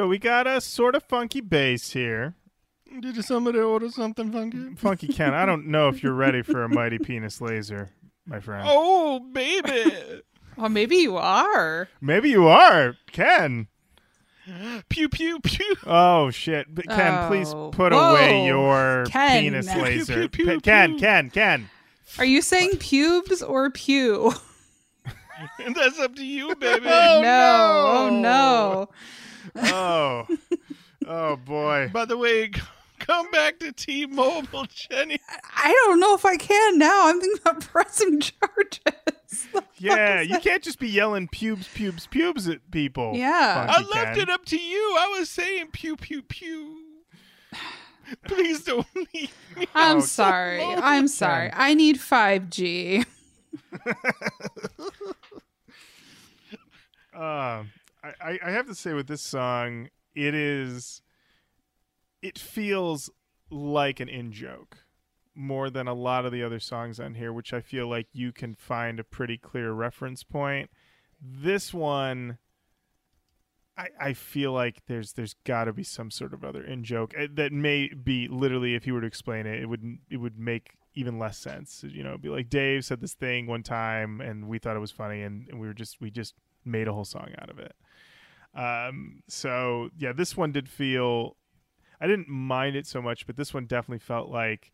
So 0.00 0.08
we 0.08 0.18
got 0.18 0.46
a 0.46 0.62
sort 0.62 0.94
of 0.94 1.02
funky 1.02 1.42
bass 1.42 1.90
here. 1.90 2.32
Did 3.00 3.22
somebody 3.22 3.58
order 3.58 3.90
something 3.90 4.32
funky? 4.32 4.74
Funky 4.76 5.08
Ken, 5.08 5.34
I 5.34 5.44
don't 5.44 5.66
know 5.66 5.88
if 5.88 6.02
you're 6.02 6.14
ready 6.14 6.40
for 6.40 6.64
a 6.64 6.70
mighty 6.70 6.98
penis 6.98 7.42
laser, 7.42 7.90
my 8.24 8.40
friend. 8.40 8.66
Oh, 8.66 9.20
baby. 9.20 10.22
Well, 10.56 10.70
maybe 10.70 10.96
you 10.96 11.18
are. 11.18 11.90
Maybe 12.00 12.30
you 12.30 12.48
are, 12.48 12.94
Ken. 13.12 13.68
pew, 14.88 15.10
pew, 15.10 15.38
pew. 15.40 15.76
Oh 15.86 16.30
shit! 16.30 16.74
But 16.74 16.86
Ken, 16.88 17.28
please 17.28 17.52
Oh. 17.52 17.68
put 17.70 17.92
Whoa. 17.92 18.12
away 18.12 18.46
your 18.46 19.04
Ken. 19.04 19.42
penis 19.42 19.70
Pew, 19.70 19.82
laser. 19.82 20.14
pew, 20.14 20.28
pew, 20.30 20.46
Pe- 20.46 20.60
Ken, 20.60 20.90
pew. 20.92 21.00
Ken, 21.00 21.28
Ken. 21.30 21.70
Are 22.16 22.24
you 22.24 22.40
saying 22.40 22.78
pubes 22.78 23.42
or 23.42 23.68
pew? 23.68 24.32
That's 25.74 25.98
up 26.00 26.16
to 26.16 26.24
you, 26.24 26.54
baby. 26.56 26.86
Oh 26.90 27.20
no. 27.22 27.86
Oh 28.08 28.10
no. 28.18 28.88
Oh, 28.88 28.94
Oh, 29.56 30.26
oh 31.06 31.36
boy. 31.36 31.90
By 31.92 32.04
the 32.04 32.16
way, 32.16 32.50
come 32.98 33.30
back 33.30 33.58
to 33.60 33.72
T-Mobile, 33.72 34.66
Jenny. 34.74 35.18
I 35.56 35.72
don't 35.86 36.00
know 36.00 36.14
if 36.14 36.24
I 36.24 36.36
can 36.36 36.78
now. 36.78 37.08
I'm 37.08 37.20
thinking 37.20 37.40
about 37.42 37.60
pressing 37.62 38.20
charges. 38.20 38.80
Yeah, 39.78 40.20
you 40.20 40.38
can't 40.40 40.62
just 40.62 40.78
be 40.78 40.88
yelling 40.88 41.26
pubes, 41.28 41.66
pubes, 41.72 42.06
pubes 42.06 42.46
at 42.48 42.70
people. 42.70 43.12
Yeah. 43.14 43.66
I 43.70 43.80
left 43.80 44.14
Ken. 44.16 44.18
it 44.24 44.28
up 44.28 44.44
to 44.46 44.58
you. 44.58 44.96
I 44.98 45.16
was 45.18 45.30
saying 45.30 45.68
pew, 45.72 45.96
pew, 45.96 46.20
pew. 46.22 46.82
Please 48.26 48.64
don't 48.64 48.86
leave 48.94 49.32
me. 49.56 49.66
I'm 49.74 49.98
Oh, 49.98 50.00
sorry. 50.00 50.58
Ken. 50.58 50.80
I'm 50.82 51.08
sorry. 51.08 51.50
I 51.54 51.72
need 51.74 51.96
5G. 51.98 53.06
Uh, 57.14 57.64
I, 58.02 58.38
I- 58.44 58.50
have 58.50 58.66
to 58.66 58.74
say 58.74 58.92
with 58.92 59.06
this 59.06 59.22
song, 59.22 59.88
it 60.14 60.34
is, 60.34 61.02
it 62.22 62.38
feels 62.38 63.10
like 63.50 64.00
an 64.00 64.08
in 64.08 64.32
joke 64.32 64.78
more 65.34 65.70
than 65.70 65.86
a 65.86 65.94
lot 65.94 66.26
of 66.26 66.32
the 66.32 66.42
other 66.42 66.60
songs 66.60 66.98
on 67.00 67.14
here, 67.14 67.32
which 67.32 67.52
I 67.52 67.60
feel 67.60 67.88
like 67.88 68.08
you 68.12 68.32
can 68.32 68.54
find 68.54 68.98
a 68.98 69.04
pretty 69.04 69.38
clear 69.38 69.72
reference 69.72 70.22
point. 70.22 70.70
This 71.20 71.72
one, 71.72 72.38
I, 73.76 73.88
I 74.00 74.12
feel 74.12 74.52
like 74.52 74.82
there's 74.86 75.12
there's 75.12 75.34
got 75.44 75.64
to 75.64 75.72
be 75.72 75.84
some 75.84 76.10
sort 76.10 76.34
of 76.34 76.44
other 76.44 76.62
in 76.62 76.84
joke 76.84 77.14
uh, 77.18 77.26
that 77.34 77.52
may 77.52 77.88
be 77.88 78.28
literally, 78.28 78.74
if 78.74 78.86
you 78.86 78.94
were 78.94 79.00
to 79.00 79.06
explain 79.06 79.46
it, 79.46 79.60
it 79.62 79.66
would 79.66 79.98
it 80.10 80.16
would 80.18 80.38
make 80.38 80.72
even 80.94 81.18
less 81.18 81.38
sense. 81.38 81.84
You 81.86 82.02
know, 82.02 82.10
it'd 82.10 82.22
be 82.22 82.28
like 82.28 82.50
Dave 82.50 82.84
said 82.84 83.00
this 83.00 83.14
thing 83.14 83.46
one 83.46 83.62
time, 83.62 84.20
and 84.20 84.48
we 84.48 84.58
thought 84.58 84.76
it 84.76 84.80
was 84.80 84.90
funny, 84.90 85.22
and, 85.22 85.46
and 85.48 85.60
we 85.60 85.66
were 85.66 85.74
just 85.74 86.00
we 86.00 86.10
just 86.10 86.34
made 86.64 86.88
a 86.88 86.92
whole 86.92 87.04
song 87.04 87.28
out 87.38 87.48
of 87.50 87.58
it. 87.58 87.74
Um, 88.54 89.22
so 89.28 89.90
yeah, 89.96 90.12
this 90.12 90.36
one 90.36 90.52
did 90.52 90.68
feel. 90.68 91.36
I 92.00 92.06
didn't 92.06 92.28
mind 92.28 92.76
it 92.76 92.86
so 92.86 93.02
much, 93.02 93.26
but 93.26 93.36
this 93.36 93.52
one 93.52 93.66
definitely 93.66 93.98
felt 93.98 94.30
like 94.30 94.72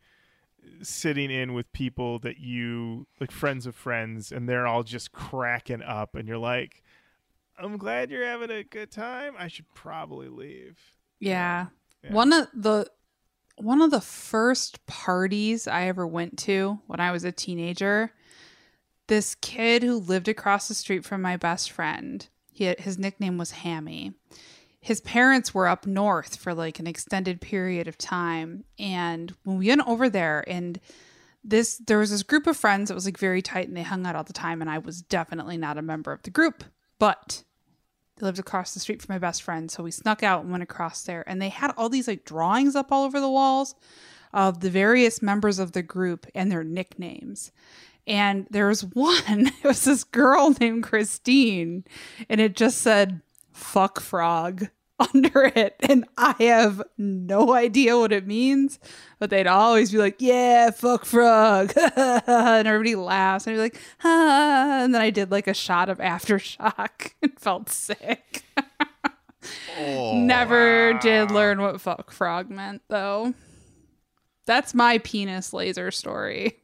sitting 0.81 1.29
in 1.31 1.53
with 1.53 1.71
people 1.71 2.19
that 2.19 2.39
you 2.39 3.07
like 3.19 3.31
friends 3.31 3.65
of 3.65 3.75
friends 3.75 4.31
and 4.31 4.49
they're 4.49 4.67
all 4.67 4.83
just 4.83 5.11
cracking 5.13 5.81
up 5.81 6.13
and 6.15 6.27
you're 6.27 6.37
like 6.37 6.83
i'm 7.57 7.77
glad 7.77 8.11
you're 8.11 8.25
having 8.25 8.51
a 8.51 8.63
good 8.63 8.91
time 8.91 9.33
i 9.39 9.47
should 9.47 9.67
probably 9.73 10.27
leave 10.27 10.77
Yeah. 11.19 11.67
Yeah. 12.03 12.13
One 12.13 12.33
of 12.33 12.47
the 12.53 12.89
one 13.55 13.81
of 13.81 13.91
the 13.91 14.01
first 14.01 14.85
parties 14.85 15.67
I 15.67 15.87
ever 15.87 16.05
went 16.05 16.37
to 16.39 16.79
when 16.85 16.99
I 16.99 17.11
was 17.11 17.23
a 17.23 17.31
teenager, 17.31 18.11
this 19.07 19.33
kid 19.35 19.81
who 19.81 19.97
lived 19.97 20.27
across 20.27 20.67
the 20.67 20.75
street 20.75 21.03
from 21.03 21.23
my 21.23 21.37
best 21.37 21.71
friend, 21.71 22.27
he 22.57 22.73
his 22.79 22.97
nickname 22.97 23.37
was 23.37 23.51
Hammy. 23.51 24.13
His 24.79 24.99
parents 25.01 25.53
were 25.53 25.67
up 25.67 25.85
north 25.85 26.37
for 26.37 26.53
like 26.53 26.79
an 26.79 26.87
extended 26.87 27.39
period 27.39 27.87
of 27.87 27.97
time, 27.97 28.63
and 28.79 29.33
when 29.43 29.57
we 29.59 29.67
went 29.67 29.87
over 29.87 30.09
there, 30.09 30.43
and 30.47 30.79
this 31.43 31.77
there 31.85 31.99
was 31.99 32.09
this 32.09 32.23
group 32.23 32.47
of 32.47 32.57
friends 32.57 32.87
that 32.87 32.95
was 32.95 33.05
like 33.05 33.17
very 33.19 33.43
tight, 33.43 33.67
and 33.67 33.77
they 33.77 33.83
hung 33.83 34.07
out 34.07 34.15
all 34.15 34.23
the 34.23 34.33
time, 34.33 34.61
and 34.61 34.71
I 34.71 34.79
was 34.79 35.03
definitely 35.03 35.57
not 35.57 35.77
a 35.77 35.83
member 35.83 36.11
of 36.11 36.23
the 36.23 36.31
group, 36.31 36.63
but 36.97 37.43
they 38.15 38.25
lived 38.25 38.39
across 38.39 38.73
the 38.73 38.79
street 38.79 39.03
from 39.03 39.13
my 39.13 39.19
best 39.19 39.43
friend 39.43 39.69
so 39.69 39.83
we 39.83 39.91
snuck 39.91 40.23
out 40.23 40.41
and 40.41 40.51
went 40.51 40.63
across 40.63 41.03
there. 41.03 41.23
And 41.29 41.39
they 41.39 41.49
had 41.49 41.71
all 41.77 41.89
these 41.89 42.07
like 42.07 42.25
drawings 42.25 42.75
up 42.75 42.91
all 42.91 43.03
over 43.03 43.19
the 43.19 43.29
walls 43.29 43.75
of 44.33 44.61
the 44.61 44.71
various 44.71 45.21
members 45.21 45.59
of 45.59 45.73
the 45.73 45.83
group 45.83 46.25
and 46.33 46.51
their 46.51 46.63
nicknames 46.63 47.51
and 48.07 48.47
there 48.49 48.67
was 48.67 48.81
one 48.81 49.51
it 49.63 49.63
was 49.63 49.83
this 49.83 50.03
girl 50.03 50.55
named 50.59 50.83
christine 50.83 51.83
and 52.29 52.41
it 52.41 52.55
just 52.55 52.79
said 52.79 53.21
fuck 53.51 53.99
frog 53.99 54.69
under 55.13 55.51
it. 55.55 55.75
And 55.81 56.07
i 56.17 56.33
have 56.39 56.81
no 56.97 57.53
idea 57.53 57.97
what 57.97 58.11
it 58.11 58.25
means 58.25 58.79
but 59.19 59.29
they'd 59.29 59.45
always 59.45 59.91
be 59.91 59.99
like 59.99 60.15
yeah 60.19 60.71
fuck 60.71 61.05
frog. 61.05 61.73
And 61.77 62.67
everybody 62.67 62.95
laughs 62.95 63.45
and 63.45 63.53
i'd 63.53 63.57
be 63.57 63.61
like 63.61 63.81
ah 64.03 64.83
and 64.83 64.95
then 64.95 65.01
i 65.01 65.11
did 65.11 65.29
like 65.29 65.47
a 65.47 65.53
shot 65.53 65.89
of 65.89 65.99
aftershock 65.99 67.11
and 67.21 67.39
felt 67.39 67.69
sick. 67.69 68.43
Never 69.79 70.93
did 70.93 71.31
learn 71.31 71.61
what 71.61 71.79
fuck 71.79 72.11
frog 72.11 72.49
meant 72.49 72.81
though. 72.89 73.33
That's 74.45 74.73
my 74.73 74.97
penis 74.97 75.53
laser 75.53 75.91
story 75.91 76.57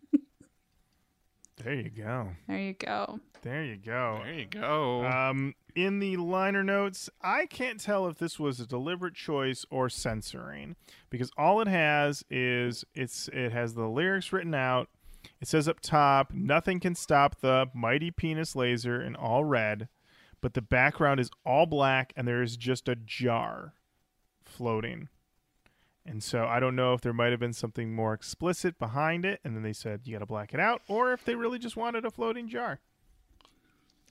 there 1.63 1.73
you 1.75 1.89
go. 1.89 2.29
There 2.47 2.57
you 2.59 2.73
go. 2.73 3.19
There 3.41 3.63
you 3.63 3.77
go. 3.77 4.21
There 4.23 4.33
you 4.33 4.45
go. 4.45 5.05
um 5.05 5.53
in 5.75 5.97
the 5.97 6.17
liner 6.17 6.63
notes 6.63 7.09
i 7.23 7.47
can't 7.47 7.79
tell 7.79 8.07
if 8.07 8.19
this 8.19 8.39
was 8.39 8.59
a 8.59 8.67
deliberate 8.67 9.15
choice 9.15 9.65
or 9.71 9.89
censoring 9.89 10.75
because 11.09 11.31
all 11.35 11.61
it 11.61 11.67
has 11.67 12.23
is 12.29 12.85
it's 12.93 13.27
it 13.33 13.51
has 13.51 13.73
the 13.73 13.87
lyrics 13.87 14.31
written 14.31 14.53
out. 14.53 14.87
It 15.41 15.47
says 15.47 15.67
up 15.67 15.79
top 15.79 16.31
nothing 16.33 16.79
can 16.79 16.95
stop 16.95 17.39
the 17.41 17.67
mighty 17.73 18.11
penis 18.11 18.55
laser 18.55 19.01
in 19.01 19.15
all 19.15 19.43
red 19.43 19.87
but 20.41 20.53
the 20.53 20.61
background 20.61 21.19
is 21.19 21.31
all 21.45 21.65
black 21.65 22.13
and 22.15 22.27
there 22.27 22.41
is 22.43 22.55
just 22.55 22.87
a 22.87 22.95
jar 22.95 23.73
floating 24.45 25.07
and 26.05 26.21
so 26.23 26.45
i 26.45 26.59
don't 26.59 26.75
know 26.75 26.93
if 26.93 27.01
there 27.01 27.13
might 27.13 27.31
have 27.31 27.39
been 27.39 27.53
something 27.53 27.93
more 27.93 28.13
explicit 28.13 28.77
behind 28.79 29.25
it 29.25 29.39
and 29.43 29.55
then 29.55 29.63
they 29.63 29.73
said 29.73 30.01
you 30.05 30.13
got 30.13 30.19
to 30.19 30.25
black 30.25 30.53
it 30.53 30.59
out 30.59 30.81
or 30.87 31.13
if 31.13 31.23
they 31.25 31.35
really 31.35 31.57
just 31.59 31.75
wanted 31.77 32.05
a 32.05 32.11
floating 32.11 32.47
jar 32.47 32.79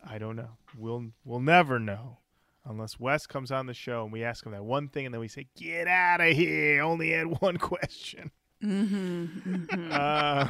I 0.05 0.19
don't 0.19 0.35
know. 0.35 0.49
We'll 0.77 1.13
we'll 1.25 1.39
never 1.39 1.79
know 1.79 2.19
unless 2.65 2.99
Wes 2.99 3.25
comes 3.29 3.53
on 3.53 3.67
the 3.67 3.73
show 3.75 4.03
and 4.03 4.13
we 4.13 4.25
ask 4.25 4.45
him 4.45 4.51
that 4.51 4.65
one 4.65 4.89
thing, 4.89 5.07
and 5.07 5.15
then 5.15 5.21
we 5.21 5.29
say, 5.29 5.47
"Get 5.57 5.87
out 5.87 6.21
of 6.21 6.33
here!" 6.37 6.83
Only 6.83 7.11
had 7.13 7.27
one 7.41 7.57
question. 7.57 8.33
mm-hmm, 8.61 9.89
Uh, 9.93 10.49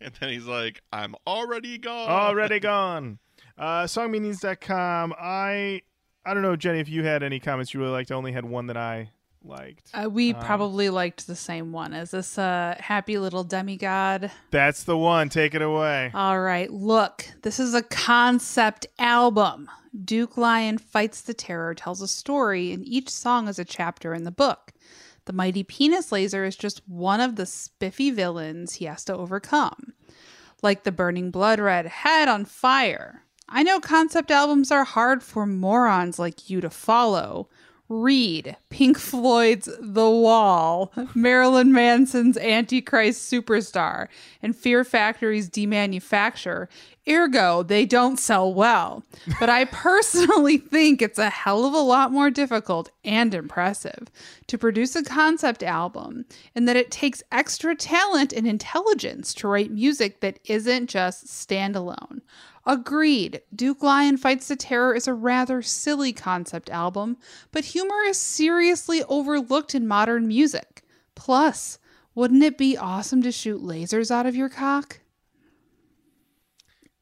and 0.00 0.12
then 0.20 0.28
he's 0.28 0.44
like, 0.46 0.80
I'm 0.92 1.16
already 1.26 1.76
gone. 1.78 2.08
already 2.08 2.60
gone. 2.60 3.18
Uh, 3.58 3.82
songmeanings.com. 3.84 5.14
I 5.18 5.82
I 6.24 6.32
don't 6.32 6.42
know, 6.44 6.54
Jenny, 6.54 6.78
if 6.78 6.88
you 6.88 7.02
had 7.02 7.24
any 7.24 7.40
comments 7.40 7.74
you 7.74 7.80
really 7.80 7.92
liked. 7.92 8.12
I 8.12 8.14
only 8.14 8.30
had 8.30 8.44
one 8.44 8.68
that 8.68 8.76
I 8.76 9.10
liked. 9.46 9.90
Uh, 9.94 10.08
we 10.10 10.32
Um, 10.34 10.40
probably 10.42 10.90
liked 10.90 11.26
the 11.26 11.36
same 11.36 11.72
one. 11.72 11.92
Is 11.92 12.10
this 12.10 12.38
a 12.38 12.76
happy 12.80 13.18
little 13.18 13.44
demigod? 13.44 14.30
That's 14.50 14.82
the 14.84 14.96
one. 14.98 15.28
Take 15.28 15.54
it 15.54 15.62
away. 15.62 16.10
All 16.14 16.40
right, 16.40 16.70
look, 16.70 17.24
this 17.42 17.58
is 17.60 17.74
a 17.74 17.82
concept 17.82 18.86
album. 18.98 19.70
Duke 20.04 20.36
Lion 20.36 20.78
Fights 20.78 21.22
the 21.22 21.34
Terror 21.34 21.74
tells 21.74 22.02
a 22.02 22.08
story, 22.08 22.72
and 22.72 22.86
each 22.86 23.08
song 23.08 23.48
is 23.48 23.58
a 23.58 23.64
chapter 23.64 24.12
in 24.12 24.24
the 24.24 24.30
book. 24.30 24.72
The 25.24 25.32
mighty 25.32 25.62
penis 25.64 26.12
laser 26.12 26.44
is 26.44 26.54
just 26.56 26.82
one 26.88 27.20
of 27.20 27.36
the 27.36 27.46
spiffy 27.46 28.10
villains 28.10 28.74
he 28.74 28.84
has 28.84 29.04
to 29.06 29.14
overcome. 29.16 29.94
Like 30.62 30.84
the 30.84 30.92
burning 30.92 31.30
blood 31.30 31.58
red 31.58 31.86
head 31.86 32.28
on 32.28 32.44
fire. 32.44 33.22
I 33.48 33.62
know 33.62 33.78
concept 33.80 34.30
albums 34.30 34.70
are 34.70 34.84
hard 34.84 35.22
for 35.22 35.46
morons 35.46 36.18
like 36.18 36.50
you 36.50 36.60
to 36.60 36.70
follow. 36.70 37.48
Read 37.88 38.56
Pink 38.68 38.98
Floyd's 38.98 39.68
The 39.80 40.10
Wall, 40.10 40.92
Marilyn 41.14 41.72
Manson's 41.72 42.36
Antichrist 42.36 43.30
Superstar, 43.30 44.08
and 44.42 44.56
Fear 44.56 44.82
Factory's 44.84 45.48
Demanufacture. 45.48 46.66
Ergo, 47.08 47.62
they 47.62 47.86
don't 47.86 48.18
sell 48.18 48.52
well. 48.52 49.04
But 49.38 49.48
I 49.48 49.66
personally 49.66 50.58
think 50.58 51.00
it's 51.00 51.18
a 51.18 51.30
hell 51.30 51.64
of 51.64 51.74
a 51.74 51.78
lot 51.78 52.10
more 52.10 52.30
difficult 52.30 52.90
and 53.04 53.32
impressive 53.32 54.08
to 54.48 54.58
produce 54.58 54.96
a 54.96 55.04
concept 55.04 55.62
album, 55.62 56.24
and 56.56 56.66
that 56.66 56.76
it 56.76 56.90
takes 56.90 57.22
extra 57.30 57.76
talent 57.76 58.32
and 58.32 58.48
intelligence 58.48 59.32
to 59.34 59.48
write 59.48 59.70
music 59.70 60.20
that 60.20 60.40
isn't 60.46 60.90
just 60.90 61.26
standalone. 61.26 62.22
Agreed, 62.66 63.42
Duke 63.54 63.82
Lion 63.82 64.16
Fights 64.16 64.48
the 64.48 64.56
Terror 64.56 64.92
is 64.94 65.06
a 65.06 65.14
rather 65.14 65.62
silly 65.62 66.12
concept 66.12 66.68
album, 66.68 67.16
but 67.52 67.64
humor 67.66 68.02
is 68.08 68.18
seriously 68.18 69.04
overlooked 69.08 69.74
in 69.74 69.86
modern 69.86 70.26
music. 70.26 70.82
Plus, 71.14 71.78
wouldn't 72.14 72.42
it 72.42 72.58
be 72.58 72.76
awesome 72.76 73.22
to 73.22 73.30
shoot 73.30 73.62
lasers 73.62 74.10
out 74.10 74.26
of 74.26 74.34
your 74.34 74.48
cock? 74.48 75.00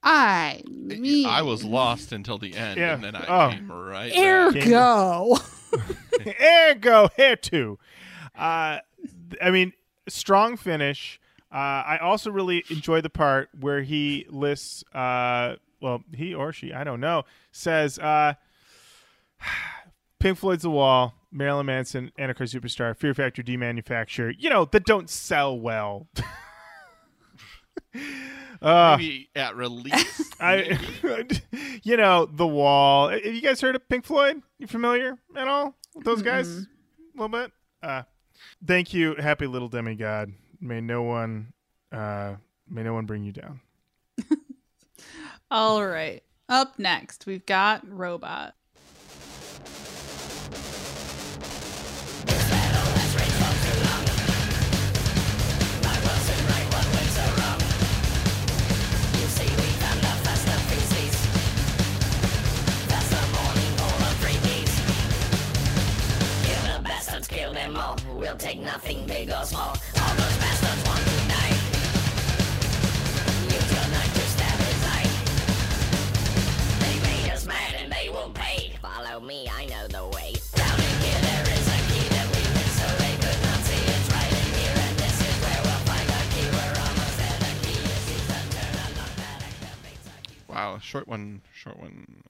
I 0.02 0.62
mean, 0.66 1.24
I 1.26 1.40
was 1.40 1.64
lost 1.64 2.12
until 2.12 2.36
the 2.36 2.54
end, 2.54 2.78
Yeah. 2.78 2.94
and 2.94 3.02
then 3.02 3.16
I 3.16 3.46
Oh. 3.46 3.50
came 3.50 3.72
right 3.72 4.12
back. 4.12 4.56
ergo. 4.56 5.36
Ergo, 6.42 7.08
here 7.16 7.36
too. 7.36 7.78
Uh, 8.36 8.78
I 9.42 9.50
mean, 9.50 9.72
strong 10.08 10.56
finish. 10.58 11.18
Uh, 11.54 11.84
I 11.86 11.98
also 11.98 12.32
really 12.32 12.64
enjoy 12.68 13.00
the 13.00 13.10
part 13.10 13.48
where 13.60 13.80
he 13.82 14.26
lists, 14.28 14.82
uh, 14.92 15.54
well, 15.80 16.02
he 16.12 16.34
or 16.34 16.52
she, 16.52 16.72
I 16.72 16.82
don't 16.82 16.98
know, 16.98 17.22
says 17.52 17.96
uh, 18.00 18.34
Pink 20.18 20.36
Floyd's 20.36 20.64
The 20.64 20.70
Wall, 20.70 21.14
Marilyn 21.30 21.66
Manson, 21.66 22.10
Antichrist 22.18 22.54
Superstar, 22.54 22.96
Fear 22.96 23.14
Factor, 23.14 23.44
Demanufacture, 23.44 24.34
you 24.36 24.50
know, 24.50 24.64
that 24.64 24.84
don't 24.84 25.08
sell 25.08 25.56
well. 25.56 26.08
uh, 28.60 28.96
Maybe 28.98 29.30
at 29.36 29.54
release. 29.54 30.32
I, 30.40 30.76
you 31.84 31.96
know, 31.96 32.26
The 32.26 32.48
Wall. 32.48 33.10
Have 33.10 33.24
you 33.24 33.40
guys 33.40 33.60
heard 33.60 33.76
of 33.76 33.88
Pink 33.88 34.04
Floyd? 34.04 34.42
You 34.58 34.66
familiar 34.66 35.18
at 35.36 35.46
all 35.46 35.76
with 35.94 36.04
those 36.04 36.20
guys? 36.20 36.48
A 36.48 36.66
little 37.14 37.28
bit. 37.28 37.52
Uh, 37.80 38.02
thank 38.66 38.92
you, 38.92 39.14
happy 39.14 39.46
little 39.46 39.68
demigod. 39.68 40.32
May 40.64 40.80
no 40.80 41.02
one, 41.02 41.52
uh, 41.92 42.36
may 42.66 42.82
no 42.82 42.94
one 42.94 43.04
bring 43.04 43.22
you 43.22 43.32
down. 43.32 43.60
All 45.50 45.86
right. 45.86 46.22
Up 46.48 46.78
next, 46.78 47.26
we've 47.26 47.44
got 47.44 47.86
Robot. 47.86 48.54
Bastards 66.82 67.28
kill 67.28 67.52
them 67.52 67.76
all. 67.76 67.96
We'll 68.14 68.36
take 68.36 68.60
nothing 68.60 69.06
big 69.06 69.30
or 69.30 69.44
small. 69.44 69.76
All 70.64 70.72
those 70.72 70.82
bastards 70.82 70.88
want 70.88 71.04
to 71.04 71.18
die. 71.28 71.54
Use 73.44 73.70
your 73.72 73.88
knife 73.92 74.14
to 74.14 74.24
stab 74.34 74.58
his 74.60 74.82
eye. 74.84 75.08
They 76.80 76.96
made 77.00 77.30
us 77.32 77.46
mad 77.46 77.74
and 77.80 77.92
they 77.92 78.08
will 78.08 78.30
pay. 78.30 78.72
Follow 78.80 79.20
me, 79.20 79.48
I 79.52 79.66
know 79.66 79.86
the 79.88 80.06
way. 80.16 80.34
Down 80.54 80.78
in 80.78 80.94
here 81.04 81.20
there 81.20 81.46
is 81.52 81.66
a 81.68 81.78
key 81.92 82.06
that 82.16 82.26
we 82.32 82.40
missed 82.56 82.76
so 82.80 82.86
they 83.02 83.14
could 83.20 83.40
not 83.44 83.60
see. 83.68 83.82
It's 83.92 84.08
right 84.12 84.32
in 84.32 84.48
here 84.58 84.76
and 84.88 84.96
this 84.98 85.16
is 85.20 85.36
where 85.44 85.60
we'll 85.64 85.84
find 85.88 86.08
the 86.08 86.22
key. 86.32 86.46
We're 86.48 86.76
almost 86.80 87.16
there. 87.20 87.38
The 87.44 87.52
key 87.66 87.78
is 87.78 88.04
used 88.14 88.28
to 88.28 88.38
turn 88.56 88.72
unlock 88.88 89.12
that 89.20 89.38
activates 89.44 90.04
the 90.08 90.16
key. 90.28 90.36
wow, 90.48 90.78
short 90.78 91.06
one, 91.08 91.42
short 91.52 91.78
one. 91.78 92.22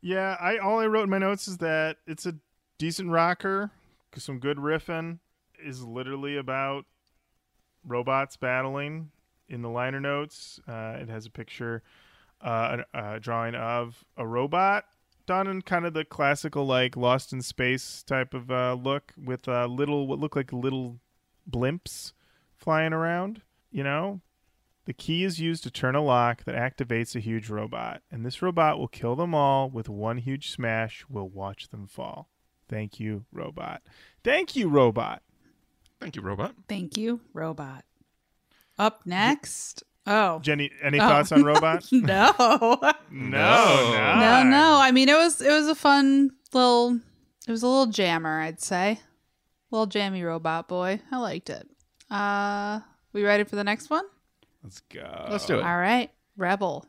Yeah, 0.00 0.36
I 0.40 0.58
all 0.58 0.80
I 0.80 0.86
wrote 0.86 1.04
in 1.04 1.10
my 1.10 1.18
notes 1.18 1.46
is 1.46 1.58
that 1.58 1.98
it's 2.06 2.26
a 2.26 2.34
decent 2.78 3.10
rocker, 3.10 3.70
some 4.16 4.38
good 4.38 4.58
riffing. 4.58 5.20
Is 5.64 5.84
literally 5.84 6.36
about 6.36 6.86
robots 7.86 8.36
battling. 8.36 9.10
In 9.48 9.62
the 9.62 9.68
liner 9.68 10.00
notes, 10.00 10.60
uh, 10.66 10.96
it 11.00 11.08
has 11.08 11.26
a 11.26 11.30
picture, 11.30 11.82
uh, 12.40 12.78
a, 12.94 13.16
a 13.16 13.20
drawing 13.20 13.54
of 13.54 14.04
a 14.16 14.26
robot 14.26 14.86
done 15.26 15.46
in 15.46 15.62
kind 15.62 15.86
of 15.86 15.94
the 15.94 16.04
classical 16.04 16.66
like 16.66 16.96
Lost 16.96 17.32
in 17.32 17.42
Space 17.42 18.02
type 18.02 18.34
of 18.34 18.50
uh, 18.50 18.74
look, 18.74 19.12
with 19.22 19.48
uh, 19.48 19.66
little 19.66 20.06
what 20.06 20.18
look 20.18 20.36
like 20.36 20.52
little 20.52 20.98
blimps 21.48 22.12
flying 22.56 22.92
around. 22.92 23.42
You 23.70 23.84
know, 23.84 24.20
the 24.84 24.92
key 24.92 25.24
is 25.24 25.40
used 25.40 25.62
to 25.64 25.70
turn 25.70 25.94
a 25.94 26.02
lock 26.02 26.44
that 26.44 26.54
activates 26.54 27.14
a 27.14 27.20
huge 27.20 27.48
robot, 27.48 28.02
and 28.10 28.24
this 28.24 28.42
robot 28.42 28.78
will 28.78 28.88
kill 28.88 29.16
them 29.16 29.34
all 29.34 29.70
with 29.70 29.88
one 29.88 30.18
huge 30.18 30.50
smash. 30.50 31.04
We'll 31.08 31.28
watch 31.28 31.68
them 31.68 31.86
fall. 31.86 32.28
Thank 32.68 32.98
you, 32.98 33.24
robot. 33.32 33.82
Thank 34.24 34.56
you, 34.56 34.68
robot. 34.68 35.22
Thank 36.02 36.16
you, 36.16 36.22
robot. 36.22 36.54
Thank 36.68 36.96
you, 36.96 37.20
Robot. 37.32 37.84
Up 38.78 39.02
next. 39.06 39.82
Oh. 40.06 40.40
Jenny, 40.40 40.70
any 40.82 40.98
Oh. 40.98 41.06
thoughts 41.08 41.30
on 41.32 41.44
robot? 41.44 41.84
No. 41.92 42.32
no, 42.38 42.88
No. 43.10 44.14
no, 44.20 44.42
no. 44.44 44.78
I 44.80 44.90
mean, 44.92 45.08
it 45.08 45.16
was 45.16 45.40
it 45.40 45.50
was 45.52 45.68
a 45.68 45.74
fun 45.74 46.30
little. 46.52 46.98
It 47.46 47.50
was 47.50 47.62
a 47.62 47.66
little 47.68 47.86
jammer, 47.86 48.40
I'd 48.40 48.60
say. 48.60 49.00
Little 49.70 49.86
jammy 49.86 50.22
robot 50.22 50.68
boy. 50.68 51.00
I 51.10 51.16
liked 51.18 51.50
it. 51.50 51.68
Uh, 52.10 52.80
we 53.12 53.24
ready 53.24 53.44
for 53.44 53.56
the 53.56 53.64
next 53.64 53.90
one? 53.90 54.04
Let's 54.62 54.80
go. 54.80 55.26
Let's 55.30 55.46
do 55.46 55.58
it. 55.58 55.64
All 55.64 55.76
right, 55.78 56.10
Rebel. 56.36 56.86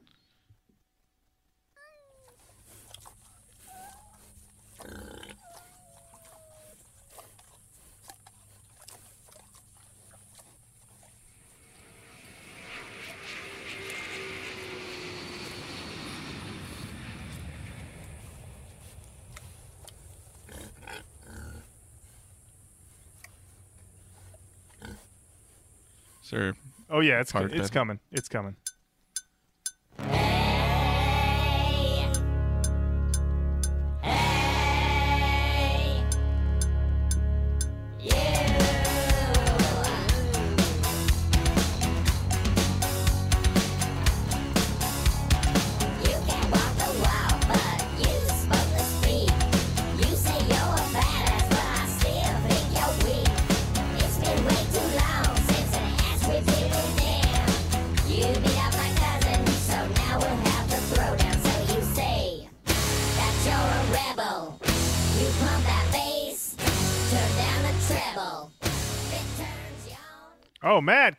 Oh 26.89 26.99
yeah, 26.99 27.19
it's 27.21 27.33
it's 27.35 27.69
coming. 27.69 27.99
It's 28.11 28.29
coming. 28.29 28.55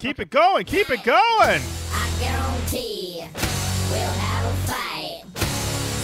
Keep 0.05 0.21
it 0.21 0.29
going. 0.29 0.65
Keep 0.67 0.91
it 0.91 1.03
going. 1.03 1.63
I 1.91 2.11
guarantee 2.21 3.25
we'll 3.91 4.01
have 4.01 4.45
a 4.45 4.57
fight. 4.69 5.23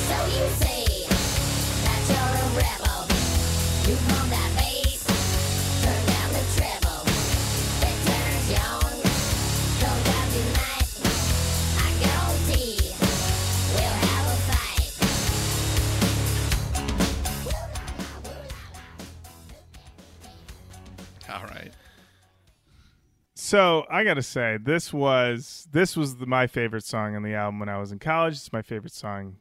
So 0.08 0.16
you 0.24 0.48
say 0.56 1.06
rebel. 2.56 3.04
You 3.86 3.96
pump 4.08 4.29
that 4.29 4.29
bass, 4.29 4.29
So 23.50 23.84
I 23.90 24.04
gotta 24.04 24.22
say, 24.22 24.58
this 24.62 24.92
was 24.92 25.66
this 25.72 25.96
was 25.96 26.18
the, 26.18 26.26
my 26.26 26.46
favorite 26.46 26.84
song 26.84 27.16
on 27.16 27.24
the 27.24 27.34
album 27.34 27.58
when 27.58 27.68
I 27.68 27.78
was 27.78 27.90
in 27.90 27.98
college. 27.98 28.34
It's 28.34 28.52
my 28.52 28.62
favorite 28.62 28.92
song 28.92 29.38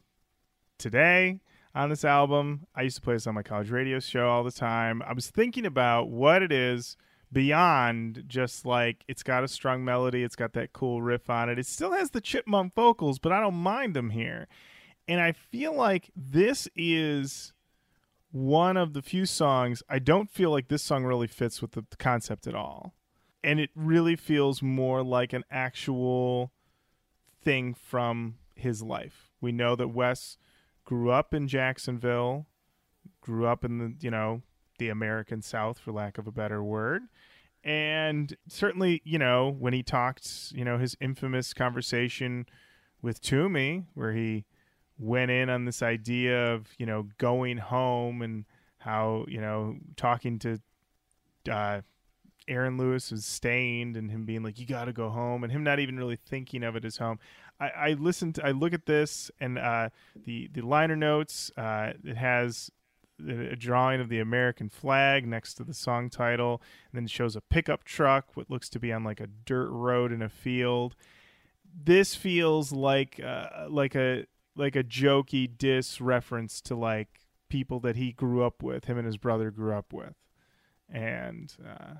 today 0.79 1.41
on 1.75 1.91
this 1.91 2.03
album. 2.03 2.65
I 2.73 2.81
used 2.81 2.95
to 2.95 3.03
play 3.03 3.13
this 3.13 3.27
on 3.27 3.35
my 3.35 3.43
college 3.43 3.69
radio 3.69 3.99
show 3.99 4.27
all 4.27 4.43
the 4.43 4.51
time. 4.51 5.03
I 5.03 5.13
was 5.13 5.29
thinking 5.29 5.63
about 5.63 6.09
what 6.09 6.41
it 6.41 6.51
is 6.51 6.97
beyond 7.31 8.23
just 8.25 8.65
like 8.65 9.03
it's 9.07 9.21
got 9.21 9.43
a 9.43 9.47
strong 9.47 9.85
melody, 9.85 10.23
it's 10.23 10.35
got 10.35 10.53
that 10.53 10.73
cool 10.73 11.03
riff 11.03 11.29
on 11.29 11.47
it. 11.47 11.59
It 11.59 11.67
still 11.67 11.91
has 11.91 12.09
the 12.09 12.19
chipmunk 12.19 12.73
vocals, 12.73 13.19
but 13.19 13.31
I 13.31 13.39
don't 13.39 13.53
mind 13.53 13.95
them 13.95 14.09
here. 14.09 14.47
And 15.07 15.21
I 15.21 15.33
feel 15.33 15.75
like 15.75 16.09
this 16.15 16.67
is 16.75 17.53
one 18.31 18.75
of 18.75 18.93
the 18.93 19.03
few 19.03 19.27
songs 19.27 19.83
I 19.87 19.99
don't 19.99 20.31
feel 20.31 20.49
like 20.49 20.67
this 20.67 20.81
song 20.81 21.03
really 21.03 21.27
fits 21.27 21.61
with 21.61 21.73
the 21.73 21.85
concept 21.99 22.47
at 22.47 22.55
all. 22.55 22.95
And 23.43 23.59
it 23.59 23.69
really 23.75 24.15
feels 24.15 24.61
more 24.61 25.03
like 25.03 25.33
an 25.33 25.43
actual 25.49 26.51
thing 27.41 27.73
from 27.73 28.35
his 28.55 28.81
life. 28.81 29.31
We 29.39 29.51
know 29.51 29.75
that 29.75 29.89
Wes 29.89 30.37
grew 30.83 31.11
up 31.11 31.33
in 31.33 31.47
Jacksonville, 31.47 32.47
grew 33.21 33.45
up 33.45 33.63
in 33.63 33.77
the, 33.77 33.93
you 34.01 34.11
know, 34.11 34.41
the 34.77 34.89
American 34.89 35.41
South 35.41 35.79
for 35.79 35.91
lack 35.91 36.17
of 36.17 36.27
a 36.27 36.31
better 36.31 36.63
word. 36.63 37.03
And 37.63 38.35
certainly, 38.47 39.01
you 39.03 39.19
know, 39.19 39.49
when 39.49 39.73
he 39.73 39.83
talked, 39.83 40.51
you 40.53 40.65
know, 40.65 40.77
his 40.77 40.97
infamous 40.99 41.53
conversation 41.53 42.45
with 43.01 43.21
Toomey 43.21 43.85
where 43.93 44.13
he 44.13 44.45
went 44.99 45.31
in 45.31 45.49
on 45.49 45.65
this 45.65 45.81
idea 45.81 46.53
of 46.53 46.67
you 46.77 46.85
know 46.85 47.07
going 47.17 47.57
home 47.57 48.21
and 48.21 48.45
how 48.79 49.25
you 49.27 49.39
know 49.39 49.77
talking 49.95 50.37
to 50.37 50.59
uh, 51.49 51.81
Aaron 52.49 52.77
Lewis 52.77 53.11
was 53.11 53.25
Staind 53.25 53.95
and 53.95 54.11
him 54.11 54.25
being 54.25 54.43
like 54.43 54.59
you 54.59 54.65
got 54.65 54.85
to 54.85 54.93
go 54.93 55.09
home 55.09 55.43
and 55.43 55.51
him 55.51 55.63
not 55.63 55.79
even 55.79 55.97
really 55.97 56.17
thinking 56.17 56.63
of 56.63 56.75
it 56.75 56.83
as 56.83 56.97
home. 56.97 57.19
I, 57.59 57.69
I 57.69 57.93
listened. 57.93 58.35
To, 58.35 58.45
I 58.45 58.51
look 58.51 58.73
at 58.73 58.85
this 58.85 59.31
and 59.39 59.57
uh, 59.57 59.89
the 60.25 60.49
the 60.51 60.61
liner 60.61 60.95
notes. 60.95 61.51
Uh, 61.55 61.93
it 62.03 62.17
has 62.17 62.71
a 63.27 63.55
drawing 63.55 64.01
of 64.01 64.09
the 64.09 64.19
American 64.19 64.69
flag 64.69 65.27
next 65.27 65.55
to 65.55 65.63
the 65.63 65.73
song 65.73 66.09
title, 66.09 66.61
and 66.91 66.99
then 66.99 67.07
shows 67.07 67.35
a 67.35 67.41
pickup 67.41 67.83
truck, 67.83 68.35
what 68.35 68.49
looks 68.49 68.69
to 68.69 68.79
be 68.79 68.91
on 68.91 69.03
like 69.03 69.19
a 69.19 69.27
dirt 69.27 69.69
road 69.69 70.11
in 70.11 70.21
a 70.21 70.29
field. 70.29 70.95
This 71.83 72.15
feels 72.15 72.71
like 72.71 73.19
uh, 73.23 73.67
like 73.69 73.95
a 73.95 74.25
like 74.55 74.75
a 74.75 74.83
jokey 74.83 75.49
diss 75.57 76.01
reference 76.01 76.61
to 76.61 76.75
like 76.75 77.19
people 77.49 77.79
that 77.81 77.95
he 77.95 78.11
grew 78.11 78.43
up 78.43 78.63
with, 78.63 78.85
him 78.85 78.97
and 78.97 79.05
his 79.05 79.17
brother 79.17 79.51
grew 79.51 79.73
up 79.73 79.93
with, 79.93 80.15
and 80.89 81.53
uh, 81.67 81.95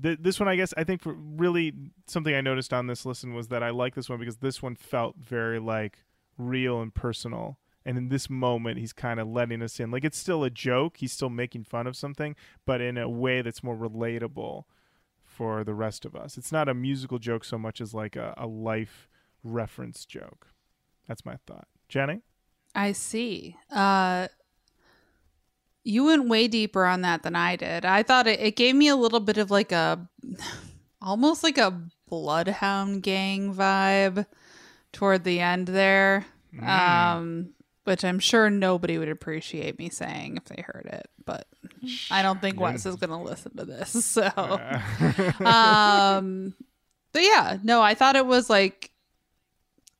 th- 0.00 0.18
this 0.20 0.38
one, 0.38 0.48
I 0.48 0.56
guess, 0.56 0.72
I 0.76 0.84
think 0.84 1.02
for 1.02 1.12
really 1.14 1.72
something 2.06 2.34
I 2.34 2.40
noticed 2.40 2.72
on 2.72 2.86
this 2.86 3.04
listen 3.04 3.34
was 3.34 3.48
that 3.48 3.62
I 3.62 3.70
like 3.70 3.94
this 3.94 4.08
one 4.08 4.18
because 4.18 4.38
this 4.38 4.62
one 4.62 4.76
felt 4.76 5.16
very 5.16 5.58
like 5.58 6.04
real 6.38 6.80
and 6.80 6.94
personal. 6.94 7.58
And 7.84 7.98
in 7.98 8.08
this 8.08 8.30
moment, 8.30 8.78
he's 8.78 8.92
kind 8.92 9.18
of 9.18 9.26
letting 9.26 9.60
us 9.60 9.80
in. 9.80 9.90
Like 9.90 10.04
it's 10.04 10.18
still 10.18 10.44
a 10.44 10.50
joke. 10.50 10.98
He's 10.98 11.12
still 11.12 11.30
making 11.30 11.64
fun 11.64 11.86
of 11.86 11.96
something, 11.96 12.36
but 12.64 12.80
in 12.80 12.96
a 12.96 13.08
way 13.08 13.42
that's 13.42 13.62
more 13.62 13.76
relatable 13.76 14.64
for 15.24 15.64
the 15.64 15.74
rest 15.74 16.04
of 16.04 16.14
us. 16.14 16.38
It's 16.38 16.52
not 16.52 16.68
a 16.68 16.74
musical 16.74 17.18
joke 17.18 17.44
so 17.44 17.58
much 17.58 17.80
as 17.80 17.92
like 17.92 18.14
a, 18.16 18.34
a 18.36 18.46
life 18.46 19.08
reference 19.42 20.04
joke. 20.04 20.48
That's 21.08 21.24
my 21.24 21.36
thought. 21.46 21.66
Jenny? 21.88 22.20
I 22.74 22.92
see. 22.92 23.56
Uh, 23.70 24.28
you 25.84 26.04
went 26.04 26.28
way 26.28 26.48
deeper 26.48 26.84
on 26.84 27.02
that 27.02 27.22
than 27.22 27.34
I 27.34 27.56
did. 27.56 27.84
I 27.84 28.02
thought 28.02 28.26
it, 28.26 28.40
it 28.40 28.56
gave 28.56 28.74
me 28.74 28.88
a 28.88 28.96
little 28.96 29.20
bit 29.20 29.38
of 29.38 29.50
like 29.50 29.72
a, 29.72 30.08
almost 31.02 31.42
like 31.42 31.58
a 31.58 31.82
Bloodhound 32.08 33.02
Gang 33.02 33.54
vibe 33.54 34.26
toward 34.92 35.24
the 35.24 35.40
end 35.40 35.68
there. 35.68 36.26
Um, 36.60 37.54
which 37.84 38.04
I'm 38.04 38.18
sure 38.18 38.50
nobody 38.50 38.98
would 38.98 39.08
appreciate 39.08 39.78
me 39.78 39.88
saying 39.88 40.36
if 40.36 40.44
they 40.44 40.62
heard 40.62 40.86
it, 40.92 41.08
but 41.24 41.48
I 42.10 42.22
don't 42.22 42.40
think 42.40 42.60
Wes 42.60 42.86
is 42.86 42.96
going 42.96 43.10
to 43.10 43.16
listen 43.16 43.56
to 43.56 43.64
this. 43.64 43.92
So, 44.12 44.22
um, 45.44 46.54
but 47.12 47.22
yeah, 47.22 47.56
no, 47.62 47.80
I 47.80 47.94
thought 47.94 48.16
it 48.16 48.26
was 48.26 48.50
like 48.50 48.92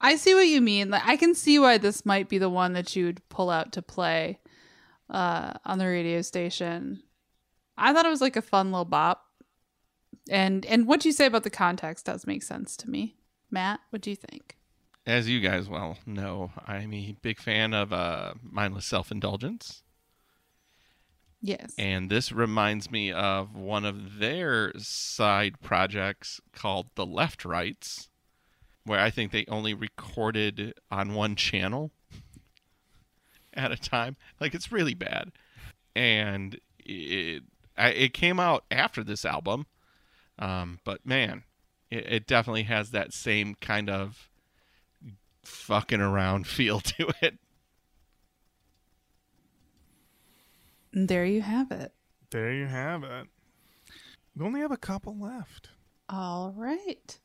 I 0.00 0.16
see 0.16 0.34
what 0.34 0.48
you 0.48 0.60
mean. 0.60 0.90
Like 0.90 1.06
I 1.06 1.16
can 1.16 1.34
see 1.34 1.58
why 1.58 1.78
this 1.78 2.04
might 2.04 2.28
be 2.28 2.38
the 2.38 2.50
one 2.50 2.72
that 2.72 2.94
you 2.96 3.06
would 3.06 3.26
pull 3.28 3.50
out 3.50 3.72
to 3.72 3.82
play 3.82 4.38
uh, 5.12 5.52
on 5.64 5.78
the 5.78 5.86
radio 5.86 6.22
station. 6.22 7.02
I 7.76 7.92
thought 7.92 8.06
it 8.06 8.10
was 8.10 8.20
like 8.20 8.36
a 8.36 8.42
fun 8.42 8.72
little 8.72 8.84
bop, 8.84 9.24
and 10.28 10.66
and 10.66 10.86
what 10.86 11.04
you 11.04 11.12
say 11.12 11.26
about 11.26 11.44
the 11.44 11.50
context 11.50 12.06
does 12.06 12.26
make 12.26 12.42
sense 12.42 12.76
to 12.78 12.90
me. 12.90 13.16
Matt, 13.50 13.80
what 13.90 14.02
do 14.02 14.10
you 14.10 14.16
think? 14.16 14.56
As 15.06 15.28
you 15.28 15.40
guys 15.40 15.68
well 15.68 15.98
know, 16.06 16.52
I'm 16.66 16.92
a 16.94 17.16
big 17.22 17.38
fan 17.38 17.74
of 17.74 17.92
uh, 17.92 18.34
mindless 18.42 18.86
self-indulgence. 18.86 19.82
Yes. 21.40 21.74
And 21.76 22.08
this 22.08 22.30
reminds 22.30 22.88
me 22.90 23.10
of 23.10 23.56
one 23.56 23.84
of 23.84 24.18
their 24.18 24.72
side 24.78 25.60
projects 25.60 26.40
called 26.52 26.90
The 26.94 27.04
Left 27.04 27.44
Rights, 27.44 28.08
where 28.84 29.00
I 29.00 29.10
think 29.10 29.32
they 29.32 29.44
only 29.48 29.74
recorded 29.74 30.74
on 30.88 31.14
one 31.14 31.34
channel 31.34 31.90
at 33.54 33.72
a 33.72 33.76
time. 33.76 34.16
Like 34.40 34.54
it's 34.54 34.72
really 34.72 34.94
bad. 34.94 35.32
And 35.94 36.58
it 36.78 37.42
I, 37.76 37.88
it 37.88 38.14
came 38.14 38.38
out 38.40 38.64
after 38.70 39.02
this 39.02 39.24
album. 39.24 39.66
Um, 40.38 40.80
but 40.84 41.04
man, 41.06 41.44
it, 41.90 42.06
it 42.06 42.26
definitely 42.26 42.64
has 42.64 42.90
that 42.90 43.12
same 43.12 43.54
kind 43.60 43.88
of 43.90 44.28
fucking 45.44 46.00
around 46.00 46.46
feel 46.46 46.80
to 46.80 47.12
it. 47.20 47.38
There 50.92 51.24
you 51.24 51.40
have 51.40 51.70
it. 51.70 51.92
There 52.30 52.52
you 52.52 52.66
have 52.66 53.02
it. 53.02 53.26
We 54.36 54.44
only 54.44 54.60
have 54.60 54.72
a 54.72 54.76
couple 54.76 55.18
left. 55.18 55.70
All 56.08 56.52
right. 56.56 57.18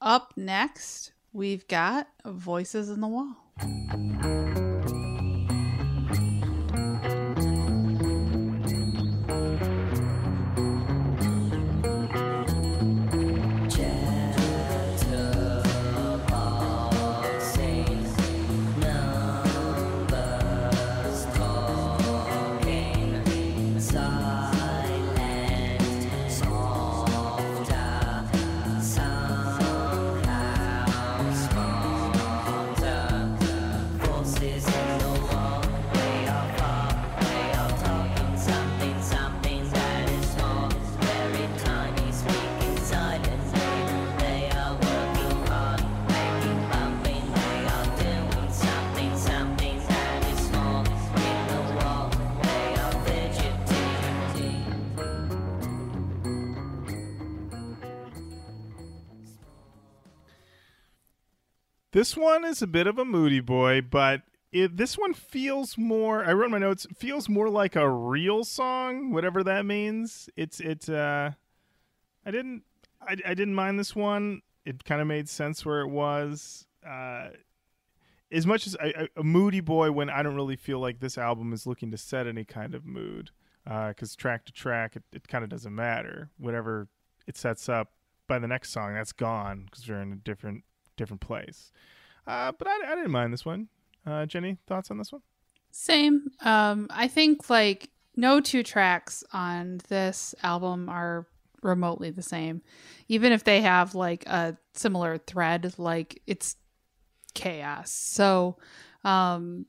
Up 0.00 0.32
next, 0.36 1.12
we've 1.32 1.66
got 1.68 2.08
Voices 2.24 2.90
in 2.90 3.00
the 3.00 3.08
Wall. 3.08 4.65
This 61.96 62.14
one 62.14 62.44
is 62.44 62.60
a 62.60 62.66
bit 62.66 62.86
of 62.86 62.98
a 62.98 63.06
moody 63.06 63.40
boy, 63.40 63.80
but 63.80 64.20
it, 64.52 64.76
this 64.76 64.98
one 64.98 65.14
feels 65.14 65.78
more. 65.78 66.22
I 66.22 66.34
wrote 66.34 66.50
my 66.50 66.58
notes. 66.58 66.86
Feels 66.94 67.26
more 67.26 67.48
like 67.48 67.74
a 67.74 67.88
real 67.88 68.44
song, 68.44 69.12
whatever 69.12 69.42
that 69.44 69.64
means. 69.64 70.28
It's 70.36 70.60
it. 70.60 70.90
Uh, 70.90 71.30
I 72.26 72.30
didn't. 72.30 72.64
I, 73.00 73.16
I 73.24 73.32
didn't 73.32 73.54
mind 73.54 73.78
this 73.78 73.96
one. 73.96 74.42
It 74.66 74.84
kind 74.84 75.00
of 75.00 75.06
made 75.06 75.26
sense 75.26 75.64
where 75.64 75.80
it 75.80 75.88
was. 75.88 76.66
Uh, 76.86 77.28
as 78.30 78.46
much 78.46 78.66
as 78.66 78.76
I, 78.78 78.88
I- 78.88 79.08
a 79.16 79.24
moody 79.24 79.60
boy 79.60 79.90
when 79.90 80.10
I 80.10 80.22
don't 80.22 80.34
really 80.34 80.56
feel 80.56 80.80
like 80.80 81.00
this 81.00 81.16
album 81.16 81.54
is 81.54 81.66
looking 81.66 81.90
to 81.92 81.96
set 81.96 82.26
any 82.26 82.44
kind 82.44 82.74
of 82.74 82.84
mood 82.84 83.30
because 83.64 84.14
track 84.14 84.44
to 84.44 84.52
track 84.52 84.96
it, 84.96 85.02
it 85.14 85.28
kind 85.28 85.44
of 85.44 85.48
doesn't 85.48 85.74
matter 85.74 86.28
whatever 86.36 86.88
it 87.26 87.38
sets 87.38 87.70
up 87.70 87.92
by 88.28 88.38
the 88.38 88.46
next 88.46 88.68
song 88.68 88.92
that's 88.92 89.12
gone 89.12 89.64
because 89.64 89.88
we're 89.88 90.02
in 90.02 90.12
a 90.12 90.16
different 90.16 90.62
different 90.96 91.20
place 91.20 91.72
uh, 92.26 92.52
but 92.58 92.66
I, 92.66 92.92
I 92.92 92.94
didn't 92.94 93.10
mind 93.10 93.32
this 93.32 93.44
one 93.44 93.68
uh, 94.06 94.26
jenny 94.26 94.56
thoughts 94.66 94.90
on 94.90 94.98
this 94.98 95.12
one 95.12 95.22
Same. 95.70 96.30
Um, 96.40 96.86
I 96.90 97.08
think 97.08 97.50
like 97.50 97.90
no 98.16 98.40
two 98.40 98.62
tracks 98.62 99.22
on 99.32 99.80
this 99.88 100.34
album 100.42 100.88
are 100.88 101.26
remotely 101.62 102.10
the 102.10 102.22
same. 102.22 102.62
Even 103.08 103.32
if 103.32 103.44
they 103.44 103.60
have 103.60 103.94
like 103.94 104.26
a 104.26 104.56
similar 104.72 105.18
thread, 105.18 105.74
like 105.78 106.22
it's 106.26 106.56
chaos. 107.34 107.90
So, 107.90 108.56
um, 109.04 109.66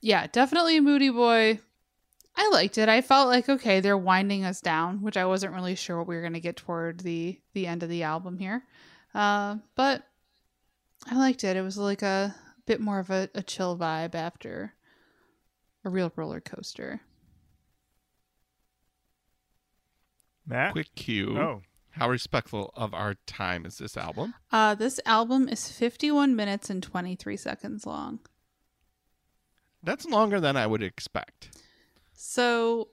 yeah, 0.00 0.26
definitely 0.28 0.80
Moody 0.80 1.10
Boy. 1.10 1.58
I 2.36 2.48
liked 2.52 2.78
it. 2.78 2.88
I 2.88 3.00
felt 3.00 3.28
like 3.28 3.48
okay, 3.48 3.80
they're 3.80 3.98
winding 3.98 4.44
us 4.44 4.60
down, 4.60 5.02
which 5.02 5.16
I 5.16 5.26
wasn't 5.26 5.52
really 5.52 5.74
sure 5.74 5.98
what 5.98 6.06
we 6.06 6.14
were 6.14 6.22
going 6.22 6.34
to 6.34 6.40
get 6.40 6.56
toward 6.56 7.00
the 7.00 7.38
the 7.54 7.66
end 7.66 7.82
of 7.82 7.88
the 7.88 8.04
album 8.04 8.38
here. 8.38 8.62
Uh, 9.14 9.56
but 9.74 10.04
I 11.08 11.16
liked 11.16 11.44
it. 11.44 11.56
It 11.56 11.62
was 11.62 11.78
like 11.78 12.02
a 12.02 12.34
bit 12.66 12.80
more 12.80 12.98
of 12.98 13.10
a, 13.10 13.28
a 13.34 13.42
chill 13.42 13.76
vibe 13.76 14.14
after 14.14 14.74
a 15.84 15.90
real 15.90 16.12
roller 16.16 16.40
coaster. 16.40 17.00
matt 20.46 20.72
Quick 20.72 20.94
cue. 20.94 21.38
oh 21.38 21.62
How 21.90 22.08
respectful 22.08 22.72
of 22.74 22.92
our 22.92 23.14
time 23.26 23.64
is 23.64 23.78
this 23.78 23.96
album? 23.96 24.34
Uh, 24.52 24.74
this 24.74 25.00
album 25.06 25.48
is 25.48 25.70
51 25.70 26.36
minutes 26.36 26.70
and 26.70 26.82
23 26.82 27.36
seconds 27.36 27.86
long. 27.86 28.20
That's 29.82 30.04
longer 30.04 30.40
than 30.40 30.56
I 30.56 30.66
would 30.66 30.82
expect. 30.82 31.56
So 32.12 32.88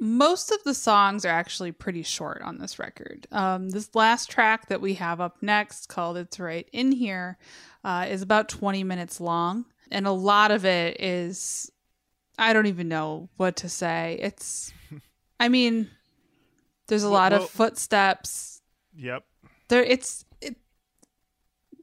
most 0.00 0.50
of 0.52 0.62
the 0.64 0.74
songs 0.74 1.24
are 1.24 1.28
actually 1.28 1.72
pretty 1.72 2.02
short 2.02 2.40
on 2.42 2.58
this 2.58 2.78
record. 2.78 3.26
Um, 3.32 3.68
this 3.70 3.94
last 3.94 4.30
track 4.30 4.68
that 4.68 4.80
we 4.80 4.94
have 4.94 5.20
up 5.20 5.42
next, 5.42 5.88
called 5.88 6.16
It's 6.16 6.38
Right 6.38 6.68
In 6.72 6.92
Here, 6.92 7.36
uh, 7.84 8.06
is 8.08 8.22
about 8.22 8.48
20 8.48 8.84
minutes 8.84 9.20
long. 9.20 9.64
And 9.90 10.06
a 10.06 10.12
lot 10.12 10.50
of 10.50 10.64
it 10.64 11.00
is, 11.00 11.70
I 12.38 12.52
don't 12.52 12.66
even 12.66 12.88
know 12.88 13.28
what 13.36 13.56
to 13.56 13.68
say. 13.68 14.18
It's, 14.20 14.72
I 15.40 15.48
mean, 15.48 15.90
there's 16.86 17.02
a 17.04 17.06
Well- 17.06 17.14
lot 17.14 17.32
well- 17.32 17.42
of 17.44 17.50
footsteps. 17.50 18.60
yep 18.94 19.24
There, 19.68 19.82
it's, 19.82 20.20
it, 20.22 20.27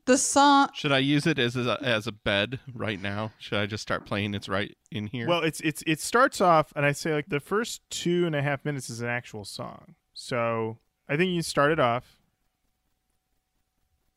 the 0.06 0.18
song, 0.18 0.70
Should 0.74 0.92
I 0.92 1.00
use 1.00 1.26
it 1.28 1.40
as 1.40 1.56
a, 1.56 1.78
as 1.82 2.08
a 2.08 2.12
bed 2.12 2.60
right 2.74 3.02
now? 3.02 3.32
Should 3.40 3.58
I 3.60 3.66
just 3.66 3.82
start 3.82 4.06
playing 4.06 4.34
It's 4.34 4.48
Right 4.48 4.76
in 4.92 5.08
Here? 5.08 5.28
Well, 5.28 5.42
it's 5.42 5.60
it's 5.62 5.84
it 5.88 6.00
starts 6.00 6.40
off, 6.42 6.72
and 6.76 6.86
I 6.86 6.92
say 6.92 7.14
like 7.14 7.30
the 7.30 7.40
first 7.40 7.82
two 7.90 8.26
and 8.26 8.36
a 8.36 8.42
half 8.42 8.64
minutes 8.66 8.90
is 8.90 9.02
an 9.02 9.08
actual 9.08 9.46
song. 9.46 9.96
So 10.14 10.78
I 11.10 11.18
think 11.18 11.32
you 11.32 11.42
start 11.42 11.72
it 11.72 11.80
off, 11.80 12.18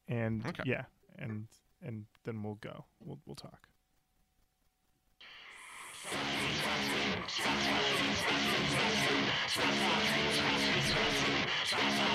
and 0.06 0.46
Okay. 0.46 0.62
yeah, 0.66 0.84
and 1.18 1.48
and 1.82 2.06
then 2.24 2.42
we'll 2.42 2.56
go. 2.56 2.84
We'll 3.00 3.18
we'll 3.26 3.36
talk. 3.36 3.68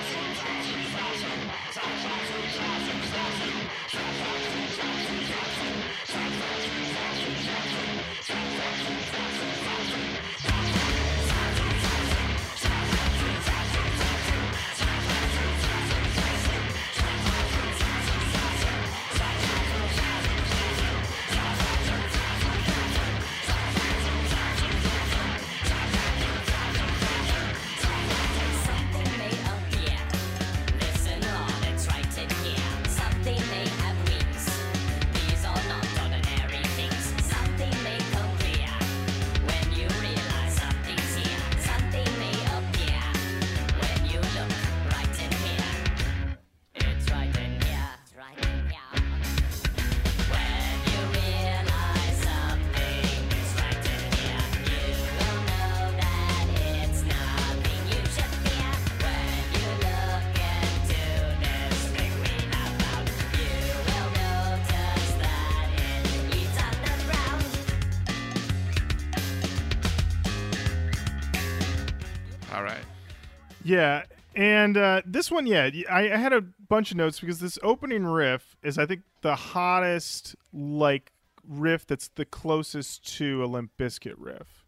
Yeah, 73.73 74.03
and 74.35 74.77
uh, 74.77 75.01
this 75.03 75.31
one, 75.31 75.47
yeah, 75.47 75.67
I, 75.89 76.11
I 76.11 76.17
had 76.17 76.31
a 76.31 76.41
bunch 76.41 76.91
of 76.91 76.97
notes 76.97 77.19
because 77.19 77.39
this 77.39 77.57
opening 77.63 78.05
riff 78.05 78.55
is, 78.61 78.77
I 78.77 78.85
think, 78.85 79.01
the 79.21 79.35
hottest 79.35 80.35
like 80.53 81.11
riff 81.47 81.87
that's 81.87 82.09
the 82.09 82.25
closest 82.25 83.17
to 83.17 83.43
a 83.43 83.47
Limp 83.47 83.71
Bizkit 83.79 84.13
riff 84.17 84.67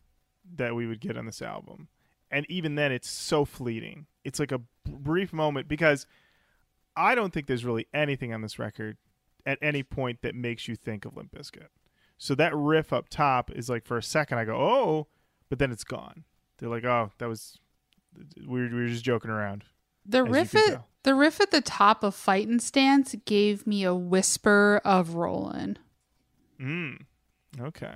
that 0.55 0.73
we 0.73 0.87
would 0.87 0.99
get 0.99 1.17
on 1.17 1.27
this 1.27 1.43
album, 1.43 1.87
and 2.31 2.47
even 2.49 2.73
then, 2.73 2.91
it's 2.91 3.07
so 3.07 3.45
fleeting. 3.45 4.07
It's 4.23 4.39
like 4.39 4.51
a 4.51 4.61
brief 4.89 5.31
moment 5.31 5.67
because 5.67 6.07
I 6.97 7.13
don't 7.13 7.31
think 7.31 7.45
there's 7.45 7.63
really 7.63 7.85
anything 7.93 8.33
on 8.33 8.41
this 8.41 8.57
record 8.57 8.97
at 9.45 9.59
any 9.61 9.83
point 9.83 10.23
that 10.23 10.33
makes 10.33 10.67
you 10.67 10.75
think 10.75 11.05
of 11.05 11.15
Limp 11.15 11.31
Bizkit. 11.31 11.67
So 12.17 12.33
that 12.33 12.55
riff 12.55 12.91
up 12.91 13.09
top 13.09 13.51
is 13.51 13.69
like 13.69 13.85
for 13.85 13.97
a 13.97 14.03
second 14.03 14.39
I 14.39 14.45
go, 14.45 14.55
oh, 14.55 15.07
but 15.47 15.59
then 15.59 15.71
it's 15.71 15.83
gone. 15.83 16.23
They're 16.57 16.69
like, 16.69 16.85
oh, 16.85 17.11
that 17.19 17.29
was 17.29 17.59
we 18.47 18.61
were, 18.61 18.69
we 18.69 18.81
were 18.83 18.87
just 18.87 19.03
joking 19.03 19.31
around. 19.31 19.63
The 20.05 20.23
riff 20.23 20.55
at 20.55 20.83
the 21.03 21.15
riff 21.15 21.39
at 21.41 21.51
the 21.51 21.61
top 21.61 22.03
of 22.03 22.15
Fightin' 22.15 22.59
Stance 22.59 23.15
gave 23.25 23.65
me 23.65 23.83
a 23.83 23.95
whisper 23.95 24.81
of 24.83 25.15
Rollin'. 25.15 25.77
Mm. 26.59 27.01
Okay. 27.59 27.93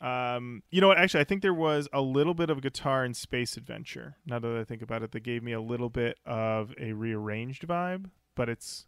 Um, 0.00 0.62
you 0.70 0.80
know 0.80 0.88
what? 0.88 0.98
Actually, 0.98 1.22
I 1.22 1.24
think 1.24 1.42
there 1.42 1.54
was 1.54 1.88
a 1.92 2.00
little 2.00 2.34
bit 2.34 2.50
of 2.50 2.60
guitar 2.62 3.04
in 3.04 3.14
Space 3.14 3.56
Adventure. 3.56 4.16
Now 4.26 4.38
that 4.38 4.56
I 4.56 4.64
think 4.64 4.82
about 4.82 5.02
it, 5.02 5.12
that 5.12 5.20
gave 5.20 5.42
me 5.42 5.52
a 5.52 5.60
little 5.60 5.88
bit 5.88 6.18
of 6.24 6.72
a 6.78 6.92
rearranged 6.92 7.66
vibe, 7.66 8.10
but 8.34 8.48
it's 8.48 8.86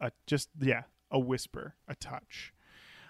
a 0.00 0.12
just 0.26 0.50
yeah, 0.60 0.82
a 1.10 1.18
whisper, 1.18 1.74
a 1.88 1.94
touch. 1.94 2.52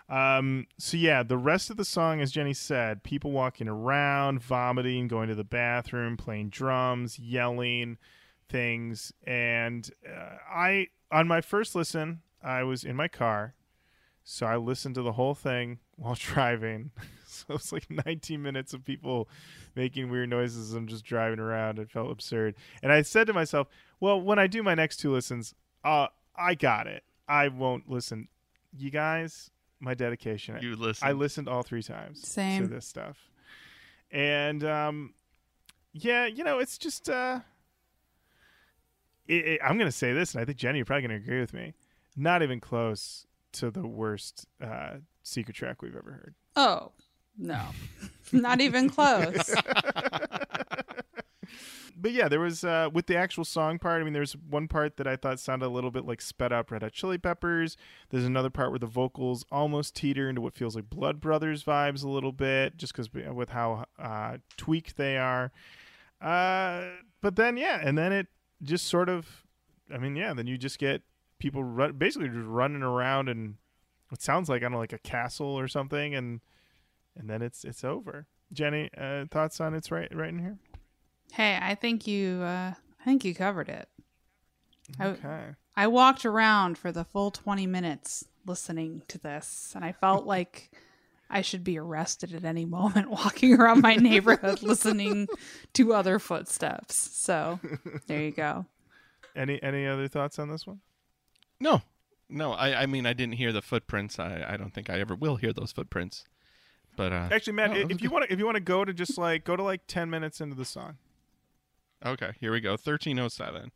Um, 0.08 0.66
so 0.78 0.96
yeah, 0.96 1.22
the 1.22 1.36
rest 1.36 1.70
of 1.70 1.76
the 1.76 1.84
song, 1.84 2.20
as 2.20 2.30
Jenny 2.30 2.54
said, 2.54 3.02
people 3.02 3.32
walking 3.32 3.68
around, 3.68 4.40
vomiting, 4.40 5.08
going 5.08 5.28
to 5.28 5.34
the 5.34 5.44
bathroom, 5.44 6.16
playing 6.16 6.50
drums, 6.50 7.18
yelling 7.18 7.98
things, 8.48 9.12
and 9.26 9.90
uh, 10.08 10.36
I 10.48 10.88
on 11.10 11.26
my 11.26 11.40
first 11.40 11.74
listen, 11.74 12.20
I 12.42 12.62
was 12.62 12.84
in 12.84 12.94
my 12.94 13.08
car, 13.08 13.54
so 14.22 14.46
I 14.46 14.56
listened 14.56 14.94
to 14.94 15.02
the 15.02 15.12
whole 15.12 15.34
thing 15.34 15.80
while 15.96 16.14
driving. 16.18 16.92
so 17.26 17.54
it's 17.54 17.72
like 17.72 17.90
19 17.90 18.40
minutes 18.40 18.72
of 18.72 18.84
people 18.84 19.28
making 19.74 20.08
weird 20.08 20.30
noises 20.30 20.72
and 20.72 20.88
just 20.88 21.04
driving 21.04 21.40
around. 21.40 21.80
It 21.80 21.90
felt 21.90 22.12
absurd, 22.12 22.54
and 22.80 22.92
I 22.92 23.02
said 23.02 23.26
to 23.26 23.32
myself, 23.32 23.66
"Well, 23.98 24.20
when 24.20 24.38
I 24.38 24.46
do 24.46 24.62
my 24.62 24.76
next 24.76 24.98
two 24.98 25.12
listens, 25.12 25.52
uh, 25.82 26.06
I 26.36 26.54
got 26.54 26.86
it. 26.86 27.02
I 27.26 27.48
won't 27.48 27.90
listen." 27.90 28.28
You 28.78 28.90
guys, 28.90 29.50
my 29.80 29.94
dedication. 29.94 30.58
You 30.60 30.76
listen. 30.76 31.06
I 31.06 31.12
listened 31.12 31.48
all 31.48 31.62
three 31.62 31.82
times 31.82 32.22
to 32.34 32.66
this 32.66 32.86
stuff, 32.86 33.18
and 34.10 34.64
um, 34.64 35.14
yeah, 35.92 36.26
you 36.26 36.44
know, 36.44 36.58
it's 36.58 36.78
just 36.78 37.08
uh, 37.08 37.40
it, 39.26 39.46
it- 39.46 39.60
I'm 39.64 39.78
gonna 39.78 39.92
say 39.92 40.12
this, 40.12 40.34
and 40.34 40.42
I 40.42 40.44
think 40.44 40.58
Jenny, 40.58 40.78
you're 40.78 40.84
probably 40.86 41.02
gonna 41.02 41.14
agree 41.16 41.40
with 41.40 41.52
me. 41.52 41.74
Not 42.16 42.42
even 42.42 42.60
close 42.60 43.26
to 43.52 43.70
the 43.70 43.86
worst 43.86 44.46
uh, 44.62 44.96
secret 45.22 45.54
track 45.56 45.82
we've 45.82 45.96
ever 45.96 46.12
heard. 46.12 46.34
Oh, 46.56 46.92
no. 47.38 47.60
Not 48.32 48.60
even 48.60 48.88
close. 48.90 49.54
but 51.98 52.12
yeah, 52.12 52.28
there 52.28 52.40
was 52.40 52.62
uh, 52.64 52.88
with 52.92 53.06
the 53.06 53.16
actual 53.16 53.44
song 53.44 53.78
part. 53.78 54.00
I 54.00 54.04
mean, 54.04 54.12
there's 54.12 54.36
one 54.36 54.68
part 54.68 54.96
that 54.96 55.06
I 55.06 55.16
thought 55.16 55.40
sounded 55.40 55.66
a 55.66 55.68
little 55.68 55.90
bit 55.90 56.04
like 56.04 56.20
sped 56.20 56.52
up 56.52 56.70
Red 56.70 56.82
Hot 56.82 56.92
Chili 56.92 57.18
Peppers. 57.18 57.76
There's 58.10 58.24
another 58.24 58.50
part 58.50 58.70
where 58.70 58.78
the 58.78 58.86
vocals 58.86 59.44
almost 59.50 59.94
teeter 59.94 60.28
into 60.28 60.40
what 60.40 60.54
feels 60.54 60.76
like 60.76 60.90
Blood 60.90 61.20
Brothers 61.20 61.64
vibes 61.64 62.04
a 62.04 62.08
little 62.08 62.32
bit, 62.32 62.76
just 62.76 62.92
because 62.92 63.12
with 63.12 63.50
how 63.50 63.86
uh, 63.98 64.38
tweaked 64.56 64.96
they 64.96 65.16
are. 65.16 65.52
Uh, 66.20 66.84
but 67.20 67.36
then 67.36 67.56
yeah, 67.56 67.80
and 67.82 67.96
then 67.96 68.12
it 68.12 68.26
just 68.62 68.86
sort 68.86 69.08
of, 69.08 69.44
I 69.92 69.98
mean, 69.98 70.16
yeah, 70.16 70.34
then 70.34 70.46
you 70.46 70.58
just 70.58 70.78
get 70.78 71.02
people 71.38 71.64
run, 71.64 71.92
basically 71.92 72.28
just 72.28 72.46
running 72.46 72.82
around 72.82 73.28
and 73.28 73.56
it 74.12 74.22
sounds 74.22 74.48
like 74.48 74.62
I 74.62 74.64
don't 74.66 74.72
know, 74.72 74.78
like 74.78 74.92
a 74.92 74.98
castle 74.98 75.58
or 75.58 75.68
something, 75.68 76.14
and 76.14 76.40
and 77.16 77.28
then 77.28 77.42
it's 77.42 77.64
it's 77.64 77.84
over. 77.84 78.26
Jenny, 78.52 78.90
uh, 78.96 79.24
thoughts 79.30 79.60
on 79.60 79.74
it's 79.74 79.90
right 79.90 80.14
right 80.14 80.28
in 80.28 80.38
here? 80.38 80.58
Hey, 81.32 81.58
I 81.60 81.74
think 81.74 82.06
you 82.06 82.42
uh 82.42 82.72
I 83.00 83.04
think 83.04 83.24
you 83.24 83.34
covered 83.34 83.68
it. 83.68 83.88
I- 84.98 85.06
Okay. 85.08 85.46
I 85.78 85.88
walked 85.88 86.24
around 86.24 86.78
for 86.78 86.90
the 86.90 87.04
full 87.04 87.30
20 87.30 87.66
minutes 87.66 88.24
listening 88.46 89.02
to 89.08 89.18
this, 89.18 89.72
and 89.74 89.84
I 89.84 89.92
felt 89.92 90.24
like 90.36 90.70
I 91.28 91.42
should 91.42 91.64
be 91.64 91.78
arrested 91.78 92.34
at 92.34 92.44
any 92.44 92.64
moment 92.64 93.10
walking 93.22 93.52
around 93.54 93.82
my 93.82 93.96
neighborhood 93.96 94.62
listening 94.62 95.28
to 95.74 95.92
other 95.92 96.18
footsteps. 96.18 96.96
So 96.96 97.60
there 98.06 98.22
you 98.22 98.30
go. 98.32 98.66
Any 99.36 99.62
any 99.62 99.86
other 99.86 100.08
thoughts 100.08 100.38
on 100.38 100.48
this 100.48 100.66
one? 100.66 100.80
No, 101.60 101.82
no. 102.30 102.52
I, 102.52 102.82
I 102.82 102.86
mean, 102.86 103.04
I 103.04 103.12
didn't 103.12 103.34
hear 103.34 103.52
the 103.52 103.60
footprints. 103.60 104.18
I, 104.18 104.42
I 104.48 104.56
don't 104.56 104.72
think 104.72 104.88
I 104.88 104.98
ever 104.98 105.14
will 105.14 105.36
hear 105.36 105.52
those 105.52 105.72
footprints. 105.72 106.24
But 106.96 107.12
uh, 107.12 107.28
Actually, 107.30 107.52
Matt, 107.52 107.70
no, 107.70 107.76
i- 107.76 107.78
it 107.80 107.84
was 107.88 107.96
if 107.96 108.02
you 108.02 108.08
want 108.08 108.24
to 108.24 108.32
if 108.32 108.38
you 108.38 108.46
want 108.46 108.54
to 108.56 108.62
go 108.62 108.82
to 108.82 108.94
just 108.94 109.18
like 109.18 109.44
go 109.44 109.54
to 109.54 109.62
like 109.62 109.82
ten 109.86 110.08
minutes 110.08 110.40
into 110.40 110.54
the 110.56 110.64
song. 110.64 110.96
Okay, 112.04 112.32
here 112.40 112.52
we 112.52 112.60
go. 112.60 112.72
1307. 112.72 113.70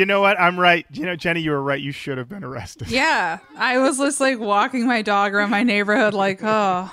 You 0.00 0.06
know 0.06 0.22
what? 0.22 0.40
I'm 0.40 0.58
right. 0.58 0.86
You 0.94 1.04
know, 1.04 1.14
Jenny, 1.14 1.42
you 1.42 1.50
were 1.50 1.62
right. 1.62 1.78
You 1.78 1.92
should 1.92 2.16
have 2.16 2.26
been 2.26 2.42
arrested. 2.42 2.90
Yeah, 3.00 3.40
I 3.54 3.76
was 3.76 3.98
just 3.98 4.18
like 4.18 4.38
walking 4.38 4.86
my 4.86 5.02
dog 5.02 5.34
around 5.34 5.50
my 5.50 5.62
neighborhood, 5.62 6.14
like, 6.14 6.40
oh. 6.42 6.90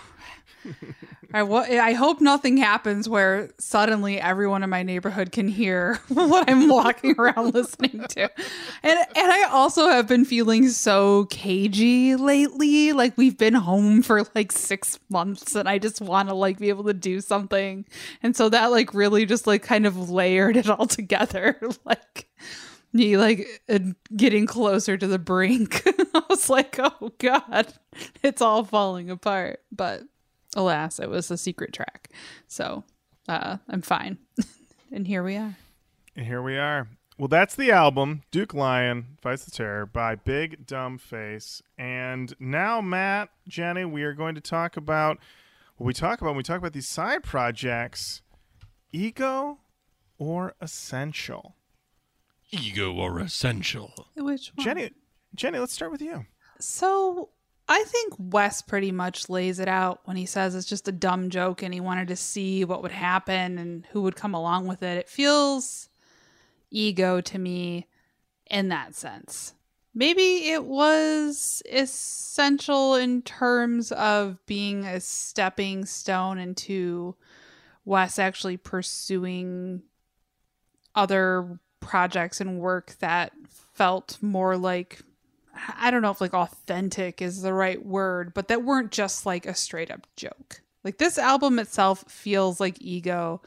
I, 1.34 1.42
I 1.42 1.94
hope 1.94 2.20
nothing 2.20 2.58
happens 2.58 3.08
where 3.08 3.50
suddenly 3.60 4.20
everyone 4.20 4.62
in 4.62 4.70
my 4.70 4.84
neighborhood 4.84 5.32
can 5.32 5.48
hear 5.48 6.02
what 6.10 6.50
I'm 6.50 6.68
walking 6.68 7.16
around 7.18 7.54
listening 7.54 8.06
to. 8.10 8.30
And 8.84 9.00
and 9.16 9.32
I 9.32 9.44
also 9.52 9.88
have 9.88 10.06
been 10.06 10.26
feeling 10.26 10.68
so 10.68 11.26
cagey 11.26 12.18
lately. 12.18 12.92
Like 12.92 13.18
we've 13.18 13.38
been 13.38 13.54
home 13.54 14.02
for 14.02 14.24
like 14.36 14.52
6 14.52 15.00
months 15.10 15.56
and 15.56 15.70
I 15.70 15.78
just 15.78 16.02
want 16.02 16.28
to 16.28 16.36
like 16.36 16.60
be 16.60 16.68
able 16.68 16.84
to 16.84 16.94
do 16.94 17.22
something. 17.22 17.86
And 18.22 18.36
so 18.36 18.50
that 18.50 18.66
like 18.68 18.94
really 18.94 19.26
just 19.26 19.48
like 19.48 19.64
kind 19.64 19.86
of 19.86 20.10
layered 20.10 20.58
it 20.58 20.70
all 20.70 20.86
together 20.88 21.58
like 21.86 22.28
like 22.98 23.48
getting 24.16 24.46
closer 24.46 24.98
to 24.98 25.08
the 25.08 25.20
brink. 25.20 25.84
I 26.14 26.24
was 26.30 26.50
like, 26.50 26.80
oh 26.80 27.12
god, 27.18 27.74
it's 28.24 28.42
all 28.42 28.64
falling 28.64 29.10
apart. 29.10 29.62
But 29.72 30.04
alas, 30.56 31.00
it 31.00 31.10
was 31.10 31.32
a 31.32 31.38
secret 31.38 31.74
track. 31.74 32.10
So 32.48 32.84
uh, 33.28 33.58
I'm 33.70 33.82
fine. 33.82 34.18
and 34.92 35.08
here 35.08 35.24
we 35.24 35.36
are. 35.36 35.58
And 36.16 36.26
here 36.26 36.42
we 36.42 36.58
are. 36.58 36.88
Well, 37.20 37.28
that's 37.28 37.56
the 37.56 37.72
album, 37.72 38.22
Duke 38.30 38.54
Lion 38.54 39.18
Fights 39.22 39.46
the 39.46 39.52
Terror 39.52 39.88
by 39.88 40.14
Big 40.14 40.68
Dumb 40.68 41.00
Face. 41.00 41.64
And 41.76 42.36
now, 42.40 42.80
Matt, 42.80 43.30
Jenny, 43.48 43.86
we 43.86 44.04
are 44.04 44.14
going 44.14 44.36
to 44.36 44.42
talk 44.42 44.78
about 44.78 45.18
what 45.78 45.88
we 45.88 45.94
talk 45.94 46.22
about 46.22 46.32
when 46.32 46.38
we 46.38 46.44
talk 46.44 46.60
about 46.60 46.74
these 46.74 46.88
side 46.88 47.24
projects 47.24 48.22
ego 48.92 49.58
or 50.20 50.54
essential. 50.62 51.56
Ego 52.52 52.94
or 52.94 53.20
essential. 53.20 54.08
Which 54.16 54.52
one? 54.56 54.64
Jenny, 54.64 54.92
Jenny, 55.36 55.60
let's 55.60 55.74
start 55.74 55.92
with 55.92 56.02
you. 56.02 56.26
So 56.60 57.30
I 57.68 57.84
think 57.84 58.14
Wes 58.18 58.62
pretty 58.62 58.92
much 58.92 59.30
lays 59.30 59.60
it 59.60 59.68
out 59.68 60.02
when 60.06 60.16
he 60.18 60.26
says 60.26 60.56
it's 60.56 60.68
just 60.68 60.88
a 60.88 60.94
dumb 60.94 61.30
joke 61.30 61.62
and 61.62 61.74
he 61.74 61.82
wanted 61.82 62.08
to 62.08 62.16
see 62.16 62.64
what 62.64 62.82
would 62.82 62.92
happen 62.92 63.58
and 63.58 63.86
who 63.92 64.02
would 64.04 64.16
come 64.16 64.34
along 64.34 64.68
with 64.68 64.82
it. 64.84 64.98
It 64.98 65.10
feels 65.10 65.90
ego 66.72 67.22
to 67.22 67.38
me 67.38 67.88
in 68.50 68.70
that 68.70 68.96
sense. 68.96 69.54
Maybe 69.94 70.50
it 70.50 70.66
was 70.66 71.62
essential 71.70 72.96
in 72.96 73.24
terms 73.24 73.92
of 73.92 74.38
being 74.46 74.86
a 74.86 75.00
stepping 75.00 75.86
stone 75.86 76.38
into 76.38 77.16
Wes 77.84 78.20
actually 78.20 78.58
pursuing 78.58 79.82
other 80.94 81.60
projects 81.80 82.42
and 82.42 82.60
work 82.60 82.96
that 83.00 83.34
felt 83.74 84.18
more 84.22 84.58
like 84.58 85.02
I 85.78 85.92
don't 85.92 86.02
know 86.02 86.12
if 86.12 86.22
like 86.22 86.34
authentic 86.34 87.22
is 87.22 87.42
the 87.42 87.54
right 87.54 87.84
word, 87.84 88.34
but 88.34 88.48
that 88.48 88.64
weren't 88.64 88.92
just 88.92 89.26
like 89.26 89.46
a 89.46 89.56
straight 89.56 89.92
up 89.92 90.06
joke. 90.16 90.62
Like 90.84 90.98
this 90.98 91.18
album 91.18 91.60
itself 91.60 92.04
feels 92.08 92.60
like 92.60 92.78
ego, 92.80 93.42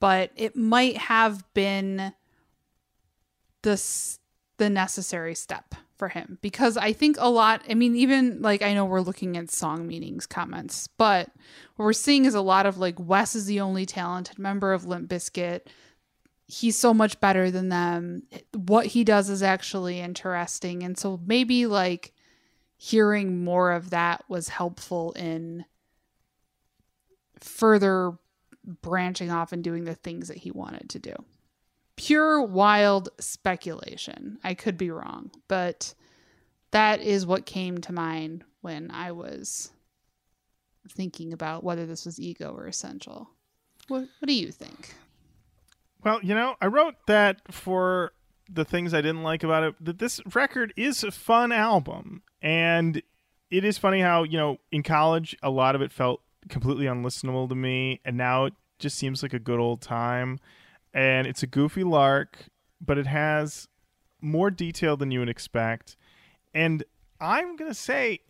but 0.00 0.30
it 0.36 0.56
might 0.56 0.96
have 0.96 1.42
been 1.54 2.12
this 3.62 4.18
the 4.58 4.70
necessary 4.70 5.34
step 5.34 5.74
for 5.96 6.08
him 6.08 6.38
because 6.40 6.76
I 6.76 6.92
think 6.92 7.16
a 7.18 7.28
lot 7.28 7.62
I 7.68 7.74
mean 7.74 7.96
even 7.96 8.40
like 8.42 8.62
I 8.62 8.74
know 8.74 8.84
we're 8.84 9.00
looking 9.00 9.36
at 9.36 9.50
song 9.50 9.86
meanings 9.86 10.26
comments, 10.26 10.88
but 10.98 11.30
what 11.76 11.84
we're 11.84 11.92
seeing 11.92 12.24
is 12.24 12.34
a 12.34 12.40
lot 12.40 12.66
of 12.66 12.78
like 12.78 12.94
Wes 12.98 13.34
is 13.34 13.46
the 13.46 13.60
only 13.60 13.86
talented 13.86 14.38
member 14.38 14.72
of 14.72 14.86
Limp 14.86 15.10
Bizkit 15.10 15.62
he's 16.46 16.78
so 16.78 16.94
much 16.94 17.20
better 17.20 17.50
than 17.50 17.68
them. 17.68 18.22
What 18.54 18.86
he 18.86 19.04
does 19.04 19.28
is 19.28 19.42
actually 19.42 20.00
interesting. 20.00 20.82
And 20.82 20.96
so 20.96 21.20
maybe 21.26 21.66
like 21.66 22.12
hearing 22.76 23.42
more 23.44 23.72
of 23.72 23.90
that 23.90 24.24
was 24.28 24.48
helpful 24.48 25.12
in 25.12 25.64
further 27.40 28.12
branching 28.82 29.30
off 29.30 29.52
and 29.52 29.62
doing 29.62 29.84
the 29.84 29.94
things 29.94 30.28
that 30.28 30.38
he 30.38 30.50
wanted 30.50 30.88
to 30.90 30.98
do. 30.98 31.14
Pure 31.96 32.42
wild 32.42 33.08
speculation. 33.18 34.38
I 34.44 34.54
could 34.54 34.76
be 34.76 34.90
wrong, 34.90 35.30
but 35.48 35.94
that 36.70 37.00
is 37.00 37.26
what 37.26 37.46
came 37.46 37.78
to 37.78 37.92
mind 37.92 38.44
when 38.60 38.90
I 38.90 39.12
was 39.12 39.70
thinking 40.90 41.32
about 41.32 41.64
whether 41.64 41.86
this 41.86 42.04
was 42.04 42.20
ego 42.20 42.52
or 42.52 42.66
essential. 42.66 43.30
What, 43.88 44.00
what 44.00 44.26
do 44.26 44.34
you 44.34 44.52
think? 44.52 44.94
Well, 46.04 46.20
you 46.22 46.34
know, 46.34 46.56
I 46.60 46.66
wrote 46.66 46.94
that 47.06 47.52
for 47.52 48.12
the 48.48 48.64
things 48.64 48.94
I 48.94 49.00
didn't 49.00 49.22
like 49.22 49.42
about 49.42 49.64
it, 49.64 49.74
that 49.80 49.98
this 49.98 50.20
record 50.34 50.72
is 50.76 51.02
a 51.02 51.10
fun 51.10 51.52
album. 51.52 52.22
And 52.40 53.02
it 53.50 53.64
is 53.64 53.78
funny 53.78 54.00
how, 54.00 54.22
you 54.22 54.38
know, 54.38 54.58
in 54.70 54.82
college, 54.82 55.36
a 55.42 55.50
lot 55.50 55.74
of 55.74 55.82
it 55.82 55.92
felt 55.92 56.20
completely 56.48 56.86
unlistenable 56.86 57.48
to 57.48 57.54
me. 57.54 58.00
And 58.04 58.16
now 58.16 58.44
it 58.44 58.54
just 58.78 58.96
seems 58.96 59.22
like 59.22 59.32
a 59.32 59.38
good 59.38 59.58
old 59.58 59.80
time. 59.80 60.38
And 60.94 61.26
it's 61.26 61.42
a 61.42 61.46
goofy 61.46 61.84
lark, 61.84 62.46
but 62.80 62.98
it 62.98 63.06
has 63.06 63.68
more 64.20 64.50
detail 64.50 64.96
than 64.96 65.10
you 65.10 65.20
would 65.20 65.28
expect. 65.28 65.96
And 66.54 66.84
I'm 67.20 67.56
going 67.56 67.70
to 67.70 67.74
say, 67.74 68.20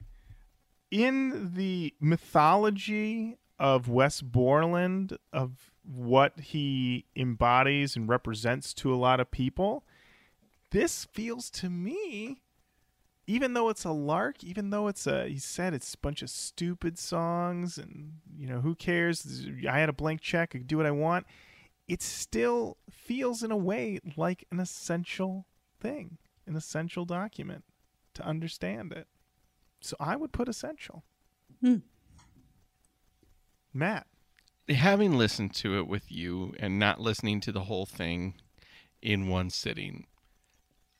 in 0.90 1.52
the 1.54 1.94
mythology 2.00 3.36
of 3.58 3.88
Wes 3.88 4.20
Borland, 4.20 5.18
of 5.32 5.72
what 5.86 6.40
he 6.40 7.06
embodies 7.14 7.96
and 7.96 8.08
represents 8.08 8.74
to 8.74 8.92
a 8.92 8.96
lot 8.96 9.20
of 9.20 9.30
people, 9.30 9.84
this 10.70 11.04
feels 11.12 11.48
to 11.50 11.70
me, 11.70 12.42
even 13.26 13.54
though 13.54 13.68
it's 13.68 13.84
a 13.84 13.92
lark, 13.92 14.42
even 14.42 14.70
though 14.70 14.88
it's 14.88 15.06
a, 15.06 15.28
he 15.28 15.38
said 15.38 15.74
it's 15.74 15.94
a 15.94 15.98
bunch 15.98 16.22
of 16.22 16.30
stupid 16.30 16.98
songs 16.98 17.78
and, 17.78 18.14
you 18.36 18.46
know, 18.46 18.60
who 18.60 18.74
cares? 18.74 19.46
I 19.68 19.78
had 19.78 19.88
a 19.88 19.92
blank 19.92 20.20
check, 20.20 20.50
I 20.54 20.58
could 20.58 20.66
do 20.66 20.76
what 20.76 20.86
I 20.86 20.90
want. 20.90 21.26
It 21.88 22.02
still 22.02 22.78
feels 22.90 23.42
in 23.42 23.52
a 23.52 23.56
way 23.56 24.00
like 24.16 24.44
an 24.50 24.58
essential 24.58 25.46
thing, 25.80 26.18
an 26.46 26.56
essential 26.56 27.04
document 27.04 27.64
to 28.14 28.26
understand 28.26 28.92
it. 28.92 29.06
So 29.80 29.96
I 30.00 30.16
would 30.16 30.32
put 30.32 30.48
essential. 30.48 31.04
Hmm. 31.60 31.76
Matt. 33.72 34.06
Having 34.68 35.16
listened 35.16 35.54
to 35.54 35.78
it 35.78 35.86
with 35.86 36.10
you 36.10 36.54
and 36.58 36.78
not 36.78 37.00
listening 37.00 37.40
to 37.42 37.52
the 37.52 37.64
whole 37.64 37.86
thing 37.86 38.34
in 39.00 39.28
one 39.28 39.50
sitting, 39.50 40.06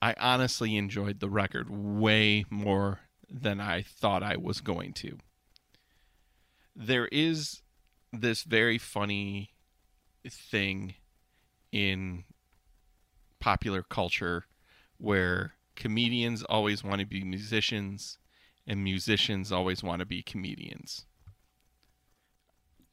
I 0.00 0.14
honestly 0.18 0.76
enjoyed 0.76 1.20
the 1.20 1.30
record 1.30 1.68
way 1.70 2.44
more 2.50 3.00
than 3.28 3.60
I 3.60 3.82
thought 3.82 4.22
I 4.22 4.36
was 4.36 4.60
going 4.60 4.92
to. 4.94 5.18
There 6.74 7.06
is 7.06 7.62
this 8.12 8.44
very 8.44 8.78
funny 8.78 9.50
thing 10.28 10.94
in 11.72 12.24
popular 13.40 13.82
culture 13.82 14.44
where 14.98 15.54
comedians 15.74 16.42
always 16.44 16.84
want 16.84 17.00
to 17.00 17.06
be 17.06 17.24
musicians 17.24 18.18
and 18.66 18.82
musicians 18.82 19.52
always 19.52 19.82
want 19.82 20.00
to 20.00 20.06
be 20.06 20.22
comedians. 20.22 21.06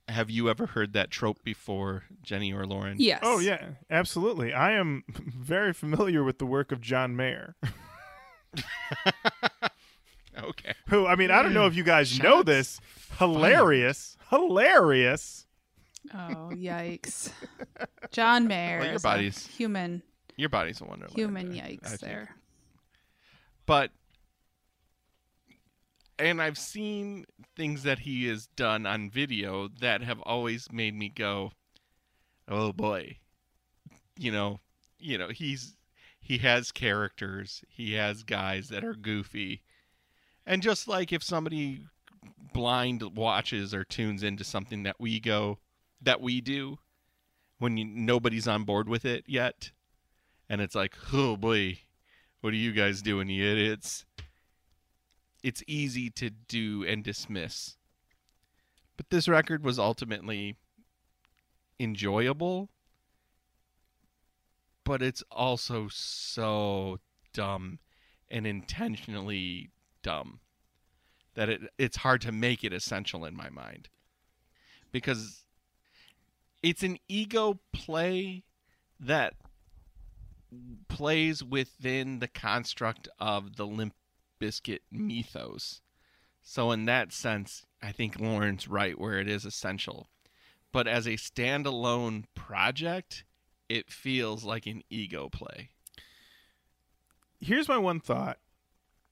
Have 0.09 0.29
you 0.29 0.49
ever 0.49 0.65
heard 0.67 0.93
that 0.93 1.09
trope 1.11 1.43
before, 1.43 2.03
Jenny 2.21 2.51
or 2.53 2.65
Lauren? 2.65 2.97
Yes. 2.99 3.19
Oh 3.23 3.39
yeah, 3.39 3.69
absolutely. 3.89 4.53
I 4.53 4.73
am 4.73 5.03
very 5.09 5.73
familiar 5.73 6.23
with 6.23 6.39
the 6.39 6.45
work 6.45 6.71
of 6.71 6.81
John 6.81 7.15
Mayer. 7.15 7.55
Okay. 10.35 10.73
Who 10.87 11.05
I 11.05 11.15
mean, 11.15 11.29
I 11.29 11.43
don't 11.43 11.53
know 11.53 11.67
if 11.67 11.75
you 11.75 11.83
guys 11.83 12.19
know 12.19 12.41
this. 12.41 12.81
Hilarious, 13.19 14.17
hilarious. 14.31 15.45
Oh, 16.13 16.17
yikes. 16.53 17.31
John 18.11 18.47
Mayer. 18.47 18.77
Well, 18.79 18.87
your 18.87 18.95
is 18.95 19.03
a 19.03 19.07
body's- 19.07 19.45
human 19.45 20.01
Your 20.35 20.49
body's 20.49 20.81
a 20.81 20.85
wonderland. 20.85 21.15
human 21.15 21.51
I- 21.53 21.55
I 21.55 21.59
yikes 21.73 21.87
think. 21.89 22.01
there. 22.01 22.35
But 23.67 23.91
and 26.23 26.41
I've 26.41 26.57
seen 26.57 27.25
things 27.55 27.83
that 27.83 27.99
he 27.99 28.27
has 28.27 28.47
done 28.47 28.85
on 28.85 29.09
video 29.09 29.67
that 29.81 30.01
have 30.01 30.21
always 30.21 30.71
made 30.71 30.95
me 30.95 31.09
go, 31.09 31.51
"Oh 32.47 32.71
boy." 32.71 33.17
You 34.17 34.31
know, 34.31 34.59
you 34.99 35.17
know, 35.17 35.29
he's 35.29 35.75
he 36.19 36.37
has 36.39 36.71
characters, 36.71 37.63
he 37.67 37.93
has 37.93 38.23
guys 38.23 38.69
that 38.69 38.83
are 38.83 38.93
goofy. 38.93 39.63
And 40.45 40.61
just 40.61 40.87
like 40.87 41.11
if 41.11 41.23
somebody 41.23 41.85
blind 42.53 43.01
watches 43.15 43.73
or 43.73 43.83
tunes 43.83 44.23
into 44.23 44.43
something 44.43 44.83
that 44.83 44.95
we 44.99 45.19
go 45.19 45.59
that 46.01 46.21
we 46.21 46.39
do 46.39 46.79
when 47.57 47.75
you, 47.77 47.85
nobody's 47.85 48.47
on 48.47 48.63
board 48.63 48.87
with 48.87 49.03
it 49.05 49.25
yet 49.27 49.71
and 50.49 50.61
it's 50.61 50.75
like, 50.75 50.95
"Oh 51.11 51.35
boy, 51.35 51.79
what 52.41 52.53
are 52.53 52.57
you 52.57 52.71
guys 52.71 53.01
doing, 53.01 53.27
you 53.29 53.45
idiots?" 53.45 54.05
It's 55.43 55.61
easy 55.67 56.09
to 56.11 56.29
do 56.29 56.83
and 56.85 57.03
dismiss. 57.03 57.75
But 58.95 59.09
this 59.09 59.27
record 59.27 59.63
was 59.63 59.77
ultimately 59.77 60.55
enjoyable, 61.79 62.69
but 64.83 65.01
it's 65.01 65.23
also 65.31 65.87
so 65.89 66.99
dumb 67.33 67.79
and 68.29 68.47
intentionally 68.47 69.71
dumb 70.01 70.39
that 71.35 71.49
it 71.49 71.61
it's 71.77 71.97
hard 71.97 72.21
to 72.21 72.31
make 72.31 72.63
it 72.63 72.73
essential 72.73 73.25
in 73.25 73.35
my 73.35 73.49
mind. 73.49 73.89
Because 74.91 75.43
it's 76.61 76.83
an 76.83 76.97
ego 77.09 77.59
play 77.73 78.43
that 78.99 79.33
plays 80.87 81.43
within 81.43 82.19
the 82.19 82.27
construct 82.27 83.09
of 83.19 83.55
the 83.55 83.65
Limp 83.65 83.93
Bizkit 84.43 84.79
mythos. 84.91 85.79
So 86.41 86.71
in 86.71 86.83
that 86.85 87.13
sense, 87.13 87.65
I 87.81 87.93
think 87.93 88.19
Lauren's 88.19 88.67
right 88.67 88.99
where 88.99 89.17
it 89.17 89.29
is 89.29 89.45
essential. 89.45 90.09
But 90.73 90.85
as 90.85 91.07
a 91.07 91.11
standalone 91.11 92.25
project, 92.35 93.23
it 93.69 93.89
feels 93.89 94.43
like 94.43 94.65
an 94.65 94.83
ego 94.89 95.29
play. 95.29 95.69
Here's 97.39 97.69
my 97.69 97.77
one 97.77 98.01
thought 98.01 98.39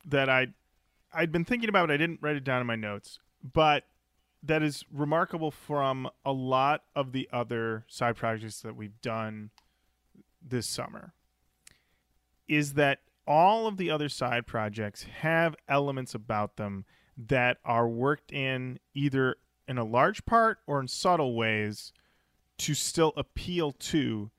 that 0.05 0.27
I 0.27 0.47
I'd 1.13 1.31
been 1.31 1.45
thinking 1.45 1.69
about. 1.69 1.91
I 1.91 1.97
didn't 1.97 2.19
write 2.21 2.35
it 2.35 2.43
down 2.43 2.59
in 2.59 2.67
my 2.67 2.75
notes, 2.75 3.19
but 3.41 3.85
that 4.43 4.63
is 4.63 4.83
remarkable 4.91 5.51
from 5.51 6.09
a 6.25 6.33
lot 6.33 6.83
of 6.95 7.11
the 7.13 7.29
other 7.31 7.85
side 7.87 8.17
projects 8.17 8.61
that 8.61 8.75
we've 8.75 8.99
done 9.01 9.51
this 10.41 10.67
summer. 10.67 11.13
Is 12.47 12.73
that 12.73 12.99
all 13.27 13.67
of 13.67 13.77
the 13.77 13.89
other 13.89 14.09
side 14.09 14.47
projects 14.47 15.03
have 15.21 15.55
elements 15.67 16.13
about 16.15 16.57
them 16.57 16.85
that 17.17 17.57
are 17.63 17.87
worked 17.87 18.31
in 18.31 18.79
either 18.93 19.35
in 19.67 19.77
a 19.77 19.83
large 19.83 20.25
part 20.25 20.59
or 20.67 20.79
in 20.79 20.87
subtle 20.87 21.35
ways 21.35 21.93
to 22.57 22.73
still 22.73 23.13
appeal 23.15 23.71
to 23.71 24.31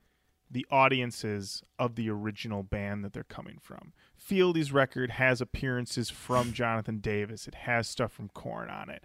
the 0.49 0.65
audiences 0.69 1.63
of 1.79 1.95
the 1.95 2.09
original 2.09 2.63
band 2.63 3.03
that 3.03 3.13
they're 3.13 3.23
coming 3.23 3.57
from. 3.59 3.91
Fieldy's 4.15 4.71
record 4.71 5.11
has 5.11 5.41
appearances 5.41 6.09
from 6.09 6.53
Jonathan 6.53 6.99
Davis. 6.99 7.47
It 7.47 7.55
has 7.55 7.87
stuff 7.87 8.11
from 8.11 8.29
Korn 8.29 8.69
on 8.69 8.89
it. 8.89 9.03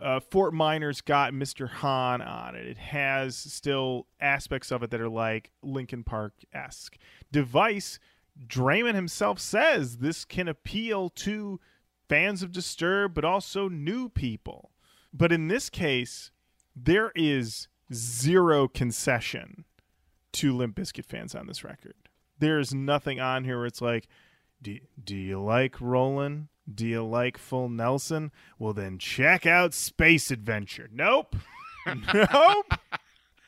Uh, 0.00 0.18
Fort 0.18 0.52
Minor's 0.52 1.00
got 1.00 1.32
Mr. 1.32 1.68
Hahn 1.68 2.20
on 2.20 2.54
it. 2.56 2.66
It 2.66 2.78
has 2.78 3.36
still 3.36 4.06
aspects 4.20 4.72
of 4.72 4.82
it 4.82 4.90
that 4.90 5.00
are 5.00 5.08
like 5.08 5.52
Linkin 5.62 6.02
Park 6.02 6.32
esque. 6.52 6.96
Device, 7.30 7.98
Draiman 8.46 8.94
himself 8.94 9.38
says 9.38 9.98
this 9.98 10.24
can 10.24 10.48
appeal 10.48 11.08
to 11.10 11.60
fans 12.08 12.42
of 12.42 12.52
Disturbed, 12.52 13.14
but 13.14 13.24
also 13.24 13.68
new 13.68 14.08
people. 14.08 14.72
But 15.12 15.32
in 15.32 15.48
this 15.48 15.70
case, 15.70 16.30
there 16.74 17.12
is 17.14 17.68
zero 17.92 18.66
concession 18.68 19.64
to 20.32 20.52
Limp 20.52 20.76
Bizkit 20.76 21.04
fans 21.04 21.34
on 21.34 21.46
this 21.46 21.62
record. 21.62 21.94
There's 22.38 22.74
nothing 22.74 23.20
on 23.20 23.44
here 23.44 23.58
where 23.58 23.66
it's 23.66 23.80
like, 23.80 24.08
do, 24.60 24.78
do 25.02 25.16
you 25.16 25.40
like 25.40 25.80
Rollin'? 25.80 26.48
Do 26.72 26.86
you 26.86 27.04
like 27.04 27.36
Full 27.36 27.68
Nelson? 27.68 28.32
Well, 28.58 28.72
then 28.72 28.98
check 28.98 29.46
out 29.46 29.74
Space 29.74 30.30
Adventure. 30.30 30.88
Nope. 30.90 31.36
nope. 32.14 32.74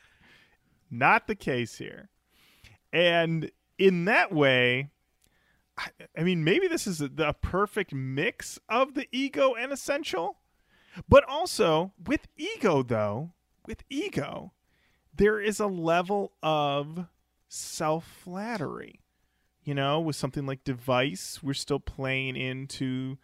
Not 0.91 1.27
the 1.27 1.35
case 1.35 1.77
here. 1.77 2.09
And 2.93 3.51
in 3.77 4.05
that 4.05 4.31
way, 4.33 4.89
I, 5.77 5.89
I 6.17 6.23
mean, 6.23 6.43
maybe 6.43 6.67
this 6.67 6.87
is 6.87 6.99
the 6.99 7.35
perfect 7.41 7.93
mix 7.93 8.59
of 8.67 8.93
the 8.93 9.07
ego 9.11 9.53
and 9.53 9.71
essential. 9.71 10.37
But 11.07 11.23
also, 11.27 11.93
with 12.03 12.27
ego, 12.35 12.81
though, 12.81 13.31
with 13.67 13.83
ego, 13.89 14.53
there 15.15 15.39
is 15.39 15.59
a 15.59 15.67
level 15.67 16.33
of 16.41 17.05
self 17.47 18.05
flattery. 18.05 19.01
You 19.63 19.73
know, 19.73 19.99
with 19.99 20.15
something 20.15 20.45
like 20.45 20.63
Device, 20.63 21.41
we're 21.43 21.53
still 21.53 21.81
playing 21.81 22.37
into, 22.37 23.17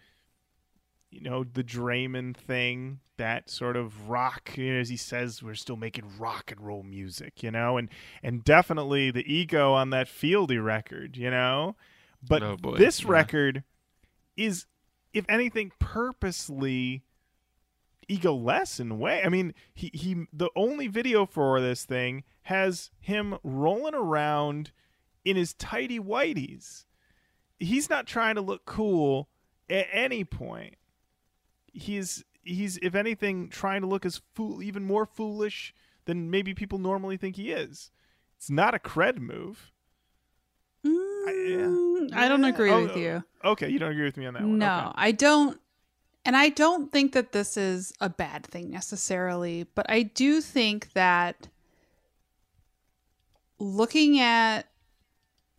you 1.14 1.22
know, 1.22 1.44
the 1.44 1.64
Draiman 1.64 2.36
thing, 2.36 3.00
that 3.18 3.50
sort 3.50 3.76
of 3.78 4.10
rock, 4.10 4.52
you 4.58 4.74
know, 4.74 4.80
as 4.80 4.90
he 4.90 4.98
says, 4.98 5.44
we're 5.44 5.56
still 5.56 5.76
making 5.76 6.06
rock 6.18 6.52
and 6.52 6.60
roll 6.62 6.84
music, 6.84 7.44
you 7.44 7.52
know, 7.52 7.78
and 7.78 7.90
and 8.22 8.44
definitely 8.44 9.12
the 9.12 9.32
ego 9.32 9.74
on 9.74 9.92
that 9.92 10.08
Fieldy 10.08 10.64
record, 10.64 11.16
you 11.18 11.30
know. 11.30 11.76
But 12.28 12.42
Oh, 12.44 12.58
this 12.78 13.04
yeah. 13.04 13.12
record 13.12 13.64
is, 14.38 14.66
if 15.14 15.26
anything, 15.30 15.72
purposely 15.80 17.04
ego 18.08 18.34
less 18.34 18.80
in 18.80 18.92
a 18.92 18.96
way. 18.96 19.22
I 19.24 19.30
mean, 19.30 19.54
he 19.74 19.92
he 19.94 20.26
the 20.34 20.50
only 20.56 20.88
video 20.88 21.26
for 21.26 21.62
this 21.62 21.86
thing 21.86 22.24
has 22.44 22.92
him 23.00 23.38
rolling 23.44 23.96
around 23.96 24.72
in 25.24 25.36
his 25.38 25.54
tidy 25.54 26.00
whities. 26.00 26.86
He's 27.60 27.90
not 27.90 28.08
trying 28.08 28.36
to 28.36 28.42
look 28.42 28.66
cool 28.66 29.30
at 29.70 29.88
any 29.92 30.24
point. 30.26 30.76
He's 31.74 32.24
he's 32.44 32.78
if 32.78 32.96
anything 32.96 33.50
trying 33.50 33.82
to 33.82 33.88
look 33.88 34.06
as 34.06 34.22
fool 34.34 34.62
even 34.62 34.84
more 34.84 35.06
foolish 35.06 35.74
than 36.06 36.30
maybe 36.30 36.54
people 36.54 36.78
normally 36.78 37.18
think 37.18 37.36
he 37.36 37.52
is. 37.52 37.92
It's 38.38 38.50
not 38.50 38.74
a 38.76 38.80
cred 38.80 39.18
move. 39.20 39.72
Mm, 40.86 42.14
I 42.14 42.28
don't 42.28 42.44
agree 42.44 42.72
Oh, 42.72 42.84
with 42.84 42.98
you. 42.98 43.24
Okay, 43.44 43.70
you 43.70 43.80
don't 43.80 43.92
agree 43.92 44.04
with 44.06 44.18
me 44.18 44.26
on 44.26 44.34
that 44.34 44.44
one. 44.44 44.60
No, 44.60 44.80
Okay. 44.88 44.92
I 44.96 45.12
don't. 45.12 45.60
And 46.26 46.38
I 46.38 46.50
don't 46.50 46.92
think 46.92 47.12
that 47.14 47.34
this 47.34 47.58
is 47.58 47.94
a 48.00 48.10
bad 48.10 48.46
thing 48.46 48.70
necessarily, 48.70 49.66
but 49.76 49.86
I 49.90 50.04
do 50.04 50.40
think 50.40 50.94
that 50.94 51.50
looking 53.60 54.20
at 54.20 54.64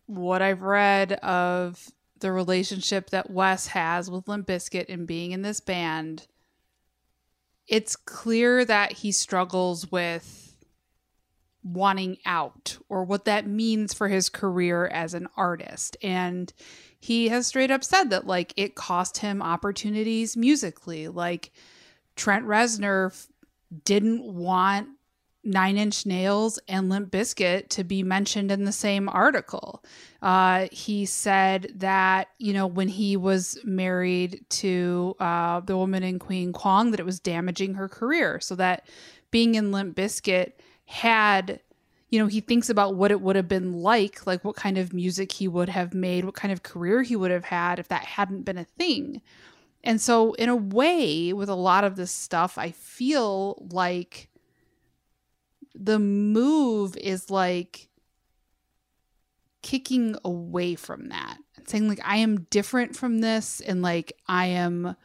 what 0.07 0.41
I've 0.41 0.61
read 0.63 1.13
of 1.13 1.91
the 2.19 2.31
relationship 2.31 3.09
that 3.09 3.29
Wes 3.29 3.67
has 3.67 4.09
with 4.09 4.27
Limp 4.27 4.47
Bizkit 4.47 4.85
and 4.89 5.07
being 5.07 5.31
in 5.31 5.41
this 5.41 5.59
band, 5.59 6.27
it's 7.67 7.95
clear 7.95 8.63
that 8.65 8.93
he 8.93 9.11
struggles 9.11 9.91
with 9.91 10.55
wanting 11.63 12.17
out 12.25 12.77
or 12.89 13.03
what 13.03 13.25
that 13.25 13.47
means 13.47 13.93
for 13.93 14.07
his 14.07 14.29
career 14.29 14.85
as 14.87 15.13
an 15.13 15.27
artist. 15.35 15.97
And 16.01 16.53
he 16.99 17.29
has 17.29 17.47
straight 17.47 17.71
up 17.71 17.83
said 17.83 18.11
that 18.11 18.27
like 18.27 18.53
it 18.55 18.75
cost 18.75 19.17
him 19.17 19.41
opportunities 19.41 20.37
musically. 20.37 21.07
Like 21.07 21.51
Trent 22.15 22.45
Reznor 22.45 23.27
didn't 23.83 24.23
want 24.23 24.89
Nine 25.45 25.77
Inch 25.77 26.05
Nails 26.05 26.59
and 26.67 26.89
Limp 26.89 27.11
Bizkit 27.11 27.69
to 27.69 27.83
be 27.83 28.03
mentioned 28.03 28.51
in 28.51 28.65
the 28.65 28.71
same 28.71 29.07
article. 29.09 29.83
Uh, 30.21 30.67
he 30.71 31.05
said 31.05 31.71
that 31.75 32.29
you 32.39 32.53
know 32.53 32.67
when 32.67 32.87
he 32.87 33.15
was 33.15 33.59
married 33.63 34.43
to 34.49 35.15
uh, 35.19 35.59
the 35.61 35.77
woman 35.77 36.03
in 36.03 36.19
Queen 36.19 36.51
Kwong, 36.51 36.91
that 36.91 36.99
it 36.99 37.05
was 37.05 37.19
damaging 37.19 37.75
her 37.75 37.87
career. 37.87 38.39
So 38.39 38.55
that 38.55 38.87
being 39.31 39.55
in 39.55 39.71
Limp 39.71 39.95
Bizkit 39.95 40.53
had 40.85 41.59
you 42.09 42.19
know, 42.19 42.27
he 42.27 42.39
thinks 42.39 42.69
about 42.69 42.95
what 42.95 43.11
it 43.11 43.19
would 43.19 43.35
have 43.35 43.47
been 43.47 43.73
like, 43.73 44.25
like 44.25 44.45
what 44.45 44.55
kind 44.55 44.77
of 44.77 44.93
music 44.93 45.33
he 45.33 45.47
would 45.47 45.69
have 45.69 45.93
made, 45.93 46.23
what 46.23 46.35
kind 46.35 46.51
of 46.51 46.63
career 46.63 47.01
he 47.01 47.15
would 47.15 47.31
have 47.31 47.45
had 47.45 47.79
if 47.79 47.87
that 47.89 48.05
hadn't 48.05 48.43
been 48.43 48.57
a 48.57 48.63
thing. 48.63 49.21
And 49.83 49.99
so, 49.99 50.33
in 50.33 50.49
a 50.49 50.55
way, 50.55 51.33
with 51.33 51.49
a 51.49 51.55
lot 51.55 51.83
of 51.83 51.95
this 51.95 52.11
stuff, 52.11 52.57
I 52.57 52.71
feel 52.71 53.67
like 53.71 54.29
the 55.75 55.99
move 55.99 56.95
is 56.97 57.29
like 57.29 57.89
kicking 59.61 60.15
away 60.23 60.75
from 60.75 61.09
that 61.09 61.37
and 61.57 61.67
saying, 61.67 61.87
like, 61.87 62.01
I 62.03 62.17
am 62.17 62.41
different 62.49 62.95
from 62.95 63.19
this, 63.19 63.61
and 63.61 63.81
like, 63.81 64.13
I 64.27 64.47
am. 64.47 64.95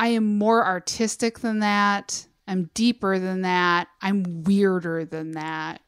I 0.00 0.08
am 0.08 0.38
more 0.38 0.64
artistic 0.64 1.40
than 1.40 1.58
that. 1.58 2.28
I'm 2.46 2.70
deeper 2.72 3.18
than 3.18 3.42
that. 3.42 3.88
I'm 4.00 4.44
weirder 4.44 5.04
than 5.04 5.32
that. 5.32 5.80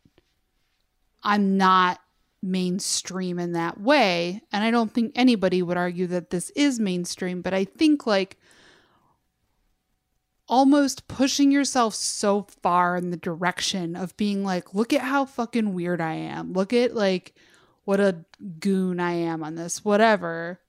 I'm 1.23 1.57
not 1.57 2.01
mainstream 2.43 3.39
in 3.39 3.53
that 3.53 3.81
way. 3.81 4.43
And 4.53 4.65
I 4.65 4.73
don't 4.73 4.93
think 4.93 5.13
anybody 5.15 5.63
would 5.63 5.77
argue 5.77 6.09
that 6.09 6.31
this 6.31 6.51
is 6.57 6.81
mainstream, 6.81 7.41
but 7.41 7.55
I 7.55 7.65
think 7.65 8.05
like 8.05 8.40
almost 10.51 11.07
pushing 11.07 11.53
yourself 11.53 11.95
so 11.95 12.43
far 12.61 12.97
in 12.97 13.11
the 13.11 13.17
direction 13.17 13.95
of 13.95 14.17
being 14.17 14.45
like, 14.45 14.75
look 14.75 14.93
at 14.93 15.01
how 15.01 15.25
fucking 15.25 15.73
weird 15.73 16.01
I 16.01 16.15
am. 16.15 16.53
Look 16.53 16.73
at 16.73 16.95
like 16.95 17.35
what 17.85 18.01
a 18.01 18.25
goon 18.59 18.99
I 18.99 19.13
am 19.13 19.45
on 19.45 19.55
this, 19.55 19.85
whatever. 19.85 20.61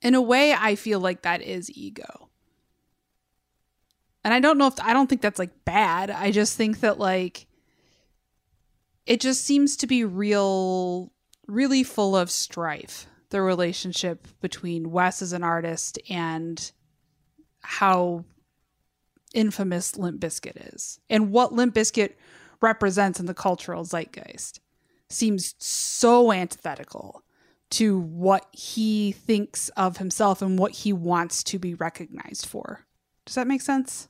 In 0.00 0.14
a 0.14 0.22
way, 0.22 0.52
I 0.52 0.76
feel 0.76 1.00
like 1.00 1.22
that 1.22 1.42
is 1.42 1.76
ego. 1.76 2.30
And 4.24 4.32
I 4.32 4.38
don't 4.40 4.58
know 4.58 4.68
if 4.68 4.80
I 4.80 4.92
don't 4.92 5.08
think 5.08 5.22
that's 5.22 5.40
like 5.40 5.64
bad. 5.64 6.10
I 6.10 6.30
just 6.30 6.56
think 6.56 6.80
that 6.80 6.98
like 6.98 7.46
it 9.06 9.20
just 9.20 9.44
seems 9.44 9.76
to 9.78 9.88
be 9.88 10.04
real 10.04 11.12
really 11.48 11.82
full 11.82 12.16
of 12.16 12.30
strife 12.30 13.06
the 13.30 13.42
relationship 13.42 14.28
between 14.40 14.92
Wes 14.92 15.20
as 15.20 15.32
an 15.32 15.42
artist 15.42 15.98
and 16.08 16.70
how 17.60 18.24
infamous 19.36 19.96
Limp 19.96 20.20
Bizkit 20.20 20.74
is 20.74 20.98
and 21.08 21.30
what 21.30 21.52
Limp 21.52 21.74
Bizkit 21.74 22.14
represents 22.60 23.20
in 23.20 23.26
the 23.26 23.34
cultural 23.34 23.84
zeitgeist 23.84 24.60
seems 25.08 25.54
so 25.58 26.32
antithetical 26.32 27.22
to 27.70 27.98
what 27.98 28.46
he 28.52 29.12
thinks 29.12 29.68
of 29.70 29.98
himself 29.98 30.40
and 30.40 30.58
what 30.58 30.72
he 30.72 30.92
wants 30.92 31.44
to 31.44 31.58
be 31.58 31.74
recognized 31.74 32.46
for. 32.46 32.86
Does 33.24 33.34
that 33.34 33.46
make 33.46 33.60
sense? 33.60 34.08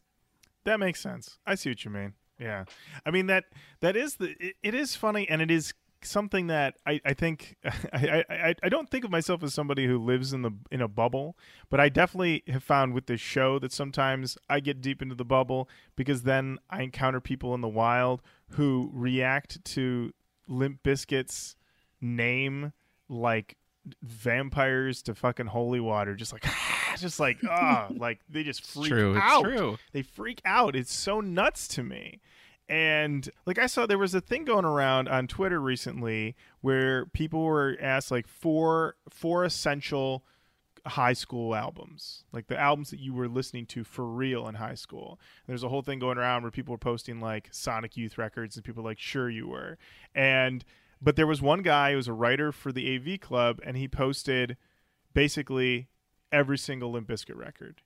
That 0.64 0.78
makes 0.78 1.00
sense. 1.00 1.38
I 1.46 1.54
see 1.54 1.70
what 1.70 1.84
you 1.84 1.90
mean. 1.90 2.14
Yeah, 2.38 2.64
I 3.04 3.10
mean 3.10 3.26
that 3.26 3.44
that 3.80 3.96
is 3.96 4.16
the 4.16 4.34
it, 4.38 4.56
it 4.62 4.74
is 4.74 4.94
funny 4.94 5.28
and 5.28 5.40
it 5.40 5.50
is 5.50 5.72
something 6.06 6.46
that 6.48 6.76
I, 6.86 7.00
I 7.04 7.14
think 7.14 7.56
I, 7.64 8.24
I 8.28 8.54
I 8.62 8.68
don't 8.68 8.90
think 8.90 9.04
of 9.04 9.10
myself 9.10 9.42
as 9.42 9.54
somebody 9.54 9.86
who 9.86 9.98
lives 9.98 10.32
in 10.32 10.42
the 10.42 10.52
in 10.70 10.80
a 10.80 10.88
bubble, 10.88 11.36
but 11.70 11.80
I 11.80 11.88
definitely 11.88 12.42
have 12.48 12.62
found 12.62 12.94
with 12.94 13.06
this 13.06 13.20
show 13.20 13.58
that 13.58 13.72
sometimes 13.72 14.38
I 14.48 14.60
get 14.60 14.80
deep 14.80 15.02
into 15.02 15.14
the 15.14 15.24
bubble 15.24 15.68
because 15.96 16.22
then 16.22 16.58
I 16.70 16.82
encounter 16.82 17.20
people 17.20 17.54
in 17.54 17.60
the 17.60 17.68
wild 17.68 18.22
who 18.50 18.90
react 18.92 19.64
to 19.64 20.12
Limp 20.48 20.82
Bizkit's 20.82 21.56
name 22.00 22.72
like 23.08 23.56
vampires 24.02 25.02
to 25.02 25.14
fucking 25.14 25.46
holy 25.46 25.80
water, 25.80 26.14
just 26.14 26.32
like 26.32 26.44
just 26.98 27.20
like 27.20 27.38
ah, 27.48 27.88
like 27.96 28.20
they 28.28 28.42
just 28.42 28.66
freak 28.66 28.88
true. 28.88 29.16
It's 29.16 29.40
true. 29.40 29.78
they 29.92 30.02
freak 30.02 30.40
out. 30.44 30.76
It's 30.76 30.92
so 30.92 31.20
nuts 31.20 31.68
to 31.68 31.82
me. 31.82 32.20
And 32.68 33.28
like 33.46 33.58
I 33.58 33.66
saw 33.66 33.86
there 33.86 33.98
was 33.98 34.14
a 34.14 34.20
thing 34.20 34.44
going 34.44 34.64
around 34.64 35.08
on 35.08 35.28
Twitter 35.28 35.60
recently 35.60 36.34
where 36.62 37.06
people 37.06 37.42
were 37.42 37.76
asked 37.80 38.10
like 38.10 38.26
four 38.26 38.96
four 39.08 39.44
essential 39.44 40.24
high 40.84 41.12
school 41.12 41.54
albums, 41.54 42.24
like 42.32 42.46
the 42.46 42.58
albums 42.58 42.90
that 42.90 43.00
you 43.00 43.12
were 43.12 43.28
listening 43.28 43.66
to 43.66 43.84
for 43.84 44.04
real 44.04 44.48
in 44.48 44.56
high 44.56 44.74
school. 44.74 45.20
There's 45.46 45.62
a 45.62 45.68
whole 45.68 45.82
thing 45.82 45.98
going 45.98 46.18
around 46.18 46.42
where 46.42 46.50
people 46.50 46.72
were 46.72 46.78
posting 46.78 47.20
like 47.20 47.48
Sonic 47.52 47.96
Youth 47.96 48.18
records 48.18 48.56
and 48.56 48.64
people 48.64 48.82
were 48.82 48.90
like 48.90 48.98
sure 48.98 49.30
you 49.30 49.48
were. 49.48 49.78
And 50.14 50.64
but 51.00 51.16
there 51.16 51.26
was 51.26 51.42
one 51.42 51.62
guy 51.62 51.90
who 51.90 51.96
was 51.96 52.08
a 52.08 52.12
writer 52.12 52.52
for 52.52 52.72
the 52.72 52.96
AV 52.96 53.20
Club 53.20 53.60
and 53.64 53.76
he 53.76 53.86
posted 53.86 54.56
basically 55.12 55.88
every 56.32 56.58
single 56.58 56.90
Limp 56.90 57.08
Bizkit 57.08 57.36
record. 57.36 57.82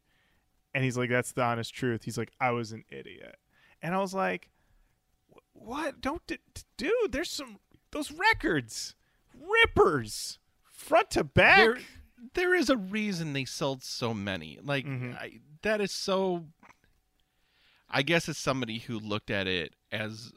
And 0.72 0.84
he's 0.84 0.96
like, 0.96 1.10
that's 1.10 1.32
the 1.32 1.42
honest 1.42 1.74
truth. 1.74 2.04
He's 2.04 2.18
like, 2.18 2.32
I 2.40 2.52
was 2.52 2.72
an 2.72 2.84
idiot. 2.90 3.36
And 3.82 3.94
I 3.94 3.98
was 3.98 4.14
like, 4.14 4.50
what? 5.52 6.00
Don't, 6.00 6.26
d- 6.26 6.38
dude, 6.76 7.12
there's 7.12 7.30
some, 7.30 7.58
those 7.90 8.10
records, 8.12 8.94
rippers, 9.34 10.38
front 10.70 11.10
to 11.12 11.24
back. 11.24 11.56
There, 11.58 11.78
there 12.34 12.54
is 12.54 12.70
a 12.70 12.76
reason 12.76 13.32
they 13.32 13.44
sold 13.44 13.82
so 13.82 14.12
many. 14.14 14.58
Like 14.62 14.86
Mhm. 14.86 15.16
I, 15.16 15.40
that 15.62 15.80
is 15.80 15.92
so. 15.92 16.46
I 17.92 18.02
guess 18.02 18.28
as 18.28 18.38
somebody 18.38 18.78
who 18.78 18.98
looked 19.00 19.30
at 19.30 19.48
it 19.48 19.74
as 19.90 20.32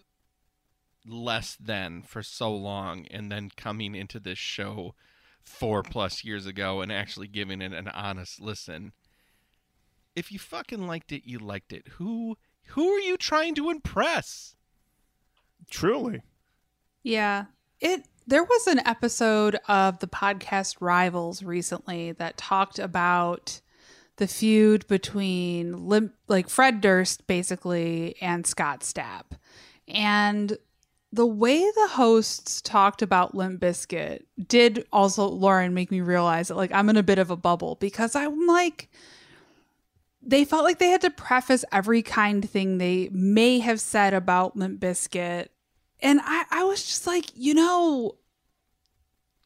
less 1.05 1.55
than 1.59 2.01
for 2.01 2.23
so 2.23 2.53
long, 2.55 3.05
and 3.11 3.31
then 3.31 3.51
coming 3.55 3.93
into 3.95 4.19
this 4.19 4.39
show 4.39 4.95
four 5.43 5.83
plus 5.83 6.23
years 6.23 6.45
ago 6.45 6.81
and 6.81 6.91
actually 6.91 7.27
giving 7.27 7.61
it 7.61 7.73
an 7.73 7.89
honest 7.89 8.39
listen. 8.41 8.93
If 10.15 10.31
you 10.31 10.39
fucking 10.39 10.87
liked 10.87 11.11
it, 11.11 11.23
you 11.25 11.37
liked 11.39 11.73
it. 11.73 11.87
Who 11.97 12.37
who 12.67 12.89
are 12.89 12.99
you 12.99 13.17
trying 13.17 13.55
to 13.55 13.69
impress? 13.69 14.55
Truly. 15.69 16.21
Yeah. 17.03 17.45
It 17.79 18.07
there 18.25 18.43
was 18.43 18.67
an 18.67 18.79
episode 18.85 19.59
of 19.67 19.99
the 19.99 20.07
podcast 20.07 20.77
Rivals 20.79 21.43
recently 21.43 22.13
that 22.13 22.37
talked 22.37 22.79
about 22.79 23.59
the 24.17 24.27
feud 24.27 24.87
between 24.87 25.87
Limp, 25.87 26.13
like 26.27 26.47
Fred 26.47 26.79
Durst 26.79 27.27
basically 27.27 28.15
and 28.21 28.47
Scott 28.47 28.81
Stapp. 28.81 29.37
And 29.87 30.57
the 31.11 31.25
way 31.25 31.59
the 31.59 31.87
hosts 31.91 32.61
talked 32.61 33.01
about 33.01 33.35
Limp 33.35 33.61
Bizkit 33.61 34.23
did 34.47 34.87
also 34.91 35.27
Lauren 35.27 35.73
make 35.73 35.91
me 35.91 36.01
realize 36.01 36.47
that 36.47 36.57
like 36.57 36.71
I'm 36.71 36.89
in 36.89 36.97
a 36.97 37.03
bit 37.03 37.19
of 37.19 37.29
a 37.29 37.35
bubble 37.35 37.75
because 37.79 38.15
I'm 38.15 38.47
like 38.47 38.89
they 40.25 40.45
felt 40.45 40.63
like 40.63 40.79
they 40.79 40.89
had 40.89 41.01
to 41.01 41.09
preface 41.09 41.65
every 41.71 42.01
kind 42.01 42.47
thing 42.49 42.77
they 42.77 43.09
may 43.11 43.59
have 43.59 43.81
said 43.81 44.13
about 44.13 44.55
Limp 44.55 44.79
Bizkit 44.79 45.49
and 46.03 46.19
I, 46.23 46.43
I 46.51 46.63
was 46.65 46.85
just 46.85 47.07
like, 47.07 47.31
you 47.33 47.53
know, 47.53 48.17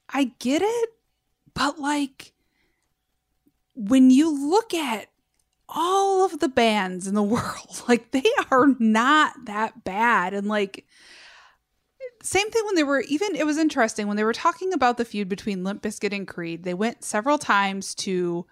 I 0.10 0.32
get 0.40 0.64
it, 0.64 0.90
but 1.54 1.80
like 1.80 2.34
when 3.76 4.10
you 4.10 4.50
look 4.50 4.74
at 4.74 5.10
all 5.70 6.26
of 6.26 6.40
the 6.40 6.50
bands 6.50 7.08
in 7.08 7.14
the 7.14 7.24
world, 7.24 7.84
like 7.88 8.12
they 8.12 8.30
are 8.52 8.68
not 8.80 9.34
that 9.46 9.84
bad. 9.84 10.34
And 10.34 10.48
like, 10.48 10.86
same 12.24 12.50
thing 12.50 12.66
when 12.66 12.76
they 12.76 12.84
were 12.84 13.02
even, 13.02 13.36
it 13.36 13.46
was 13.46 13.60
interesting 13.60 14.08
when 14.08 14.18
they 14.18 14.24
were 14.24 14.34
talking 14.34 14.74
about 14.74 14.98
the 14.98 15.06
feud 15.06 15.30
between 15.30 15.64
Limp 15.64 15.84
Bizkit 15.84 16.14
and 16.14 16.28
Creed, 16.28 16.64
they 16.64 16.74
went 16.74 17.04
several 17.04 17.38
times 17.38 17.94
to 17.96 18.48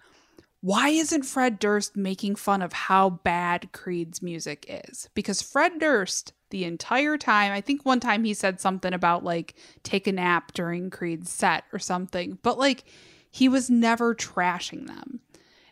why 0.60 0.88
isn't 0.90 1.24
Fred 1.24 1.58
Durst 1.58 1.96
making 1.96 2.36
fun 2.36 2.62
of 2.62 2.72
how 2.72 3.10
bad 3.10 3.72
Creed's 3.72 4.22
music 4.22 4.64
is? 4.68 5.08
Because 5.14 5.42
Fred 5.42 5.78
Durst, 5.78 6.32
the 6.50 6.64
entire 6.64 7.18
time, 7.18 7.52
I 7.52 7.60
think 7.60 7.84
one 7.84 8.00
time 8.00 8.24
he 8.24 8.34
said 8.34 8.60
something 8.60 8.92
about 8.92 9.24
like 9.24 9.54
take 9.82 10.06
a 10.06 10.12
nap 10.12 10.52
during 10.52 10.90
Creed's 10.90 11.30
set 11.30 11.64
or 11.72 11.78
something, 11.78 12.38
but 12.42 12.58
like 12.58 12.84
he 13.30 13.48
was 13.48 13.68
never 13.68 14.14
trashing 14.14 14.86
them. 14.86 15.20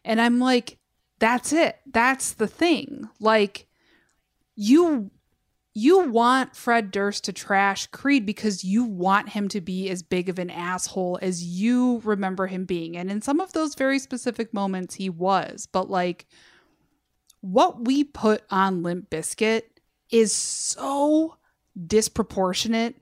And 0.04 0.20
I'm 0.20 0.38
like, 0.38 0.78
that's 1.18 1.52
it. 1.52 1.78
That's 1.90 2.34
the 2.34 2.46
thing. 2.46 3.08
Like, 3.20 3.66
you 4.56 5.10
you 5.76 6.08
want 6.08 6.54
Fred 6.54 6.92
Durst 6.92 7.24
to 7.24 7.32
trash 7.32 7.88
Creed 7.88 8.24
because 8.24 8.62
you 8.62 8.84
want 8.84 9.30
him 9.30 9.48
to 9.48 9.60
be 9.60 9.90
as 9.90 10.04
big 10.04 10.28
of 10.28 10.38
an 10.38 10.50
asshole 10.50 11.18
as 11.20 11.42
you 11.42 12.00
remember 12.04 12.46
him 12.46 12.64
being. 12.64 12.96
And 12.96 13.10
in 13.10 13.20
some 13.22 13.40
of 13.40 13.52
those 13.52 13.74
very 13.74 13.98
specific 13.98 14.54
moments, 14.54 14.94
he 14.94 15.10
was. 15.10 15.66
But 15.66 15.90
like, 15.90 16.26
what 17.40 17.84
we 17.84 18.04
put 18.04 18.42
on 18.50 18.84
Limp 18.84 19.10
Bizkit 19.10 19.62
is 20.14 20.32
so 20.32 21.36
disproportionate 21.88 22.94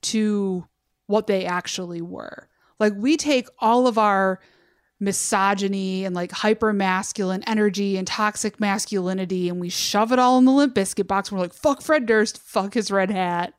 to 0.00 0.64
what 1.06 1.26
they 1.26 1.44
actually 1.44 2.00
were. 2.00 2.48
Like, 2.78 2.92
we 2.96 3.16
take 3.16 3.48
all 3.58 3.88
of 3.88 3.98
our 3.98 4.38
misogyny 5.00 6.04
and 6.04 6.14
like 6.14 6.30
hyper 6.30 6.72
masculine 6.72 7.42
energy 7.48 7.96
and 7.96 8.06
toxic 8.06 8.60
masculinity 8.60 9.48
and 9.48 9.60
we 9.60 9.68
shove 9.68 10.12
it 10.12 10.20
all 10.20 10.38
in 10.38 10.44
the 10.44 10.52
Limp 10.52 10.76
Bizkit 10.76 11.08
box. 11.08 11.32
We're 11.32 11.40
like 11.40 11.52
fuck 11.52 11.82
fred 11.82 12.06
durst 12.06 12.38
fuck 12.38 12.74
his 12.74 12.88
red 12.88 13.10
hat. 13.10 13.52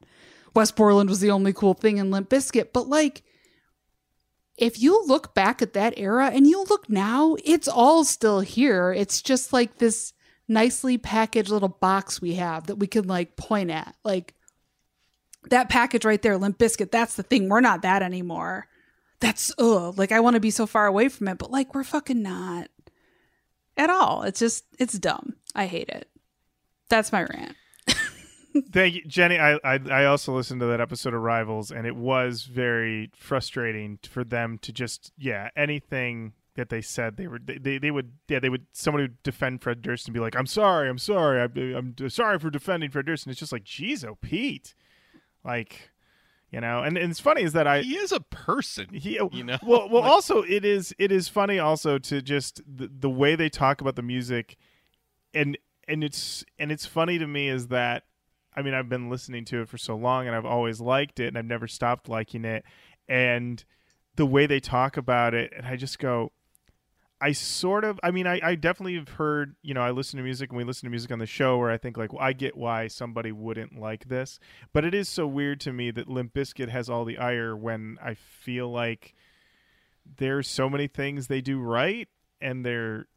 Wes 0.55 0.71
Borland 0.71 1.09
was 1.09 1.19
the 1.19 1.31
only 1.31 1.51
cool 1.51 1.73
thing 1.73 1.97
in 1.97 2.11
Limp 2.11 2.29
Bizkit 2.29 2.71
but 2.71 2.87
like 2.87 3.23
if 4.57 4.81
you 4.81 5.03
look 5.05 5.35
back 5.35 5.61
at 5.61 5.73
that 5.73 5.95
era 5.97 6.31
and 6.33 6.47
you 6.47 6.63
look 6.69 6.89
now 6.89 7.35
it's 7.43 7.67
all 7.67 8.05
still 8.05 8.39
here. 8.39 8.93
It's 8.93 9.21
just 9.21 9.51
like 9.51 9.79
this 9.79 10.13
nicely 10.47 10.97
packaged 10.97 11.49
little 11.49 11.69
box 11.69 12.21
we 12.21 12.35
have 12.35 12.67
that 12.67 12.75
we 12.75 12.87
can 12.87 13.07
like 13.07 13.35
point 13.35 13.71
at. 13.71 13.95
Like 14.03 14.33
that 15.49 15.69
package 15.69 16.05
right 16.05 16.21
there 16.21 16.37
Limp 16.37 16.57
Bizkit 16.57 16.91
that's 16.91 17.15
the 17.15 17.23
thing. 17.23 17.49
We're 17.49 17.61
not 17.61 17.81
that 17.81 18.01
anymore. 18.01 18.67
That's 19.19 19.53
ugh 19.57 19.97
like 19.97 20.11
i 20.11 20.19
want 20.19 20.33
to 20.33 20.41
be 20.41 20.51
so 20.51 20.65
far 20.65 20.85
away 20.85 21.07
from 21.07 21.29
it 21.29 21.37
but 21.37 21.49
like 21.49 21.73
we're 21.73 21.85
fucking 21.85 22.21
not 22.21 22.67
at 23.77 23.89
all. 23.89 24.23
It's 24.23 24.39
just 24.39 24.65
it's 24.79 24.97
dumb. 24.97 25.35
I 25.55 25.67
hate 25.67 25.89
it. 25.89 26.09
That's 26.89 27.11
my 27.11 27.23
rant. 27.23 27.55
Thank 28.71 28.95
you, 28.95 29.01
Jenny. 29.07 29.39
I, 29.39 29.55
I 29.63 29.79
I 29.89 30.05
also 30.05 30.35
listened 30.35 30.61
to 30.61 30.67
that 30.67 30.81
episode 30.81 31.13
of 31.13 31.21
Rivals, 31.21 31.71
and 31.71 31.87
it 31.87 31.95
was 31.95 32.43
very 32.43 33.11
frustrating 33.15 33.99
for 34.03 34.23
them 34.23 34.59
to 34.59 34.71
just 34.71 35.11
yeah 35.17 35.49
anything 35.55 36.33
that 36.55 36.69
they 36.69 36.81
said 36.81 37.17
they 37.17 37.27
were 37.27 37.39
they, 37.39 37.77
they, 37.77 37.91
would 37.91 38.13
yeah 38.27 38.39
they 38.39 38.49
would 38.49 38.65
somebody 38.73 39.05
would 39.05 39.23
defend 39.23 39.61
Fred 39.61 39.81
Durst 39.81 40.07
and 40.07 40.13
be 40.13 40.19
like 40.19 40.35
I'm 40.35 40.45
sorry 40.45 40.89
I'm 40.89 40.97
sorry 40.97 41.41
I, 41.41 41.77
I'm 41.77 41.95
sorry 42.09 42.39
for 42.39 42.49
defending 42.49 42.91
Fred 42.91 43.05
Durst 43.05 43.25
and 43.25 43.31
it's 43.31 43.39
just 43.39 43.51
like 43.51 43.63
geez 43.63 44.05
oh 44.05 44.17
Pete 44.21 44.75
like 45.43 45.89
you 46.51 46.61
know 46.61 46.83
and, 46.83 46.97
and 46.97 47.09
it's 47.09 47.19
funny 47.19 47.41
is 47.41 47.53
that 47.53 47.65
I 47.67 47.81
he 47.81 47.95
is 47.95 48.11
a 48.11 48.19
person. 48.19 48.87
he, 48.93 49.19
oh, 49.19 49.29
you 49.33 49.43
know? 49.43 49.57
well 49.63 49.89
well 49.89 50.01
Like- 50.03 50.11
also 50.11 50.43
it 50.43 50.63
is 50.63 50.93
it 50.99 51.11
is 51.11 51.27
funny 51.27 51.57
also 51.59 51.97
to 51.97 52.21
just 52.21 52.61
the, 52.67 52.87
the 52.87 53.09
way 53.09 53.35
they 53.35 53.49
talk 53.49 53.81
about 53.81 53.95
the 53.95 54.03
music 54.03 54.57
and 55.33 55.57
and 55.87 56.03
it's 56.03 56.45
and 56.59 56.71
it's 56.71 56.85
funny 56.85 57.17
to 57.17 57.27
me 57.27 57.49
is 57.49 57.67
that 57.69 58.03
I 58.55 58.61
mean 58.61 58.75
I've 58.75 58.89
been 58.89 59.09
listening 59.09 59.45
to 59.45 59.61
it 59.61 59.69
for 59.69 59.79
so 59.79 59.95
long 59.95 60.27
and 60.27 60.35
I've 60.35 60.45
always 60.45 60.79
liked 60.79 61.19
it 61.19 61.27
and 61.29 61.37
I've 61.37 61.45
never 61.45 61.67
stopped 61.67 62.07
liking 62.07 62.45
it 62.45 62.63
and 63.09 63.63
the 64.15 64.25
way 64.27 64.45
they 64.45 64.59
talk 64.59 64.95
about 64.97 65.33
it 65.33 65.51
and 65.57 65.65
I 65.65 65.75
just 65.75 65.97
go 65.97 66.31
I 67.23 67.31
sort 67.31 67.85
of 67.85 67.99
I 68.03 68.11
mean 68.11 68.27
I, 68.27 68.41
I 68.43 68.55
definitely 68.55 68.95
have 68.95 69.07
heard 69.09 69.55
you 69.61 69.73
know 69.73 69.81
I 69.81 69.91
listen 69.91 70.17
to 70.17 70.23
music 70.23 70.49
and 70.49 70.57
we 70.57 70.65
listen 70.65 70.85
to 70.87 70.89
music 70.89 71.09
on 71.09 71.19
the 71.19 71.25
show 71.25 71.57
where 71.57 71.71
I 71.71 71.77
think 71.77 71.95
like 71.95 72.11
well, 72.11 72.21
I 72.21 72.33
get 72.33 72.57
why 72.57 72.87
somebody 72.87 73.31
wouldn't 73.31 73.79
like 73.79 74.09
this 74.09 74.39
but 74.73 74.83
it 74.83 74.93
is 74.93 75.07
so 75.07 75.25
weird 75.25 75.61
to 75.61 75.71
me 75.71 75.89
that 75.91 76.09
Limp 76.09 76.33
Bizkit 76.33 76.67
has 76.67 76.89
all 76.89 77.05
the 77.05 77.17
ire 77.17 77.55
when 77.55 77.97
I 78.03 78.15
feel 78.15 78.69
like 78.69 79.15
there's 80.17 80.49
so 80.49 80.69
many 80.69 80.87
things 80.87 81.27
they 81.27 81.39
do 81.39 81.61
right 81.61 82.09
and 82.41 82.65
they're 82.65 83.07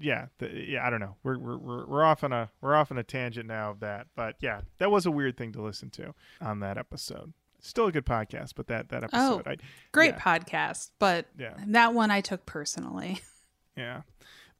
yeah, 0.00 0.26
the, 0.38 0.48
yeah, 0.48 0.86
I 0.86 0.90
don't 0.90 1.00
know. 1.00 1.16
We're, 1.24 1.38
we're 1.38 1.84
we're 1.84 2.04
off 2.04 2.22
on 2.22 2.32
a 2.32 2.50
we're 2.60 2.76
off 2.76 2.92
on 2.92 2.98
a 2.98 3.02
tangent 3.02 3.48
now 3.48 3.72
of 3.72 3.80
that, 3.80 4.06
but 4.14 4.36
yeah, 4.38 4.60
that 4.78 4.92
was 4.92 5.06
a 5.06 5.10
weird 5.10 5.36
thing 5.36 5.50
to 5.54 5.60
listen 5.60 5.90
to 5.90 6.14
on 6.40 6.60
that 6.60 6.78
episode. 6.78 7.32
Still 7.60 7.86
a 7.86 7.92
good 7.92 8.06
podcast, 8.06 8.52
but 8.54 8.68
that 8.68 8.90
that 8.90 9.02
oh, 9.12 9.38
episode, 9.38 9.48
I, 9.48 9.56
great 9.90 10.14
yeah, 10.14 10.20
podcast 10.20 10.90
but 11.00 11.26
Yeah. 11.36 11.54
that 11.66 11.94
one 11.94 12.12
i 12.12 12.20
took 12.20 12.46
personally 12.46 13.20
yeah, 13.78 14.02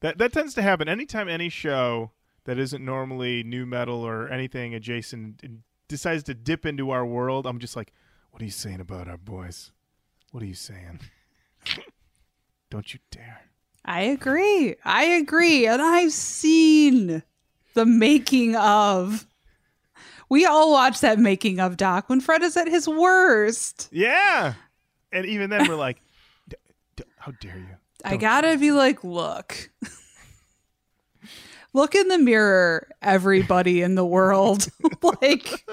that 0.01 0.19
that 0.19 0.33
tends 0.33 0.55
to 0.55 0.63
happen 0.63 0.89
anytime 0.89 1.29
any 1.29 1.49
show 1.49 2.13
that 2.45 2.59
isn't 2.59 2.85
normally 2.85 3.43
nu 3.43 3.67
metal 3.67 4.01
or 4.07 4.29
anything 4.29 4.75
adjacent 4.75 5.43
decides 5.89 6.23
to 6.25 6.35
dip 6.35 6.65
into 6.65 6.91
our 6.91 7.05
world. 7.05 7.47
I'm 7.47 7.59
just 7.59 7.77
like, 7.77 7.93
what 8.31 8.41
are 8.41 8.45
you 8.45 8.51
saying 8.51 8.81
about 8.81 9.09
our 9.09 9.17
boys? 9.17 9.73
What 10.31 10.43
are 10.43 10.47
you 10.47 10.55
saying? 10.55 11.01
don't 12.71 12.95
you 12.95 13.01
dare! 13.11 13.43
I 13.85 14.03
agree. 14.03 14.77
I 14.85 15.05
agree. 15.05 15.67
And 15.67 15.83
I've 15.83 16.13
seen 16.13 17.23
the 17.75 17.87
making 17.87 18.55
of. 18.57 19.27
We 20.31 20.45
all 20.45 20.71
watch 20.73 21.01
that 21.01 21.19
making 21.19 21.59
of 21.59 21.79
doc 21.79 22.11
when 22.11 22.21
Fred 22.21 22.43
is 22.43 22.57
at 22.57 22.69
his 22.69 22.87
worst. 22.87 23.89
Yeah, 23.91 24.55
and 25.11 25.25
even 25.27 25.49
then 25.49 25.67
we're 25.67 25.75
like, 25.75 26.03
how 27.17 27.33
dare 27.41 27.57
you? 27.57 27.77
I 28.05 28.17
gotta 28.17 28.57
be 28.59 28.71
like, 28.71 29.03
look. 29.05 29.71
look 31.73 31.95
in 31.95 32.09
the 32.09 32.19
mirror, 32.19 32.89
everybody 33.03 33.83
in 33.83 33.95
the 33.95 34.07
world. 34.07 34.69
like, 35.23 35.65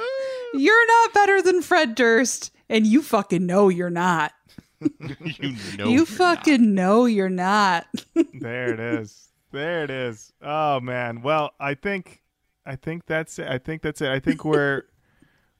you're 0.53 0.87
not 0.87 1.13
better 1.13 1.41
than 1.41 1.61
Fred 1.61 1.95
Durst, 1.95 2.51
and 2.69 2.85
you 2.85 3.01
fucking 3.01 3.45
know 3.45 3.69
you're 3.69 3.89
not. 3.89 4.33
you 4.79 5.55
know, 5.77 5.87
you 5.87 6.05
fucking 6.05 6.73
know 6.73 7.05
you're 7.05 7.29
not. 7.29 7.87
there 8.33 8.73
it 8.73 8.79
is. 8.79 9.29
There 9.51 9.83
it 9.83 9.89
is. 9.89 10.33
Oh 10.41 10.79
man. 10.79 11.21
Well, 11.21 11.51
I 11.59 11.75
think 11.75 12.21
I 12.65 12.75
think 12.75 13.05
that's 13.05 13.39
it. 13.39 13.47
I 13.47 13.57
think 13.57 13.81
that's 13.81 14.01
it. 14.01 14.09
I 14.09 14.19
think 14.19 14.43
we're 14.43 14.83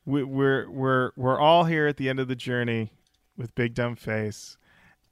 we, 0.06 0.24
we're 0.24 0.70
we're 0.70 1.12
we're 1.16 1.40
all 1.40 1.64
here 1.64 1.88
at 1.88 1.98
the 1.98 2.10
end 2.10 2.20
of 2.20 2.28
the 2.28 2.36
journey 2.36 2.92
with 3.38 3.56
Big 3.56 3.74
Dumb 3.74 3.96
Face, 3.96 4.58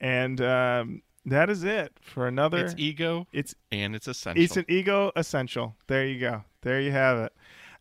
and 0.01 0.41
um, 0.41 1.01
that 1.25 1.49
is 1.49 1.63
it 1.63 1.97
for 2.01 2.27
another. 2.27 2.65
It's 2.65 2.75
ego 2.77 3.27
it's 3.31 3.55
and 3.71 3.95
it's 3.95 4.07
essential. 4.07 4.43
it's 4.43 4.57
an 4.57 4.65
ego 4.67 5.11
essential. 5.15 5.75
There 5.87 6.05
you 6.05 6.19
go. 6.19 6.43
There 6.61 6.81
you 6.81 6.91
have 6.91 7.17
it. 7.19 7.33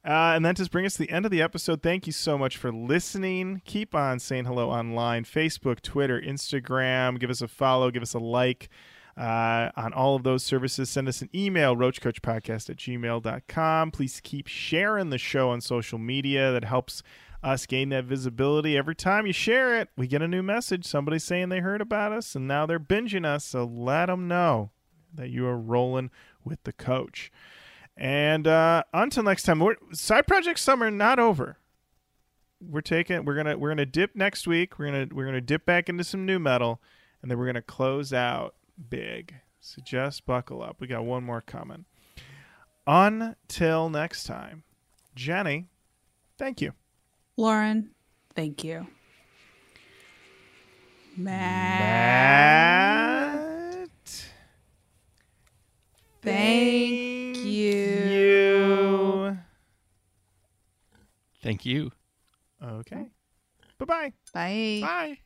Uh, 0.05 0.35
and 0.35 0.45
that 0.45 0.57
just 0.57 0.73
brings 0.73 0.87
us 0.87 0.93
to 0.95 1.05
the 1.05 1.11
end 1.11 1.25
of 1.25 1.31
the 1.31 1.41
episode. 1.41 1.81
Thank 1.81 2.07
you 2.07 2.13
so 2.13 2.37
much 2.37 2.57
for 2.57 2.73
listening. 2.73 3.63
Keep 3.65 3.95
on 3.95 4.19
saying 4.19 4.47
hello 4.47 4.69
online 4.69 5.25
Facebook, 5.25 5.81
Twitter, 5.81 6.21
Instagram. 6.21 7.21
Give 7.21 7.31
us 7.31 7.41
a 7.41 7.47
follow, 7.47 7.91
give 7.93 8.03
us 8.03 8.13
a 8.13 8.19
like 8.19 8.69
uh, 9.17 9.71
on 9.77 9.93
all 9.93 10.17
of 10.17 10.25
those 10.25 10.43
services. 10.43 10.91
Send 10.91 11.07
us 11.07 11.23
an 11.23 11.31
email, 11.35 11.77
roachkoachpodcast 11.77 12.71
at 12.71 12.77
gmail.com. 12.77 13.91
Please 13.93 14.21
keep 14.23 14.49
sharing 14.49 15.11
the 15.11 15.19
show 15.19 15.51
on 15.51 15.61
social 15.61 15.99
media. 15.99 16.51
That 16.51 16.65
helps 16.65 17.05
us 17.43 17.67
gain 17.67 17.89
that 17.91 18.05
visibility. 18.05 18.77
Every 18.77 18.95
time 18.95 19.27
you 19.27 19.33
share 19.33 19.79
it, 19.81 19.89
we 19.97 20.07
get 20.07 20.23
a 20.23 20.29
new 20.29 20.43
message. 20.43 20.85
Somebody 20.85 21.19
saying 21.19 21.49
they 21.49 21.61
heard 21.61 21.81
about 21.81 22.13
us 22.13 22.35
and 22.35 22.47
now 22.47 22.67
they're 22.67 22.79
binging 22.81 23.25
us. 23.25 23.45
So 23.45 23.65
let 23.65 24.07
them 24.07 24.29
know 24.29 24.71
that 25.15 25.31
you 25.31 25.47
are 25.47 25.59
rolling 25.59 26.11
with 26.45 26.63
the 26.65 26.73
coach. 26.73 27.31
And 27.97 28.47
uh, 28.47 28.85
until 28.95 29.23
next 29.23 29.43
time, 29.43 29.63
side 29.93 30.27
project 30.27 30.59
summer 30.59 30.91
not 30.91 31.19
over. 31.19 31.59
We're 32.61 32.81
taking 32.81 33.25
we're 33.25 33.35
gonna 33.35 33.59
we're 33.59 33.71
gonna 33.71 33.85
dip 33.85 34.15
next 34.15 34.47
week. 34.47 34.79
We're 34.79 34.87
gonna 34.87 35.09
we're 35.13 35.27
gonna 35.27 35.41
dip 35.41 35.67
back 35.67 35.89
into 35.89 36.05
some 36.05 36.25
nu 36.25 36.39
metal, 36.39 36.81
and 37.21 37.31
then 37.31 37.37
we're 37.39 37.47
gonna 37.47 37.61
close 37.61 38.13
out 38.13 38.55
big. 38.89 39.35
So 39.61 39.83
just 39.83 40.25
buckle 40.27 40.63
up. 40.63 40.77
We 40.79 40.87
got 40.87 41.05
one 41.05 41.25
more 41.25 41.41
coming. 41.41 41.87
Until 42.87 43.91
next 43.91 44.25
time, 44.25 44.63
Jenny, 45.15 45.67
thank 46.39 46.61
you. 46.61 46.73
Lauren, 47.37 47.91
thank 48.35 48.65
you. 48.65 48.87
Matt, 51.17 51.39
Matt, 53.83 54.31
thank 56.23 57.45
you. 57.45 57.53
you. 58.05 59.39
Thank 61.43 61.67
you. 61.67 61.91
Okay. 62.63 63.11
Bye-bye. 63.79 64.13
Bye. 64.33 64.81
Bye. 64.83 65.19